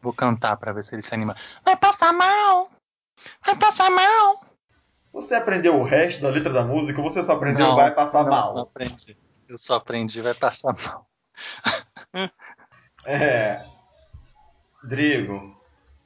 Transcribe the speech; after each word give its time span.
Vou 0.00 0.12
cantar 0.12 0.56
para 0.56 0.72
ver 0.72 0.84
se 0.84 0.94
ele 0.94 1.02
se 1.02 1.14
anima. 1.14 1.36
Vai 1.64 1.76
passar 1.76 2.12
mal! 2.12 2.70
Vai 3.44 3.56
passar 3.56 3.90
mal! 3.90 4.40
Você 5.12 5.34
aprendeu 5.34 5.78
o 5.78 5.84
resto 5.84 6.22
da 6.22 6.30
letra 6.30 6.52
da 6.52 6.62
música 6.62 7.00
ou 7.00 7.10
você 7.10 7.22
só 7.22 7.34
aprendeu 7.34 7.66
não, 7.66 7.76
vai 7.76 7.92
passar 7.92 8.22
não, 8.22 8.30
mal? 8.30 8.54
Não 8.54 8.62
aprendi. 8.62 9.16
Eu 9.48 9.58
só 9.58 9.74
aprendi 9.74 10.22
vai 10.22 10.34
passar 10.34 10.74
mal. 10.74 11.06
é. 13.04 13.64
Drigo, 14.82 15.54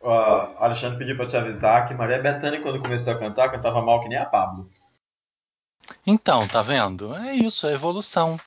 uh, 0.01 0.57
Alexandre 0.59 0.99
pediu 0.99 1.17
para 1.17 1.27
te 1.27 1.37
avisar 1.37 1.87
que 1.87 1.95
Maria 1.95 2.21
Bethânia, 2.21 2.61
quando 2.61 2.83
começou 2.83 3.13
a 3.13 3.19
cantar, 3.19 3.51
cantava 3.51 3.81
mal 3.83 4.01
que 4.01 4.09
nem 4.09 4.19
a 4.19 4.25
Pablo. 4.25 4.69
Então, 6.07 6.49
tá 6.49 6.63
vendo? 6.63 7.15
É 7.15 7.35
isso, 7.35 7.67
é 7.67 7.75
evolução. 7.75 8.41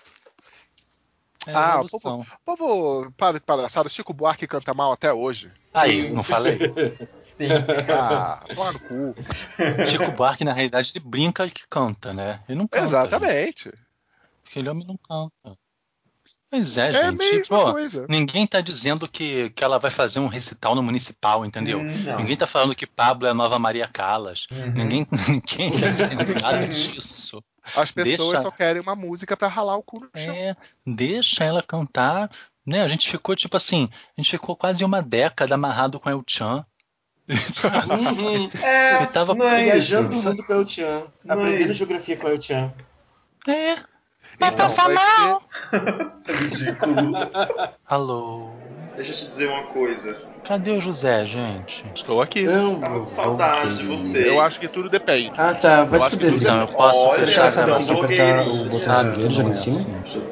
É 1.47 1.53
ah, 1.53 1.81
o 1.81 1.87
povo, 1.87 2.27
povo 2.45 3.11
para 3.15 3.39
de 3.39 3.45
palhaçada, 3.45 3.87
Chico 3.87 4.13
Buarque 4.13 4.45
canta 4.45 4.73
mal 4.73 4.91
até 4.91 5.13
hoje. 5.13 5.49
Aí, 5.73 6.09
não 6.09 6.23
falei? 6.23 6.59
Sim. 7.23 7.47
Ah, 7.89 8.43
claro 8.53 8.79
cu. 8.79 9.15
Chico 9.85 10.11
Buarque, 10.11 10.43
na 10.43 10.51
realidade, 10.51 10.91
ele 10.93 11.05
brinca 11.05 11.49
que 11.49 11.65
canta, 11.69 12.13
né? 12.13 12.43
Ele 12.49 12.57
não 12.57 12.67
canta. 12.67 12.83
Exatamente. 12.83 13.65
Gente. 13.65 13.87
Aquele 14.45 14.69
homem 14.69 14.85
não 14.85 14.97
canta. 14.97 15.57
Pois 16.49 16.77
é, 16.77 16.89
é 16.89 17.11
gente. 17.11 17.49
Pô, 17.49 17.73
ninguém 18.07 18.47
tá 18.47 18.61
dizendo 18.61 19.07
que, 19.07 19.49
que 19.49 19.63
ela 19.63 19.77
vai 19.77 19.91
fazer 19.91 20.19
um 20.19 20.27
recital 20.27 20.75
no 20.75 20.81
municipal, 20.81 21.45
entendeu? 21.45 21.79
Hum, 21.79 22.03
não. 22.03 22.17
Ninguém 22.19 22.37
tá 22.37 22.47
falando 22.47 22.75
que 22.75 22.87
Pablo 22.87 23.27
é 23.27 23.31
a 23.31 23.33
nova 23.33 23.59
Maria 23.59 23.87
Callas. 23.87 24.47
Uhum. 24.51 24.71
Ninguém, 24.71 25.07
ninguém 25.27 25.71
tá 25.71 25.87
dizendo 25.89 26.41
nada 26.41 26.67
disso. 26.67 27.43
As 27.75 27.91
pessoas 27.91 28.29
deixa... 28.29 28.41
só 28.43 28.51
querem 28.51 28.81
uma 28.81 28.95
música 28.95 29.35
para 29.35 29.49
ralar 29.49 29.75
o 29.75 29.83
cu 29.83 29.99
no 29.99 30.09
chão. 30.15 30.33
É, 30.33 30.55
deixa 30.85 31.43
ela 31.43 31.61
cantar. 31.61 32.31
Né? 32.65 32.81
A 32.81 32.87
gente 32.87 33.09
ficou, 33.09 33.35
tipo 33.35 33.57
assim, 33.57 33.89
a 34.17 34.21
gente 34.21 34.31
ficou 34.31 34.55
quase 34.55 34.83
uma 34.85 35.01
década 35.01 35.55
amarrado 35.55 35.99
com 35.99 36.09
El 36.09 36.23
Chan. 36.25 36.65
Uhum. 37.27 38.49
É, 38.63 39.03
e 39.03 39.07
tava 39.07 39.33
é 39.45 39.63
viajando 39.65 40.17
o 40.17 40.23
mundo 40.23 40.45
com 40.45 40.53
El 40.53 40.67
Chan, 40.67 41.03
aprendendo 41.27 41.71
é 41.71 41.75
geografia 41.75 42.15
com 42.15 42.29
El 42.29 42.41
Chan. 42.41 42.73
É. 43.45 43.96
Vai 44.39 44.49
então, 44.49 44.67
passar 44.67 44.89
mal. 44.89 45.41
Ser... 46.21 46.31
é 46.31 46.35
ridículo. 46.37 47.11
Alô. 47.85 48.51
Deixa 48.95 49.11
eu 49.11 49.15
te 49.15 49.27
dizer 49.27 49.49
uma 49.49 49.63
coisa. 49.67 50.17
Cadê 50.47 50.71
o 50.71 50.79
José, 50.79 51.25
gente? 51.25 51.83
Estou 51.93 52.21
aqui. 52.21 52.43
Não, 52.43 52.79
Tava 52.79 53.01
com 53.01 53.07
saudade 53.07 53.79
de 53.79 53.85
você. 53.85 54.29
Eu 54.29 54.39
acho 54.39 54.61
que 54.61 54.69
tudo 54.69 54.89
depende. 54.89 55.33
Ah, 55.37 55.53
tá. 55.53 55.83
Vai 55.83 55.99
se 55.99 56.11
fuder, 56.11 56.41
Não, 56.41 56.61
eu 56.61 56.67
posso. 56.67 56.97
Olha, 56.97 57.19
Você 57.19 57.27
já 57.27 57.49
sabe 57.49 57.73
que 57.73 57.83
tem 57.83 57.85
que 57.85 57.91
apertar 58.05 58.47
o 58.47 58.63
botão 58.63 59.11
de 59.27 59.41
ali 59.41 59.49
em 59.49 59.53
cima? 59.53 59.81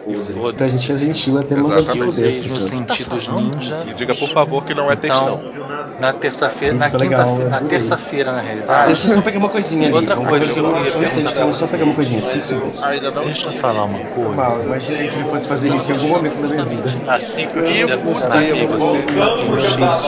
Então 0.08 0.68
a 0.68 0.70
gente 0.70 0.90
é 0.90 0.98
gentil 0.98 1.38
até 1.38 1.58
mandar 1.58 1.80
se 1.80 2.00
fuder 2.00 2.30
as 2.30 2.40
pessoas. 2.40 2.70
sentidos 2.70 3.28
ninja. 3.28 3.86
E 3.90 3.94
diga, 3.94 4.16
por 4.16 4.30
favor, 4.30 4.64
que 4.64 4.74
não 4.74 4.90
é 4.90 4.96
textão. 4.96 5.44
Então, 5.50 5.66
na 6.00 6.14
terça-feira, 6.14 6.76
na 6.76 6.90
quinta-feira, 6.90 7.50
na 7.50 7.62
terça-feira, 7.62 8.32
na 8.32 8.42
realidade. 8.42 8.88
Deixa 8.88 9.08
eu 9.10 9.16
só 9.16 9.22
pegar 9.22 9.40
uma 9.40 9.50
coisinha 9.50 9.88
ali. 9.88 9.96
Outra 9.96 10.16
coisa 10.16 10.46
eu 10.46 11.54
só 11.54 11.68
pegar 11.68 11.84
uma 11.84 11.94
coisinha. 11.94 12.22
Cinco 12.22 12.46
segundos. 12.46 12.82
Deixa 12.82 13.48
eu 13.48 13.54
falar 13.54 13.84
uma 13.84 14.00
coisa. 14.00 14.32
Mal, 14.32 14.64
imaginei 14.64 15.10
que 15.10 15.16
ele 15.16 15.26
fosse 15.26 15.50
fazer 15.50 15.76
isso 15.76 15.92
em 15.92 15.96
algum 15.96 16.08
momento 16.08 16.42
da 16.42 16.48
minha 16.48 16.64
vida. 16.64 16.90
Assim 17.06 17.48
que 17.48 17.58
eu 17.58 17.70
ia 17.70 17.88
você 17.88 18.06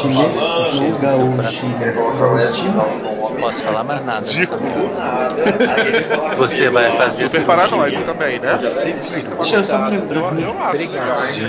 destino 0.04 1.00
gaúcho 1.00 1.68
Posso 3.40 3.64
falar 3.64 3.84
mais 3.84 4.04
nada. 4.04 4.26
Dico. 4.26 4.56
Você 6.38 6.70
vai 6.70 6.92
fazer 6.98 7.28
Super 7.28 7.46
paranoico 7.46 8.04
também, 8.04 8.40
né? 8.40 8.58
Deixa 9.38 9.56
eu 9.58 9.64
só 9.64 9.80
me 9.80 9.98
lembrar. 9.98 10.40
Eu 10.40 10.62
acho. 10.62 11.42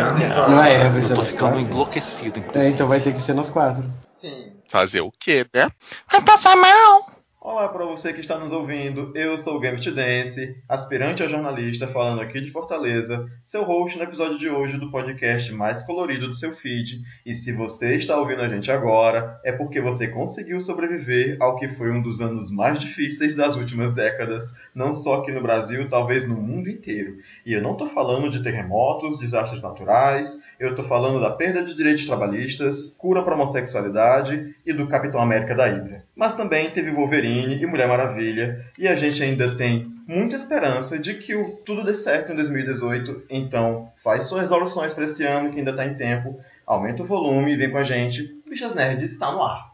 Não 0.50 0.62
é, 0.62 0.88
vai 0.88 1.02
ser 1.02 1.14
Tô 1.14 1.22
ficando 1.22 1.58
enlouquecido. 1.58 2.44
É, 2.54 2.68
então 2.68 2.86
vai 2.86 3.00
ter 3.00 3.12
que 3.12 3.20
ser 3.20 3.34
nós 3.34 3.48
quatro. 3.48 3.84
Sim. 4.02 4.52
Fazer 4.68 5.00
o 5.00 5.10
quê, 5.10 5.46
né? 5.52 5.70
Vai 6.10 6.20
passar 6.20 6.56
mal. 6.56 7.17
Olá 7.50 7.66
para 7.66 7.86
você 7.86 8.12
que 8.12 8.20
está 8.20 8.38
nos 8.38 8.52
ouvindo, 8.52 9.10
eu 9.14 9.38
sou 9.38 9.56
o 9.56 9.58
Gambit 9.58 9.90
Dance, 9.90 10.62
aspirante 10.68 11.22
a 11.22 11.26
jornalista 11.26 11.88
falando 11.88 12.20
aqui 12.20 12.42
de 12.42 12.50
Fortaleza, 12.50 13.26
seu 13.42 13.64
host 13.64 13.96
no 13.96 14.04
episódio 14.04 14.38
de 14.38 14.50
hoje 14.50 14.76
do 14.76 14.90
podcast 14.90 15.50
mais 15.54 15.82
colorido 15.82 16.26
do 16.26 16.34
seu 16.34 16.54
feed. 16.54 17.00
E 17.24 17.34
se 17.34 17.54
você 17.54 17.96
está 17.96 18.18
ouvindo 18.18 18.42
a 18.42 18.48
gente 18.50 18.70
agora, 18.70 19.40
é 19.42 19.50
porque 19.50 19.80
você 19.80 20.08
conseguiu 20.08 20.60
sobreviver 20.60 21.38
ao 21.40 21.56
que 21.56 21.68
foi 21.68 21.90
um 21.90 22.02
dos 22.02 22.20
anos 22.20 22.50
mais 22.50 22.80
difíceis 22.80 23.34
das 23.34 23.56
últimas 23.56 23.94
décadas, 23.94 24.54
não 24.74 24.92
só 24.92 25.22
aqui 25.22 25.32
no 25.32 25.40
Brasil, 25.40 25.88
talvez 25.88 26.28
no 26.28 26.36
mundo 26.36 26.68
inteiro. 26.68 27.16
E 27.46 27.54
eu 27.54 27.62
não 27.62 27.72
estou 27.72 27.88
falando 27.88 28.28
de 28.28 28.42
terremotos, 28.42 29.18
desastres 29.18 29.62
naturais, 29.62 30.38
eu 30.58 30.70
estou 30.70 30.84
falando 30.84 31.20
da 31.20 31.30
perda 31.30 31.62
de 31.62 31.74
direitos 31.74 32.06
trabalhistas, 32.06 32.94
cura 32.98 33.22
para 33.22 33.34
homossexualidade 33.34 34.54
e 34.66 34.72
do 34.72 34.86
Capitão 34.86 35.20
América 35.20 35.54
da 35.54 35.66
Hydra. 35.66 36.04
Mas 36.16 36.34
também 36.34 36.70
teve 36.70 36.90
Wolverine 36.90 37.62
e 37.62 37.66
Mulher 37.66 37.86
Maravilha, 37.86 38.64
e 38.78 38.88
a 38.88 38.96
gente 38.96 39.22
ainda 39.22 39.56
tem 39.56 39.90
muita 40.06 40.36
esperança 40.36 40.98
de 40.98 41.14
que 41.14 41.34
tudo 41.64 41.84
dê 41.84 41.94
certo 41.94 42.32
em 42.32 42.34
2018. 42.34 43.24
Então, 43.30 43.92
faz 44.02 44.24
suas 44.24 44.42
resoluções 44.42 44.92
para 44.94 45.04
esse 45.04 45.24
ano 45.24 45.50
que 45.50 45.58
ainda 45.58 45.70
está 45.70 45.86
em 45.86 45.94
tempo, 45.94 46.40
aumenta 46.66 47.02
o 47.02 47.06
volume 47.06 47.52
e 47.52 47.56
vem 47.56 47.70
com 47.70 47.78
a 47.78 47.84
gente. 47.84 48.36
Bichas 48.48 48.74
Nerds 48.74 49.12
está 49.12 49.30
no 49.30 49.42
ar. 49.42 49.68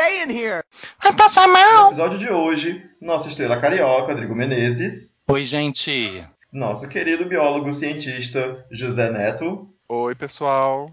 Gay 0.00 0.22
in 0.22 0.30
here. 0.30 0.62
Vai 1.02 1.14
passar 1.14 1.46
mal. 1.46 1.84
No 1.84 1.88
episódio 1.90 2.18
de 2.18 2.30
hoje, 2.30 2.82
nossa 3.00 3.28
estrela 3.28 3.60
carioca, 3.60 4.12
Rodrigo 4.12 4.34
Menezes. 4.34 5.14
Oi, 5.28 5.44
gente. 5.44 6.26
Nosso 6.50 6.88
querido 6.88 7.26
biólogo 7.26 7.72
cientista 7.74 8.64
José 8.70 9.10
Neto. 9.10 9.68
Oi, 9.88 10.14
pessoal. 10.14 10.90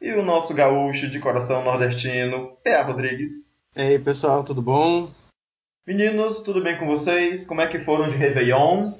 E 0.00 0.12
o 0.12 0.22
nosso 0.22 0.52
gaúcho 0.52 1.08
de 1.08 1.18
coração 1.18 1.64
nordestino, 1.64 2.56
Pé 2.62 2.80
Rodrigues. 2.82 3.54
E 3.74 3.80
aí, 3.80 3.98
pessoal, 3.98 4.44
tudo 4.44 4.60
bom? 4.60 5.10
Meninos, 5.86 6.42
tudo 6.42 6.62
bem 6.62 6.78
com 6.78 6.86
vocês? 6.86 7.46
Como 7.46 7.62
é 7.62 7.66
que 7.66 7.78
foram 7.78 8.08
de 8.08 8.16
Réveillon? 8.16 8.92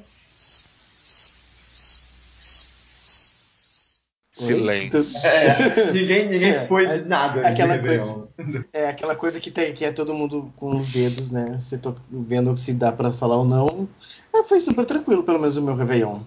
Silêncio. 4.40 5.26
É, 5.26 5.90
ninguém 5.92 6.28
ninguém 6.28 6.50
é, 6.50 6.66
foi 6.66 6.86
de 6.86 7.08
nada. 7.08 7.46
Aquela 7.46 7.78
coisa, 7.78 8.28
é 8.72 8.88
aquela 8.88 9.16
coisa 9.16 9.40
que, 9.40 9.50
tem, 9.50 9.72
que 9.72 9.84
é 9.84 9.92
todo 9.92 10.14
mundo 10.14 10.52
com 10.56 10.76
os 10.76 10.88
dedos, 10.88 11.30
né? 11.30 11.58
Você 11.62 11.78
tô 11.78 11.94
vendo 12.10 12.56
se 12.56 12.72
dá 12.72 12.90
para 12.90 13.12
falar 13.12 13.36
ou 13.36 13.44
não. 13.44 13.88
É, 14.34 14.42
foi 14.44 14.60
super 14.60 14.84
tranquilo, 14.84 15.22
pelo 15.22 15.38
menos 15.38 15.56
o 15.56 15.62
meu 15.62 15.74
Réveillon. 15.74 16.20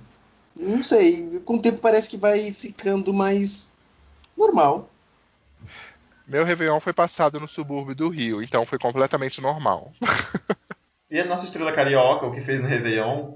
Não 0.56 0.84
sei, 0.84 1.42
com 1.46 1.56
o 1.56 1.62
tempo 1.62 1.80
parece 1.80 2.10
que 2.10 2.18
vai 2.18 2.52
ficando 2.52 3.14
mais 3.14 3.72
normal. 4.38 4.90
Meu 6.28 6.46
Réveillon 6.46 6.80
foi 6.80 6.94
passado 6.94 7.40
no 7.40 7.48
subúrbio 7.48 7.96
do 7.96 8.10
Rio, 8.10 8.42
então 8.42 8.66
foi 8.66 8.80
completamente 8.80 9.42
normal. 9.42 9.92
e 11.10 11.20
a 11.20 11.26
nossa 11.26 11.46
estrela 11.46 11.74
carioca, 11.74 12.26
o 12.26 12.34
que 12.34 12.42
fez 12.42 12.62
no 12.62 12.68
Réveillon? 12.68 13.34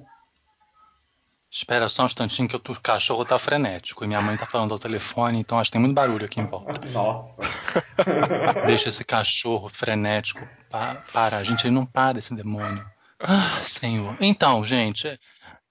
Espera 1.50 1.88
só 1.88 2.04
um 2.04 2.08
instantinho 2.08 2.48
que 2.48 2.56
o 2.56 2.82
cachorro 2.82 3.24
tá 3.24 3.40
frenético 3.40 4.04
e 4.04 4.08
minha 4.08 4.22
mãe 4.22 4.36
tá 4.36 4.46
falando 4.46 4.74
ao 4.74 4.80
telefone, 4.80 5.40
então 5.40 5.58
acho 5.58 5.70
que 5.70 5.74
tem 5.74 5.82
muito 5.82 5.96
barulho 5.96 6.26
aqui 6.26 6.42
em 6.42 6.46
volta. 6.46 6.86
Nossa. 6.92 7.42
Deixa 8.68 8.90
esse 8.90 9.04
cachorro 9.04 9.70
frenético. 9.70 10.48
Pa 10.70 11.04
para, 11.14 11.38
a 11.38 11.44
gente 11.44 11.66
ele 11.66 11.74
não 11.74 11.86
para 11.86 12.20
esse 12.20 12.36
demônio. 12.36 12.86
Ah, 13.20 13.62
senhor. 13.64 14.18
Então, 14.20 14.64
gente, 14.64 15.20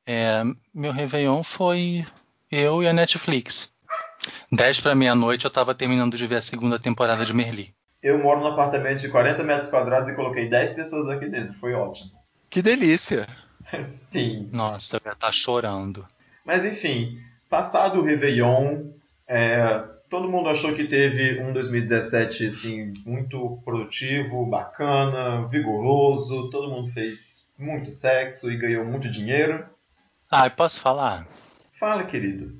é, 0.06 0.42
meu 0.74 0.92
Réveillon 0.92 1.42
foi 1.42 2.06
eu 2.50 2.82
e 2.82 2.88
a 2.88 2.92
Netflix. 2.92 3.70
10 4.50 4.80
para 4.80 4.94
meia-noite 4.94 5.44
eu 5.44 5.50
tava 5.50 5.74
terminando 5.74 6.16
de 6.16 6.26
ver 6.26 6.36
a 6.36 6.42
segunda 6.42 6.78
temporada 6.78 7.24
de 7.24 7.34
Merli. 7.34 7.74
Eu 8.02 8.18
moro 8.18 8.40
num 8.40 8.48
apartamento 8.48 9.00
de 9.00 9.08
40 9.08 9.42
metros 9.42 9.68
quadrados 9.68 10.08
e 10.08 10.14
coloquei 10.14 10.48
10 10.48 10.74
pessoas 10.74 11.08
aqui 11.08 11.28
dentro. 11.28 11.54
Foi 11.54 11.74
ótimo. 11.74 12.10
Que 12.48 12.62
delícia. 12.62 13.26
Sim. 13.84 14.48
Nossa, 14.52 14.96
eu 14.96 15.00
ia 15.04 15.12
estar 15.12 15.26
tá 15.26 15.32
chorando. 15.32 16.06
Mas 16.44 16.64
enfim, 16.64 17.18
passado 17.48 18.00
o 18.00 18.04
Réveillon, 18.04 18.90
é, 19.26 19.84
todo 20.08 20.28
mundo 20.28 20.48
achou 20.48 20.72
que 20.72 20.86
teve 20.86 21.40
um 21.40 21.52
2017 21.52 22.46
assim, 22.46 22.94
muito 23.04 23.60
produtivo, 23.64 24.46
bacana, 24.46 25.46
vigoroso, 25.48 26.50
todo 26.50 26.70
mundo 26.70 26.90
fez 26.92 27.46
muito 27.58 27.90
sexo 27.90 28.50
e 28.50 28.56
ganhou 28.56 28.84
muito 28.84 29.10
dinheiro. 29.10 29.66
Ah, 30.30 30.48
posso 30.50 30.80
falar? 30.80 31.26
Fala, 31.78 32.04
querido. 32.04 32.52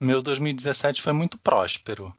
Meu 0.00 0.22
2017 0.22 1.00
foi 1.00 1.12
muito 1.12 1.38
próspero. 1.38 2.14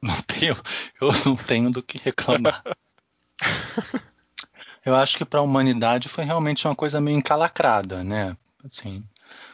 Não 0.00 0.20
tenho, 0.22 0.56
eu 1.00 1.10
não 1.24 1.36
tenho 1.36 1.70
do 1.70 1.82
que 1.82 1.98
reclamar. 1.98 2.62
Eu 4.88 4.96
acho 4.96 5.18
que 5.18 5.24
para 5.24 5.40
a 5.40 5.42
humanidade 5.42 6.08
foi 6.08 6.24
realmente 6.24 6.66
uma 6.66 6.74
coisa 6.74 6.98
meio 7.00 7.18
encalacrada, 7.18 8.02
né? 8.02 8.34
Assim, 8.64 9.04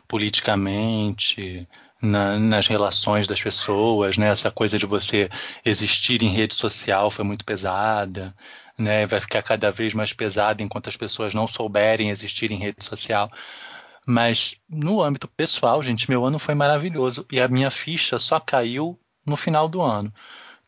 politicamente, 0.06 1.69
na, 2.00 2.38
nas 2.38 2.69
relações 2.69 3.26
das 3.26 3.42
pessoas, 3.42 4.16
né? 4.16 4.28
Essa 4.28 4.50
coisa 4.52 4.78
de 4.78 4.86
você 4.86 5.28
existir 5.64 6.22
em 6.22 6.28
rede 6.28 6.54
social 6.54 7.10
foi 7.10 7.25
muito 7.25 7.44
pesada. 7.44 8.32
né? 8.78 9.06
Vai 9.06 9.20
ficar 9.20 9.42
cada 9.42 9.72
vez 9.72 9.92
mais 9.92 10.12
pesado 10.12 10.62
enquanto 10.62 10.88
as 10.88 10.96
pessoas 10.96 11.34
não 11.34 11.48
souberem 11.48 12.10
existir 12.10 12.52
em 12.52 12.58
rede 12.58 12.84
social. 12.84 13.28
Mas 14.06 14.56
no 14.69 15.02
âmbito 15.02 15.26
pessoal, 15.28 15.82
gente, 15.82 16.08
meu 16.08 16.25
ano 16.25 16.38
foi 16.38 16.54
maravilhoso 16.54 17.26
e 17.32 17.40
a 17.40 17.48
minha 17.48 17.70
ficha 17.72 18.19
só 18.20 18.38
caiu 18.38 18.96
no 19.26 19.36
final 19.36 19.69
do 19.69 19.82
ano. 19.82 20.12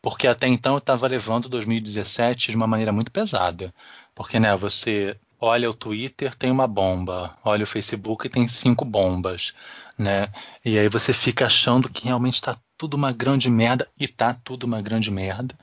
Porque 0.01 0.27
até 0.27 0.47
então 0.47 0.73
eu 0.73 0.79
estava 0.79 1.07
levando 1.07 1.49
2017 1.49 2.51
de 2.51 2.57
uma 2.57 2.67
maneira 2.67 2.91
muito 2.91 3.11
pesada. 3.11 3.73
Porque, 4.17 4.39
né, 4.39 4.57
você 4.57 5.15
olha 5.39 5.69
o 5.69 5.75
Twitter, 5.75 6.33
tem 6.33 6.49
uma 6.49 6.65
bomba. 6.65 7.37
Olha 7.45 7.65
o 7.65 7.67
Facebook, 7.67 8.27
tem 8.27 8.47
cinco 8.47 8.83
bombas, 8.83 9.53
né? 9.95 10.29
E 10.65 10.75
aí 10.79 10.89
você 10.89 11.13
fica 11.13 11.45
achando 11.45 11.87
que 11.87 12.05
realmente 12.05 12.33
está 12.33 12.57
tudo 12.75 12.95
uma 12.95 13.11
grande 13.11 13.47
merda 13.47 13.87
e 13.99 14.07
tá 14.07 14.35
tudo 14.43 14.63
uma 14.63 14.81
grande 14.81 15.11
merda. 15.11 15.53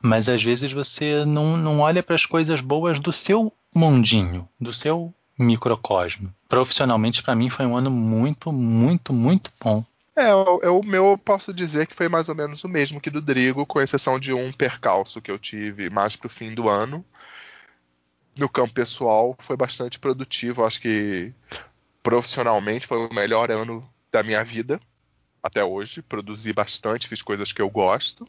Mas 0.00 0.26
às 0.26 0.42
vezes 0.42 0.72
você 0.72 1.26
não, 1.26 1.54
não 1.54 1.80
olha 1.80 2.02
para 2.02 2.14
as 2.14 2.24
coisas 2.24 2.62
boas 2.62 2.98
do 2.98 3.12
seu 3.12 3.52
mundinho, 3.74 4.48
do 4.58 4.72
seu 4.72 5.12
microcosmo. 5.38 6.32
Profissionalmente, 6.48 7.22
para 7.22 7.36
mim, 7.36 7.50
foi 7.50 7.66
um 7.66 7.76
ano 7.76 7.90
muito, 7.90 8.50
muito, 8.50 9.12
muito 9.12 9.52
bom. 9.62 9.84
É, 10.16 10.34
o 10.34 10.82
meu 10.82 11.10
eu 11.10 11.18
posso 11.18 11.52
dizer 11.52 11.86
que 11.86 11.94
foi 11.94 12.08
mais 12.08 12.28
ou 12.30 12.34
menos 12.34 12.64
o 12.64 12.68
mesmo 12.68 13.02
que 13.02 13.10
do 13.10 13.20
Drigo, 13.20 13.66
com 13.66 13.82
exceção 13.82 14.18
de 14.18 14.32
um 14.32 14.50
percalço 14.50 15.20
que 15.20 15.30
eu 15.30 15.38
tive 15.38 15.90
mais 15.90 16.16
pro 16.16 16.30
fim 16.30 16.54
do 16.54 16.70
ano. 16.70 17.04
No 18.38 18.48
campo 18.48 18.72
pessoal, 18.72 19.34
foi 19.40 19.56
bastante 19.56 19.98
produtivo. 19.98 20.64
Acho 20.64 20.80
que 20.80 21.34
profissionalmente 22.02 22.86
foi 22.86 22.98
o 22.98 23.12
melhor 23.12 23.50
ano 23.50 23.86
da 24.12 24.22
minha 24.22 24.44
vida 24.44 24.80
até 25.42 25.64
hoje. 25.64 26.00
Produzi 26.00 26.52
bastante, 26.52 27.08
fiz 27.08 27.20
coisas 27.20 27.52
que 27.52 27.60
eu 27.60 27.68
gosto. 27.68 28.28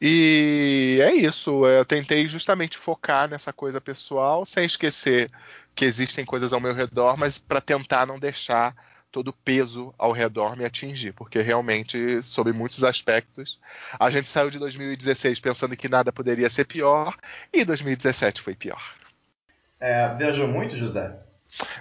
E 0.00 0.98
é 1.00 1.14
isso. 1.14 1.64
Eu 1.64 1.84
tentei 1.84 2.26
justamente 2.26 2.76
focar 2.76 3.30
nessa 3.30 3.52
coisa 3.52 3.80
pessoal, 3.80 4.44
sem 4.44 4.64
esquecer 4.64 5.30
que 5.76 5.84
existem 5.84 6.24
coisas 6.24 6.52
ao 6.52 6.60
meu 6.60 6.74
redor, 6.74 7.16
mas 7.16 7.38
para 7.38 7.60
tentar 7.60 8.04
não 8.04 8.18
deixar 8.18 8.74
todo 9.12 9.28
o 9.28 9.32
peso 9.32 9.94
ao 9.98 10.10
redor 10.10 10.56
me 10.56 10.64
atingir, 10.64 11.12
porque 11.12 11.40
realmente, 11.42 12.22
sob 12.22 12.50
muitos 12.52 12.82
aspectos, 12.82 13.60
a 14.00 14.10
gente 14.10 14.28
saiu 14.28 14.48
de 14.50 14.58
2016 14.58 15.38
pensando 15.38 15.76
que 15.76 15.88
nada 15.88 16.10
poderia 16.10 16.48
ser 16.48 16.64
pior, 16.64 17.14
e 17.52 17.64
2017 17.64 18.40
foi 18.40 18.56
pior. 18.56 18.82
É, 19.78 20.14
viajou 20.14 20.48
muito, 20.48 20.74
José? 20.76 21.14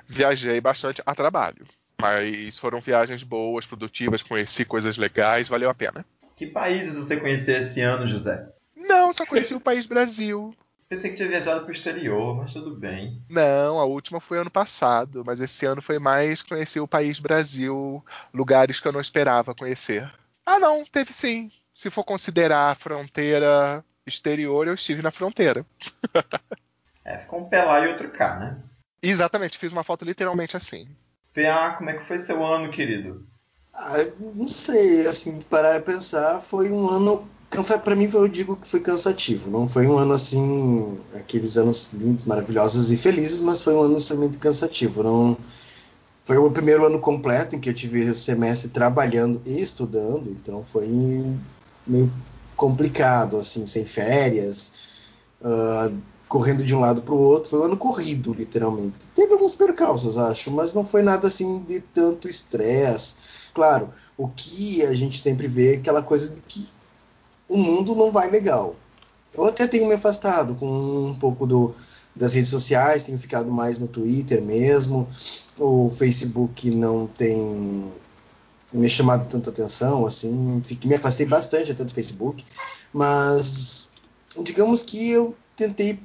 Viajei 0.06 0.60
bastante 0.60 1.01
a 1.06 1.16
trabalho, 1.16 1.66
mas 2.00 2.60
foram 2.60 2.81
viagens 2.81 3.24
boas, 3.24 3.66
produtivas, 3.66 4.22
conheci 4.22 4.66
coisas 4.66 4.98
legais, 4.98 5.48
valeu 5.48 5.69
a 5.69 5.74
pena. 5.74 6.06
Que 6.36 6.48
países 6.48 6.98
você 6.98 7.18
conheceu 7.18 7.62
esse 7.62 7.80
ano, 7.80 8.07
José? 8.07 8.45
Não, 8.75 9.13
só 9.13 9.25
conheci 9.25 9.54
o 9.54 9.62
país 9.62 9.86
Brasil. 9.86 10.54
Pensei 10.92 11.12
que 11.12 11.16
tinha 11.16 11.30
viajado 11.30 11.62
para 11.62 11.70
o 11.70 11.72
exterior, 11.72 12.36
mas 12.36 12.52
tudo 12.52 12.76
bem. 12.76 13.24
Não, 13.30 13.80
a 13.80 13.86
última 13.86 14.20
foi 14.20 14.40
ano 14.40 14.52
passado, 14.52 15.24
mas 15.26 15.40
esse 15.40 15.66
ano 15.66 15.82
foi 15.82 15.98
mais 16.00 16.42
conhecer 16.42 16.82
o 16.82 16.88
país 16.88 17.18
Brasil, 17.18 18.04
lugares 18.34 18.82
que 18.82 18.90
eu 18.90 18.92
não 18.92 19.00
esperava 19.00 19.56
conhecer. 19.56 20.14
Ah, 20.46 20.60
não, 20.60 20.84
teve 20.84 21.14
sim. 21.14 21.50
Se 21.74 21.90
for 21.90 22.04
considerar 22.04 22.72
a 22.72 22.76
fronteira 22.76 23.86
exterior, 24.06 24.68
eu 24.68 24.74
estive 24.74 25.02
na 25.02 25.12
fronteira. 25.12 25.66
é, 27.06 27.20
ficou 27.20 27.40
um 27.40 27.48
pé 27.48 27.64
lá 27.64 27.80
e 27.86 27.88
outro 27.88 28.12
cá, 28.12 28.38
né? 28.38 28.62
Exatamente, 29.02 29.58
fiz 29.58 29.72
uma 29.72 29.86
foto 29.86 30.04
literalmente 30.04 30.58
assim. 30.58 30.90
PA, 31.34 31.76
como 31.78 31.90
é 31.90 31.94
que 31.94 32.06
foi 32.06 32.20
seu 32.20 32.46
ano, 32.46 32.70
querido? 32.70 33.26
Ah, 33.74 33.94
não 34.20 34.46
sei, 34.46 35.08
assim, 35.08 35.42
parar 35.44 35.78
e 35.78 35.82
pensar, 35.82 36.42
foi 36.42 36.70
um 36.70 36.90
ano. 36.90 37.32
Cansa... 37.51 37.77
Para 37.77 37.95
mim, 37.95 38.09
eu 38.12 38.27
digo 38.27 38.56
que 38.56 38.68
foi 38.68 38.80
cansativo. 38.80 39.51
Não 39.51 39.68
foi 39.68 39.86
um 39.86 39.98
ano 39.98 40.13
assim, 40.13 40.98
aqueles 41.13 41.57
anos 41.57 41.92
lindos, 41.94 42.25
maravilhosos 42.25 42.89
e 42.92 42.98
felizes, 42.98 43.42
mas 43.42 43.62
foi 43.62 43.75
um 43.75 43.81
ano 43.81 43.98
extremamente 43.98 44.39
cansativo. 44.39 45.03
Não 45.03 45.38
foi 46.24 46.38
o 46.38 46.50
primeiro 46.50 46.86
ano 46.86 47.00
completo 47.00 47.56
em 47.56 47.59
que 47.59 47.69
eu 47.69 47.74
tive 47.74 48.09
o 48.09 48.15
semestre 48.15 48.69
trabalhando 48.69 49.42
e 49.45 49.62
estudando, 49.62 50.30
então 50.30 50.63
foi 50.63 50.88
meio 51.86 52.12
complicado, 52.56 53.38
assim, 53.38 53.65
sem 53.65 53.83
férias, 53.86 54.71
uh, 55.42 55.95
correndo 56.27 56.63
de 56.63 56.74
um 56.74 56.80
lado 56.80 57.01
para 57.01 57.13
o 57.13 57.19
outro. 57.19 57.50
Foi 57.50 57.59
um 57.59 57.63
ano 57.63 57.77
corrido, 57.77 58.33
literalmente. 58.33 58.95
Teve 59.13 59.33
alguns 59.33 59.56
percalços, 59.56 60.18
acho, 60.18 60.51
mas 60.51 60.74
não 60.74 60.86
foi 60.86 61.01
nada 61.01 61.27
assim 61.27 61.63
de 61.63 61.81
tanto 61.81 62.30
estresse 62.30 63.42
Claro, 63.54 63.89
o 64.18 64.27
que 64.27 64.83
a 64.83 64.94
gente 64.94 65.19
sempre 65.19 65.47
vê 65.47 65.74
é 65.74 65.77
aquela 65.77 66.01
coisa 66.01 66.30
de 66.30 66.42
que 66.42 66.68
o 67.51 67.57
mundo 67.57 67.94
não 67.94 68.12
vai 68.12 68.30
legal. 68.30 68.75
Eu 69.33 69.45
até 69.45 69.68
tenho 69.68 69.86
me 69.86 69.94
afastado 69.94 70.56
com 70.56 71.09
um 71.09 71.15
pouco 71.15 71.45
do, 71.45 71.75
das 72.15 72.33
redes 72.33 72.50
sociais, 72.50 73.03
tenho 73.03 73.18
ficado 73.18 73.51
mais 73.51 73.77
no 73.77 73.88
Twitter 73.88 74.42
mesmo. 74.42 75.06
O 75.59 75.89
Facebook 75.89 76.71
não 76.71 77.07
tem 77.07 77.92
me 78.71 78.88
chamado 78.88 79.30
tanta 79.30 79.50
atenção, 79.50 80.06
assim, 80.06 80.62
me 80.86 80.95
afastei 80.95 81.25
bastante 81.25 81.74
até 81.74 81.83
do 81.83 81.94
Facebook, 81.94 82.45
mas 82.94 83.89
digamos 84.42 84.81
que 84.81 85.12
eu 85.12 85.36
tentei 85.57 86.00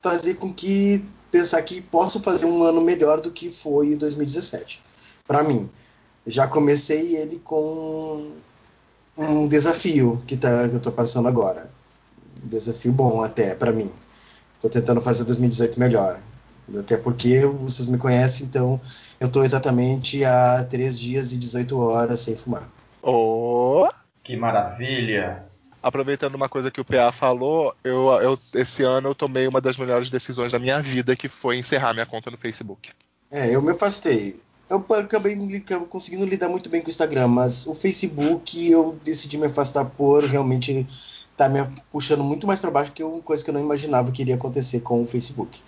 fazer 0.00 0.34
com 0.34 0.54
que 0.54 1.04
pensar 1.28 1.60
que 1.62 1.80
posso 1.80 2.20
fazer 2.20 2.46
um 2.46 2.62
ano 2.62 2.80
melhor 2.80 3.20
do 3.20 3.32
que 3.32 3.50
foi 3.50 3.96
2017 3.96 4.80
para 5.26 5.42
mim 5.42 5.68
já 6.24 6.46
comecei 6.46 7.16
ele 7.16 7.38
com 7.40 8.32
um 9.18 9.48
desafio 9.48 10.22
que, 10.26 10.36
tá, 10.36 10.68
que 10.68 10.74
eu 10.74 10.78
estou 10.78 10.92
passando 10.92 11.26
agora. 11.26 11.68
Um 12.44 12.48
desafio 12.48 12.92
bom 12.92 13.22
até 13.22 13.54
para 13.54 13.72
mim. 13.72 13.90
Estou 14.54 14.70
tentando 14.70 15.00
fazer 15.00 15.24
2018 15.24 15.78
melhor. 15.78 16.20
Até 16.78 16.96
porque 16.96 17.44
vocês 17.46 17.88
me 17.88 17.96
conhecem, 17.96 18.46
então 18.46 18.80
eu 19.18 19.26
estou 19.26 19.42
exatamente 19.42 20.24
há 20.24 20.64
3 20.64 20.98
dias 20.98 21.32
e 21.32 21.38
18 21.38 21.78
horas 21.78 22.20
sem 22.20 22.36
fumar. 22.36 22.68
Oh! 23.02 23.88
Que 24.22 24.36
maravilha! 24.36 25.44
Aproveitando 25.82 26.34
uma 26.34 26.48
coisa 26.48 26.70
que 26.70 26.80
o 26.80 26.84
PA 26.84 27.10
falou, 27.10 27.74
eu, 27.82 28.08
eu, 28.20 28.38
esse 28.54 28.82
ano 28.82 29.08
eu 29.08 29.14
tomei 29.14 29.46
uma 29.46 29.60
das 29.60 29.78
melhores 29.78 30.10
decisões 30.10 30.52
da 30.52 30.58
minha 30.58 30.82
vida, 30.82 31.16
que 31.16 31.28
foi 31.28 31.56
encerrar 31.56 31.94
minha 31.94 32.04
conta 32.04 32.30
no 32.30 32.36
Facebook. 32.36 32.90
É, 33.30 33.54
eu 33.54 33.62
me 33.62 33.70
afastei 33.70 34.38
eu 34.70 34.84
acabei 34.96 35.36
conseguindo 35.88 36.26
lidar 36.26 36.48
muito 36.48 36.68
bem 36.68 36.80
com 36.80 36.88
o 36.88 36.90
Instagram, 36.90 37.28
mas 37.28 37.66
o 37.66 37.74
Facebook 37.74 38.70
eu 38.70 38.98
decidi 39.02 39.38
me 39.38 39.46
afastar 39.46 39.84
por 39.84 40.24
realmente 40.24 40.86
estar 41.30 41.30
tá 41.36 41.48
me 41.48 41.66
puxando 41.90 42.22
muito 42.22 42.46
mais 42.46 42.60
para 42.60 42.70
baixo 42.70 42.92
que 42.92 43.02
uma 43.02 43.22
coisa 43.22 43.42
que 43.42 43.50
eu 43.50 43.54
não 43.54 43.62
imaginava 43.62 44.12
que 44.12 44.22
iria 44.22 44.34
acontecer 44.34 44.80
com 44.80 45.02
o 45.02 45.06
Facebook. 45.06 45.62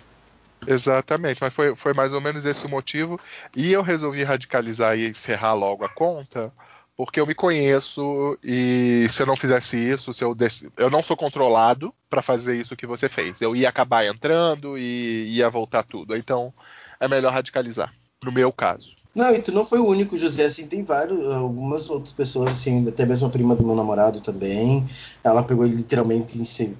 Exatamente, 0.67 1.39
mas 1.41 1.51
foi, 1.51 1.75
foi 1.75 1.93
mais 1.93 2.13
ou 2.13 2.21
menos 2.21 2.45
esse 2.45 2.65
o 2.65 2.69
motivo. 2.69 3.19
E 3.55 3.73
eu 3.73 3.81
resolvi 3.81 4.23
radicalizar 4.23 4.95
e 4.95 5.07
encerrar 5.07 5.53
logo 5.53 5.83
a 5.83 5.89
conta, 5.89 6.53
porque 6.95 7.19
eu 7.19 7.25
me 7.25 7.33
conheço 7.33 8.37
e 8.43 9.07
se 9.09 9.23
eu 9.23 9.25
não 9.25 9.35
fizesse 9.35 9.77
isso, 9.77 10.13
se 10.13 10.23
eu, 10.23 10.37
eu 10.77 10.91
não 10.91 11.01
sou 11.01 11.17
controlado 11.17 11.91
para 12.07 12.21
fazer 12.21 12.55
isso 12.55 12.75
que 12.75 12.85
você 12.85 13.09
fez. 13.09 13.41
Eu 13.41 13.55
ia 13.55 13.69
acabar 13.69 14.05
entrando 14.05 14.77
e 14.77 15.35
ia 15.35 15.49
voltar 15.49 15.81
tudo. 15.81 16.15
Então 16.15 16.53
é 16.99 17.07
melhor 17.07 17.33
radicalizar 17.33 17.91
no 18.23 18.31
meu 18.31 18.51
caso. 18.51 18.95
Não, 19.13 19.33
e 19.35 19.41
tu 19.41 19.51
não 19.51 19.65
foi 19.65 19.79
o 19.79 19.87
único, 19.87 20.17
José, 20.17 20.45
assim, 20.45 20.67
tem 20.67 20.83
vários, 20.83 21.19
algumas 21.33 21.89
outras 21.89 22.13
pessoas, 22.13 22.51
assim, 22.51 22.87
até 22.87 23.05
mesmo 23.05 23.27
a 23.27 23.29
prima 23.29 23.55
do 23.55 23.65
meu 23.65 23.75
namorado 23.75 24.21
também, 24.21 24.85
ela 25.21 25.43
pegou 25.43 25.65
ele 25.65 25.75
literalmente 25.75 26.39
em 26.39 26.45
si. 26.45 26.77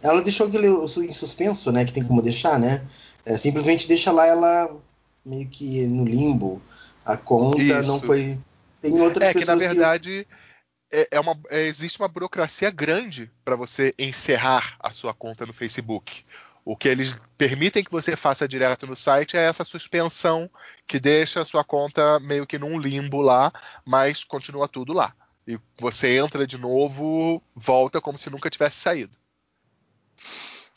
Ela 0.00 0.22
deixou 0.22 0.46
aquele 0.46 0.68
em 0.68 1.12
suspenso, 1.12 1.72
né, 1.72 1.84
que 1.84 1.92
tem 1.92 2.04
como 2.04 2.22
deixar, 2.22 2.58
né, 2.58 2.84
é, 3.24 3.36
simplesmente 3.36 3.88
deixa 3.88 4.12
lá 4.12 4.26
ela 4.26 4.76
meio 5.24 5.48
que 5.48 5.86
no 5.86 6.04
limbo, 6.04 6.62
a 7.04 7.16
conta 7.16 7.60
Isso. 7.60 7.82
não 7.88 8.00
foi... 8.00 8.38
Tem 8.80 9.00
outras 9.00 9.28
é, 9.28 9.32
pessoas 9.32 9.60
que 9.60 9.66
na 9.66 9.72
verdade... 9.72 10.26
Que... 10.30 10.46
É, 10.88 11.08
é 11.10 11.18
uma, 11.18 11.36
é, 11.50 11.66
existe 11.66 11.98
uma 11.98 12.06
burocracia 12.06 12.70
grande 12.70 13.28
para 13.44 13.56
você 13.56 13.92
encerrar 13.98 14.76
a 14.78 14.92
sua 14.92 15.12
conta 15.12 15.44
no 15.44 15.52
Facebook. 15.52 16.24
O 16.68 16.76
que 16.76 16.88
eles 16.88 17.16
permitem 17.38 17.84
que 17.84 17.92
você 17.92 18.16
faça 18.16 18.48
direto 18.48 18.88
no 18.88 18.96
site 18.96 19.36
é 19.36 19.46
essa 19.46 19.62
suspensão 19.62 20.50
que 20.84 20.98
deixa 20.98 21.40
a 21.40 21.44
sua 21.44 21.62
conta 21.62 22.18
meio 22.18 22.44
que 22.44 22.58
num 22.58 22.76
limbo 22.76 23.20
lá, 23.20 23.52
mas 23.84 24.24
continua 24.24 24.66
tudo 24.66 24.92
lá. 24.92 25.14
E 25.46 25.60
você 25.78 26.18
entra 26.18 26.44
de 26.44 26.58
novo, 26.58 27.40
volta 27.54 28.00
como 28.00 28.18
se 28.18 28.28
nunca 28.30 28.50
tivesse 28.50 28.80
saído. 28.80 29.16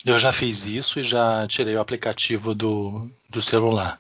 Eu 0.05 0.19
já 0.19 0.31
fiz 0.31 0.63
isso 0.67 0.99
e 0.99 1.03
já 1.03 1.47
tirei 1.47 1.75
o 1.75 1.81
aplicativo 1.81 2.53
do, 2.53 3.09
do 3.27 3.41
celular. 3.41 3.99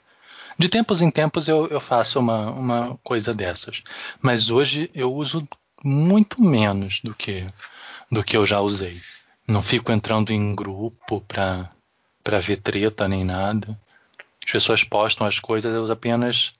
De 0.59 0.69
tempos 0.69 1.01
em 1.01 1.09
tempos 1.09 1.47
eu, 1.47 1.65
eu 1.69 1.81
faço 1.81 2.19
uma, 2.19 2.51
uma 2.51 2.99
coisa 3.03 3.33
dessas. 3.33 3.81
Mas 4.21 4.51
hoje 4.51 4.91
eu 4.93 5.11
uso 5.11 5.47
muito 5.83 6.39
menos 6.39 7.01
do 7.01 7.15
que, 7.15 7.47
do 8.11 8.23
que 8.23 8.37
eu 8.37 8.45
já 8.45 8.61
usei. 8.61 9.01
Não 9.47 9.63
fico 9.63 9.91
entrando 9.91 10.31
em 10.31 10.53
grupo 10.53 11.21
para 11.21 11.71
para 12.23 12.39
ver 12.39 12.57
treta 12.57 13.07
nem 13.07 13.23
nada. 13.23 13.79
As 14.43 14.51
pessoas 14.51 14.83
postam 14.83 15.27
as 15.27 15.39
coisas, 15.39 15.73
eu 15.73 15.91
apenas 15.91 16.53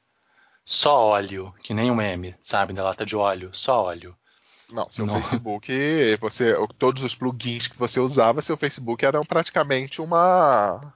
só 0.65 0.95
óleo, 0.95 1.53
que 1.63 1.73
nem 1.73 1.89
um 1.89 1.95
meme, 1.95 2.35
sabe, 2.41 2.73
da 2.73 2.83
lata 2.83 3.05
de 3.05 3.15
óleo, 3.15 3.49
só 3.53 3.83
óleo. 3.85 4.15
Não, 4.71 4.87
seu 4.87 5.05
não. 5.05 5.15
Facebook, 5.15 5.71
você, 6.17 6.53
todos 6.77 7.03
os 7.03 7.15
plugins 7.15 7.67
que 7.67 7.75
você 7.75 7.99
usava, 7.99 8.41
seu 8.41 8.55
Facebook 8.55 9.03
eram 9.03 9.25
praticamente 9.25 9.99
uma 9.99 10.93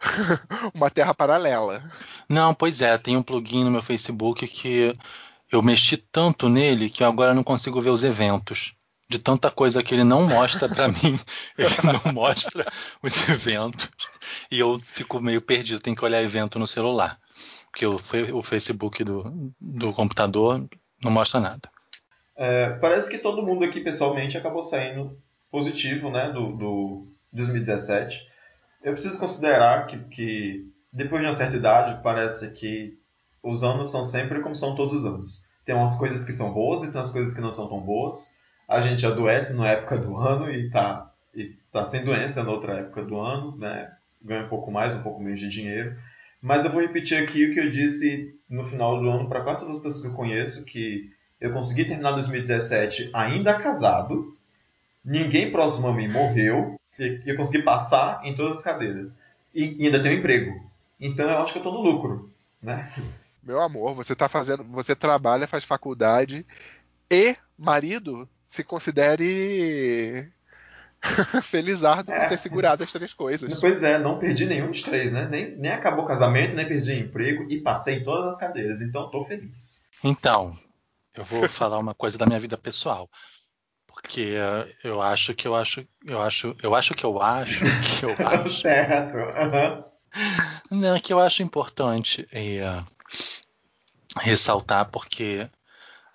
uma 0.72 0.90
terra 0.90 1.12
paralela. 1.12 1.82
Não, 2.28 2.54
pois 2.54 2.80
é, 2.80 2.96
tem 2.96 3.16
um 3.16 3.22
plugin 3.22 3.64
no 3.64 3.70
meu 3.70 3.82
Facebook 3.82 4.46
que 4.46 4.92
eu 5.50 5.60
mexi 5.60 5.96
tanto 5.96 6.48
nele 6.48 6.88
que 6.88 7.02
agora 7.02 7.34
não 7.34 7.42
consigo 7.42 7.80
ver 7.80 7.90
os 7.90 8.04
eventos. 8.04 8.75
De 9.08 9.18
tanta 9.18 9.50
coisa 9.50 9.82
que 9.82 9.94
ele 9.94 10.04
não 10.04 10.26
mostra 10.26 10.68
para 10.68 10.88
mim, 10.88 11.18
ele 11.56 11.76
não 11.84 12.12
mostra 12.12 12.66
os 13.02 13.28
eventos. 13.28 13.88
E 14.50 14.58
eu 14.58 14.80
fico 14.80 15.20
meio 15.20 15.40
perdido, 15.40 15.80
tenho 15.80 15.96
que 15.96 16.04
olhar 16.04 16.22
evento 16.22 16.58
no 16.58 16.66
celular. 16.66 17.18
Porque 17.70 17.86
o, 17.86 18.00
o 18.34 18.42
Facebook 18.42 19.04
do, 19.04 19.52
do 19.60 19.92
computador 19.92 20.66
não 21.02 21.10
mostra 21.10 21.38
nada. 21.38 21.70
É, 22.36 22.70
parece 22.80 23.10
que 23.10 23.18
todo 23.18 23.42
mundo 23.42 23.64
aqui 23.64 23.80
pessoalmente 23.80 24.36
acabou 24.36 24.62
saindo 24.62 25.10
positivo 25.50 26.10
né, 26.10 26.30
do, 26.30 26.56
do 26.56 27.06
2017. 27.32 28.26
Eu 28.82 28.92
preciso 28.92 29.18
considerar 29.18 29.86
que, 29.86 29.98
que 30.08 30.70
depois 30.92 31.20
de 31.20 31.28
uma 31.28 31.34
certa 31.34 31.56
idade, 31.56 32.02
parece 32.02 32.50
que 32.52 32.98
os 33.42 33.62
anos 33.62 33.90
são 33.90 34.04
sempre 34.04 34.40
como 34.40 34.54
são 34.54 34.74
todos 34.74 34.92
os 34.92 35.04
anos. 35.04 35.46
Tem 35.64 35.74
umas 35.74 35.96
coisas 35.96 36.24
que 36.24 36.32
são 36.32 36.52
boas 36.52 36.82
e 36.82 36.90
tem 36.90 37.00
umas 37.00 37.10
coisas 37.10 37.34
que 37.34 37.40
não 37.40 37.52
são 37.52 37.68
tão 37.68 37.80
boas. 37.80 38.35
A 38.68 38.80
gente 38.80 39.06
adoece 39.06 39.54
na 39.54 39.68
época 39.68 39.96
do 39.98 40.16
ano 40.16 40.50
e 40.50 40.66
está 40.66 41.10
e 41.34 41.52
tá 41.70 41.86
sem 41.86 42.02
doença 42.04 42.42
na 42.42 42.50
outra 42.50 42.74
época 42.74 43.02
do 43.02 43.18
ano, 43.20 43.56
né? 43.56 43.92
ganha 44.26 44.44
um 44.44 44.48
pouco 44.48 44.70
mais, 44.70 44.94
um 44.94 45.02
pouco 45.02 45.22
menos 45.22 45.38
de 45.38 45.48
dinheiro. 45.48 45.96
Mas 46.42 46.64
eu 46.64 46.70
vou 46.70 46.80
repetir 46.80 47.22
aqui 47.22 47.46
o 47.46 47.54
que 47.54 47.60
eu 47.60 47.70
disse 47.70 48.34
no 48.48 48.64
final 48.64 49.00
do 49.00 49.08
ano 49.08 49.28
para 49.28 49.42
quase 49.42 49.60
todas 49.60 49.76
as 49.76 49.82
pessoas 49.82 50.02
que 50.02 50.08
eu 50.08 50.14
conheço, 50.14 50.64
que 50.64 51.10
eu 51.40 51.52
consegui 51.52 51.84
terminar 51.84 52.12
2017 52.12 53.10
ainda 53.12 53.58
casado, 53.58 54.34
ninguém 55.04 55.50
próximo 55.50 55.88
a 55.88 55.92
mim 55.92 56.08
morreu, 56.08 56.78
e 56.98 57.22
eu 57.26 57.36
consegui 57.36 57.62
passar 57.62 58.20
em 58.24 58.34
todas 58.34 58.58
as 58.58 58.64
cadeiras. 58.64 59.18
E, 59.54 59.82
e 59.82 59.86
ainda 59.86 60.02
tenho 60.02 60.16
um 60.16 60.18
emprego. 60.18 60.52
Então 61.00 61.28
eu 61.28 61.38
acho 61.38 61.52
que 61.52 61.58
eu 61.58 61.62
estou 61.62 61.72
no 61.72 61.88
lucro, 61.88 62.30
né? 62.62 62.90
Meu 63.42 63.60
amor, 63.60 63.94
você 63.94 64.14
tá 64.14 64.28
fazendo, 64.28 64.64
você 64.64 64.94
trabalha, 64.94 65.46
faz 65.46 65.64
faculdade 65.64 66.44
e 67.10 67.36
marido, 67.56 68.28
se 68.46 68.62
considere 68.64 70.32
felizardo 71.42 72.12
é. 72.12 72.20
por 72.20 72.28
ter 72.28 72.38
segurado 72.38 72.84
as 72.84 72.92
três 72.92 73.12
coisas. 73.12 73.60
Pois 73.60 73.82
é, 73.82 73.98
não 73.98 74.18
perdi 74.18 74.46
nenhum 74.46 74.70
dos 74.70 74.82
três, 74.82 75.12
né? 75.12 75.26
Nem, 75.28 75.56
nem 75.56 75.72
acabou 75.72 76.04
o 76.04 76.08
casamento, 76.08 76.54
nem 76.54 76.66
perdi 76.66 76.92
emprego 76.92 77.50
e 77.50 77.60
passei 77.60 77.96
em 77.96 78.04
todas 78.04 78.34
as 78.34 78.38
cadeiras, 78.38 78.80
então 78.80 79.10
tô 79.10 79.24
feliz. 79.24 79.84
Então, 80.02 80.56
eu 81.14 81.24
vou 81.24 81.48
falar 81.50 81.78
uma 81.78 81.94
coisa 81.94 82.16
da 82.16 82.26
minha 82.26 82.38
vida 82.38 82.56
pessoal. 82.56 83.10
Porque 83.86 84.36
uh, 84.36 84.70
eu 84.84 85.00
acho 85.00 85.34
que 85.34 85.48
eu 85.48 85.54
acho, 85.54 85.86
eu 86.04 86.20
acho, 86.20 86.54
eu 86.62 86.74
acho 86.74 86.94
que 86.94 87.04
eu 87.04 87.20
acho 87.20 87.64
que 87.98 88.04
eu 88.04 88.26
acho. 88.26 88.60
certo. 88.60 89.16
Uhum. 89.16 89.84
Não, 90.70 91.00
que 91.00 91.12
eu 91.12 91.18
acho 91.18 91.42
importante 91.42 92.28
uh, 92.32 92.86
ressaltar 94.18 94.90
porque 94.90 95.48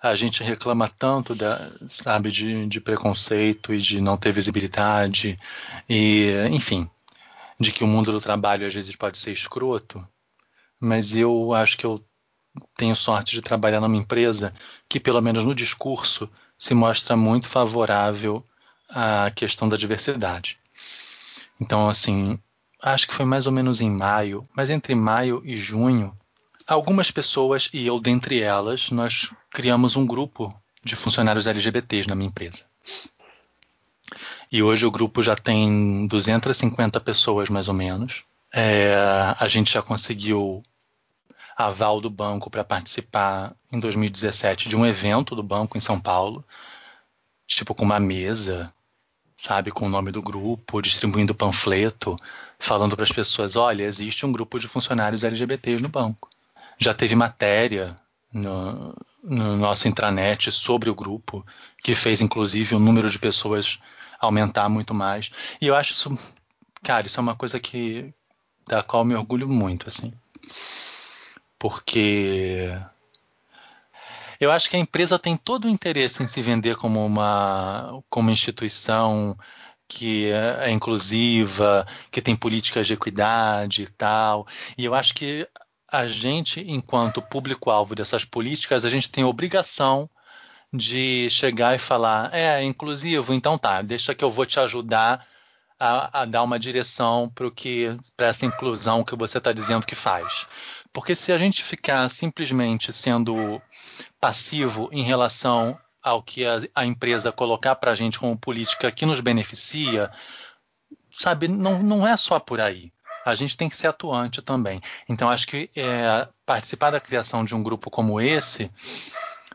a 0.02 0.16
gente 0.16 0.42
reclama 0.42 0.88
tanto 0.88 1.32
da, 1.32 1.70
sabe, 1.86 2.30
de, 2.30 2.66
de 2.66 2.80
preconceito 2.80 3.72
e 3.72 3.78
de 3.78 4.00
não 4.00 4.16
ter 4.16 4.32
visibilidade 4.32 5.38
e, 5.88 6.32
enfim, 6.50 6.90
de 7.58 7.70
que 7.70 7.84
o 7.84 7.86
mundo 7.86 8.10
do 8.10 8.20
trabalho 8.20 8.66
às 8.66 8.74
vezes 8.74 8.96
pode 8.96 9.16
ser 9.18 9.30
escroto. 9.30 10.04
Mas 10.80 11.14
eu 11.14 11.54
acho 11.54 11.78
que 11.78 11.86
eu 11.86 12.04
tenho 12.76 12.96
sorte 12.96 13.32
de 13.32 13.42
trabalhar 13.42 13.80
numa 13.80 13.96
empresa 13.96 14.52
que, 14.88 14.98
pelo 14.98 15.20
menos 15.20 15.44
no 15.44 15.54
discurso, 15.54 16.28
se 16.58 16.74
mostra 16.74 17.16
muito 17.16 17.46
favorável 17.46 18.44
à 18.88 19.30
questão 19.30 19.68
da 19.68 19.76
diversidade. 19.76 20.58
Então, 21.60 21.88
assim, 21.88 22.40
acho 22.82 23.06
que 23.06 23.14
foi 23.14 23.24
mais 23.24 23.46
ou 23.46 23.52
menos 23.52 23.80
em 23.80 23.88
maio, 23.88 24.42
mas 24.52 24.68
entre 24.68 24.96
maio 24.96 25.40
e 25.44 25.56
junho, 25.56 26.12
algumas 26.66 27.10
pessoas, 27.10 27.68
e 27.72 27.86
eu 27.86 28.00
dentre 28.00 28.40
elas, 28.40 28.90
nós 28.90 29.30
criamos 29.50 29.96
um 29.96 30.06
grupo 30.06 30.54
de 30.84 30.96
funcionários 30.96 31.46
LGBTs 31.46 32.08
na 32.08 32.14
minha 32.14 32.28
empresa. 32.28 32.66
E 34.50 34.62
hoje 34.62 34.84
o 34.84 34.90
grupo 34.90 35.22
já 35.22 35.34
tem 35.34 36.06
250 36.06 37.00
pessoas, 37.00 37.48
mais 37.48 37.68
ou 37.68 37.74
menos. 37.74 38.24
É, 38.52 38.94
a 39.38 39.48
gente 39.48 39.72
já 39.72 39.82
conseguiu 39.82 40.62
aval 41.56 42.00
do 42.00 42.10
banco 42.10 42.50
para 42.50 42.64
participar 42.64 43.54
em 43.70 43.80
2017 43.80 44.68
de 44.68 44.76
um 44.76 44.84
evento 44.84 45.34
do 45.34 45.42
banco 45.42 45.76
em 45.76 45.80
São 45.80 45.98
Paulo, 45.98 46.44
tipo 47.46 47.74
com 47.74 47.84
uma 47.84 48.00
mesa, 48.00 48.72
sabe, 49.36 49.70
com 49.70 49.86
o 49.86 49.88
nome 49.88 50.10
do 50.10 50.20
grupo, 50.20 50.82
distribuindo 50.82 51.34
panfleto, 51.34 52.16
falando 52.58 52.94
para 52.94 53.04
as 53.04 53.12
pessoas: 53.12 53.56
olha, 53.56 53.84
existe 53.84 54.26
um 54.26 54.32
grupo 54.32 54.58
de 54.58 54.68
funcionários 54.68 55.24
LGBTs 55.24 55.82
no 55.82 55.88
banco. 55.88 56.28
Já 56.78 56.94
teve 56.94 57.14
matéria 57.14 57.96
no, 58.32 58.94
no 59.22 59.56
nosso 59.56 59.88
intranet 59.88 60.50
sobre 60.50 60.90
o 60.90 60.94
grupo, 60.94 61.44
que 61.82 61.94
fez 61.94 62.20
inclusive 62.20 62.74
o 62.74 62.80
número 62.80 63.10
de 63.10 63.18
pessoas 63.18 63.78
aumentar 64.20 64.68
muito 64.68 64.94
mais. 64.94 65.30
E 65.60 65.66
eu 65.66 65.76
acho 65.76 65.92
isso, 65.92 66.18
cara, 66.82 67.06
isso 67.06 67.18
é 67.18 67.22
uma 67.22 67.36
coisa 67.36 67.58
que 67.60 68.12
da 68.66 68.82
qual 68.82 69.04
me 69.04 69.14
orgulho 69.14 69.48
muito, 69.48 69.88
assim 69.88 70.12
porque 71.62 72.76
eu 74.40 74.50
acho 74.50 74.68
que 74.68 74.74
a 74.74 74.80
empresa 74.80 75.16
tem 75.16 75.36
todo 75.36 75.66
o 75.66 75.68
interesse 75.68 76.20
em 76.20 76.26
se 76.26 76.42
vender 76.42 76.74
como 76.74 77.06
uma 77.06 78.02
como 78.10 78.32
instituição 78.32 79.38
que 79.86 80.28
é, 80.28 80.68
é 80.68 80.70
inclusiva, 80.72 81.86
que 82.10 82.20
tem 82.20 82.34
políticas 82.34 82.84
de 82.88 82.94
equidade 82.94 83.84
e 83.84 83.86
tal. 83.86 84.44
E 84.76 84.84
eu 84.84 84.92
acho 84.92 85.14
que 85.14 85.46
a 85.92 86.06
gente, 86.06 86.64
enquanto 86.66 87.20
público-alvo 87.20 87.94
dessas 87.94 88.24
políticas, 88.24 88.86
a 88.86 88.88
gente 88.88 89.10
tem 89.10 89.24
obrigação 89.24 90.08
de 90.72 91.28
chegar 91.28 91.76
e 91.76 91.78
falar: 91.78 92.32
é, 92.32 92.62
é 92.62 92.64
inclusivo, 92.64 93.34
então 93.34 93.58
tá, 93.58 93.82
deixa 93.82 94.14
que 94.14 94.24
eu 94.24 94.30
vou 94.30 94.46
te 94.46 94.58
ajudar 94.58 95.26
a, 95.78 96.22
a 96.22 96.24
dar 96.24 96.42
uma 96.42 96.58
direção 96.58 97.30
para 98.16 98.26
essa 98.26 98.46
inclusão 98.46 99.04
que 99.04 99.14
você 99.14 99.36
está 99.36 99.52
dizendo 99.52 99.86
que 99.86 99.94
faz. 99.94 100.46
Porque 100.94 101.14
se 101.14 101.30
a 101.30 101.36
gente 101.36 101.62
ficar 101.62 102.08
simplesmente 102.08 102.90
sendo 102.90 103.60
passivo 104.18 104.88
em 104.92 105.02
relação 105.02 105.78
ao 106.02 106.22
que 106.22 106.46
a, 106.46 106.60
a 106.74 106.86
empresa 106.86 107.30
colocar 107.30 107.74
para 107.76 107.90
a 107.92 107.94
gente 107.94 108.18
como 108.18 108.36
política 108.36 108.90
que 108.90 109.04
nos 109.04 109.20
beneficia, 109.20 110.10
sabe, 111.10 111.48
não, 111.48 111.82
não 111.82 112.06
é 112.06 112.16
só 112.16 112.40
por 112.40 112.60
aí. 112.60 112.90
A 113.24 113.34
gente 113.34 113.56
tem 113.56 113.68
que 113.68 113.76
ser 113.76 113.86
atuante 113.86 114.42
também. 114.42 114.80
Então, 115.08 115.28
acho 115.28 115.46
que 115.46 115.70
é, 115.76 116.28
participar 116.44 116.90
da 116.90 117.00
criação 117.00 117.44
de 117.44 117.54
um 117.54 117.62
grupo 117.62 117.90
como 117.90 118.20
esse, 118.20 118.70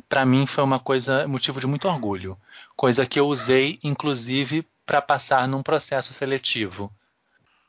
para 0.08 0.26
mim, 0.26 0.46
foi 0.46 0.64
uma 0.64 0.80
coisa, 0.80 1.28
motivo 1.28 1.60
de 1.60 1.68
muito 1.68 1.88
orgulho. 1.88 2.38
Coisa 2.76 3.06
que 3.06 3.20
eu 3.20 3.28
usei, 3.28 3.80
inclusive, 3.84 4.66
para 4.86 5.02
passar 5.02 5.48
num 5.48 5.64
processo 5.64 6.14
seletivo 6.14 6.92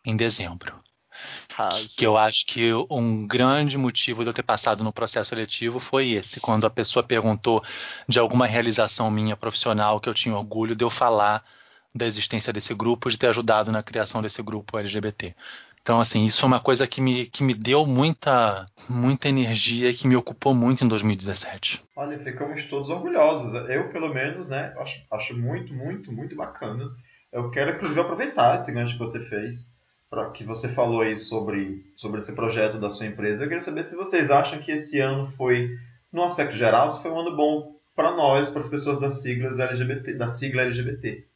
em 0.05 0.17
dezembro. 0.17 0.79
Que 1.97 2.07
eu 2.07 2.17
acho 2.17 2.47
que 2.47 2.73
um 2.89 3.27
grande 3.27 3.77
motivo 3.77 4.23
de 4.23 4.31
eu 4.31 4.35
ter 4.35 4.45
passado 4.45 4.85
no 4.85 4.93
processo 4.93 5.31
seletivo 5.31 5.81
foi 5.81 6.11
esse, 6.11 6.39
quando 6.39 6.67
a 6.67 6.71
pessoa 6.71 7.03
perguntou 7.03 7.63
de 8.07 8.19
alguma 8.19 8.47
realização 8.47 9.11
minha 9.11 9.37
profissional 9.37 10.01
que 10.01 10.09
eu 10.09 10.15
tinha 10.15 10.37
orgulho 10.37 10.77
de 10.77 10.85
eu 10.85 10.91
falar 10.91 11.45
da 11.93 12.07
existência 12.07 12.53
desse 12.53 12.73
grupo, 12.75 13.11
de 13.11 13.19
ter 13.19 13.27
ajudado 13.27 13.73
na 13.73 13.83
criação 13.83 14.23
desse 14.23 14.41
grupo 14.43 14.79
LGBT. 14.79 15.35
Então, 15.89 16.01
assim, 16.01 16.27
isso 16.27 16.45
é 16.45 16.47
uma 16.47 16.61
coisa 16.61 16.87
que 16.87 17.01
me, 17.01 17.25
que 17.25 17.43
me 17.43 17.55
deu 17.55 17.87
muita, 17.87 18.67
muita 18.87 19.27
energia 19.27 19.89
e 19.89 19.95
que 19.95 20.07
me 20.07 20.17
ocupou 20.17 20.55
muito 20.55 20.85
em 20.85 20.87
2017. 20.87 21.83
Olha, 21.97 22.19
ficamos 22.19 22.63
todos 22.65 22.91
orgulhosos. 22.91 23.55
Eu, 23.71 23.89
pelo 23.89 24.13
menos, 24.13 24.51
né, 24.51 24.75
acho, 24.77 25.07
acho 25.11 25.35
muito, 25.35 25.73
muito, 25.73 26.13
muito 26.13 26.37
bacana. 26.37 26.85
Eu 27.33 27.51
quero, 27.51 27.71
inclusive, 27.71 28.01
aproveitar 28.01 28.55
esse 28.55 28.71
gancho 28.71 28.93
que 28.93 28.99
você 28.99 29.19
fez 29.19 29.75
para 30.11 30.29
que 30.31 30.45
você 30.45 30.69
falou 30.69 31.01
aí 31.01 31.17
sobre, 31.17 31.91
sobre 31.95 32.21
esse 32.21 32.35
projeto 32.35 32.79
da 32.79 32.91
sua 32.91 33.07
empresa. 33.07 33.45
Eu 33.45 33.49
queria 33.49 33.65
saber 33.65 33.83
se 33.83 33.97
vocês 33.97 34.31
acham 34.31 34.59
que 34.59 34.73
esse 34.73 35.01
ano 35.01 35.25
foi, 35.25 35.71
no 36.13 36.23
aspecto 36.23 36.55
geral, 36.55 36.91
se 36.91 37.01
foi 37.01 37.11
um 37.11 37.21
ano 37.21 37.35
bom 37.35 37.77
para 37.97 38.15
nós, 38.15 38.51
para 38.51 38.61
as 38.61 38.69
pessoas 38.69 39.01
das 39.01 39.23
siglas 39.23 39.59
LGBT, 39.59 40.13
da 40.13 40.29
sigla 40.29 40.65
LGBT. 40.65 41.27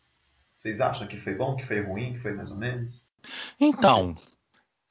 Vocês 0.59 0.79
acham 0.79 1.09
que 1.09 1.19
foi 1.19 1.35
bom, 1.35 1.57
que 1.57 1.65
foi 1.65 1.81
ruim, 1.81 2.13
que 2.13 2.19
foi 2.19 2.35
mais 2.35 2.51
ou 2.51 2.59
menos? 2.59 3.01
Então, 3.59 4.17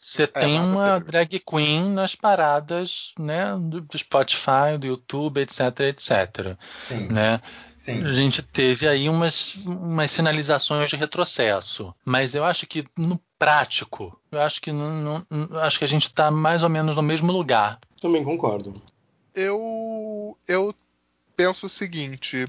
você 0.02 0.24
é, 0.24 0.28
tem 0.28 0.60
uma 0.60 1.00
você... 1.00 1.06
drag 1.06 1.40
queen 1.40 1.92
nas 1.92 2.16
paradas, 2.16 3.14
né, 3.20 3.56
do 3.56 3.96
Spotify, 3.96 4.76
do 4.80 4.88
YouTube, 4.88 5.40
etc, 5.40 5.80
etc. 5.82 6.58
Sim. 6.82 7.08
Né? 7.08 7.40
Sim. 7.76 8.04
A 8.04 8.12
gente 8.12 8.42
teve 8.42 8.88
aí 8.88 9.08
umas, 9.08 9.56
umas 9.64 10.10
sinalizações 10.10 10.90
de 10.90 10.96
retrocesso, 10.96 11.94
mas 12.04 12.34
eu 12.34 12.44
acho 12.44 12.66
que 12.66 12.84
no 12.98 13.22
prático. 13.38 14.20
Eu 14.32 14.42
acho 14.42 14.60
que 14.60 14.72
não, 14.72 15.26
não 15.30 15.60
acho 15.62 15.78
que 15.78 15.86
a 15.86 15.88
gente 15.88 16.08
está 16.08 16.32
mais 16.32 16.64
ou 16.64 16.70
menos 16.70 16.96
no 16.96 17.04
mesmo 17.04 17.32
lugar. 17.32 17.80
Também 18.02 18.24
concordo. 18.24 18.82
Eu 19.36 20.38
eu 20.48 20.76
penso 21.36 21.68
o 21.68 21.70
seguinte: 21.70 22.48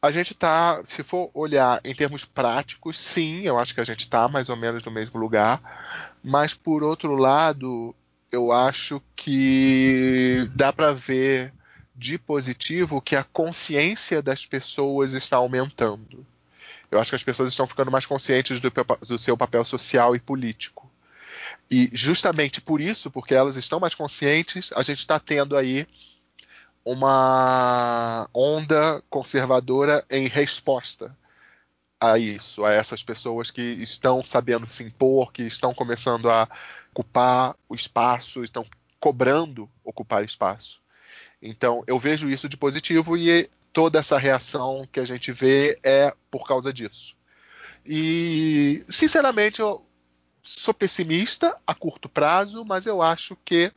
a 0.00 0.10
gente 0.12 0.32
está, 0.32 0.80
se 0.84 1.02
for 1.02 1.30
olhar 1.34 1.80
em 1.84 1.94
termos 1.94 2.24
práticos, 2.24 2.98
sim, 2.98 3.42
eu 3.42 3.58
acho 3.58 3.74
que 3.74 3.80
a 3.80 3.84
gente 3.84 4.00
está 4.00 4.28
mais 4.28 4.48
ou 4.48 4.56
menos 4.56 4.82
no 4.84 4.92
mesmo 4.92 5.18
lugar. 5.18 5.60
Mas 6.22 6.54
por 6.54 6.82
outro 6.82 7.14
lado, 7.14 7.94
eu 8.30 8.52
acho 8.52 9.02
que 9.16 10.48
dá 10.54 10.72
para 10.72 10.92
ver 10.92 11.52
de 11.94 12.18
positivo 12.18 13.00
que 13.00 13.16
a 13.16 13.24
consciência 13.24 14.22
das 14.22 14.46
pessoas 14.46 15.12
está 15.12 15.36
aumentando. 15.36 16.24
Eu 16.90 16.98
acho 16.98 17.10
que 17.10 17.16
as 17.16 17.24
pessoas 17.24 17.50
estão 17.50 17.66
ficando 17.66 17.90
mais 17.90 18.06
conscientes 18.06 18.60
do, 18.60 18.72
do 19.06 19.18
seu 19.18 19.36
papel 19.36 19.64
social 19.64 20.14
e 20.14 20.20
político. 20.20 20.90
E 21.70 21.90
justamente 21.92 22.60
por 22.60 22.80
isso, 22.80 23.10
porque 23.10 23.34
elas 23.34 23.56
estão 23.56 23.78
mais 23.80 23.94
conscientes, 23.94 24.72
a 24.74 24.82
gente 24.82 25.00
está 25.00 25.18
tendo 25.18 25.56
aí 25.56 25.86
uma 26.84 28.28
onda 28.32 29.02
conservadora 29.10 30.04
em 30.08 30.28
resposta 30.28 31.14
a 32.00 32.18
isso, 32.18 32.64
a 32.64 32.72
essas 32.72 33.02
pessoas 33.02 33.50
que 33.50 33.60
estão 33.60 34.22
sabendo 34.22 34.68
se 34.68 34.84
impor, 34.84 35.32
que 35.32 35.42
estão 35.42 35.74
começando 35.74 36.30
a 36.30 36.48
ocupar 36.92 37.56
o 37.68 37.74
espaço, 37.74 38.44
estão 38.44 38.64
cobrando 39.00 39.68
ocupar 39.84 40.24
espaço. 40.24 40.80
Então, 41.40 41.84
eu 41.86 41.98
vejo 41.98 42.28
isso 42.28 42.48
de 42.48 42.56
positivo 42.56 43.16
e 43.16 43.48
toda 43.72 43.98
essa 43.98 44.18
reação 44.18 44.86
que 44.90 45.00
a 45.00 45.04
gente 45.04 45.30
vê 45.30 45.78
é 45.82 46.12
por 46.30 46.46
causa 46.46 46.72
disso. 46.72 47.16
E, 47.86 48.84
sinceramente, 48.88 49.60
eu 49.60 49.84
sou 50.42 50.74
pessimista 50.74 51.56
a 51.66 51.74
curto 51.74 52.08
prazo, 52.08 52.64
mas 52.64 52.86
eu 52.86 53.02
acho 53.02 53.36
que 53.44 53.72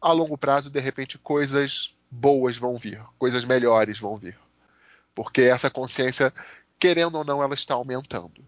a 0.00 0.12
longo 0.12 0.36
prazo, 0.36 0.70
de 0.70 0.80
repente, 0.80 1.18
coisas 1.18 1.96
boas 2.10 2.56
vão 2.56 2.76
vir, 2.76 3.00
coisas 3.18 3.44
melhores 3.44 3.98
vão 3.98 4.16
vir. 4.16 4.38
Porque 5.14 5.42
essa 5.42 5.70
consciência, 5.70 6.32
querendo 6.78 7.16
ou 7.16 7.24
não, 7.24 7.42
ela 7.42 7.54
está 7.54 7.74
aumentando, 7.74 8.42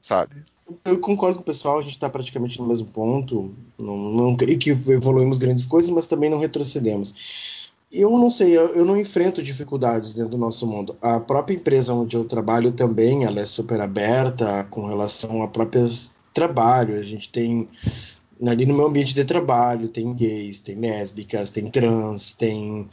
sabe? 0.00 0.44
Eu 0.84 0.98
concordo 0.98 1.36
com 1.36 1.42
o 1.42 1.44
pessoal, 1.44 1.78
a 1.78 1.82
gente 1.82 1.92
está 1.92 2.08
praticamente 2.08 2.60
no 2.60 2.66
mesmo 2.66 2.86
ponto. 2.86 3.54
Não, 3.78 3.96
não 3.96 4.36
creio 4.36 4.58
que 4.58 4.70
evoluímos 4.70 5.38
grandes 5.38 5.66
coisas, 5.66 5.90
mas 5.90 6.06
também 6.06 6.30
não 6.30 6.38
retrocedemos. 6.38 7.70
Eu 7.92 8.10
não 8.12 8.30
sei, 8.30 8.56
eu, 8.56 8.74
eu, 8.74 8.84
não 8.86 8.96
enfrento 8.96 9.42
dificuldades 9.42 10.14
dentro 10.14 10.30
do 10.30 10.38
nosso 10.38 10.66
mundo. 10.66 10.96
A 11.02 11.20
própria 11.20 11.54
empresa 11.54 11.92
onde 11.92 12.16
eu 12.16 12.24
trabalho 12.24 12.72
também, 12.72 13.24
ela 13.24 13.40
é 13.40 13.44
super 13.44 13.80
aberta 13.80 14.64
com 14.70 14.86
relação 14.86 15.42
a 15.42 15.48
próprias 15.48 16.14
trabalho. 16.32 16.98
A 16.98 17.02
gente 17.02 17.28
tem 17.28 17.68
ali 18.46 18.66
no 18.66 18.74
meu 18.74 18.86
ambiente 18.86 19.14
de 19.14 19.24
trabalho 19.24 19.88
tem 19.88 20.12
gays, 20.14 20.60
tem 20.60 20.76
lésbicas, 20.76 21.50
tem 21.50 21.70
trans, 21.70 22.34
tem 22.34 22.88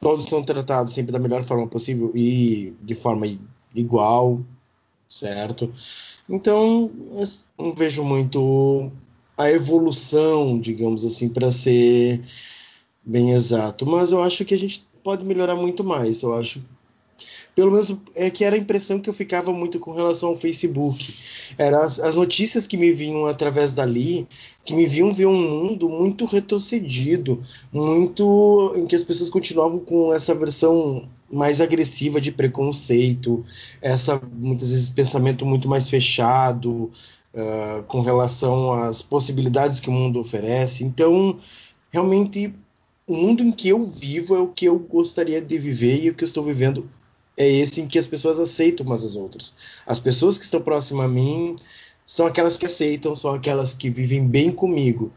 todos 0.00 0.26
são 0.26 0.42
tratados 0.42 0.92
sempre 0.92 1.12
da 1.12 1.18
melhor 1.18 1.42
forma 1.42 1.66
possível 1.66 2.10
e 2.14 2.74
de 2.82 2.94
forma 2.94 3.26
igual, 3.74 4.40
certo? 5.08 5.72
Então, 6.28 6.90
não 7.58 7.74
vejo 7.74 8.02
muito 8.04 8.90
a 9.36 9.50
evolução, 9.50 10.58
digamos 10.58 11.04
assim, 11.04 11.28
para 11.28 11.50
ser 11.50 12.22
bem 13.04 13.32
exato, 13.32 13.84
mas 13.84 14.12
eu 14.12 14.22
acho 14.22 14.44
que 14.44 14.54
a 14.54 14.58
gente 14.58 14.86
pode 15.02 15.24
melhorar 15.24 15.54
muito 15.54 15.84
mais. 15.84 16.22
Eu 16.22 16.36
acho 16.36 16.62
pelo 17.54 17.70
menos 17.70 17.94
é 18.14 18.30
que 18.30 18.44
era 18.44 18.56
a 18.56 18.58
impressão 18.58 18.98
que 18.98 19.08
eu 19.08 19.14
ficava 19.14 19.52
muito 19.52 19.78
com 19.78 19.92
relação 19.92 20.30
ao 20.30 20.36
Facebook. 20.36 21.14
Eram 21.56 21.82
as, 21.82 22.00
as, 22.00 22.16
notícias 22.16 22.66
que 22.66 22.76
me 22.76 22.92
vinham 22.92 23.26
através 23.26 23.72
dali, 23.72 24.26
que 24.64 24.74
me 24.74 24.86
viam 24.86 25.14
ver 25.14 25.26
um 25.26 25.34
mundo 25.34 25.88
muito 25.88 26.24
retrocedido, 26.24 27.42
muito 27.72 28.72
em 28.76 28.86
que 28.86 28.96
as 28.96 29.04
pessoas 29.04 29.30
continuavam 29.30 29.78
com 29.78 30.12
essa 30.12 30.34
versão 30.34 31.08
mais 31.30 31.60
agressiva 31.60 32.20
de 32.20 32.32
preconceito, 32.32 33.44
essa 33.80 34.20
muitas 34.32 34.70
vezes 34.70 34.90
pensamento 34.90 35.46
muito 35.46 35.68
mais 35.68 35.88
fechado 35.88 36.90
uh, 37.32 37.82
com 37.86 38.00
relação 38.00 38.72
às 38.72 39.00
possibilidades 39.00 39.80
que 39.80 39.88
o 39.88 39.92
mundo 39.92 40.18
oferece. 40.18 40.84
Então, 40.84 41.38
realmente 41.90 42.52
o 43.06 43.14
mundo 43.14 43.42
em 43.42 43.52
que 43.52 43.68
eu 43.68 43.86
vivo 43.86 44.34
é 44.34 44.40
o 44.40 44.48
que 44.48 44.64
eu 44.64 44.78
gostaria 44.78 45.40
de 45.40 45.58
viver 45.58 46.02
e 46.02 46.10
o 46.10 46.14
que 46.14 46.24
eu 46.24 46.26
estou 46.26 46.42
vivendo 46.42 46.88
é 47.36 47.48
esse 47.48 47.80
em 47.80 47.86
que 47.86 47.98
as 47.98 48.06
pessoas 48.06 48.38
aceitam 48.38 48.86
umas 48.86 49.04
às 49.04 49.16
outras. 49.16 49.54
As 49.86 49.98
pessoas 49.98 50.38
que 50.38 50.44
estão 50.44 50.60
próximas 50.60 51.06
a 51.06 51.08
mim 51.08 51.56
são 52.06 52.26
aquelas 52.26 52.56
que 52.56 52.66
aceitam, 52.66 53.14
são 53.14 53.34
aquelas 53.34 53.72
que 53.72 53.90
vivem 53.90 54.26
bem 54.26 54.50
comigo. 54.50 55.12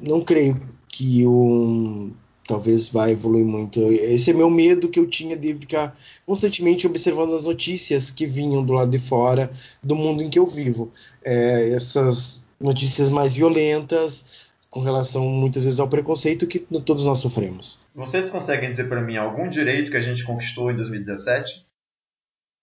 Não 0.00 0.20
creio 0.20 0.60
que 0.88 1.26
um 1.26 2.12
talvez 2.48 2.88
vai 2.88 3.12
evoluir 3.12 3.44
muito. 3.44 3.80
Esse 3.92 4.30
é 4.30 4.34
meu 4.34 4.48
medo 4.48 4.88
que 4.88 4.98
eu 4.98 5.06
tinha 5.06 5.36
de 5.36 5.54
ficar 5.54 5.94
constantemente 6.24 6.86
observando 6.86 7.34
as 7.34 7.44
notícias 7.44 8.10
que 8.10 8.26
vinham 8.26 8.64
do 8.64 8.72
lado 8.72 8.90
de 8.90 8.98
fora 8.98 9.50
do 9.82 9.94
mundo 9.94 10.22
em 10.22 10.30
que 10.30 10.38
eu 10.38 10.46
vivo. 10.46 10.90
É, 11.22 11.68
essas 11.68 12.40
notícias 12.58 13.10
mais 13.10 13.34
violentas, 13.34 14.47
com 14.70 14.80
relação 14.80 15.28
muitas 15.28 15.64
vezes 15.64 15.80
ao 15.80 15.88
preconceito 15.88 16.46
que 16.46 16.58
todos 16.58 17.04
nós 17.04 17.18
sofremos. 17.20 17.78
Vocês 17.94 18.30
conseguem 18.30 18.70
dizer 18.70 18.88
para 18.88 19.00
mim 19.00 19.16
algum 19.16 19.48
direito 19.48 19.90
que 19.90 19.96
a 19.96 20.02
gente 20.02 20.24
conquistou 20.24 20.70
em 20.70 20.76
2017? 20.76 21.66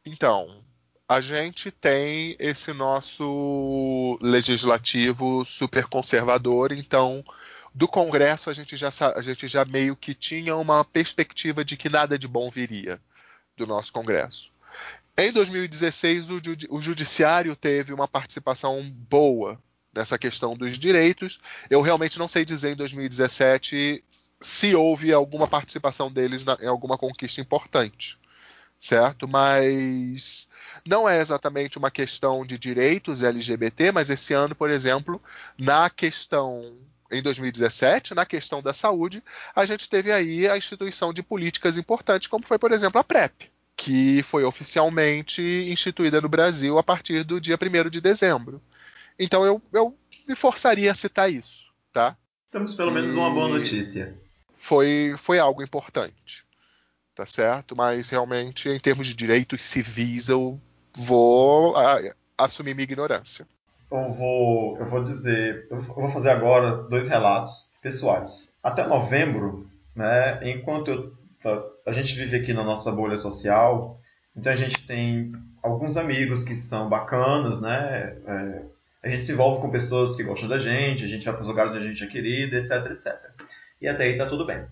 Então, 0.05 0.63
a 1.07 1.19
gente 1.19 1.71
tem 1.71 2.35
esse 2.39 2.73
nosso 2.73 4.17
legislativo 4.21 5.43
super 5.45 5.85
conservador, 5.85 6.71
então 6.71 7.23
do 7.73 7.87
Congresso 7.87 8.49
a 8.49 8.53
gente 8.53 8.77
já 8.77 8.89
a 9.15 9.21
gente 9.21 9.47
já 9.47 9.65
meio 9.65 9.95
que 9.95 10.13
tinha 10.13 10.55
uma 10.55 10.85
perspectiva 10.85 11.65
de 11.65 11.75
que 11.75 11.89
nada 11.89 12.17
de 12.17 12.27
bom 12.27 12.49
viria 12.49 12.99
do 13.57 13.67
nosso 13.67 13.91
Congresso. 13.91 14.51
Em 15.17 15.31
2016 15.31 16.29
o, 16.29 16.37
o 16.69 16.81
judiciário 16.81 17.55
teve 17.55 17.93
uma 17.93 18.07
participação 18.07 18.81
boa 18.89 19.59
nessa 19.95 20.17
questão 20.17 20.55
dos 20.55 20.77
direitos. 20.77 21.39
Eu 21.69 21.81
realmente 21.81 22.19
não 22.19 22.27
sei 22.27 22.43
dizer 22.43 22.73
em 22.73 22.75
2017 22.75 24.03
se 24.41 24.75
houve 24.75 25.13
alguma 25.13 25.47
participação 25.47 26.12
deles 26.12 26.43
na, 26.43 26.58
em 26.62 26.67
alguma 26.67 26.97
conquista 26.97 27.39
importante, 27.39 28.19
certo? 28.79 29.27
Mas 29.27 30.47
não 30.86 31.08
é 31.08 31.19
exatamente 31.19 31.77
uma 31.77 31.89
questão 31.89 32.45
de 32.45 32.58
direitos 32.58 33.23
LGBT, 33.23 33.91
mas 33.91 34.10
esse 34.10 34.34
ano, 34.34 34.53
por 34.53 34.69
exemplo, 34.69 35.21
na 35.58 35.89
questão 35.89 36.77
em 37.12 37.21
2017, 37.21 38.13
na 38.13 38.25
questão 38.25 38.62
da 38.62 38.73
saúde, 38.73 39.23
a 39.55 39.65
gente 39.65 39.88
teve 39.88 40.12
aí 40.12 40.47
a 40.47 40.58
instituição 40.58 41.13
de 41.13 41.23
políticas 41.23 41.77
importantes, 41.77 42.27
como 42.27 42.45
foi, 42.45 42.58
por 42.58 42.71
exemplo, 42.71 42.99
a 42.99 43.03
PrEP, 43.03 43.49
que 43.77 44.23
foi 44.23 44.43
oficialmente 44.43 45.41
instituída 45.69 46.19
no 46.19 46.27
Brasil 46.27 46.77
a 46.77 46.84
partir 46.84 47.23
do 47.23 47.39
dia 47.39 47.58
1 47.62 47.89
de 47.89 48.01
dezembro. 48.01 48.62
Então 49.19 49.45
eu, 49.45 49.62
eu 49.71 49.97
me 50.28 50.36
forçaria 50.36 50.91
a 50.91 50.95
citar 50.95 51.32
isso, 51.32 51.65
tá? 51.93 52.17
Temos 52.51 52.75
pelo 52.75 52.91
menos 52.91 53.15
uma 53.15 53.30
boa 53.30 53.47
notícia. 53.47 54.13
Foi, 54.56 55.13
foi 55.17 55.39
algo 55.39 55.62
importante, 55.62 56.45
tá 57.13 57.25
certo? 57.25 57.75
Mas 57.75 58.10
realmente, 58.10 58.69
em 58.69 58.80
termos 58.80 59.08
de 59.08 59.15
direitos 59.15 59.62
civis, 59.63 60.30
eu 60.30 60.60
vou 60.95 61.75
a, 61.75 61.99
assumir 62.38 62.73
minha 62.73 62.84
ignorância. 62.84 63.47
Eu 63.91 64.13
vou, 64.13 64.78
eu 64.78 64.86
vou 64.86 65.04
dizer, 65.04 65.67
eu 65.69 65.82
vou 65.82 66.10
fazer 66.10 66.30
agora 66.30 66.84
dois 66.84 67.08
relatos 67.08 67.71
pessoais. 67.82 68.58
Até 68.63 68.86
novembro, 68.88 69.69
né, 69.95 70.39
enquanto 70.49 70.89
eu, 70.89 71.13
a 71.86 71.91
gente 71.91 72.15
vive 72.15 72.38
aqui 72.38 72.54
na 72.54 72.63
nossa 72.63 72.91
bolha 72.91 73.17
social, 73.17 73.99
então 74.36 74.51
a 74.51 74.56
gente 74.56 74.86
tem 74.86 75.32
alguns 75.62 75.97
amigos 75.97 76.43
que 76.43 76.56
são 76.56 76.89
bacanas, 76.89 77.62
né? 77.62 78.17
É, 78.25 78.74
a 79.05 79.09
gente 79.09 79.23
se 79.23 79.33
envolve 79.33 79.61
com 79.61 79.69
pessoas 79.69 80.15
que 80.15 80.23
gostam 80.23 80.49
da 80.49 80.57
gente, 80.57 81.05
a 81.05 81.07
gente 81.07 81.23
vai 81.23 81.33
para 81.35 81.43
os 81.43 81.47
lugares 81.47 81.71
onde 81.71 81.85
a 81.85 81.87
gente 81.87 82.03
é 82.03 82.07
querido, 82.07 82.55
etc, 82.57 82.91
etc. 82.91 83.13
E 83.79 83.87
até 83.87 84.05
aí 84.05 84.13
está 84.13 84.25
tudo 84.25 84.47
bem. 84.47 84.65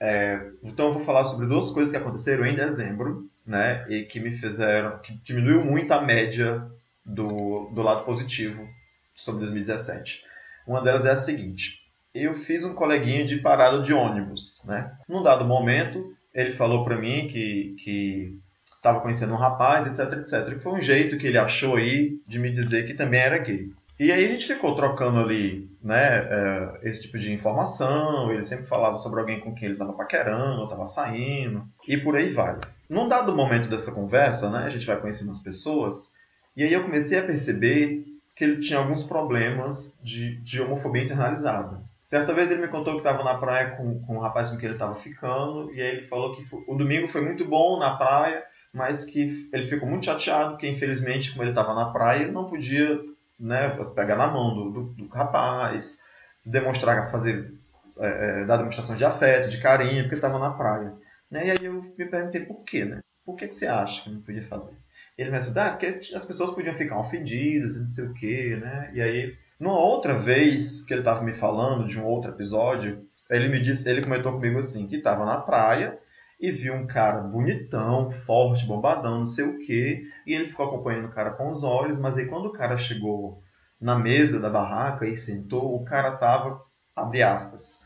É, 0.00 0.40
então 0.62 0.86
eu 0.86 0.94
vou 0.94 1.02
falar 1.02 1.24
sobre 1.24 1.46
duas 1.46 1.70
coisas 1.70 1.92
que 1.92 1.98
aconteceram 1.98 2.46
em 2.46 2.56
dezembro, 2.56 3.28
né, 3.46 3.84
e 3.88 4.04
que 4.04 4.20
me 4.20 4.30
fizeram, 4.30 4.98
que 5.00 5.12
diminuiu 5.22 5.62
muito 5.62 5.92
a 5.92 6.00
média 6.00 6.66
do, 7.04 7.70
do 7.74 7.82
lado 7.82 8.04
positivo 8.04 8.66
sobre 9.14 9.40
2017. 9.40 10.24
Uma 10.66 10.80
delas 10.80 11.04
é 11.04 11.10
a 11.10 11.16
seguinte: 11.16 11.82
eu 12.14 12.34
fiz 12.34 12.64
um 12.64 12.74
coleguinha 12.74 13.26
de 13.26 13.36
parada 13.36 13.82
de 13.82 13.92
ônibus, 13.92 14.62
né? 14.64 14.96
Num 15.06 15.22
dado 15.22 15.44
momento, 15.44 16.16
ele 16.32 16.54
falou 16.54 16.84
para 16.84 16.96
mim 16.96 17.28
que, 17.28 17.76
que 17.84 18.38
estava 18.78 19.00
conhecendo 19.00 19.34
um 19.34 19.36
rapaz, 19.36 19.86
etc, 19.86 20.18
etc. 20.20 20.56
E 20.56 20.60
foi 20.60 20.72
um 20.72 20.80
jeito 20.80 21.18
que 21.18 21.26
ele 21.26 21.38
achou 21.38 21.76
aí 21.76 22.18
de 22.26 22.38
me 22.38 22.50
dizer 22.50 22.86
que 22.86 22.94
também 22.94 23.20
era 23.20 23.38
gay. 23.38 23.70
E 24.00 24.12
aí 24.12 24.24
a 24.24 24.28
gente 24.28 24.46
ficou 24.46 24.76
trocando 24.76 25.18
ali, 25.18 25.68
né, 25.82 26.18
é, 26.18 26.78
esse 26.84 27.02
tipo 27.02 27.18
de 27.18 27.32
informação. 27.32 28.32
Ele 28.32 28.46
sempre 28.46 28.66
falava 28.66 28.96
sobre 28.96 29.18
alguém 29.18 29.40
com 29.40 29.52
quem 29.52 29.66
ele 29.66 29.74
estava 29.74 29.92
paquerando, 29.92 30.64
estava 30.64 30.86
saindo, 30.86 31.64
e 31.86 31.96
por 31.96 32.16
aí 32.16 32.30
vai. 32.30 32.58
Num 32.88 33.08
dado 33.08 33.34
momento 33.34 33.68
dessa 33.68 33.90
conversa, 33.90 34.48
né, 34.48 34.64
a 34.66 34.70
gente 34.70 34.86
vai 34.86 34.96
conhecendo 34.96 35.32
as 35.32 35.40
pessoas, 35.40 36.12
e 36.56 36.62
aí 36.62 36.72
eu 36.72 36.84
comecei 36.84 37.18
a 37.18 37.24
perceber 37.24 38.04
que 38.36 38.44
ele 38.44 38.60
tinha 38.60 38.78
alguns 38.78 39.02
problemas 39.02 39.98
de, 40.02 40.36
de 40.36 40.62
homofobia 40.62 41.02
internalizada. 41.02 41.82
Certa 42.00 42.32
vez 42.32 42.50
ele 42.50 42.62
me 42.62 42.68
contou 42.68 42.94
que 42.94 43.00
estava 43.00 43.24
na 43.24 43.34
praia 43.34 43.72
com, 43.72 44.00
com 44.00 44.16
um 44.16 44.20
rapaz 44.20 44.48
com 44.48 44.56
quem 44.56 44.66
ele 44.66 44.76
estava 44.76 44.94
ficando, 44.94 45.74
e 45.74 45.82
aí 45.82 45.88
ele 45.88 46.06
falou 46.06 46.36
que 46.36 46.44
foi, 46.44 46.62
o 46.68 46.76
domingo 46.76 47.08
foi 47.08 47.20
muito 47.20 47.44
bom 47.44 47.78
na 47.80 47.96
praia, 47.96 48.44
mas 48.72 49.04
que 49.04 49.48
ele 49.52 49.66
ficou 49.66 49.88
muito 49.88 50.06
chateado, 50.06 50.50
porque 50.50 50.68
infelizmente, 50.68 51.30
como 51.30 51.42
ele 51.42 51.50
estava 51.50 51.74
na 51.74 51.90
praia, 51.90 52.22
ele 52.22 52.32
não 52.32 52.48
podia 52.48 52.98
né, 53.38 53.70
pegar 53.94 54.16
na 54.16 54.26
mão 54.26 54.54
do, 54.54 54.70
do, 54.70 54.82
do 54.94 55.08
rapaz, 55.08 56.00
demonstrar, 56.44 57.10
fazer, 57.10 57.52
é, 57.98 58.42
é 58.42 58.44
dar 58.44 58.58
demonstração 58.58 58.96
de 58.96 59.04
afeto, 59.04 59.48
de 59.48 59.60
carinho, 59.60 60.02
porque 60.02 60.14
estava 60.14 60.38
na 60.38 60.50
praia. 60.50 60.94
Né? 61.30 61.46
E 61.46 61.50
aí 61.50 61.58
eu 61.62 61.82
me 61.96 62.06
perguntei 62.06 62.44
por 62.44 62.62
quê, 62.64 62.84
né? 62.84 63.00
Por 63.24 63.36
que, 63.36 63.48
que 63.48 63.54
você 63.54 63.66
acha 63.66 64.02
que 64.02 64.10
não 64.10 64.22
podia 64.22 64.46
fazer? 64.46 64.76
Ele 65.16 65.30
me 65.30 65.36
ajudou, 65.36 65.62
ah, 65.62 65.70
porque 65.70 66.00
as 66.14 66.24
pessoas 66.24 66.52
podiam 66.52 66.74
ficar 66.74 66.98
ofendidas, 66.98 67.76
não 67.76 67.86
sei 67.86 68.06
o 68.06 68.14
quê, 68.14 68.56
né? 68.60 68.90
E 68.94 69.02
aí, 69.02 69.36
numa 69.58 69.78
outra 69.78 70.18
vez 70.18 70.82
que 70.82 70.94
ele 70.94 71.00
estava 71.00 71.22
me 71.22 71.34
falando 71.34 71.86
de 71.86 71.98
um 71.98 72.06
outro 72.06 72.30
episódio, 72.30 73.04
ele 73.28 73.48
me 73.48 73.60
disse, 73.60 73.88
ele 73.88 74.02
comentou 74.02 74.32
comigo 74.32 74.58
assim, 74.58 74.88
que 74.88 74.96
estava 74.96 75.24
na 75.24 75.38
praia 75.38 75.98
e 76.40 76.50
viu 76.50 76.74
um 76.74 76.86
cara 76.86 77.20
bonitão, 77.22 78.10
forte, 78.10 78.64
bombadão, 78.64 79.18
não 79.18 79.26
sei 79.26 79.44
o 79.44 79.58
quê, 79.58 80.04
e 80.26 80.34
ele 80.34 80.48
ficou 80.48 80.66
acompanhando 80.66 81.06
o 81.06 81.12
cara 81.12 81.32
com 81.32 81.50
os 81.50 81.64
olhos, 81.64 81.98
mas 81.98 82.16
aí 82.16 82.26
quando 82.26 82.46
o 82.46 82.52
cara 82.52 82.78
chegou 82.78 83.42
na 83.80 83.98
mesa 83.98 84.38
da 84.38 84.48
barraca 84.48 85.06
e 85.06 85.18
sentou, 85.18 85.74
o 85.74 85.84
cara 85.84 86.12
tava, 86.12 86.60
abre 86.94 87.22
aspas, 87.22 87.84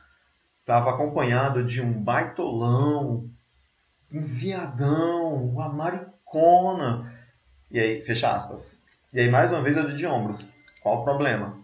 tava 0.66 0.90
acompanhado 0.90 1.64
de 1.64 1.80
um 1.80 1.92
baitolão, 1.92 3.28
um 4.12 4.24
viadão, 4.24 5.44
uma 5.44 5.68
maricona. 5.68 7.12
E 7.70 7.80
aí, 7.80 8.04
fecha 8.04 8.34
aspas. 8.34 8.82
E 9.12 9.20
aí, 9.20 9.30
mais 9.30 9.52
uma 9.52 9.62
vez, 9.62 9.76
eu 9.76 9.86
dei 9.86 9.96
de 9.96 10.06
ombros. 10.06 10.58
Qual 10.82 11.00
o 11.00 11.04
problema? 11.04 11.58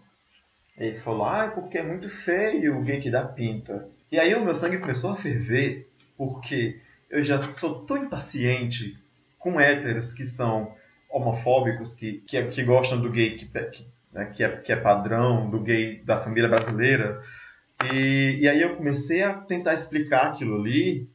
Ele 0.77 0.99
falou, 0.99 1.25
ah, 1.25 1.51
porque 1.53 1.77
é 1.77 1.83
muito 1.83 2.09
feio 2.09 2.77
o 2.77 2.81
gay 2.81 2.99
que 2.99 3.11
dá 3.11 3.23
pinta. 3.23 3.87
E 4.11 4.19
aí 4.19 4.33
o 4.33 4.43
meu 4.43 4.55
sangue 4.55 4.79
começou 4.79 5.11
a 5.11 5.15
ferver 5.15 5.88
porque 6.19 6.81
eu 7.09 7.23
já 7.23 7.53
sou 7.53 7.85
tão 7.85 7.95
impaciente 7.95 8.97
com 9.39 9.57
héteros 9.57 10.13
que 10.13 10.25
são 10.25 10.75
homofóbicos, 11.09 11.95
que, 11.95 12.21
que, 12.27 12.43
que 12.47 12.61
gostam 12.61 12.99
do 12.99 13.09
gay 13.09 13.37
que, 13.37 13.45
que, 13.45 13.85
né, 14.11 14.25
que, 14.25 14.43
é, 14.43 14.57
que 14.57 14.73
é 14.73 14.75
padrão, 14.75 15.49
do 15.49 15.61
gay 15.61 16.03
da 16.03 16.17
família 16.17 16.49
brasileira. 16.49 17.21
E, 17.93 18.39
e 18.41 18.49
aí 18.49 18.61
eu 18.61 18.75
comecei 18.75 19.23
a 19.23 19.33
tentar 19.33 19.73
explicar 19.75 20.27
aquilo 20.27 20.59
ali, 20.59 21.09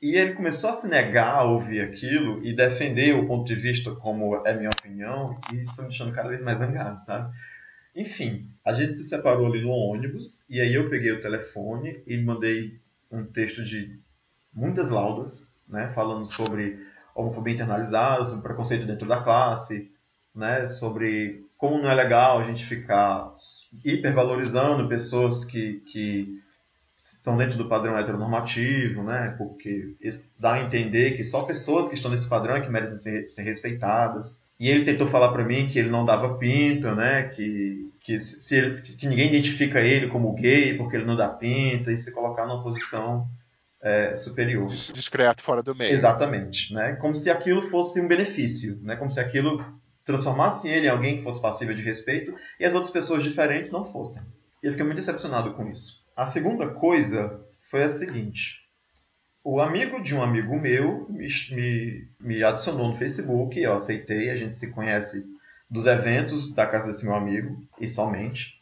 e 0.00 0.14
ele 0.14 0.34
começou 0.34 0.70
a 0.70 0.74
se 0.74 0.86
negar 0.86 1.34
a 1.34 1.44
ouvir 1.44 1.80
aquilo 1.80 2.40
e 2.46 2.54
defender 2.54 3.12
o 3.16 3.26
ponto 3.26 3.44
de 3.44 3.56
vista 3.56 3.90
como 3.90 4.36
é 4.46 4.56
minha 4.56 4.70
opinião, 4.70 5.36
e 5.52 5.58
isso 5.58 5.82
me 5.82 5.88
deixando 5.88 6.14
cada 6.14 6.28
vez 6.28 6.40
mais 6.40 6.58
zangado, 6.58 7.04
sabe? 7.04 7.34
Enfim, 7.96 8.46
a 8.64 8.72
gente 8.72 8.94
se 8.94 9.08
separou 9.08 9.46
ali 9.46 9.62
no 9.62 9.70
ônibus, 9.70 10.48
e 10.48 10.60
aí 10.60 10.74
eu 10.74 10.88
peguei 10.88 11.10
o 11.10 11.20
telefone 11.20 12.00
e 12.06 12.16
mandei 12.18 12.78
um 13.10 13.24
texto 13.24 13.64
de 13.64 13.98
muitas 14.54 14.90
laudas, 14.90 15.54
né, 15.68 15.88
falando 15.88 16.24
sobre 16.24 16.78
homofobia 17.14 17.54
internalizada, 17.54 18.24
sobre 18.24 18.42
preconceito 18.42 18.86
dentro 18.86 19.08
da 19.08 19.22
classe, 19.22 19.90
né, 20.34 20.66
sobre 20.66 21.44
como 21.56 21.78
não 21.78 21.90
é 21.90 21.94
legal 21.94 22.38
a 22.38 22.44
gente 22.44 22.64
ficar 22.64 23.32
hipervalorizando 23.84 24.88
pessoas 24.88 25.44
que, 25.44 25.80
que 25.90 26.42
estão 27.02 27.36
dentro 27.36 27.56
do 27.56 27.68
padrão 27.68 27.98
heteronormativo, 27.98 29.02
né, 29.02 29.34
porque 29.38 29.94
dá 30.38 30.54
a 30.54 30.62
entender 30.62 31.16
que 31.16 31.24
só 31.24 31.44
pessoas 31.44 31.88
que 31.88 31.94
estão 31.94 32.10
nesse 32.10 32.28
padrão 32.28 32.56
é 32.56 32.60
que 32.60 32.70
merecem 32.70 32.98
ser, 32.98 33.30
ser 33.30 33.42
respeitadas. 33.42 34.42
E 34.58 34.68
ele 34.68 34.84
tentou 34.84 35.06
falar 35.08 35.32
para 35.32 35.44
mim 35.44 35.68
que 35.68 35.78
ele 35.78 35.90
não 35.90 36.04
dava 36.04 36.38
pinta, 36.38 36.94
né, 36.94 37.24
que, 37.24 37.90
que, 38.00 38.20
se 38.20 38.56
ele, 38.56 38.74
que 38.74 39.06
ninguém 39.06 39.28
identifica 39.28 39.80
ele 39.80 40.08
como 40.08 40.34
gay 40.34 40.76
porque 40.76 40.96
ele 40.96 41.04
não 41.04 41.16
dá 41.16 41.28
pinta, 41.28 41.92
e 41.92 41.98
se 41.98 42.12
colocar 42.12 42.46
numa 42.46 42.62
posição 42.62 43.26
é, 43.84 44.16
superior. 44.16 44.68
Discreto, 44.68 45.42
fora 45.42 45.62
do 45.62 45.74
meio. 45.74 45.92
Exatamente. 45.92 46.72
Né? 46.72 46.94
Como 46.94 47.14
se 47.14 47.30
aquilo 47.30 47.60
fosse 47.60 48.00
um 48.00 48.08
benefício, 48.08 48.80
né? 48.82 48.96
como 48.96 49.10
se 49.10 49.20
aquilo 49.20 49.62
transformasse 50.06 50.68
ele 50.68 50.86
em 50.86 50.90
alguém 50.90 51.18
que 51.18 51.22
fosse 51.22 51.40
passível 51.40 51.74
de 51.74 51.82
respeito 51.82 52.34
e 52.58 52.64
as 52.64 52.72
outras 52.72 52.90
pessoas 52.90 53.22
diferentes 53.22 53.70
não 53.70 53.84
fossem. 53.84 54.22
E 54.62 54.66
eu 54.66 54.72
fiquei 54.72 54.86
muito 54.86 54.98
decepcionado 54.98 55.52
com 55.52 55.68
isso. 55.68 56.02
A 56.16 56.24
segunda 56.24 56.70
coisa 56.70 57.40
foi 57.70 57.84
a 57.84 57.88
seguinte. 57.88 58.64
O 59.42 59.60
amigo 59.60 60.02
de 60.02 60.14
um 60.14 60.22
amigo 60.22 60.58
meu 60.58 61.06
me, 61.10 61.28
me, 61.50 62.08
me 62.18 62.42
adicionou 62.42 62.88
no 62.88 62.96
Facebook, 62.96 63.60
eu 63.60 63.74
aceitei, 63.74 64.30
a 64.30 64.36
gente 64.36 64.56
se 64.56 64.72
conhece 64.72 65.26
dos 65.70 65.86
eventos 65.86 66.54
da 66.54 66.66
casa 66.66 66.86
desse 66.86 67.04
meu 67.04 67.14
amigo, 67.14 67.62
e 67.78 67.86
somente. 67.86 68.58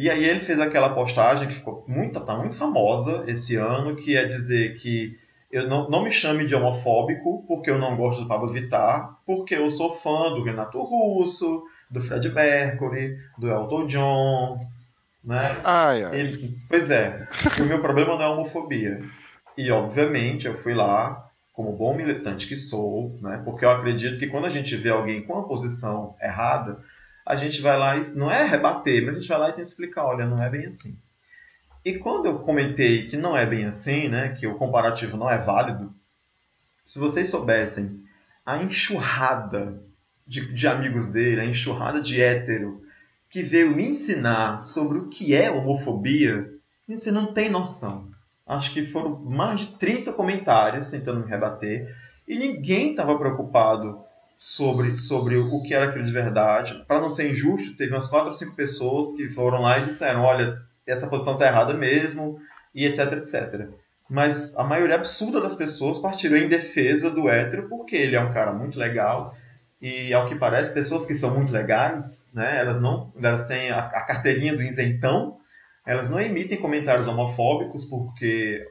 E 0.00 0.08
aí 0.08 0.24
ele 0.24 0.40
fez 0.40 0.58
aquela 0.58 0.94
postagem 0.94 1.46
que 1.46 1.56
ficou 1.56 1.84
muito, 1.86 2.18
tá 2.20 2.34
muito 2.34 2.56
famosa 2.56 3.22
esse 3.26 3.56
ano, 3.56 3.94
que 3.94 4.16
é 4.16 4.24
dizer 4.24 4.78
que 4.78 5.14
eu 5.52 5.68
não, 5.68 5.90
não 5.90 6.02
me 6.02 6.10
chame 6.10 6.46
de 6.46 6.54
homofóbico 6.54 7.44
porque 7.46 7.70
eu 7.70 7.78
não 7.78 7.94
gosto 7.98 8.22
do 8.22 8.26
Pablo 8.26 8.50
Vittar, 8.50 9.18
porque 9.26 9.54
eu 9.54 9.68
sou 9.68 9.90
fã 9.90 10.32
do 10.32 10.42
Renato 10.42 10.80
Russo, 10.80 11.64
do 11.90 12.00
Fred 12.00 12.30
Mercury, 12.30 13.18
do 13.36 13.50
Elton 13.50 13.86
John, 13.88 14.66
né? 15.22 15.60
Ai, 15.62 16.02
ai. 16.02 16.18
Ele, 16.18 16.58
pois 16.66 16.90
é, 16.90 17.28
o 17.60 17.64
meu 17.64 17.82
problema 17.82 18.16
não 18.16 18.22
é 18.22 18.28
homofobia. 18.28 19.00
E 19.54 19.70
obviamente 19.70 20.46
eu 20.46 20.56
fui 20.56 20.72
lá 20.72 21.28
como 21.52 21.76
bom 21.76 21.92
militante 21.92 22.48
que 22.48 22.56
sou, 22.56 23.18
né? 23.20 23.42
Porque 23.44 23.66
eu 23.66 23.70
acredito 23.70 24.18
que 24.18 24.28
quando 24.28 24.46
a 24.46 24.50
gente 24.50 24.74
vê 24.76 24.88
alguém 24.88 25.20
com 25.26 25.34
uma 25.34 25.46
posição 25.46 26.16
errada, 26.22 26.78
a 27.30 27.36
gente 27.36 27.62
vai 27.62 27.78
lá 27.78 27.96
e 27.96 28.08
não 28.16 28.28
é 28.28 28.44
rebater, 28.44 29.06
mas 29.06 29.16
a 29.16 29.20
gente 29.20 29.28
vai 29.28 29.38
lá 29.38 29.48
e 29.50 29.52
tenta 29.52 29.68
explicar, 29.68 30.04
olha, 30.04 30.26
não 30.26 30.42
é 30.42 30.50
bem 30.50 30.66
assim. 30.66 30.98
E 31.84 31.96
quando 31.96 32.26
eu 32.26 32.40
comentei 32.40 33.06
que 33.06 33.16
não 33.16 33.36
é 33.36 33.46
bem 33.46 33.66
assim, 33.66 34.08
né, 34.08 34.30
que 34.30 34.48
o 34.48 34.56
comparativo 34.56 35.16
não 35.16 35.30
é 35.30 35.38
válido, 35.38 35.94
se 36.84 36.98
vocês 36.98 37.30
soubessem 37.30 38.02
a 38.44 38.60
enxurrada 38.60 39.80
de, 40.26 40.52
de 40.52 40.66
amigos 40.66 41.06
dele, 41.06 41.40
a 41.40 41.44
enxurrada 41.44 42.00
de 42.00 42.20
hétero 42.20 42.82
que 43.28 43.44
veio 43.44 43.76
me 43.76 43.86
ensinar 43.86 44.64
sobre 44.64 44.98
o 44.98 45.08
que 45.08 45.32
é 45.32 45.52
homofobia, 45.52 46.50
você 46.88 47.12
não 47.12 47.32
tem 47.32 47.48
noção. 47.48 48.10
Acho 48.44 48.72
que 48.72 48.84
foram 48.84 49.20
mais 49.20 49.60
de 49.60 49.78
30 49.78 50.12
comentários 50.14 50.88
tentando 50.88 51.20
me 51.20 51.30
rebater 51.30 51.96
e 52.26 52.36
ninguém 52.36 52.90
estava 52.90 53.16
preocupado 53.16 54.04
sobre, 54.40 54.96
sobre 54.96 55.36
o 55.36 55.62
que 55.62 55.74
era 55.74 55.90
aquilo 55.90 56.06
de 56.06 56.12
verdade. 56.12 56.82
Para 56.88 56.98
não 56.98 57.10
ser 57.10 57.30
injusto, 57.30 57.76
teve 57.76 57.92
umas 57.92 58.08
quatro 58.08 58.28
ou 58.28 58.32
cinco 58.32 58.56
pessoas 58.56 59.14
que 59.14 59.28
foram 59.28 59.60
lá 59.60 59.78
e 59.78 59.84
disseram: 59.84 60.22
olha, 60.22 60.58
essa 60.86 61.06
posição 61.06 61.34
está 61.34 61.46
errada 61.46 61.74
mesmo, 61.74 62.40
e 62.74 62.86
etc, 62.86 63.12
etc. 63.12 63.68
Mas 64.08 64.56
a 64.56 64.64
maioria 64.64 64.96
absurda 64.96 65.42
das 65.42 65.54
pessoas 65.54 65.98
partiu 65.98 66.34
em 66.34 66.48
defesa 66.48 67.10
do 67.10 67.28
hétero 67.28 67.68
porque 67.68 67.94
ele 67.94 68.16
é 68.16 68.20
um 68.20 68.32
cara 68.32 68.52
muito 68.52 68.78
legal. 68.78 69.36
E 69.80 70.12
ao 70.12 70.26
que 70.26 70.34
parece, 70.34 70.72
pessoas 70.72 71.06
que 71.06 71.14
são 71.14 71.34
muito 71.34 71.52
legais, 71.52 72.30
né, 72.34 72.60
elas 72.60 72.80
não, 72.82 73.12
elas 73.22 73.46
têm 73.46 73.70
a, 73.70 73.78
a 73.78 74.02
carteirinha 74.02 74.54
do 74.56 74.62
isentão, 74.62 75.38
elas 75.86 76.08
não 76.10 76.20
emitem 76.20 76.58
comentários 76.58 77.08
homofóbicos 77.08 77.84
porque 77.84 78.66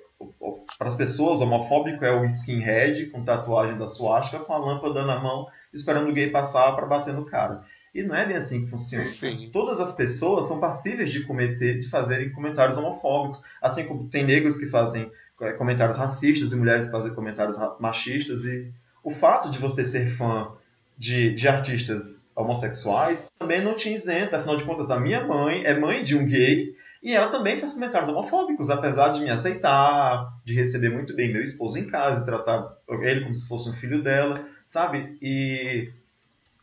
para 0.78 0.90
as 0.90 0.96
pessoas, 0.96 1.42
homofóbico 1.42 2.04
é 2.06 2.12
o 2.12 2.26
skinhead 2.26 3.08
com 3.08 3.24
tatuagem 3.24 3.78
da 3.78 3.88
suástica 3.88 4.40
com 4.40 4.54
a 4.54 4.58
lâmpada 4.58 5.06
na 5.06 5.20
mão 5.20 5.48
esperando 5.74 6.10
o 6.10 6.14
gay 6.14 6.30
passar 6.30 6.72
para 6.76 6.86
bater 6.86 7.14
no 7.14 7.26
cara. 7.26 7.64
E 7.94 8.04
não 8.04 8.16
é 8.16 8.26
bem 8.26 8.36
assim 8.36 8.66
que 8.66 8.70
funciona. 8.70 9.04
Sim. 9.04 9.50
Todas 9.52 9.80
as 9.80 9.96
pessoas 9.96 10.48
são 10.48 10.60
passíveis 10.60 11.12
de 11.12 11.24
cometer, 11.24 11.80
de 11.80 11.90
fazerem 11.90 12.32
comentários 12.32 12.78
homofóbicos, 12.78 13.44
assim 13.62 13.86
como 13.86 14.08
tem 14.08 14.24
negros 14.24 14.58
que 14.58 14.68
fazem 14.68 15.12
é, 15.42 15.52
comentários 15.54 15.98
racistas 15.98 16.52
e 16.52 16.56
mulheres 16.56 16.86
que 16.86 16.92
fazem 16.92 17.14
comentários 17.14 17.58
machistas 17.80 18.46
e 18.46 18.72
o 19.04 19.12
fato 19.12 19.50
de 19.50 19.58
você 19.58 19.84
ser 19.86 20.08
fã 20.16 20.52
de, 20.98 21.34
de 21.34 21.48
artistas 21.48 22.30
homossexuais 22.36 23.32
também 23.40 23.64
não 23.64 23.76
te 23.76 23.94
isenta, 23.94 24.38
afinal 24.38 24.58
de 24.58 24.66
contas 24.66 24.92
a 24.92 25.00
minha 25.00 25.26
mãe 25.26 25.64
é 25.64 25.80
mãe 25.80 26.04
de 26.04 26.16
um 26.18 26.26
gay 26.26 26.76
e 27.02 27.14
ela 27.14 27.30
também 27.30 27.58
faz 27.58 27.74
comentários 27.74 28.10
homofóbicos, 28.10 28.70
apesar 28.70 29.10
de 29.10 29.22
me 29.22 29.30
aceitar, 29.30 30.28
de 30.44 30.54
receber 30.54 30.90
muito 30.90 31.16
bem 31.16 31.32
meu 31.32 31.42
esposo 31.42 31.78
em 31.78 31.88
casa, 31.88 32.22
e 32.22 32.26
tratar 32.26 32.78
ele 32.90 33.22
como 33.22 33.34
se 33.34 33.48
fosse 33.48 33.70
um 33.70 33.74
filho 33.74 34.04
dela 34.04 34.34
sabe? 34.70 35.18
E 35.20 35.92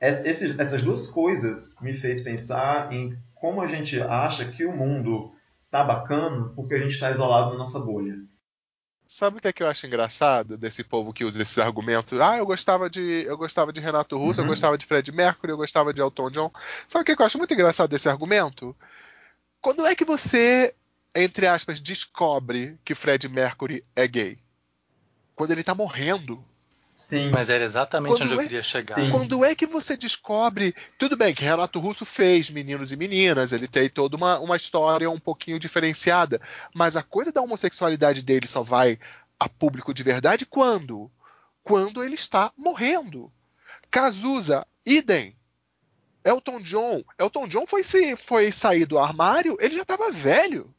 esses, 0.00 0.56
essas 0.58 0.82
duas 0.82 1.08
coisas 1.08 1.76
me 1.80 1.92
fez 1.92 2.22
pensar 2.22 2.90
em 2.92 3.18
como 3.34 3.60
a 3.60 3.66
gente 3.66 4.00
acha 4.00 4.46
que 4.46 4.64
o 4.64 4.74
mundo 4.74 5.34
tá 5.70 5.82
bacana 5.82 6.48
porque 6.54 6.74
a 6.74 6.78
gente 6.78 6.92
está 6.92 7.10
isolado 7.10 7.50
na 7.50 7.58
nossa 7.58 7.80
bolha. 7.80 8.14
Sabe 9.06 9.38
o 9.38 9.40
que 9.40 9.48
é 9.48 9.52
que 9.52 9.62
eu 9.62 9.68
acho 9.68 9.86
engraçado 9.86 10.56
desse 10.56 10.82
povo 10.82 11.12
que 11.12 11.24
usa 11.24 11.42
esses 11.42 11.58
argumentos? 11.58 12.18
Ah, 12.20 12.38
eu 12.38 12.46
gostava 12.46 12.88
de, 12.88 13.24
eu 13.24 13.36
gostava 13.36 13.72
de 13.72 13.80
Renato 13.80 14.16
Russo, 14.16 14.40
uhum. 14.40 14.46
eu 14.46 14.50
gostava 14.50 14.78
de 14.78 14.86
Fred 14.86 15.12
Mercury, 15.12 15.52
eu 15.52 15.56
gostava 15.56 15.92
de 15.92 16.00
Elton 16.00 16.30
John. 16.30 16.50
Sabe 16.88 17.02
o 17.02 17.04
que, 17.04 17.12
é 17.12 17.16
que 17.16 17.22
eu 17.22 17.26
acho 17.26 17.38
muito 17.38 17.54
engraçado 17.54 17.90
desse 17.90 18.08
argumento? 18.08 18.74
Quando 19.60 19.86
é 19.86 19.94
que 19.94 20.04
você, 20.04 20.74
entre 21.14 21.46
aspas, 21.46 21.80
descobre 21.80 22.78
que 22.84 22.94
Fred 22.94 23.28
Mercury 23.28 23.84
é 23.94 24.06
gay? 24.06 24.38
Quando 25.34 25.50
ele 25.50 25.64
tá 25.64 25.74
morrendo. 25.74 26.44
Sim. 26.96 27.30
Mas 27.30 27.48
era 27.48 27.62
exatamente 27.62 28.16
quando 28.16 28.22
onde 28.22 28.32
é, 28.32 28.36
eu 28.36 28.42
queria 28.42 28.62
chegar. 28.64 28.96
Sim. 28.96 29.12
Quando 29.12 29.44
é 29.44 29.54
que 29.54 29.66
você 29.66 29.96
descobre. 29.96 30.74
Tudo 30.98 31.16
bem 31.16 31.32
que 31.32 31.44
Renato 31.44 31.78
Russo 31.78 32.04
fez 32.04 32.50
Meninos 32.50 32.90
e 32.90 32.96
Meninas, 32.96 33.52
ele 33.52 33.68
tem 33.68 33.88
toda 33.88 34.16
uma, 34.16 34.40
uma 34.40 34.56
história 34.56 35.08
um 35.08 35.20
pouquinho 35.20 35.60
diferenciada. 35.60 36.40
Mas 36.74 36.96
a 36.96 37.02
coisa 37.02 37.30
da 37.30 37.42
homossexualidade 37.42 38.22
dele 38.22 38.48
só 38.48 38.62
vai 38.62 38.98
a 39.38 39.48
público 39.48 39.94
de 39.94 40.02
verdade 40.02 40.44
quando? 40.44 41.10
quando 41.66 42.04
ele 42.04 42.14
está 42.14 42.52
morrendo. 42.56 43.32
Cazuza, 43.90 44.64
idem. 44.86 45.36
Elton 46.24 46.60
John, 46.60 47.02
Elton 47.18 47.48
John 47.48 47.66
foi, 47.66 47.82
se, 47.82 48.14
foi 48.14 48.52
sair 48.52 48.86
do 48.86 49.00
armário, 49.00 49.56
ele 49.60 49.74
já 49.74 49.82
estava 49.82 50.12
velho. 50.12 50.72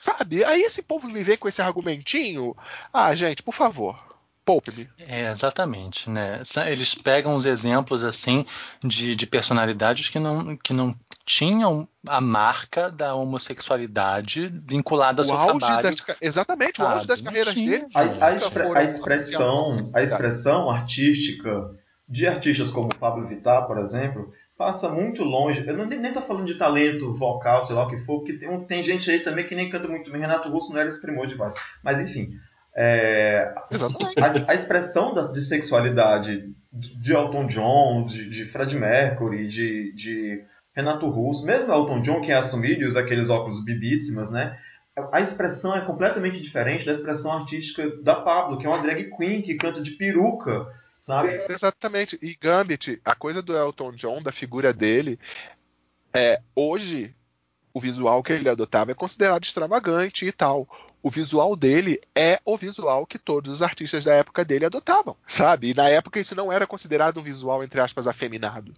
Sabe? 0.00 0.42
Aí 0.42 0.62
esse 0.62 0.82
povo 0.82 1.06
me 1.06 1.22
vem 1.22 1.36
com 1.36 1.48
esse 1.48 1.60
argumentinho. 1.60 2.56
Ah, 2.90 3.14
gente, 3.14 3.42
por 3.42 3.52
favor, 3.52 4.02
poupe-me. 4.46 4.88
É, 5.08 5.28
exatamente, 5.32 6.08
né? 6.08 6.40
Eles 6.68 6.94
pegam 6.94 7.34
os 7.34 7.44
exemplos 7.44 8.04
assim 8.04 8.46
de, 8.82 9.16
de 9.16 9.26
personalidades 9.26 10.08
que 10.08 10.20
não, 10.20 10.56
que 10.56 10.72
não 10.72 10.94
tinham 11.24 11.88
a 12.06 12.20
marca 12.20 12.88
da 12.88 13.16
homossexualidade 13.16 14.48
vinculada 14.64 15.22
ao 15.22 15.26
seu 15.26 15.36
auge 15.36 15.58
trabalho. 15.58 15.82
Das, 15.82 16.16
exatamente, 16.22 16.80
o 16.80 16.86
auge 16.86 17.08
das 17.08 17.20
carreiras 17.20 17.54
dele. 17.54 17.86
A, 17.92 18.26
a, 18.26 18.36
expre, 18.36 18.62
a 18.62 18.84
expressão, 18.84 19.90
a 19.92 20.02
expressão 20.02 20.70
artística 20.70 21.68
de 22.08 22.28
artistas 22.28 22.70
como 22.70 22.94
Pablo 22.94 23.26
Vittar, 23.26 23.66
por 23.66 23.78
exemplo, 23.78 24.32
passa 24.56 24.88
muito 24.88 25.24
longe. 25.24 25.66
Eu 25.66 25.76
não, 25.76 25.86
nem 25.86 26.06
estou 26.06 26.22
falando 26.22 26.46
de 26.46 26.54
talento 26.54 27.12
vocal, 27.12 27.62
sei 27.62 27.74
lá 27.74 27.84
o 27.84 27.88
que 27.88 27.98
for, 27.98 28.18
porque 28.18 28.34
tem, 28.34 28.64
tem 28.64 28.82
gente 28.84 29.10
aí 29.10 29.18
também 29.18 29.44
que 29.44 29.56
nem 29.56 29.68
canta 29.68 29.88
muito 29.88 30.12
bem. 30.12 30.20
Renato 30.20 30.48
Russo 30.48 30.72
não 30.72 30.78
era 30.78 30.88
esse 30.88 31.02
primor 31.02 31.26
de 31.26 31.34
voz. 31.34 31.52
Mas 31.82 32.00
enfim. 32.00 32.30
É, 32.76 33.54
a, 34.20 34.50
a, 34.52 34.54
expressão 34.54 35.14
da, 35.14 35.22
de 35.22 35.40
sexualidade 35.40 36.54
de 36.70 37.12
Elton 37.14 37.46
John, 37.46 38.04
de, 38.04 38.28
de 38.28 38.44
Fred 38.44 38.76
Mercury, 38.76 39.46
de, 39.46 39.92
de 39.94 40.44
Renato 40.74 41.08
Russo, 41.08 41.46
mesmo 41.46 41.72
Elton 41.72 42.02
John, 42.02 42.20
que 42.20 42.30
é 42.30 42.36
assumido 42.36 42.82
e 42.82 42.86
usa 42.86 43.00
aqueles 43.00 43.30
óculos 43.30 43.64
bibíssimas, 43.64 44.30
né? 44.30 44.58
A 45.10 45.20
expressão 45.20 45.74
é 45.74 45.80
completamente 45.80 46.40
diferente 46.40 46.84
da 46.84 46.92
expressão 46.92 47.32
artística 47.32 47.90
da 48.02 48.14
Pablo, 48.14 48.58
que 48.58 48.66
é 48.66 48.68
uma 48.68 48.82
drag 48.82 49.10
queen 49.16 49.42
que 49.42 49.54
canta 49.54 49.80
de 49.80 49.92
peruca 49.92 50.66
Sabe? 51.06 51.28
Exatamente. 51.48 52.18
E 52.20 52.34
Gambit, 52.34 53.00
a 53.04 53.14
coisa 53.14 53.40
do 53.40 53.56
Elton 53.56 53.92
John, 53.92 54.20
da 54.20 54.32
figura 54.32 54.72
dele, 54.72 55.20
é 56.12 56.40
hoje 56.54 57.14
o 57.72 57.80
visual 57.80 58.22
que 58.24 58.32
ele 58.32 58.48
adotava 58.48 58.90
é 58.90 58.94
considerado 58.94 59.44
extravagante 59.44 60.26
e 60.26 60.32
tal. 60.32 60.66
O 61.06 61.10
visual 61.10 61.54
dele 61.54 62.00
é 62.16 62.40
o 62.44 62.56
visual 62.56 63.06
que 63.06 63.16
todos 63.16 63.48
os 63.48 63.62
artistas 63.62 64.04
da 64.04 64.12
época 64.12 64.44
dele 64.44 64.66
adotavam, 64.66 65.16
sabe? 65.24 65.70
E 65.70 65.74
na 65.74 65.88
época 65.88 66.18
isso 66.18 66.34
não 66.34 66.50
era 66.50 66.66
considerado 66.66 67.20
um 67.20 67.22
visual, 67.22 67.62
entre 67.62 67.80
aspas, 67.80 68.08
afeminado. 68.08 68.74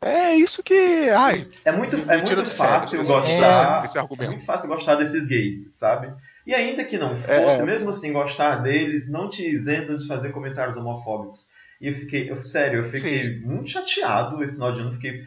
É 0.00 0.34
isso 0.36 0.62
que. 0.62 1.10
Ai, 1.10 1.46
é 1.66 1.70
muito, 1.70 1.96
é 2.10 2.16
muito 2.16 2.50
fácil 2.50 3.04
gostar. 3.04 3.84
É, 3.84 4.24
é 4.24 4.26
muito 4.28 4.46
fácil 4.46 4.70
gostar 4.70 4.94
desses 4.94 5.26
gays, 5.26 5.70
sabe? 5.74 6.14
E 6.46 6.54
ainda 6.54 6.82
que 6.82 6.96
não 6.96 7.14
fosse, 7.14 7.30
é, 7.30 7.58
é... 7.58 7.62
mesmo 7.62 7.90
assim, 7.90 8.10
gostar 8.14 8.62
deles 8.62 9.06
não 9.06 9.28
te 9.28 9.46
isenta 9.46 9.98
de 9.98 10.06
fazer 10.06 10.32
comentários 10.32 10.78
homofóbicos. 10.78 11.50
E 11.78 11.88
eu 11.88 11.94
fiquei, 11.94 12.30
eu, 12.30 12.40
sério, 12.40 12.86
eu 12.86 12.90
fiquei 12.90 13.34
Sim. 13.34 13.40
muito 13.40 13.68
chateado 13.68 14.42
esse 14.42 14.54
final 14.54 14.72
de 14.72 14.80
ano. 14.80 14.92
Fiquei, 14.92 15.26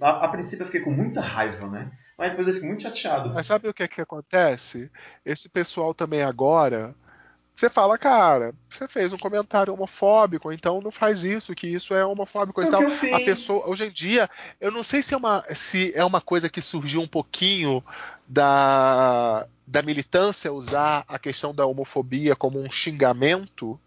a, 0.00 0.24
a, 0.24 0.28
princípio 0.28 0.62
eu 0.62 0.66
fiquei 0.66 0.80
com 0.80 0.90
muita 0.90 1.20
raiva, 1.20 1.66
né? 1.66 1.90
Mas 2.16 2.30
depois 2.30 2.48
eu 2.48 2.54
fiquei 2.54 2.68
muito 2.68 2.82
chateado. 2.82 3.30
Mas 3.34 3.46
sabe 3.46 3.68
o 3.68 3.74
que 3.74 3.82
é 3.82 3.88
que 3.88 4.00
acontece? 4.00 4.90
Esse 5.24 5.48
pessoal 5.48 5.92
também 5.92 6.22
agora. 6.22 6.94
Você 7.54 7.70
fala, 7.70 7.96
cara, 7.96 8.52
você 8.68 8.88
fez 8.88 9.12
um 9.12 9.18
comentário 9.18 9.72
homofóbico, 9.72 10.50
então 10.52 10.80
não 10.80 10.90
faz 10.90 11.22
isso, 11.22 11.54
que 11.54 11.68
isso 11.68 11.94
é 11.94 12.04
homofóbico 12.04 12.60
e 12.60 12.68
tal. 12.68 12.82
A 13.14 13.20
pessoa, 13.20 13.68
hoje 13.68 13.84
em 13.84 13.90
dia, 13.90 14.28
eu 14.60 14.72
não 14.72 14.82
sei 14.82 15.00
se 15.02 15.14
é 15.14 15.16
uma, 15.16 15.44
se 15.54 15.92
é 15.94 16.04
uma 16.04 16.20
coisa 16.20 16.50
que 16.50 16.60
surgiu 16.60 17.00
um 17.00 17.06
pouquinho 17.06 17.82
da, 18.26 19.46
da 19.64 19.82
militância 19.82 20.52
usar 20.52 21.04
a 21.06 21.16
questão 21.16 21.54
da 21.54 21.64
homofobia 21.64 22.34
como 22.34 22.60
um 22.60 22.68
xingamento 22.68 23.78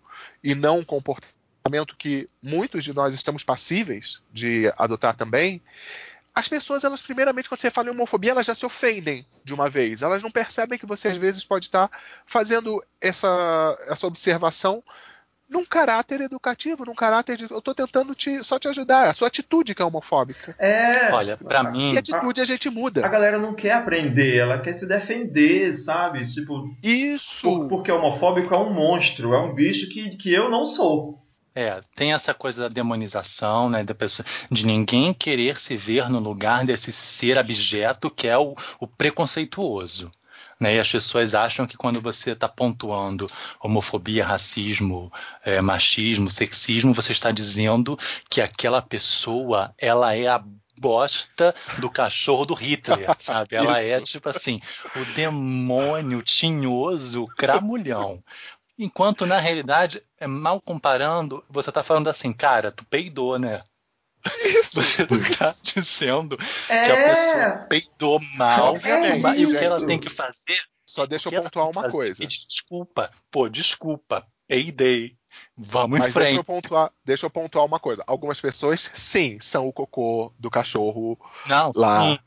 e 0.41 0.55
não 0.55 0.79
um 0.79 0.85
comportamento 0.85 1.97
que 1.97 2.29
muitos 2.41 2.85
de 2.85 2.93
nós 2.93 3.13
estamos 3.13 3.43
passíveis 3.43 4.21
de 4.31 4.71
adotar 4.77 5.13
também, 5.13 5.61
as 6.37 6.47
pessoas, 6.47 6.83
elas 6.83 7.01
primeiramente, 7.01 7.49
quando 7.49 7.61
você 7.61 7.71
fala 7.71 7.87
em 7.87 7.91
homofobia, 7.91 8.29
elas 8.29 8.45
já 8.45 8.53
se 8.53 8.63
ofendem 8.63 9.25
de 9.43 9.55
uma 9.55 9.67
vez. 9.67 10.03
Elas 10.03 10.21
não 10.21 10.29
percebem 10.29 10.77
que 10.77 10.85
você, 10.85 11.07
às 11.07 11.17
vezes, 11.17 11.43
pode 11.43 11.65
estar 11.65 11.89
fazendo 12.27 12.83
essa, 13.01 13.75
essa 13.89 14.05
observação 14.05 14.83
num 15.49 15.65
caráter 15.65 16.21
educativo, 16.21 16.85
num 16.85 16.93
caráter 16.93 17.37
de 17.37 17.49
eu 17.49 17.59
tô 17.59 17.73
tentando 17.73 18.13
te, 18.13 18.43
só 18.43 18.59
te 18.59 18.67
ajudar. 18.67 19.09
A 19.09 19.13
sua 19.13 19.29
atitude 19.29 19.73
que 19.73 19.81
é 19.81 19.85
homofóbica. 19.85 20.55
É. 20.59 21.11
Olha, 21.11 21.37
para 21.37 21.63
mim. 21.63 21.91
E 21.91 21.97
atitude 21.97 22.39
a, 22.39 22.43
a, 22.43 22.45
gente 22.45 22.69
muda. 22.69 23.03
A 23.03 23.09
galera 23.09 23.39
não 23.39 23.55
quer 23.55 23.71
aprender, 23.71 24.37
ela 24.37 24.59
quer 24.59 24.73
se 24.73 24.85
defender, 24.85 25.73
sabe? 25.73 26.23
Tipo. 26.23 26.69
Isso. 26.83 27.49
Por, 27.49 27.67
porque 27.67 27.91
homofóbico 27.91 28.53
é 28.53 28.59
um 28.59 28.71
monstro, 28.71 29.33
é 29.33 29.41
um 29.41 29.55
bicho 29.55 29.89
que, 29.89 30.15
que 30.17 30.31
eu 30.31 30.51
não 30.51 30.65
sou. 30.65 31.26
É, 31.59 31.81
tem 31.95 32.13
essa 32.13 32.35
coisa 32.35 32.61
da 32.61 32.67
demonização, 32.67 33.67
né, 33.67 33.83
da 33.83 33.95
pessoa, 33.95 34.23
de 34.51 34.63
ninguém 34.63 35.11
querer 35.11 35.59
se 35.59 35.75
ver 35.75 36.07
no 36.07 36.19
lugar 36.19 36.63
desse 36.63 36.93
ser 36.93 37.35
abjeto 37.35 38.11
que 38.11 38.27
é 38.27 38.37
o, 38.37 38.55
o 38.79 38.85
preconceituoso. 38.85 40.11
Né? 40.59 40.75
E 40.75 40.79
as 40.79 40.91
pessoas 40.91 41.33
acham 41.33 41.65
que 41.65 41.75
quando 41.75 41.99
você 41.99 42.33
está 42.33 42.47
pontuando 42.47 43.25
homofobia, 43.59 44.23
racismo, 44.23 45.11
é, 45.43 45.59
machismo, 45.59 46.29
sexismo, 46.29 46.93
você 46.93 47.11
está 47.11 47.31
dizendo 47.31 47.97
que 48.29 48.39
aquela 48.39 48.79
pessoa 48.79 49.73
ela 49.79 50.15
é 50.15 50.27
a 50.27 50.43
bosta 50.79 51.55
do 51.79 51.89
cachorro 51.89 52.45
do 52.45 52.53
Hitler, 52.53 53.09
sabe? 53.19 53.55
Ela 53.57 53.81
é 53.81 53.99
tipo 53.99 54.29
assim, 54.29 54.61
o 54.95 55.05
demônio 55.15 56.21
tinhoso 56.21 57.25
cramulhão. 57.35 58.23
Enquanto 58.77 59.25
na 59.25 59.39
realidade, 59.39 60.03
é 60.19 60.27
mal 60.27 60.61
comparando, 60.61 61.43
você 61.49 61.69
está 61.69 61.83
falando 61.83 62.09
assim, 62.09 62.31
cara, 62.31 62.71
tu 62.71 62.85
peidou, 62.85 63.39
né? 63.39 63.63
Isso. 64.35 64.81
Você 64.81 65.03
está 65.03 65.55
dizendo 65.61 66.37
é. 66.69 66.85
que 66.85 66.91
a 66.91 66.95
pessoa 66.95 67.65
peidou 67.69 68.19
mal 68.35 68.75
é 68.77 69.37
e 69.37 69.45
o 69.45 69.49
que 69.49 69.63
ela 69.63 69.85
tem 69.85 69.99
que 69.99 70.09
fazer. 70.09 70.59
Só 70.85 71.05
deixa 71.05 71.29
eu 71.29 71.43
pontuar 71.43 71.69
uma 71.69 71.89
coisa. 71.89 72.25
Desculpa, 72.25 73.11
pô, 73.29 73.49
desculpa, 73.49 74.25
peidei. 74.47 75.17
Vamos 75.55 75.99
Mas 75.99 76.09
em 76.09 76.11
frente. 76.11 76.25
Deixa 76.27 76.39
eu, 76.39 76.43
pontuar, 76.43 76.91
deixa 77.05 77.25
eu 77.25 77.29
pontuar 77.29 77.65
uma 77.65 77.79
coisa. 77.79 78.03
Algumas 78.07 78.39
pessoas, 78.39 78.89
sim, 78.93 79.37
são 79.39 79.67
o 79.67 79.73
cocô 79.73 80.33
do 80.39 80.49
cachorro 80.49 81.19
Não, 81.45 81.71
lá. 81.75 82.01
Sim. 82.01 82.19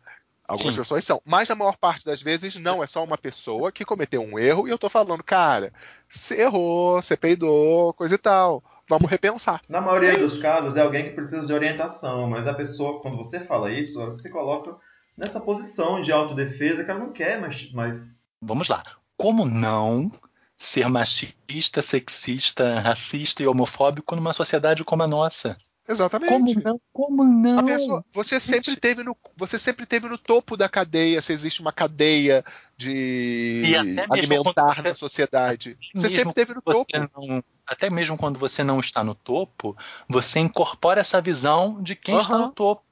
Algumas 0.50 0.74
sim. 0.74 0.80
pessoas 0.80 1.04
são. 1.04 1.22
Mas 1.24 1.48
na 1.48 1.54
maior 1.54 1.76
parte 1.76 2.04
das 2.04 2.20
vezes, 2.20 2.56
não. 2.56 2.82
É 2.82 2.86
só 2.86 3.04
uma 3.04 3.16
pessoa 3.16 3.70
que 3.70 3.84
cometeu 3.84 4.20
um 4.20 4.38
erro 4.38 4.66
e 4.66 4.70
eu 4.70 4.78
tô 4.78 4.88
falando, 4.88 5.22
cara, 5.22 5.72
você 6.08 6.42
errou, 6.42 7.00
você 7.00 7.16
peidou, 7.16 7.94
coisa 7.94 8.14
e 8.14 8.18
tal 8.18 8.62
vamos 8.90 9.08
repensar. 9.08 9.62
Na 9.68 9.80
maioria 9.80 10.18
dos 10.18 10.42
casos 10.42 10.76
é 10.76 10.82
alguém 10.82 11.04
que 11.04 11.10
precisa 11.10 11.46
de 11.46 11.52
orientação, 11.52 12.28
mas 12.28 12.48
a 12.48 12.52
pessoa, 12.52 13.00
quando 13.00 13.16
você 13.16 13.38
fala 13.38 13.70
isso, 13.70 14.04
você 14.04 14.28
coloca 14.28 14.76
nessa 15.16 15.40
posição 15.40 16.00
de 16.00 16.10
autodefesa 16.10 16.82
que 16.82 16.90
ela 16.90 16.98
não 16.98 17.12
quer, 17.12 17.40
mas. 17.40 17.70
mas... 17.72 18.24
Vamos 18.42 18.68
lá. 18.68 18.82
Como 19.16 19.44
não 19.44 20.10
ser 20.58 20.88
machista, 20.88 21.82
sexista, 21.82 22.80
racista 22.80 23.42
e 23.42 23.46
homofóbico 23.46 24.16
numa 24.16 24.32
sociedade 24.32 24.84
como 24.84 25.02
a 25.02 25.08
nossa? 25.08 25.56
Exatamente. 25.90 26.54
Como 26.54 26.62
não? 26.64 26.80
Como 26.92 27.24
não? 27.24 27.66
Pessoa, 27.66 28.04
você 28.12 28.38
sempre 28.38 28.76
teve 28.76 29.02
no, 29.02 29.16
você 29.36 29.58
sempre 29.58 29.84
teve 29.84 30.08
no 30.08 30.16
topo 30.16 30.56
da 30.56 30.68
cadeia. 30.68 31.20
Se 31.20 31.32
existe 31.32 31.60
uma 31.60 31.72
cadeia 31.72 32.44
de 32.76 33.64
alimentar 34.08 34.76
quando, 34.76 34.86
na 34.86 34.94
sociedade, 34.94 35.76
você 35.92 36.08
sempre 36.08 36.32
teve 36.32 36.54
no 36.54 36.62
topo. 36.62 36.86
Não, 36.96 37.42
até 37.66 37.90
mesmo 37.90 38.16
quando 38.16 38.38
você 38.38 38.62
não 38.62 38.78
está 38.78 39.02
no 39.02 39.16
topo, 39.16 39.76
você 40.08 40.38
incorpora 40.38 41.00
essa 41.00 41.20
visão 41.20 41.82
de 41.82 41.96
quem 41.96 42.14
uhum. 42.14 42.20
está 42.20 42.38
no 42.38 42.52
topo. 42.52 42.84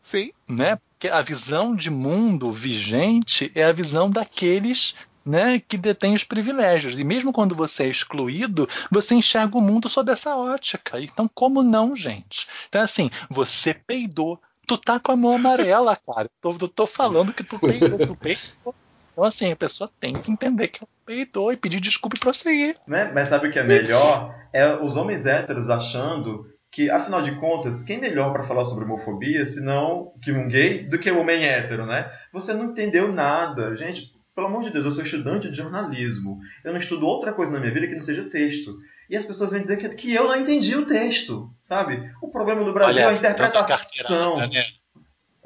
Sim. 0.00 0.30
Né? 0.46 0.76
Porque 0.76 1.08
a 1.08 1.22
visão 1.22 1.74
de 1.74 1.90
mundo 1.90 2.52
vigente 2.52 3.50
é 3.52 3.64
a 3.64 3.72
visão 3.72 4.08
daqueles 4.08 4.94
né, 5.24 5.60
que 5.60 5.76
detém 5.76 6.14
os 6.14 6.24
privilégios. 6.24 6.98
E 6.98 7.04
mesmo 7.04 7.32
quando 7.32 7.54
você 7.54 7.84
é 7.84 7.88
excluído, 7.88 8.68
você 8.90 9.14
enxerga 9.14 9.56
o 9.56 9.62
mundo 9.62 9.88
sob 9.88 10.12
essa 10.12 10.36
ótica. 10.36 11.00
Então, 11.00 11.28
como 11.32 11.62
não, 11.62 11.96
gente? 11.96 12.46
Então, 12.68 12.82
assim, 12.82 13.10
você 13.30 13.74
peidou. 13.74 14.40
Tu 14.66 14.78
tá 14.78 14.98
com 14.98 15.12
a 15.12 15.16
mão 15.16 15.34
amarela, 15.34 15.96
cara. 15.96 16.30
Tô, 16.40 16.52
tô 16.68 16.86
falando 16.86 17.32
que 17.32 17.44
tu 17.44 17.58
peidou, 17.58 17.98
tu 17.98 18.16
peidou. 18.16 18.74
Então, 19.12 19.24
assim, 19.24 19.52
a 19.52 19.56
pessoa 19.56 19.90
tem 20.00 20.14
que 20.14 20.30
entender 20.30 20.68
que 20.68 20.80
ela 20.82 20.88
peidou 21.06 21.52
e 21.52 21.56
pedir 21.56 21.80
desculpa 21.80 22.16
e 22.16 22.20
prosseguir. 22.20 22.76
Né? 22.86 23.10
Mas 23.14 23.28
sabe 23.28 23.48
o 23.48 23.52
que 23.52 23.58
é 23.58 23.62
melhor? 23.62 24.34
É 24.52 24.74
os 24.74 24.96
homens 24.96 25.26
héteros 25.26 25.70
achando 25.70 26.46
que, 26.74 26.90
afinal 26.90 27.22
de 27.22 27.36
contas, 27.36 27.84
quem 27.84 28.00
melhor 28.00 28.32
para 28.32 28.42
falar 28.42 28.64
sobre 28.64 28.84
homofobia, 28.84 29.46
senão 29.46 30.12
que 30.20 30.32
um 30.32 30.48
gay, 30.48 30.82
do 30.82 30.98
que 30.98 31.12
um 31.12 31.20
homem 31.20 31.44
hétero, 31.44 31.86
né? 31.86 32.10
Você 32.32 32.52
não 32.52 32.64
entendeu 32.64 33.12
nada. 33.12 33.76
Gente, 33.76 34.12
pelo 34.34 34.48
amor 34.48 34.64
de 34.64 34.70
Deus, 34.70 34.84
eu 34.84 34.92
sou 34.92 35.04
estudante 35.04 35.48
de 35.48 35.56
jornalismo. 35.56 36.40
Eu 36.64 36.72
não 36.72 36.80
estudo 36.80 37.06
outra 37.06 37.32
coisa 37.32 37.52
na 37.52 37.60
minha 37.60 37.72
vida 37.72 37.86
que 37.86 37.94
não 37.94 38.00
seja 38.00 38.28
texto. 38.28 38.76
E 39.08 39.16
as 39.16 39.24
pessoas 39.24 39.50
vêm 39.50 39.62
dizer 39.62 39.76
que, 39.76 39.88
que 39.90 40.14
eu 40.14 40.24
não 40.24 40.36
entendi 40.36 40.76
o 40.76 40.86
texto, 40.86 41.54
sabe? 41.62 42.10
O 42.20 42.28
problema 42.28 42.64
do 42.64 42.72
Brasil 42.72 43.02
Olha, 43.02 43.10
é 43.10 43.14
a 43.14 43.18
interpretação. 43.18 44.36
Né? 44.36 44.62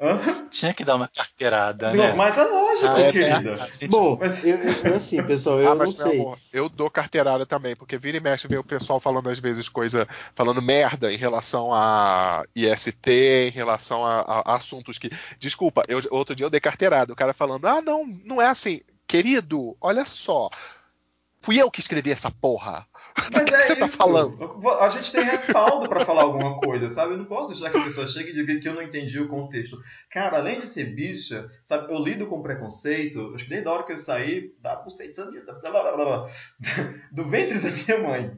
Hã? 0.01 0.47
Tinha 0.49 0.73
que 0.73 0.85
dar 0.85 0.95
uma 0.95 1.09
carteirada, 1.09 1.89
Não, 1.93 1.97
né? 1.97 2.13
mas 2.13 2.37
é 2.37 2.43
lógico, 2.45 2.87
Ah, 2.87 2.99
é, 3.01 3.11
querida. 3.11 3.55
gente- 3.57 3.87
Bom, 3.89 4.17
Mas- 4.17 4.43
eu, 4.45 4.57
eu- 4.57 4.95
assim, 4.95 5.21
pessoal, 5.23 5.59
eu 5.59 5.71
ah, 5.71 5.75
não 5.75 5.91
sei. 5.91 6.21
amor, 6.21 6.37
eu 6.53 6.69
dou 6.69 6.89
carteirada 6.89 7.45
também, 7.45 7.75
porque 7.75 7.97
vira 7.97 8.15
e 8.15 8.21
mexe 8.21 8.47
vê 8.47 8.57
o 8.57 8.63
pessoal 8.63 8.99
falando 9.01 9.29
às 9.29 9.39
vezes 9.39 9.67
coisa, 9.67 10.07
falando 10.33 10.61
merda 10.61 11.11
em 11.11 11.17
relação 11.17 11.73
a 11.73 12.45
IST, 12.55 13.09
em 13.49 13.51
relação 13.51 14.05
a, 14.05 14.21
a- 14.21 14.53
a 14.53 14.55
assuntos 14.55 14.97
que. 14.97 15.09
Desculpa, 15.37 15.83
eu, 15.89 15.99
outro 16.11 16.33
dia 16.33 16.45
eu 16.45 16.49
dei 16.49 16.61
carteirada, 16.61 17.11
o 17.11 17.15
cara 17.15 17.33
falando, 17.33 17.65
ah, 17.67 17.81
não, 17.81 18.05
não 18.23 18.41
é 18.41 18.45
assim. 18.47 18.81
Querido, 19.05 19.75
olha 19.81 20.05
só. 20.05 20.49
Fui 21.41 21.57
eu 21.61 21.71
que 21.71 21.79
escrevi 21.79 22.11
essa 22.11 22.29
porra. 22.29 22.85
Mas 23.15 23.29
O 23.29 23.45
que 23.45 23.55
é 23.55 23.61
você 23.61 23.75
tá 23.75 23.85
isso. 23.87 23.97
falando? 23.97 24.61
A 24.79 24.89
gente 24.89 25.11
tem 25.11 25.23
respaldo 25.23 25.87
pra 25.89 26.05
falar 26.05 26.23
alguma 26.23 26.57
coisa, 26.57 26.89
sabe? 26.89 27.13
Eu 27.13 27.17
não 27.17 27.25
posso 27.25 27.49
deixar 27.49 27.69
que 27.71 27.77
a 27.77 27.83
pessoa 27.83 28.07
chegue 28.07 28.31
e 28.31 28.33
diga 28.33 28.59
que 28.59 28.67
eu 28.69 28.73
não 28.73 28.81
entendi 28.81 29.19
o 29.19 29.27
contexto. 29.27 29.77
Cara, 30.11 30.37
além 30.37 30.59
de 30.59 30.67
ser 30.67 30.95
bicha, 30.95 31.49
sabe, 31.65 31.91
eu 31.93 31.99
lido 31.99 32.27
com 32.27 32.41
preconceito, 32.41 33.33
acho 33.35 33.45
que 33.45 33.49
desde 33.49 33.67
a 33.67 33.71
hora 33.71 33.83
que 33.83 33.93
eu 33.93 33.99
saí 33.99 34.53
da 34.61 34.75
blá, 34.75 35.95
blá, 35.95 36.29
do 37.11 37.29
ventre 37.29 37.59
da 37.59 37.69
minha 37.71 38.07
mãe, 38.07 38.31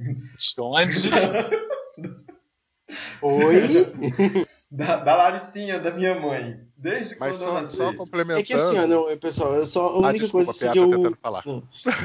Onde? 0.59 1.09
Oi? 3.21 4.45
da, 4.71 4.95
da 4.95 5.15
Laricinha 5.15 5.79
da 5.79 5.91
minha 5.91 6.17
mãe, 6.19 6.61
desde 6.77 7.19
Mas 7.19 7.37
quando 7.37 7.41
eu 7.41 7.47
só, 7.47 7.61
nasci. 7.61 7.75
só 7.77 7.93
complementando. 7.93 8.39
É 8.39 8.43
que 8.43 8.53
assim, 8.53 8.77
ó, 8.79 8.87
não, 8.87 9.17
pessoal, 9.17 9.53
eu 9.55 9.65
só, 9.65 9.87
a 9.87 9.89
Ah, 9.89 9.97
única 10.09 10.19
desculpa, 10.19 10.45
coisa 10.45 10.71
assim, 10.71 10.71
que 10.71 10.79
eu. 10.79 11.15
falar. 11.21 11.43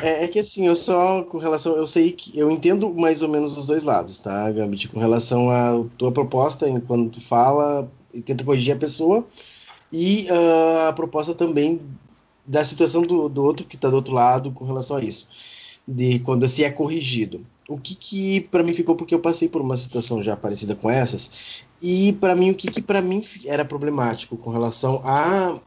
É, 0.03 0.25
é 0.25 0.29
que 0.29 0.41
assim, 0.41 0.67
eu 0.67 0.75
só 0.75 1.23
com 1.25 1.39
relação. 1.39 1.77
Eu 1.77 1.87
sei 1.87 2.11
que. 2.13 2.37
Eu 2.37 2.51
entendo 2.51 2.93
mais 2.93 3.23
ou 3.23 3.29
menos 3.29 3.57
os 3.57 3.67
dois 3.67 3.85
lados, 3.85 4.19
tá, 4.19 4.51
Gambit? 4.51 4.89
Com 4.89 4.99
relação 4.99 5.49
à 5.51 5.85
tua 5.97 6.11
proposta, 6.11 6.67
quando 6.83 7.09
tu 7.11 7.21
fala 7.21 7.89
e 8.13 8.21
tenta 8.21 8.43
corrigir 8.45 8.75
a 8.75 8.79
pessoa, 8.79 9.25
e 9.93 10.27
ah, 10.29 10.89
a 10.89 10.93
proposta 10.93 11.35
também 11.35 11.81
da 12.45 12.65
situação 12.65 13.03
do, 13.03 13.29
do 13.29 13.45
outro 13.45 13.65
que 13.67 13.77
tá 13.77 13.89
do 13.89 13.97
outro 13.97 14.13
lado 14.13 14.51
com 14.51 14.65
relação 14.65 14.97
a 14.97 15.03
isso. 15.03 15.29
De 15.87 16.19
quando 16.21 16.49
se 16.49 16.65
é 16.65 16.71
corrigido. 16.71 17.47
O 17.69 17.79
que 17.79 17.95
que 17.95 18.41
para 18.43 18.63
mim 18.63 18.73
ficou, 18.73 18.95
porque 18.95 19.15
eu 19.15 19.21
passei 19.21 19.49
por 19.49 19.61
uma 19.61 19.77
situação 19.77 20.23
já 20.23 20.37
parecida 20.37 20.77
com 20.77 20.89
essas, 20.89 21.65
e 21.83 22.13
para 22.15 22.37
mim, 22.37 22.51
o 22.51 22.55
que 22.55 22.71
que 22.71 22.81
para 22.81 23.03
mim 23.03 23.25
era 23.45 23.65
problemático 23.65 24.37
com 24.37 24.51
relação 24.51 25.01
a 25.05 25.61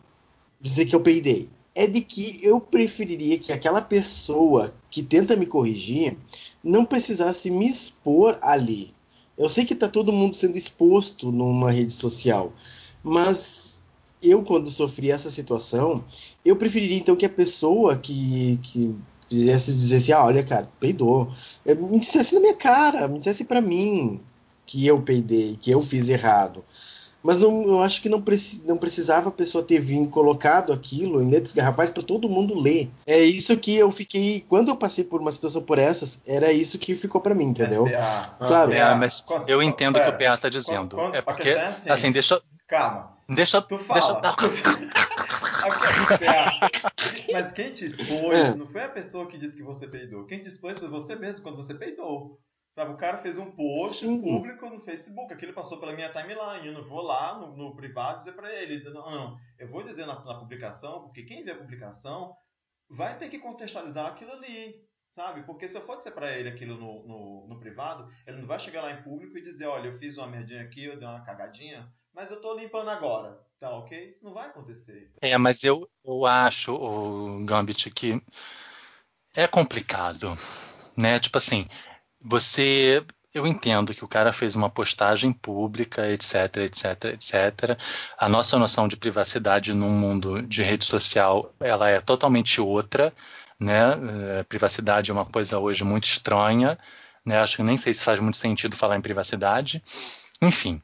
dizer 0.62 0.86
que 0.86 0.96
eu 0.96 1.02
peidei 1.02 1.50
é 1.76 1.88
de 1.88 2.02
que 2.02 2.40
eu 2.42 2.60
preferiria 2.60 3.40
que 3.40 3.54
aquela 3.54 3.82
pessoa 3.82 4.74
que 4.90 5.04
tenta 5.04 5.36
me 5.36 5.46
corrigir 5.46 6.18
não 6.64 6.84
precisasse 6.84 7.50
me 7.50 7.68
expor 7.68 8.38
ali. 8.42 8.94
Eu 9.38 9.48
sei 9.48 9.64
que 9.66 9.74
está 9.74 9.88
todo 9.88 10.12
mundo 10.12 10.36
sendo 10.36 10.58
exposto 10.58 11.32
numa 11.32 11.72
rede 11.72 11.94
social, 11.94 12.52
mas 13.02 13.82
eu, 14.22 14.44
quando 14.44 14.70
sofri 14.70 15.12
essa 15.12 15.32
situação, 15.32 16.04
eu 16.44 16.56
preferiria 16.56 16.98
então 16.98 17.16
que 17.16 17.26
a 17.26 17.30
pessoa 17.30 17.96
que, 17.96 18.60
que 18.62 18.94
fizesse 19.30 19.72
dizer 19.74 19.98
assim: 19.98 20.12
ah, 20.12 20.26
olha, 20.26 20.44
cara, 20.44 20.68
peidou, 20.80 21.32
me 21.65 22.00
dissesse 22.00 22.34
na 22.36 22.42
minha 22.42 22.56
cara, 22.56 23.08
me 23.08 23.18
dissesse 23.20 23.46
para 23.46 23.62
mim 23.62 24.20
que 24.65 24.86
eu 24.86 25.02
peidei, 25.02 25.58
que 25.62 25.72
eu 25.72 25.82
fiz 25.82 26.10
errado. 26.10 26.63
Mas 27.22 27.39
não, 27.42 27.63
eu 27.68 27.82
acho 27.82 28.02
que 28.02 28.08
não, 28.08 28.22
preci, 28.22 28.62
não 28.65 28.78
precisava 28.78 29.28
a 29.28 29.32
pessoa 29.32 29.62
ter 29.62 29.78
vindo 29.78 30.10
colocado 30.10 30.72
aquilo 30.72 31.22
em 31.22 31.30
letras 31.30 31.54
garrafais 31.54 31.89
para 31.92 32.02
todo 32.02 32.30
mundo 32.30 32.58
ler. 32.58 32.89
É 33.06 33.20
isso 33.22 33.58
que 33.58 33.76
eu 33.76 33.92
fiquei. 33.92 34.46
Quando 34.48 34.70
eu 34.70 34.76
passei 34.78 35.04
por 35.04 35.20
uma 35.20 35.30
situação 35.32 35.62
por 35.62 35.78
essas, 35.78 36.22
era 36.26 36.54
isso 36.54 36.80
que 36.80 36.96
ficou 36.96 37.20
para 37.20 37.36
mim, 37.36 37.46
entendeu? 37.48 37.86
SPA. 37.88 38.36
Claro. 38.48 38.72
É, 38.72 38.96
mas 38.96 39.20
Qual- 39.20 39.44
eu 39.50 39.62
entendo 39.62 39.98
o 39.98 40.02
que 40.02 40.08
o 40.10 40.13
PA 40.18 40.38
tá 40.38 40.48
dizendo. 40.48 40.96
quando- 40.96 41.13
É 41.13 41.18
a 41.20 41.24
porque, 41.24 41.50
é 41.50 41.68
assim. 41.68 41.89
assim, 41.89 42.12
deixa, 42.13 42.42
Calma. 42.70 43.12
deixa, 43.28 43.62
Tu 43.63 43.78
deixa 43.92 44.13
Aqui, 45.63 47.32
Mas 47.34 47.52
quem 47.52 47.74
te 47.74 47.86
expôs 47.86 48.38
É. 48.38 48.56
não 48.56 48.67
foi 48.67 48.84
a 48.84 48.89
pessoa 48.89 49.28
que 49.28 49.38
disse 49.38 49.58
que 49.58 49.63
você 49.63 49.88
peidou. 49.88 50.26
Quem 50.26 50.39
te 50.39 50.48
expôs 50.48 50.80
foi 50.80 50.88
você 50.88 51.15
mesmo 51.15 51.43
quando 51.43 51.58
você 51.58 51.74
peidou. 51.74 52.39
Sabe, 52.76 52.93
o 52.93 52.98
cara 52.98 53.17
fez 53.17 53.38
um 53.38 53.52
post 53.52 54.06
Sim. 54.06 54.22
público 54.22 54.69
no 54.69 54.80
Facebook, 54.80 55.34
aquilo 55.34 55.54
passou 55.54 55.80
pela 55.80 55.93
minha 55.93 56.12
timeline. 56.12 56.67
Eu 56.67 56.74
não 56.74 56.84
vou 56.84 57.02
lá 57.02 57.38
no, 57.38 57.56
no 57.56 57.76
privado 57.76 58.19
dizer 58.19 58.34
pra 58.34 58.54
ele. 58.54 58.84
Não, 58.86 58.93
não, 59.12 59.38
eu 59.58 59.67
vou 59.67 59.84
dizer 59.84 60.06
na, 60.06 60.24
na 60.24 60.36
publicação, 60.39 61.02
porque 61.02 61.24
quem 61.24 61.43
vê 61.43 61.52
a 61.52 61.58
publicação 61.58 62.34
vai 62.89 63.17
ter 63.17 63.30
que 63.30 63.39
contextualizar 63.39 64.06
aquilo 64.06 64.32
ali. 64.32 64.88
Sabe? 65.10 65.41
Porque 65.43 65.67
se 65.67 65.76
eu 65.76 65.82
for 65.82 65.98
dizer 65.98 66.12
pra 66.12 66.32
ele 66.38 66.50
aquilo 66.50 66.78
no, 66.78 67.08
no, 67.08 67.48
no 67.50 67.60
privado, 67.60 68.08
ele 68.28 68.38
não 68.38 68.45
vai 68.48 68.60
chegar 68.60 68.84
lá 68.84 68.91
em 68.91 69.02
público 69.02 69.36
e 69.38 69.43
dizer: 69.43 69.65
olha, 69.65 69.88
eu 69.88 69.98
fiz 69.98 70.17
uma 70.17 70.28
merdinha 70.28 70.62
aqui, 70.62 70.86
eu 70.86 71.00
dei 71.00 71.08
uma 71.08 71.26
cagadinha, 71.26 71.91
mas 72.20 72.30
eu 72.32 72.42
tô 72.42 72.54
limpando 72.54 72.90
agora. 72.90 73.40
Tá 73.62 73.72
ok? 73.72 74.10
Isso 74.10 74.26
não 74.26 74.34
vai 74.34 74.48
acontecer. 74.48 75.10
É, 75.22 75.38
mas 75.38 75.64
eu, 75.64 75.90
eu 76.04 76.26
acho, 76.26 76.74
o 76.74 77.46
Gambit, 77.46 77.90
que 77.92 78.22
é 79.34 79.48
complicado, 79.48 80.38
né? 80.98 81.20
Tipo 81.20 81.38
assim, 81.38 81.66
você. 82.22 83.06
Eu 83.32 83.46
entendo 83.46 83.94
que 83.94 84.04
o 84.04 84.08
cara 84.08 84.34
fez 84.34 84.56
uma 84.56 84.72
postagem 84.72 85.32
pública, 85.32 86.10
etc, 86.10 86.58
etc, 86.58 87.06
etc. 87.14 87.78
A 88.18 88.28
nossa 88.28 88.58
noção 88.58 88.88
de 88.88 88.98
privacidade 88.98 89.72
num 89.72 89.92
mundo 89.92 90.42
de 90.42 90.64
rede 90.64 90.84
social, 90.84 91.54
ela 91.60 91.90
é 91.90 92.02
totalmente 92.02 92.60
outra, 92.60 93.14
né? 93.60 94.40
É, 94.40 94.44
privacidade 94.44 95.12
é 95.12 95.14
uma 95.14 95.26
coisa 95.26 95.60
hoje 95.60 95.84
muito 95.84 96.06
estranha, 96.06 96.78
né? 97.24 97.40
Acho 97.40 97.58
que 97.58 97.64
nem 97.64 97.78
sei 97.78 97.94
se 97.94 98.04
faz 98.04 98.20
muito 98.20 98.38
sentido 98.38 98.76
falar 98.76 98.98
em 98.98 99.02
privacidade. 99.02 99.84
Enfim, 100.42 100.82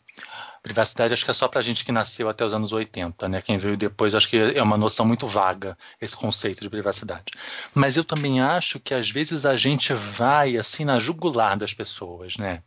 privacidade 0.66 1.14
acho 1.14 1.24
que 1.24 1.30
é 1.30 1.34
só 1.34 1.48
pra 1.48 1.62
gente 1.62 1.86
que 1.86 1.92
nasceu 1.92 2.28
até 2.28 2.44
os 2.44 2.52
anos 2.52 2.74
80, 2.74 3.30
né? 3.30 3.40
Quem 3.40 3.60
veio 3.60 3.78
depois 3.78 4.16
acho 4.16 4.28
que 4.28 4.36
é 4.36 4.64
uma 4.64 4.78
noção 4.78 5.06
muito 5.06 5.28
vaga 5.28 5.78
esse 6.02 6.18
conceito 6.18 6.62
de 6.62 6.70
privacidade. 6.72 7.26
Mas 7.72 7.96
eu 7.96 8.04
também 8.04 8.42
acho 8.42 8.80
que 8.80 8.92
às 8.92 9.08
vezes 9.08 9.46
a 9.46 9.56
gente 9.56 9.94
vai 9.94 10.58
assim 10.58 10.84
na 10.84 11.00
jugular 11.00 11.56
das 11.56 11.72
pessoas, 11.72 12.38
né? 12.38 12.64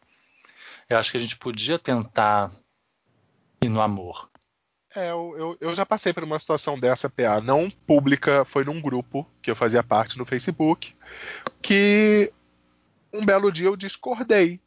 Eu 0.89 0.97
acho 0.97 1.11
que 1.11 1.17
a 1.17 1.21
gente 1.21 1.37
podia 1.37 1.77
tentar 1.77 2.53
ir 3.61 3.69
no 3.69 3.81
amor. 3.81 4.31
É, 4.95 5.11
eu, 5.11 5.35
eu, 5.37 5.57
eu 5.61 5.75
já 5.75 5.85
passei 5.85 6.13
por 6.13 6.23
uma 6.23 6.39
situação 6.39 6.79
dessa, 6.79 7.11
PA, 7.11 7.41
não 7.43 7.69
pública, 7.69 8.45
foi 8.45 8.65
num 8.65 8.81
grupo 8.81 9.29
que 9.43 9.51
eu 9.51 9.57
fazia 9.57 9.83
parte 9.83 10.17
no 10.17 10.25
Facebook, 10.25 10.95
que 11.61 12.33
um 13.13 13.27
belo 13.27 13.51
dia 13.51 13.67
eu 13.67 13.77
discordei 13.77 14.61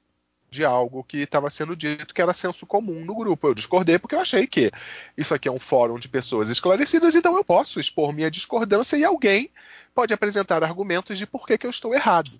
de 0.51 0.65
algo 0.65 1.01
que 1.01 1.19
estava 1.19 1.49
sendo 1.49 1.77
dito 1.77 2.13
que 2.13 2.21
era 2.21 2.33
senso 2.33 2.65
comum 2.65 3.05
no 3.05 3.15
grupo. 3.15 3.47
Eu 3.47 3.55
discordei 3.55 3.97
porque 3.97 4.13
eu 4.13 4.19
achei 4.19 4.45
que 4.45 4.69
isso 5.17 5.33
aqui 5.33 5.47
é 5.47 5.51
um 5.51 5.59
fórum 5.59 5.97
de 5.97 6.09
pessoas 6.09 6.49
esclarecidas, 6.49 7.15
então 7.15 7.37
eu 7.37 7.43
posso 7.43 7.79
expor 7.79 8.11
minha 8.11 8.29
discordância 8.29 8.97
e 8.97 9.05
alguém 9.05 9.49
pode 9.95 10.13
apresentar 10.13 10.61
argumentos 10.61 11.17
de 11.17 11.25
por 11.25 11.47
que, 11.47 11.57
que 11.57 11.65
eu 11.65 11.69
estou 11.69 11.93
errado. 11.93 12.31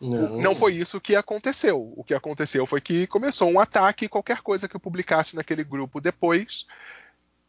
Não, 0.00 0.40
Não 0.40 0.54
foi 0.54 0.74
isso 0.74 1.00
que 1.00 1.14
aconteceu. 1.14 1.92
O 1.94 2.02
que 2.02 2.14
aconteceu 2.14 2.64
foi 2.64 2.80
que 2.80 3.06
começou 3.06 3.50
um 3.50 3.60
ataque 3.60 4.06
e 4.06 4.08
qualquer 4.08 4.40
coisa 4.40 4.66
que 4.66 4.74
eu 4.74 4.80
publicasse 4.80 5.36
naquele 5.36 5.62
grupo 5.62 6.00
depois 6.00 6.66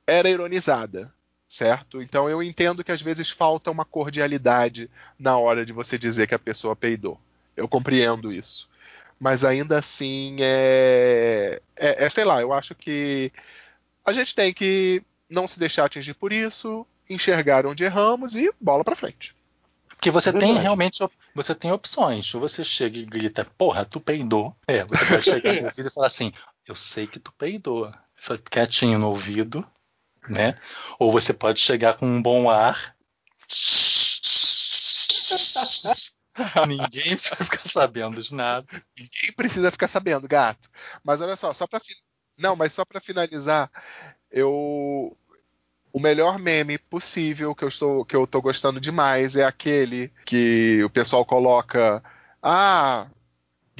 era 0.06 0.30
ironizada, 0.30 1.12
certo? 1.47 2.02
Então 2.02 2.30
eu 2.30 2.43
entendo 2.43 2.84
que 2.84 2.91
às 2.91 3.02
vezes 3.02 3.30
falta 3.30 3.71
uma 3.71 3.86
cordialidade 3.86 4.91
na 5.17 5.38
hora 5.38 5.65
de 5.65 5.71
você 5.71 5.97
dizer 5.97 6.28
que 6.28 6.36
a 6.36 6.39
pessoa 6.39 6.76
peidou. 6.76 7.17
Eu 7.56 7.67
compreendo 7.67 8.32
isso. 8.32 8.72
Mas 9.19 9.45
ainda 9.45 9.80
assim 9.80 10.36
é, 10.39 11.62
é, 11.76 12.06
é 12.06 12.10
sei 12.10 12.26
lá, 12.26 12.41
eu 12.41 12.52
acho 12.52 12.76
que 12.76 13.32
a 14.06 14.12
gente 14.12 14.36
tem 14.36 14.54
que 14.54 15.02
não 15.30 15.47
se 15.47 15.58
deixar 15.58 15.86
atingir 15.86 16.13
por 16.13 16.34
isso, 16.34 16.86
enxergar 17.10 17.65
onde 17.65 17.84
erramos 17.84 18.36
e 18.36 18.52
bola 18.60 18.84
pra 18.84 18.95
frente. 18.95 19.36
Porque 19.88 20.12
você 20.12 20.30
É 20.30 20.34
tem 20.34 20.58
realmente 20.58 20.99
você 21.34 21.56
tem 21.56 21.71
opções. 21.71 22.34
Ou 22.36 22.41
você 22.41 22.63
chega 22.63 22.97
e 22.97 23.06
grita, 23.06 23.45
porra, 23.58 23.86
tu 23.86 24.02
peidou. 24.02 24.54
É, 24.67 24.84
você 24.84 25.06
pode 25.06 25.23
chegar 25.23 25.54
no 25.54 25.63
ouvido 25.63 25.88
e 25.88 25.93
falar 25.93 26.08
assim, 26.08 26.34
eu 26.67 26.76
sei 26.76 27.08
que 27.08 27.19
tu 27.19 27.32
peidou. 27.32 27.91
Fica 28.15 28.38
quietinho 28.38 28.99
no 28.99 29.08
ouvido, 29.08 29.65
né? 30.28 30.60
Ou 30.99 31.12
você 31.12 31.34
pode 31.34 31.62
chegar 31.62 31.95
com 31.95 32.06
um 32.06 32.21
bom 32.21 32.49
ar. 32.49 32.95
Ninguém 36.67 37.15
vai 37.15 37.47
ficar 37.47 37.67
sabendo 37.67 38.21
de 38.21 38.33
nada. 38.33 38.67
Ninguém 38.97 39.31
precisa 39.35 39.71
ficar 39.71 39.88
sabendo, 39.88 40.27
gato. 40.27 40.69
Mas 41.03 41.21
olha 41.21 41.36
só, 41.36 41.53
só 41.53 41.67
para 41.67 41.79
não, 42.38 42.55
mas 42.55 42.73
só 42.73 42.84
para 42.84 42.99
finalizar, 42.99 43.69
eu 44.31 45.15
o 45.91 45.99
melhor 45.99 46.39
meme 46.39 46.77
possível 46.79 47.53
que 47.53 47.63
eu 47.63 47.67
estou 47.67 48.03
que 48.03 48.15
eu 48.15 48.25
tô 48.25 48.41
gostando 48.41 48.79
demais 48.81 49.36
é 49.36 49.45
aquele 49.45 50.11
que 50.25 50.84
o 50.84 50.89
pessoal 50.89 51.23
coloca 51.23 52.03
ah 52.41 53.07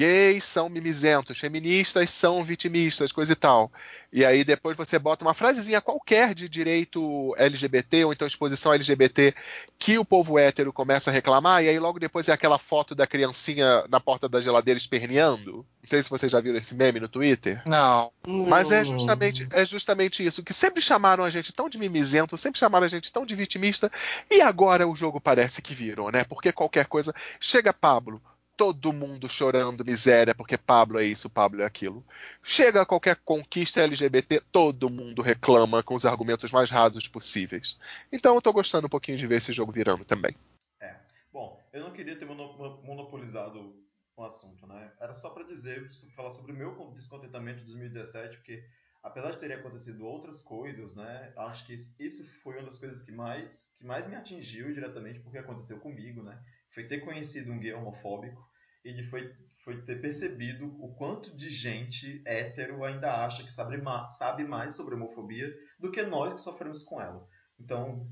gays 0.04 0.43
são 0.43 0.68
mimizentos, 0.68 1.39
feministas 1.39 2.10
são 2.10 2.43
vitimistas, 2.43 3.14
coisa 3.14 3.32
e 3.32 3.36
tal. 3.36 3.72
E 4.12 4.26
aí 4.26 4.43
depois 4.43 4.76
você 4.76 4.99
bota 4.99 5.24
uma 5.24 5.34
frasezinha 5.34 5.82
qualquer 5.82 6.36
de 6.36 6.49
direito 6.49 7.34
LGBT 7.38 8.04
ou 8.06 8.12
então 8.12 8.28
exposição 8.28 8.74
LGBT 8.74 9.34
que 9.80 9.97
o 9.97 10.06
povo 10.06 10.38
hétero 10.38 10.74
começa 10.74 11.10
a 11.10 11.14
reclamar, 11.14 11.64
e 11.64 11.70
aí 11.70 11.80
logo 11.80 11.99
depois 11.99 12.28
é 12.28 12.34
aquela 12.34 12.60
foto 12.60 12.93
da 12.93 13.08
criancinha 13.08 13.86
na 13.89 13.99
porta 13.99 14.28
da 14.28 14.41
geladeira 14.41 14.78
esperneando. 14.78 15.54
Não 15.54 15.66
sei 15.89 16.04
se 16.04 16.10
vocês 16.10 16.32
já 16.32 16.39
viram 16.41 16.58
esse 16.58 16.76
meme 16.76 16.99
no 16.99 17.08
Twitter. 17.08 17.62
Não. 17.66 18.12
Mas 18.28 18.72
é 18.72 18.84
justamente, 18.84 19.47
é 19.51 19.66
justamente 19.66 20.24
isso, 20.24 20.43
que 20.43 20.54
sempre 20.54 20.82
chamaram 20.82 21.24
a 21.24 21.30
gente 21.30 21.54
tão 21.54 21.70
de 21.70 21.78
mimizento, 21.78 22.38
sempre 22.38 22.60
chamaram 22.60 22.86
a 22.86 22.89
gente 22.89 23.12
tão 23.12 23.26
de 23.26 23.36
vitimista, 23.36 23.91
e 24.30 24.41
agora 24.41 24.88
o 24.88 24.95
jogo 24.95 25.20
parece 25.20 25.62
que 25.62 25.74
virou, 25.74 26.12
né? 26.12 26.24
Porque 26.24 26.51
qualquer 26.51 26.86
coisa. 26.86 27.14
Chega 27.39 27.74
Pablo, 27.74 28.22
todo 28.56 28.93
mundo 28.93 29.28
chorando 29.28 29.86
miséria 29.86 30.36
porque 30.36 30.58
Pablo 30.58 30.99
é 30.99 31.06
isso, 31.06 31.30
Pablo 31.30 31.62
é 31.62 31.66
aquilo. 31.66 32.04
Chega 32.41 32.86
qualquer 32.86 33.18
conquista 33.24 33.82
LGBT, 33.82 34.41
todo 34.51 34.89
mundo 34.89 35.22
reclama 35.22 35.84
com 35.84 35.95
os 35.95 36.06
argumentos 36.06 36.51
mais 36.51 36.70
rasos 36.70 37.08
possíveis. 37.08 37.78
Então 38.12 38.36
eu 38.36 38.41
tô 38.41 38.54
gostando 38.54 38.88
um 38.88 38.89
pouquinho 38.89 39.18
de 39.18 39.28
ver 39.28 39.38
esse 39.38 39.54
jogo 39.54 39.72
virando 39.72 40.06
também. 40.06 40.36
É. 40.80 40.95
Bom, 41.32 41.62
eu 41.72 41.84
não 41.84 41.91
queria 41.91 42.18
ter 42.18 42.26
monopolizado 42.26 43.76
o 44.16 44.24
assunto, 44.24 44.68
né? 44.68 44.91
Era 44.99 45.14
só 45.14 45.30
para 45.32 45.43
dizer, 45.43 45.89
falar 46.16 46.30
sobre 46.30 46.51
o 46.51 46.56
meu 46.56 46.91
descontentamento 46.93 47.60
de 47.60 47.66
2017, 47.66 48.38
porque 48.38 48.64
apesar 49.01 49.32
de 49.32 49.39
terem 49.39 49.58
acontecido 49.58 50.06
outras 50.06 50.41
coisas, 50.43 50.95
né? 50.95 51.34
Acho 51.36 51.66
que 51.66 51.74
isso 51.99 52.24
foi 52.41 52.56
uma 52.56 52.66
das 52.66 52.78
coisas 52.78 53.01
que 53.01 53.12
mais 53.12 53.76
que 53.78 53.86
mais 53.86 54.08
me 54.08 54.16
atingiu 54.16 54.74
diretamente 54.74 55.20
porque 55.20 55.38
aconteceu 55.38 55.80
comigo, 55.80 56.22
né? 56.22 56.39
Foi 56.74 56.86
ter 56.86 57.00
conhecido 57.00 57.52
um 57.52 57.60
gay 57.60 57.74
homofóbico 57.74 58.42
e 58.84 58.94
de 58.94 59.04
foi, 59.04 59.34
foi 59.64 59.82
ter 59.84 60.02
percebido 60.02 60.66
o 60.84 60.94
quanto 60.96 61.36
de 61.36 61.50
gente 61.50 62.22
hétero 62.26 62.84
ainda 62.84 63.24
acha 63.24 63.44
que 63.44 63.54
sabe, 63.54 63.82
sabe 64.18 64.44
mais 64.44 64.76
sobre 64.76 64.96
homofobia 64.96 65.54
do 65.80 65.92
que 65.92 66.02
nós 66.04 66.34
que 66.34 66.42
sofremos 66.42 66.84
com 66.84 67.02
ela. 67.02 67.26
Então, 67.60 68.08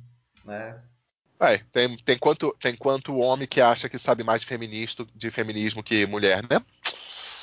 né? 0.46 0.82
É, 1.40 1.58
tem, 1.58 1.98
tem, 1.98 2.18
quanto, 2.18 2.56
tem 2.62 2.76
quanto 2.76 3.18
homem 3.18 3.48
que 3.48 3.60
acha 3.60 3.90
que 3.90 3.98
sabe 3.98 4.24
mais 4.24 4.42
de, 4.42 4.48
feminista, 4.48 5.06
de 5.16 5.32
feminismo 5.32 5.84
que 5.84 6.06
mulher, 6.06 6.44
né? 6.48 6.64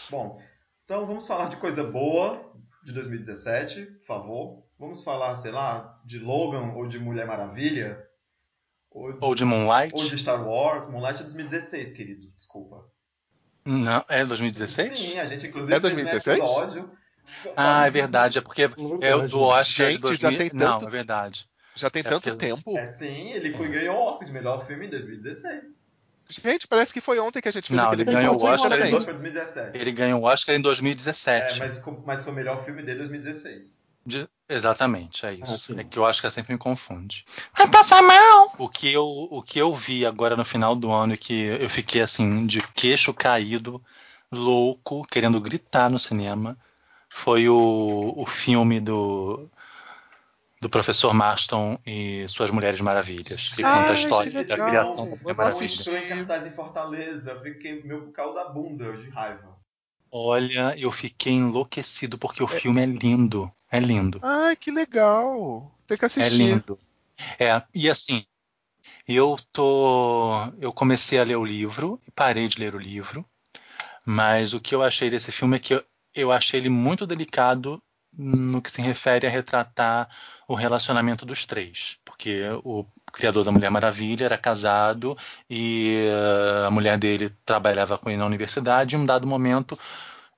Bom, 0.08 0.40
então 0.84 1.04
vamos 1.04 1.26
falar 1.26 1.48
de 1.48 1.56
coisa 1.56 1.82
boa 1.82 2.54
de 2.84 2.92
2017, 2.92 3.82
por 3.82 4.06
favor. 4.06 4.68
Vamos 4.78 5.02
falar, 5.02 5.36
sei 5.36 5.50
lá, 5.50 6.00
de 6.04 6.18
Logan 6.20 6.72
ou 6.74 6.86
de 6.86 6.98
Mulher 6.98 7.26
Maravilha. 7.26 8.07
Ou, 8.98 9.16
ou 9.20 9.34
de 9.34 9.44
Moonlight. 9.44 9.94
Ou 9.94 10.08
de 10.08 10.18
Star 10.18 10.46
Wars. 10.46 10.88
Moonlight 10.88 11.20
é 11.20 11.24
2016, 11.24 11.92
querido. 11.92 12.26
Desculpa. 12.34 12.84
Não, 13.64 14.04
é 14.08 14.24
2016? 14.24 14.98
Sim, 14.98 15.18
a 15.18 15.26
gente 15.26 15.46
inclusive 15.46 15.74
é 15.74 15.80
2016? 15.80 16.24
fez 16.24 16.38
um 16.40 16.42
episódio. 16.62 16.90
Ah, 17.56 17.86
é 17.86 17.90
verdade. 17.90 18.38
É 18.38 18.40
porque 18.40 18.62
é 18.62 18.68
do 18.68 19.40
Oscar 19.40 19.90
gente, 19.90 20.00
2000... 20.00 20.16
já 20.32 20.36
tem 20.38 20.48
tanto... 20.50 20.82
Não, 20.82 20.88
é 20.88 20.90
verdade. 20.90 21.46
Já 21.74 21.90
tem 21.90 22.00
É 22.00 22.02
tanto 22.02 22.30
porque- 22.30 22.46
tempo. 22.46 22.76
É, 22.78 22.86
sim, 22.90 23.30
ele 23.32 23.56
foi, 23.56 23.68
ganhou 23.68 23.96
o 23.96 24.00
Oscar 24.00 24.26
de 24.26 24.32
melhor 24.32 24.66
filme 24.66 24.86
em 24.86 24.90
2016. 24.90 25.78
Gente, 26.30 26.66
parece 26.66 26.92
que 26.92 27.00
foi 27.00 27.18
ontem 27.18 27.40
que 27.40 27.48
a 27.48 27.52
gente 27.52 27.68
fez 27.68 27.76
Não, 27.78 27.86
aquele 27.88 28.02
ele 28.02 28.12
ganhou 28.12 28.34
o 28.34 28.44
Oscar 28.44 28.72
em 28.72 28.74
ontem. 28.74 28.84
Oscar 28.86 29.00
foi 29.02 29.12
2017. 29.14 29.78
Ele 29.78 29.92
ganhou 29.92 30.20
o 30.20 30.24
Oscar 30.24 30.54
em 30.56 30.60
2017. 30.60 31.62
É, 31.62 31.66
mas, 31.66 31.82
mas 32.04 32.24
foi 32.24 32.32
o 32.32 32.36
melhor 32.36 32.64
filme 32.64 32.82
de 32.82 32.94
2016. 32.94 33.78
De- 34.04 34.28
Exatamente, 34.48 35.26
é 35.26 35.34
isso. 35.34 35.54
Ah, 35.54 35.58
sim. 35.58 35.80
é 35.80 35.84
que 35.84 36.00
o 36.00 36.02
Oscar 36.02 36.30
sempre 36.30 36.54
me 36.54 36.58
confunde. 36.58 37.24
Vai 37.56 37.68
passar 37.68 38.02
mal! 38.02 38.54
O 38.58 38.68
que, 38.68 38.90
eu, 38.90 39.04
o 39.04 39.42
que 39.42 39.58
eu 39.58 39.74
vi 39.74 40.06
agora 40.06 40.36
no 40.36 40.44
final 40.44 40.74
do 40.74 40.90
ano 40.90 41.12
e 41.12 41.18
que 41.18 41.42
eu 41.42 41.68
fiquei 41.68 42.00
assim, 42.00 42.46
de 42.46 42.62
queixo 42.72 43.12
caído, 43.12 43.82
louco, 44.32 45.06
querendo 45.06 45.38
gritar 45.40 45.90
no 45.90 45.98
cinema, 45.98 46.56
foi 47.10 47.46
o, 47.48 48.14
o 48.16 48.24
filme 48.24 48.80
do, 48.80 49.50
do 50.62 50.70
professor 50.70 51.12
Marston 51.12 51.78
e 51.84 52.26
Suas 52.28 52.50
Mulheres 52.50 52.80
Maravilhas, 52.80 53.52
que 53.54 53.62
Ai, 53.62 53.72
conta 53.74 53.92
a 53.92 53.94
que 53.94 54.00
história 54.00 54.44
da 54.44 54.56
criação 54.56 55.04
da 55.04 55.12
Eu 55.12 55.18
Mulher 55.18 55.36
Maravilha. 55.36 55.66
assisti. 55.66 55.80
Estou 55.80 55.96
em 55.98 56.06
cartaz 56.06 56.46
em 56.46 56.54
Fortaleza, 56.54 57.32
eu 57.32 57.42
fiquei 57.42 57.82
meu 57.82 58.10
calo 58.12 58.32
da 58.34 58.48
bunda 58.48 58.96
de 58.96 59.10
raiva. 59.10 59.57
Olha, 60.10 60.74
eu 60.78 60.90
fiquei 60.90 61.34
enlouquecido 61.34 62.16
porque 62.18 62.42
o 62.42 62.48
filme 62.48 62.82
é 62.82 62.86
lindo. 62.86 63.50
É 63.70 63.78
lindo. 63.78 64.18
Ai, 64.22 64.56
que 64.56 64.70
legal. 64.70 65.70
Tem 65.86 65.98
que 65.98 66.04
É 66.04 66.06
assistir. 66.06 66.36
lindo. 66.36 66.78
É, 67.38 67.62
e 67.74 67.90
assim, 67.90 68.24
eu 69.06 69.36
tô. 69.52 70.32
Eu 70.60 70.72
comecei 70.72 71.18
a 71.18 71.24
ler 71.24 71.36
o 71.36 71.44
livro 71.44 72.00
e 72.06 72.10
parei 72.10 72.48
de 72.48 72.58
ler 72.58 72.74
o 72.74 72.78
livro. 72.78 73.24
Mas 74.04 74.54
o 74.54 74.60
que 74.60 74.74
eu 74.74 74.82
achei 74.82 75.10
desse 75.10 75.30
filme 75.30 75.56
é 75.56 75.60
que 75.60 75.74
eu, 75.74 75.84
eu 76.14 76.32
achei 76.32 76.58
ele 76.60 76.70
muito 76.70 77.06
delicado 77.06 77.82
no 78.16 78.62
que 78.62 78.70
se 78.70 78.80
refere 78.80 79.26
a 79.26 79.30
retratar 79.30 80.08
o 80.48 80.54
relacionamento 80.54 81.26
dos 81.26 81.44
três. 81.44 81.98
Porque 82.18 82.42
o 82.64 82.84
criador 83.12 83.44
da 83.44 83.52
Mulher 83.52 83.70
Maravilha 83.70 84.24
era 84.24 84.36
casado 84.36 85.16
e 85.48 86.04
eh, 86.04 86.66
a 86.66 86.70
mulher 86.70 86.98
dele 86.98 87.32
trabalhava 87.46 87.96
com 87.96 88.10
ele 88.10 88.18
na 88.18 88.26
universidade. 88.26 88.96
Em 88.96 88.98
um 88.98 89.06
dado 89.06 89.24
momento, 89.24 89.78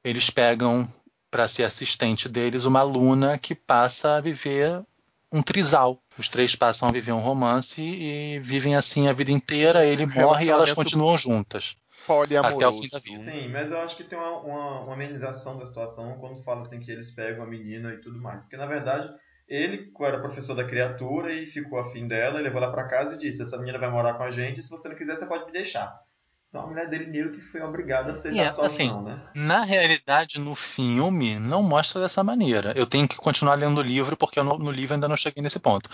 eles 0.05 0.29
pegam 0.29 0.87
para 1.31 1.49
ser 1.49 1.65
assistente 1.65 2.29
deles 2.29 2.67
uma 2.67 2.81
aluna 2.81 3.39
que 3.39 3.55
passa 3.55 4.17
a 4.17 4.21
viver 4.21 4.85
um 5.33 5.41
trisal. 5.41 5.99
Os 6.19 6.29
três 6.29 6.55
passam 6.55 6.87
a 6.87 6.93
viver 6.93 7.13
um 7.13 7.19
romance 7.19 7.81
e 7.81 8.39
vivem 8.41 8.77
assim 8.77 9.09
a 9.09 9.13
vida 9.15 9.31
inteira. 9.33 9.87
Ele 9.87 10.05
morre 10.05 10.47
e 10.47 10.51
elas 10.51 10.75
continuam 10.75 11.17
juntas. 11.17 11.79
Poliamoroso. 12.07 12.57
Até 12.57 12.69
o 12.69 12.73
fim 12.83 12.89
da 12.91 12.99
vida. 12.99 13.31
Sim, 13.31 13.49
mas 13.49 13.71
eu 13.71 13.81
acho 13.81 13.97
que 13.97 14.05
tem 14.05 14.19
uma, 14.19 14.37
uma, 14.41 14.81
uma 14.83 14.93
amenização 14.93 15.59
da 15.59 15.65
situação 15.65 16.19
quando 16.19 16.43
fala 16.43 16.61
assim 16.61 16.79
que 16.79 16.91
eles 16.91 17.11
pegam 17.11 17.43
a 17.43 17.47
menina 17.47 17.95
e 17.95 17.99
tudo 18.03 18.21
mais. 18.21 18.43
Porque 18.43 18.59
na 18.59 18.67
verdade, 18.67 19.09
ele 19.51 19.93
era 20.01 20.21
professor 20.21 20.55
da 20.55 20.63
criatura 20.63 21.33
e 21.33 21.45
ficou 21.45 21.81
afim 21.81 22.07
dela, 22.07 22.41
levou 22.41 22.63
ela 22.63 22.71
pra 22.71 22.87
casa 22.87 23.17
e 23.17 23.19
disse: 23.19 23.43
Essa 23.43 23.59
menina 23.59 23.79
vai 23.79 23.91
morar 23.91 24.15
com 24.15 24.23
a 24.23 24.31
gente, 24.31 24.63
se 24.63 24.71
você 24.71 24.89
não 24.89 24.95
quiser, 24.95 25.17
você 25.17 25.27
pode 25.27 25.45
me 25.45 25.53
deixar. 25.53 26.01
Então 26.49 26.63
a 26.63 26.67
mulher 26.67 26.89
dele 26.89 27.07
meio 27.07 27.33
que 27.33 27.41
foi 27.41 27.61
obrigada 27.63 28.11
a 28.11 28.13
aceitar 28.13 28.37
E 28.37 28.41
é, 28.41 28.47
a 28.47 28.51
situação, 28.51 28.99
assim, 28.99 29.05
né? 29.05 29.21
Na 29.35 29.63
realidade, 29.63 30.39
no 30.39 30.55
filme, 30.55 31.39
não 31.39 31.63
mostra 31.63 32.01
dessa 32.01 32.25
maneira. 32.25 32.73
Eu 32.77 32.87
tenho 32.87 33.07
que 33.07 33.17
continuar 33.17 33.55
lendo 33.55 33.79
o 33.79 33.83
livro, 33.83 34.17
porque 34.17 34.39
eu 34.39 34.45
no, 34.45 34.59
no 34.59 34.71
livro 34.71 34.95
ainda 34.95 35.09
não 35.09 35.17
cheguei 35.17 35.43
nesse 35.43 35.61
ponto. 35.61 35.89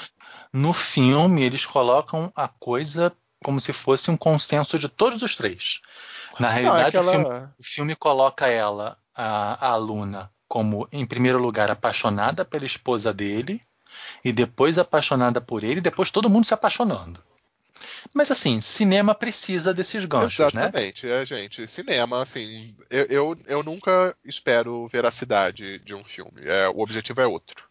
No 0.53 0.73
filme, 0.73 1.43
eles 1.43 1.67
colocam 1.67 2.33
a 2.35 2.49
coisa 2.49 3.13
como 3.45 3.61
se 3.61 3.73
fosse 3.73 4.11
um 4.11 4.17
consenso 4.17 4.79
de 4.79 4.89
todos 4.89 5.23
os 5.23 5.37
três. 5.37 5.81
Na 6.41 6.49
Não, 6.49 6.57
é 6.57 6.61
realidade, 6.61 6.97
aquela... 6.97 7.11
o, 7.11 7.15
filme, 7.15 7.49
o 7.59 7.63
filme 7.63 7.97
coloca 7.97 8.47
ela, 8.47 8.97
a, 9.15 9.67
a 9.67 9.71
aluna, 9.73 10.31
como, 10.49 10.89
em 10.93 11.05
primeiro 11.07 11.39
lugar, 11.39 11.71
apaixonada 11.71 12.45
pela 12.45 12.65
esposa 12.65 13.13
dele, 13.13 13.61
e 14.25 14.33
depois 14.33 14.79
apaixonada 14.79 15.41
por 15.41 15.65
ele, 15.65 15.79
e 15.79 15.83
depois 15.83 16.11
todo 16.11 16.31
mundo 16.31 16.47
se 16.47 16.55
apaixonando. 16.55 17.21
Mas 18.15 18.31
assim, 18.31 18.61
cinema 18.61 19.15
precisa 19.15 19.75
desses 19.75 20.05
ganchos, 20.05 20.39
né? 20.53 20.63
Exatamente, 20.63 21.09
é, 21.09 21.25
gente. 21.27 21.67
Cinema, 21.67 22.23
assim, 22.23 22.75
eu, 22.89 23.05
eu, 23.07 23.39
eu 23.47 23.63
nunca 23.63 24.15
espero 24.25 24.87
veracidade 24.89 25.79
de 25.81 25.95
um 25.95 26.05
filme. 26.05 26.41
É, 26.45 26.69
o 26.69 26.79
objetivo 26.81 27.21
é 27.21 27.27
outro. 27.27 27.65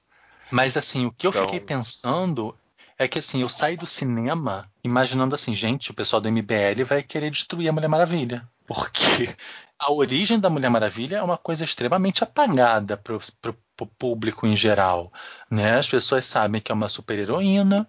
Mas 0.51 0.75
assim, 0.77 1.05
o 1.05 1.11
que 1.11 1.25
eu 1.25 1.31
Então- 1.31 1.45
fiquei 1.45 1.59
pensando 1.59 2.55
é 2.97 3.07
que 3.07 3.19
assim, 3.19 3.41
eu 3.41 3.49
saí 3.49 3.75
do 3.75 3.87
cinema 3.87 4.69
imaginando 4.83 5.35
assim, 5.35 5.55
gente, 5.55 5.91
o 5.91 5.93
pessoal 5.93 6.21
do 6.21 6.29
MBL 6.29 6.83
vai 6.85 7.01
querer 7.01 7.29
destruir 7.31 7.67
a 7.69 7.71
Mulher 7.73 7.87
Maravilha. 7.87 8.47
Porque 8.67 9.35
a 9.77 9.91
origem 9.91 10.39
da 10.39 10.49
Mulher 10.49 10.69
Maravilha 10.69 11.17
é 11.17 11.21
uma 11.23 11.37
coisa 11.37 11.63
extremamente 11.63 12.23
apagada 12.23 12.95
pro, 12.97 13.19
pro 13.41 13.85
público 13.97 14.47
em 14.47 14.55
geral. 14.55 15.11
Né? 15.51 15.77
As 15.77 15.87
pessoas 15.87 16.25
sabem 16.25 16.61
que 16.61 16.71
é 16.71 16.75
uma 16.75 16.87
super-heroína, 16.89 17.87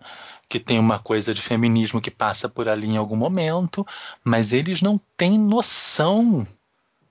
que 0.49 0.59
tem 0.61 0.79
uma 0.79 0.99
coisa 0.99 1.33
de 1.33 1.41
feminismo 1.41 2.01
que 2.01 2.11
passa 2.11 2.49
por 2.49 2.69
ali 2.69 2.87
em 2.89 2.97
algum 2.97 3.17
momento, 3.17 3.87
mas 4.25 4.53
eles 4.53 4.83
não 4.83 4.99
têm 5.17 5.39
noção, 5.39 6.47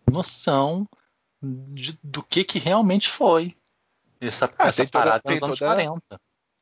noção 0.10 0.88
de- 1.42 1.98
do 2.04 2.22
que, 2.24 2.44
que 2.44 2.60
realmente 2.60 3.10
foi 3.10 3.56
essa, 4.20 4.46
Ah, 4.58 4.68
essa 4.68 4.86
toda- 4.86 4.92
parada 4.92 5.22
tem 5.24 5.34
nos 5.36 5.44
anos 5.44 5.60
toda- 5.60 5.72
40. 5.76 6.22